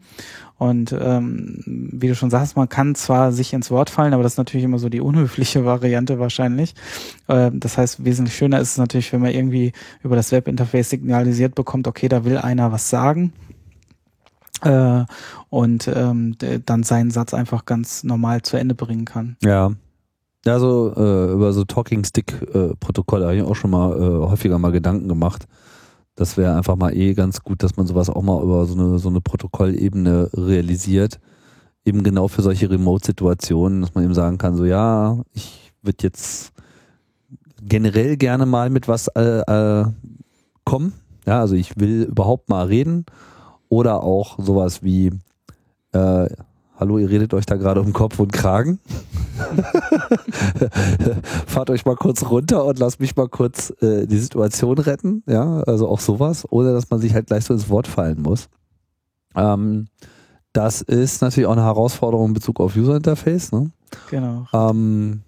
und 0.63 0.93
ähm, 0.93 1.59
wie 1.67 2.07
du 2.07 2.15
schon 2.15 2.31
sagst, 2.31 2.55
man 2.55 2.69
kann 2.69 2.95
zwar 2.95 3.33
sich 3.33 3.53
ins 3.53 3.73
Wort 3.73 3.91
fallen, 3.91 4.15
aber 4.15 4.23
das 4.23 4.35
ist 4.35 4.39
natürlich 4.39 4.63
immer 4.63 4.79
so 4.79 4.89
die 4.89 5.01
unhöfliche 5.01 5.65
Variante 5.65 6.21
wahrscheinlich. 6.21 6.77
Äh, 7.27 7.51
das 7.53 7.79
heißt, 7.79 8.05
wesentlich 8.05 8.37
schöner 8.37 8.61
ist 8.61 8.71
es 8.71 8.79
natürlich, 8.79 9.13
wenn 9.13 9.23
man 9.23 9.33
irgendwie 9.33 9.73
über 10.05 10.15
das 10.15 10.31
Webinterface 10.31 10.91
signalisiert 10.91 11.57
bekommt, 11.57 11.89
okay, 11.89 12.09
da 12.09 12.25
will 12.25 12.39
einer 12.39 12.71
was 12.71 12.89
sagen. 12.89 13.33
Äh, 14.63 15.03
und 15.51 15.91
ähm, 15.93 16.37
dann 16.65 16.85
seinen 16.85 17.11
Satz 17.11 17.35
einfach 17.35 17.65
ganz 17.65 18.05
normal 18.05 18.43
zu 18.43 18.57
Ende 18.57 18.77
bringen 18.77 19.05
kann. 19.05 19.37
Ja. 19.43 19.73
Ja, 20.47 20.61
so 20.61 20.95
äh, 20.97 21.33
über 21.33 21.53
so 21.53 21.65
Talking 21.65 22.05
Stick 22.05 22.41
äh, 22.55 22.75
Protokolle 22.79 23.25
habe 23.25 23.37
ich 23.37 23.43
auch 23.43 23.57
schon 23.57 23.73
mal 23.73 23.97
äh, 23.97 24.29
häufiger 24.31 24.61
mal 24.61 24.71
Gedanken 24.71 25.09
gemacht 25.09 25.49
das 26.15 26.37
wäre 26.37 26.55
einfach 26.57 26.77
mal 26.77 26.95
eh 26.97 27.15
ganz 27.15 27.43
gut, 27.43 27.63
dass 27.63 27.77
man 27.77 27.87
sowas 27.87 28.11
auch 28.11 28.23
mal 28.23 28.43
über 28.43 28.67
so 28.67 28.75
eine, 28.75 28.99
so 28.99 29.09
eine 29.09 29.21
Protokollebene 29.21 30.31
realisiert. 30.35 31.21
Eben 31.85 32.03
genau 32.03 32.29
für 32.29 32.43
solche 32.43 32.71
Remote-Situationen, 32.71 33.81
dass 33.81 33.95
man 33.95 34.05
eben 34.05 34.15
sagen 34.15 34.39
kann, 34.39 34.57
so 34.57 34.65
ja, 34.65 35.23
ich 35.33 35.73
würde 35.83 35.99
jetzt 36.03 36.53
generell 37.63 38.17
gerne 38.17 38.47
mal 38.47 38.71
mit 38.71 38.89
was 38.89 39.09
äh, 39.09 39.41
äh, 39.41 39.87
kommen. 40.65 40.93
Ja, 41.27 41.41
also 41.41 41.55
ich 41.55 41.79
will 41.79 42.03
überhaupt 42.05 42.49
mal 42.49 42.67
reden. 42.67 43.07
Oder 43.69 44.03
auch 44.03 44.39
sowas 44.39 44.83
wie, 44.83 45.11
Äh, 45.93 46.29
hallo, 46.79 46.99
ihr 46.99 47.09
redet 47.09 47.33
euch 47.35 47.47
da 47.47 47.57
gerade 47.57 47.81
um 47.81 47.93
Kopf 47.93 48.19
und 48.19 48.33
Kragen. 48.33 48.79
Fahrt 51.47 51.71
euch 51.71 51.85
mal 51.85 51.97
kurz 51.97 52.29
runter 52.29 52.65
und 52.65 52.79
lasst 52.79 53.01
mich 53.01 53.17
mal 53.17 53.29
kurz 53.29 53.73
äh, 53.81 54.07
die 54.07 54.19
Situation 54.19 54.79
retten. 54.79 55.23
Ja, 55.27 55.61
also 55.61 55.89
auch 55.89 56.01
sowas, 56.01 56.47
ohne 56.51 56.73
dass 56.73 56.91
man 56.91 57.01
sich 57.01 57.15
halt 57.15 57.27
gleich 57.27 57.45
so 57.45 57.55
ins 57.55 57.69
Wort 57.69 57.87
fallen 57.87 58.23
muss. 58.23 58.49
Ähm, 59.35 59.87
das 60.53 60.83
ist 60.83 61.23
natürlich 61.23 61.47
auch 61.47 61.53
eine 61.53 61.65
Herausforderung 61.65 62.29
in 62.29 62.35
Bezug 62.35 62.61
auf 62.61 62.77
User 62.77 62.97
Interface. 62.97 63.53
Ne? 63.53 63.71
Genau. 64.11 64.47
Ähm, 64.53 65.23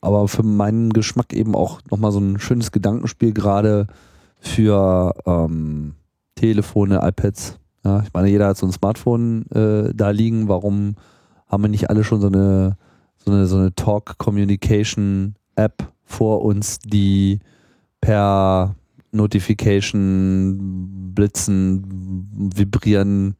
aber 0.00 0.28
für 0.28 0.42
meinen 0.42 0.92
Geschmack 0.92 1.32
eben 1.32 1.54
auch 1.54 1.80
nochmal 1.90 2.12
so 2.12 2.18
ein 2.18 2.38
schönes 2.38 2.72
Gedankenspiel, 2.72 3.32
gerade 3.32 3.86
für 4.40 5.14
ähm, 5.26 5.94
Telefone, 6.34 7.00
iPads. 7.02 7.58
Ja, 7.88 8.02
ich 8.04 8.12
meine, 8.12 8.28
jeder 8.28 8.48
hat 8.48 8.58
so 8.58 8.66
ein 8.66 8.72
Smartphone 8.72 9.46
äh, 9.50 9.94
da 9.94 10.10
liegen. 10.10 10.48
Warum 10.48 10.96
haben 11.46 11.62
wir 11.62 11.70
nicht 11.70 11.88
alle 11.88 12.04
schon 12.04 12.20
so 12.20 12.26
eine, 12.26 12.76
so 13.16 13.30
eine, 13.30 13.46
so 13.46 13.56
eine 13.56 13.74
Talk-Communication-App 13.74 15.90
vor 16.04 16.42
uns, 16.42 16.80
die 16.80 17.38
per 18.02 18.74
Notification, 19.10 21.14
Blitzen, 21.14 22.50
Vibrieren, 22.54 23.36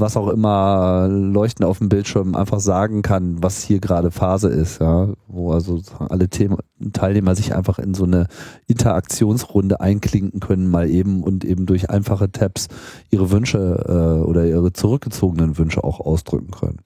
was 0.00 0.16
auch 0.16 0.28
immer 0.28 1.08
leuchten 1.08 1.64
auf 1.64 1.78
dem 1.78 1.88
Bildschirm 1.88 2.34
einfach 2.34 2.60
sagen 2.60 3.02
kann, 3.02 3.42
was 3.42 3.62
hier 3.62 3.80
gerade 3.80 4.10
Phase 4.10 4.48
ist, 4.48 4.80
ja, 4.80 5.08
wo 5.26 5.52
also 5.52 5.80
alle 6.08 6.28
Thema, 6.28 6.58
Teilnehmer 6.92 7.34
sich 7.34 7.54
einfach 7.54 7.78
in 7.78 7.94
so 7.94 8.04
eine 8.04 8.26
Interaktionsrunde 8.66 9.80
einklinken 9.80 10.40
können, 10.40 10.70
mal 10.70 10.88
eben 10.88 11.22
und 11.22 11.44
eben 11.44 11.66
durch 11.66 11.90
einfache 11.90 12.30
Tabs 12.30 12.68
ihre 13.10 13.30
Wünsche 13.30 13.84
äh, 13.88 14.26
oder 14.26 14.46
ihre 14.46 14.72
zurückgezogenen 14.72 15.58
Wünsche 15.58 15.84
auch 15.84 16.00
ausdrücken 16.00 16.50
können. 16.50 16.78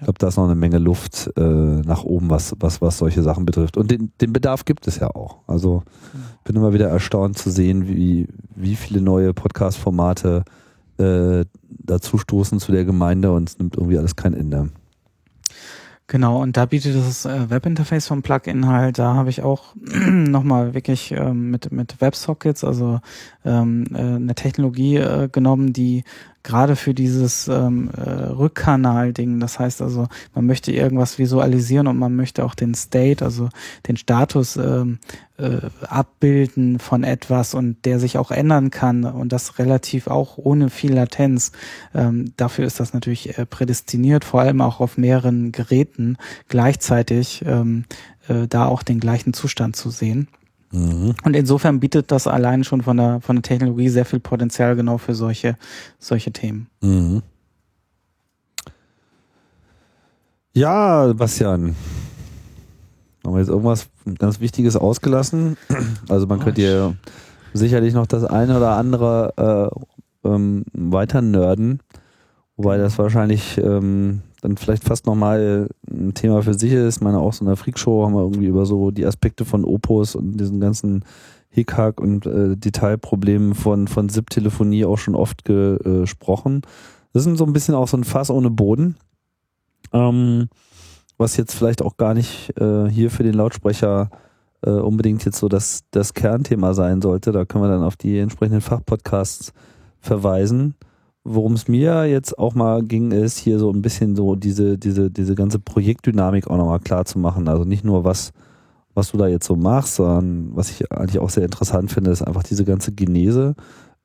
Ich 0.00 0.04
glaube, 0.04 0.18
da 0.18 0.28
ist 0.28 0.38
noch 0.38 0.44
eine 0.44 0.54
Menge 0.54 0.78
Luft 0.78 1.30
äh, 1.36 1.42
nach 1.42 2.04
oben, 2.04 2.30
was, 2.30 2.56
was, 2.58 2.80
was 2.80 2.96
solche 2.96 3.22
Sachen 3.22 3.44
betrifft. 3.44 3.76
Und 3.76 3.90
den, 3.90 4.12
den 4.22 4.32
Bedarf 4.32 4.64
gibt 4.64 4.86
es 4.86 4.98
ja 4.98 5.08
auch. 5.08 5.40
Also 5.46 5.82
ich 6.38 6.44
bin 6.44 6.56
immer 6.56 6.72
wieder 6.72 6.88
erstaunt 6.88 7.36
zu 7.36 7.50
sehen, 7.50 7.86
wie, 7.86 8.26
wie 8.56 8.76
viele 8.76 9.02
neue 9.02 9.34
Podcast-Formate 9.34 10.44
äh, 11.00 11.44
dazu 11.68 12.18
stoßen 12.18 12.60
zu 12.60 12.72
der 12.72 12.84
Gemeinde 12.84 13.32
und 13.32 13.48
es 13.48 13.58
nimmt 13.58 13.76
irgendwie 13.76 13.98
alles 13.98 14.16
kein 14.16 14.34
Ende. 14.34 14.70
Genau, 16.10 16.42
und 16.42 16.56
da 16.56 16.66
bietet 16.66 16.96
das 16.96 17.24
äh, 17.24 17.50
Webinterface 17.50 18.08
vom 18.08 18.22
Plugin 18.22 18.66
halt, 18.66 18.98
da 18.98 19.14
habe 19.14 19.30
ich 19.30 19.42
auch 19.42 19.76
nochmal 20.10 20.74
wirklich 20.74 21.12
ähm, 21.12 21.52
mit, 21.52 21.70
mit 21.70 22.00
WebSockets, 22.00 22.64
also 22.64 22.98
ähm, 23.44 23.84
äh, 23.94 23.98
eine 23.98 24.34
Technologie 24.34 24.96
äh, 24.96 25.28
genommen, 25.30 25.72
die 25.72 26.02
gerade 26.42 26.76
für 26.76 26.94
dieses 26.94 27.48
ähm, 27.48 27.90
äh, 27.96 28.10
Rückkanal-Ding, 28.10 29.40
das 29.40 29.58
heißt 29.58 29.82
also, 29.82 30.08
man 30.34 30.46
möchte 30.46 30.72
irgendwas 30.72 31.18
visualisieren 31.18 31.86
und 31.86 31.98
man 31.98 32.16
möchte 32.16 32.44
auch 32.44 32.54
den 32.54 32.74
State, 32.74 33.24
also 33.24 33.48
den 33.88 33.96
Status 33.96 34.56
ähm, 34.56 34.98
äh, 35.36 35.58
abbilden 35.82 36.78
von 36.78 37.04
etwas 37.04 37.54
und 37.54 37.84
der 37.84 37.98
sich 37.98 38.18
auch 38.18 38.30
ändern 38.30 38.70
kann 38.70 39.04
und 39.04 39.32
das 39.32 39.58
relativ 39.58 40.06
auch 40.06 40.38
ohne 40.38 40.70
viel 40.70 40.94
Latenz. 40.94 41.52
Ähm, 41.94 42.32
dafür 42.36 42.66
ist 42.66 42.80
das 42.80 42.94
natürlich 42.94 43.38
äh, 43.38 43.46
prädestiniert, 43.46 44.24
vor 44.24 44.40
allem 44.40 44.60
auch 44.60 44.80
auf 44.80 44.96
mehreren 44.96 45.52
Geräten 45.52 46.16
gleichzeitig 46.48 47.44
ähm, 47.46 47.84
äh, 48.28 48.46
da 48.48 48.66
auch 48.66 48.82
den 48.82 49.00
gleichen 49.00 49.32
Zustand 49.32 49.76
zu 49.76 49.90
sehen. 49.90 50.28
Mhm. 50.72 51.14
Und 51.24 51.34
insofern 51.34 51.80
bietet 51.80 52.10
das 52.10 52.26
allein 52.26 52.64
schon 52.64 52.82
von 52.82 52.96
der, 52.96 53.20
von 53.20 53.36
der 53.36 53.42
Technologie 53.42 53.88
sehr 53.88 54.04
viel 54.04 54.20
Potenzial 54.20 54.76
genau 54.76 54.98
für 54.98 55.14
solche, 55.14 55.56
solche 55.98 56.32
Themen. 56.32 56.68
Mhm. 56.80 57.22
Ja, 60.52 61.12
Bastian. 61.12 61.76
Haben 63.24 63.34
wir 63.34 63.40
jetzt 63.40 63.48
irgendwas 63.48 63.88
ganz 64.18 64.40
Wichtiges 64.40 64.76
ausgelassen? 64.76 65.56
Also 66.08 66.26
man 66.26 66.40
oh, 66.40 66.44
könnte 66.44 66.62
ja 66.62 66.94
sicherlich 67.52 67.94
noch 67.94 68.06
das 68.06 68.24
eine 68.24 68.56
oder 68.56 68.72
andere 68.72 69.70
äh, 70.24 70.28
ähm, 70.28 70.64
weiter 70.72 71.22
nerden, 71.22 71.80
wobei 72.56 72.78
das 72.78 72.98
wahrscheinlich 72.98 73.58
ähm, 73.58 74.22
dann 74.40 74.56
vielleicht 74.56 74.84
fast 74.84 75.06
nochmal 75.06 75.68
ein 75.88 76.14
Thema 76.14 76.42
für 76.42 76.54
sich 76.54 76.72
ist. 76.72 76.96
Ich 76.96 77.02
meine, 77.02 77.18
auch 77.18 77.32
so 77.32 77.42
in 77.42 77.48
der 77.48 77.56
Freakshow 77.56 78.04
haben 78.04 78.14
wir 78.14 78.22
irgendwie 78.22 78.46
über 78.46 78.66
so 78.66 78.90
die 78.90 79.06
Aspekte 79.06 79.44
von 79.44 79.64
Opus 79.64 80.14
und 80.14 80.36
diesen 80.38 80.60
ganzen 80.60 81.04
Hickhack 81.50 82.00
und 82.00 82.26
äh, 82.26 82.56
Detailproblemen 82.56 83.54
von, 83.54 83.88
von 83.88 84.08
SIP-Telefonie 84.08 84.84
auch 84.84 84.98
schon 84.98 85.14
oft 85.14 85.44
gesprochen. 85.44 86.62
Das 87.12 87.26
ist 87.26 87.38
so 87.38 87.44
ein 87.44 87.52
bisschen 87.52 87.74
auch 87.74 87.88
so 87.88 87.96
ein 87.96 88.04
Fass 88.04 88.30
ohne 88.30 88.50
Boden. 88.50 88.96
Ähm, 89.92 90.48
was 91.18 91.36
jetzt 91.36 91.54
vielleicht 91.54 91.82
auch 91.82 91.96
gar 91.96 92.14
nicht 92.14 92.56
äh, 92.58 92.88
hier 92.88 93.10
für 93.10 93.24
den 93.24 93.34
Lautsprecher 93.34 94.10
äh, 94.62 94.70
unbedingt 94.70 95.24
jetzt 95.24 95.38
so 95.38 95.48
das, 95.48 95.82
das 95.90 96.14
Kernthema 96.14 96.72
sein 96.72 97.02
sollte. 97.02 97.32
Da 97.32 97.44
können 97.44 97.64
wir 97.64 97.68
dann 97.68 97.82
auf 97.82 97.96
die 97.96 98.18
entsprechenden 98.18 98.60
Fachpodcasts 98.60 99.52
verweisen. 100.00 100.74
Worum 101.24 101.52
es 101.52 101.68
mir 101.68 102.06
jetzt 102.06 102.38
auch 102.38 102.54
mal 102.54 102.82
ging, 102.82 103.12
ist 103.12 103.38
hier 103.38 103.58
so 103.58 103.70
ein 103.70 103.82
bisschen 103.82 104.16
so 104.16 104.36
diese, 104.36 104.78
diese, 104.78 105.10
diese 105.10 105.34
ganze 105.34 105.58
Projektdynamik 105.58 106.48
auch 106.48 106.56
nochmal 106.56 106.80
klar 106.80 107.04
zu 107.04 107.18
machen. 107.18 107.46
Also 107.48 107.64
nicht 107.64 107.84
nur 107.84 108.04
was, 108.04 108.32
was 108.94 109.10
du 109.10 109.18
da 109.18 109.28
jetzt 109.28 109.46
so 109.46 109.54
machst, 109.56 109.96
sondern 109.96 110.56
was 110.56 110.70
ich 110.70 110.90
eigentlich 110.90 111.18
auch 111.18 111.30
sehr 111.30 111.44
interessant 111.44 111.92
finde, 111.92 112.10
ist 112.10 112.22
einfach 112.22 112.42
diese 112.42 112.64
ganze 112.64 112.92
Genese 112.92 113.54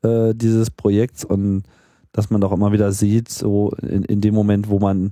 äh, 0.06 0.36
dieses 0.36 0.72
Projekts 0.72 1.26
und 1.26 1.64
dass 2.12 2.30
man 2.30 2.42
doch 2.42 2.52
immer 2.52 2.72
wieder 2.72 2.92
sieht, 2.92 3.30
so 3.30 3.72
in, 3.82 4.04
in 4.04 4.22
dem 4.22 4.34
Moment, 4.34 4.70
wo 4.70 4.80
man, 4.80 5.12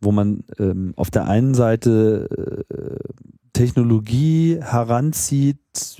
wo 0.00 0.12
man 0.12 0.44
ähm, 0.58 0.92
auf 0.96 1.10
der 1.10 1.26
einen 1.26 1.54
Seite 1.54 2.64
äh, 2.70 3.30
Technologie 3.52 4.58
heranzieht, 4.60 5.58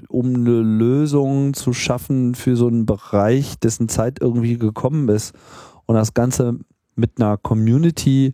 um 0.08 0.34
eine 0.34 0.60
Lösung 0.60 1.54
zu 1.54 1.72
schaffen 1.72 2.34
für 2.34 2.56
so 2.56 2.68
einen 2.68 2.86
Bereich, 2.86 3.58
dessen 3.58 3.88
Zeit 3.88 4.20
irgendwie 4.20 4.56
gekommen 4.56 5.08
ist 5.08 5.34
und 5.86 5.96
das 5.96 6.14
Ganze 6.14 6.58
mit 6.94 7.20
einer 7.20 7.36
Community 7.36 8.32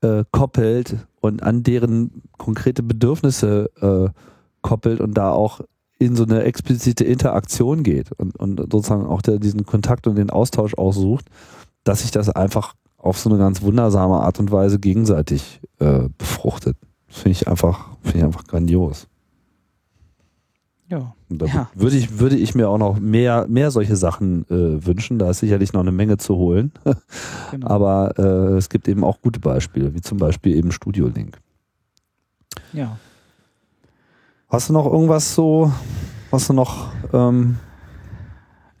äh, 0.00 0.24
koppelt 0.30 0.96
und 1.20 1.42
an 1.42 1.62
deren 1.62 2.22
konkrete 2.38 2.82
Bedürfnisse 2.82 3.70
äh, 3.80 4.10
koppelt 4.62 5.00
und 5.00 5.14
da 5.14 5.30
auch 5.30 5.60
in 5.98 6.16
so 6.16 6.24
eine 6.24 6.42
explizite 6.42 7.04
Interaktion 7.04 7.82
geht 7.82 8.12
und, 8.12 8.36
und 8.36 8.60
sozusagen 8.72 9.06
auch 9.06 9.22
der, 9.22 9.38
diesen 9.38 9.64
Kontakt 9.64 10.06
und 10.06 10.16
den 10.16 10.30
Austausch 10.30 10.74
aussucht, 10.74 11.26
dass 11.84 12.02
sich 12.02 12.10
das 12.10 12.28
einfach 12.28 12.74
auf 13.06 13.18
so 13.18 13.30
eine 13.30 13.38
ganz 13.38 13.62
wundersame 13.62 14.20
Art 14.20 14.38
und 14.38 14.50
Weise 14.52 14.78
gegenseitig 14.78 15.60
äh, 15.78 16.08
befruchtet. 16.18 16.76
Finde 17.08 17.30
ich 17.30 17.48
einfach, 17.48 17.88
finde 18.02 18.18
ich 18.18 18.24
einfach 18.24 18.44
grandios. 18.44 19.08
Ja. 20.88 21.14
Ja. 21.28 21.68
Würde 21.74 21.96
ich, 21.96 22.18
würde 22.20 22.36
ich 22.36 22.54
mir 22.54 22.68
auch 22.68 22.78
noch 22.78 23.00
mehr, 23.00 23.46
mehr 23.48 23.70
solche 23.70 23.96
Sachen 23.96 24.44
äh, 24.48 24.84
wünschen. 24.86 25.18
Da 25.18 25.30
ist 25.30 25.40
sicherlich 25.40 25.72
noch 25.72 25.80
eine 25.80 25.90
Menge 25.90 26.18
zu 26.18 26.36
holen. 26.36 26.72
genau. 27.50 27.66
Aber 27.66 28.14
äh, 28.18 28.56
es 28.56 28.68
gibt 28.68 28.86
eben 28.86 29.02
auch 29.02 29.20
gute 29.20 29.40
Beispiele, 29.40 29.94
wie 29.94 30.00
zum 30.00 30.18
Beispiel 30.18 30.54
eben 30.54 30.70
Studio 30.70 31.08
Link. 31.08 31.38
Ja. 32.72 32.98
Hast 34.48 34.68
du 34.68 34.72
noch 34.72 34.86
irgendwas 34.86 35.34
so, 35.34 35.72
was 36.30 36.46
du 36.46 36.52
noch 36.52 36.88
ähm, 37.12 37.56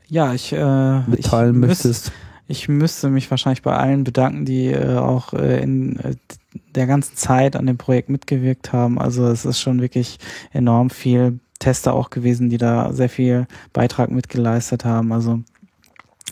ja, 0.08 0.32
ich, 0.32 0.52
äh, 0.52 1.00
mitteilen 1.08 1.54
ich 1.56 1.60
möchtest? 1.60 2.12
Ich 2.48 2.68
müsste 2.68 3.08
mich 3.08 3.30
wahrscheinlich 3.30 3.62
bei 3.62 3.76
allen 3.76 4.04
bedanken, 4.04 4.44
die 4.44 4.66
äh, 4.66 4.96
auch 4.96 5.32
äh, 5.32 5.62
in 5.62 5.98
äh, 5.98 6.14
der 6.74 6.86
ganzen 6.86 7.16
Zeit 7.16 7.56
an 7.56 7.66
dem 7.66 7.76
Projekt 7.76 8.08
mitgewirkt 8.08 8.72
haben. 8.72 8.98
Also 8.98 9.26
es 9.26 9.44
ist 9.44 9.60
schon 9.60 9.80
wirklich 9.80 10.18
enorm 10.52 10.90
viel 10.90 11.40
Tester 11.58 11.94
auch 11.94 12.10
gewesen, 12.10 12.48
die 12.50 12.58
da 12.58 12.92
sehr 12.92 13.08
viel 13.08 13.46
Beitrag 13.72 14.10
mitgeleistet 14.10 14.84
haben. 14.84 15.12
Also 15.12 15.40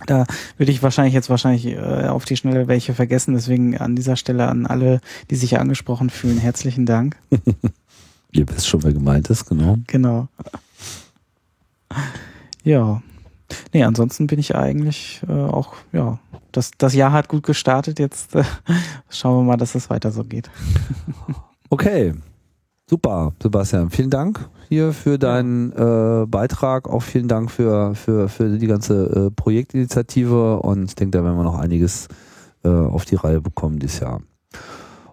da 0.06 0.26
würde 0.56 0.72
ich 0.72 0.82
wahrscheinlich 0.82 1.14
jetzt 1.14 1.30
wahrscheinlich 1.30 1.66
äh, 1.66 2.06
auf 2.08 2.24
die 2.24 2.36
Schnelle 2.36 2.68
welche 2.68 2.94
vergessen. 2.94 3.34
Deswegen 3.34 3.78
an 3.78 3.96
dieser 3.96 4.16
Stelle 4.16 4.48
an 4.48 4.66
alle, 4.66 5.00
die 5.30 5.36
sich 5.36 5.58
angesprochen 5.58 6.10
fühlen, 6.10 6.38
herzlichen 6.38 6.86
Dank. 6.86 7.16
Ihr 8.32 8.48
wisst 8.48 8.66
schon, 8.66 8.82
wer 8.82 8.92
gemeint 8.92 9.30
ist, 9.30 9.46
genau. 9.46 9.78
Genau. 9.86 10.28
Ja. 12.64 13.02
Nee, 13.72 13.84
ansonsten 13.84 14.26
bin 14.26 14.38
ich 14.38 14.54
eigentlich 14.54 15.22
äh, 15.28 15.32
auch, 15.32 15.74
ja, 15.92 16.18
das, 16.52 16.70
das 16.78 16.94
Jahr 16.94 17.12
hat 17.12 17.28
gut 17.28 17.44
gestartet. 17.44 17.98
Jetzt 17.98 18.34
äh, 18.34 18.44
schauen 19.08 19.38
wir 19.38 19.50
mal, 19.50 19.56
dass 19.56 19.74
es 19.74 19.90
weiter 19.90 20.10
so 20.10 20.24
geht. 20.24 20.50
okay. 21.70 22.14
Super, 22.86 23.32
Sebastian. 23.42 23.88
Vielen 23.88 24.10
Dank 24.10 24.46
hier 24.68 24.92
für 24.92 25.18
deinen 25.18 25.72
äh, 25.72 26.26
Beitrag. 26.26 26.86
Auch 26.86 27.02
vielen 27.02 27.28
Dank 27.28 27.50
für, 27.50 27.94
für, 27.94 28.28
für 28.28 28.58
die 28.58 28.66
ganze 28.66 29.06
äh, 29.06 29.30
Projektinitiative. 29.30 30.60
Und 30.60 30.84
ich 30.84 30.94
denke, 30.94 31.16
da 31.16 31.24
werden 31.24 31.36
wir 31.38 31.44
noch 31.44 31.58
einiges 31.58 32.08
äh, 32.62 32.68
auf 32.68 33.06
die 33.06 33.14
Reihe 33.14 33.40
bekommen 33.40 33.78
dieses 33.78 34.00
Jahr. 34.00 34.20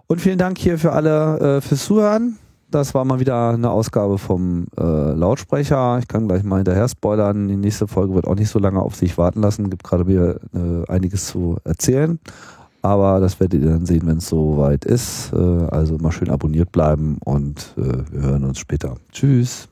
Und 0.06 0.20
vielen 0.20 0.36
Dank 0.36 0.58
hier 0.58 0.78
für 0.78 0.92
alle 0.92 1.56
äh, 1.56 1.60
fürs 1.62 1.86
Zuhören. 1.86 2.36
Das 2.72 2.94
war 2.94 3.04
mal 3.04 3.20
wieder 3.20 3.50
eine 3.50 3.70
Ausgabe 3.70 4.16
vom 4.16 4.66
äh, 4.78 4.82
Lautsprecher. 4.82 5.98
Ich 5.98 6.08
kann 6.08 6.26
gleich 6.26 6.42
mal 6.42 6.56
hinterher 6.56 6.88
spoilern. 6.88 7.46
Die 7.46 7.56
nächste 7.56 7.86
Folge 7.86 8.14
wird 8.14 8.26
auch 8.26 8.34
nicht 8.34 8.48
so 8.48 8.58
lange 8.58 8.80
auf 8.80 8.94
sich 8.94 9.18
warten 9.18 9.42
lassen. 9.42 9.68
Gibt 9.68 9.84
gerade 9.84 10.06
wieder 10.06 10.36
äh, 10.54 10.90
einiges 10.90 11.26
zu 11.26 11.58
erzählen. 11.64 12.18
Aber 12.80 13.20
das 13.20 13.38
werdet 13.40 13.62
ihr 13.62 13.68
dann 13.68 13.84
sehen, 13.84 14.06
wenn 14.06 14.16
es 14.16 14.28
soweit 14.28 14.86
ist. 14.86 15.34
Äh, 15.34 15.36
also 15.36 15.98
mal 15.98 16.12
schön 16.12 16.30
abonniert 16.30 16.72
bleiben 16.72 17.18
und 17.22 17.74
äh, 17.76 18.10
wir 18.10 18.22
hören 18.22 18.44
uns 18.44 18.58
später. 18.58 18.96
Tschüss. 19.12 19.68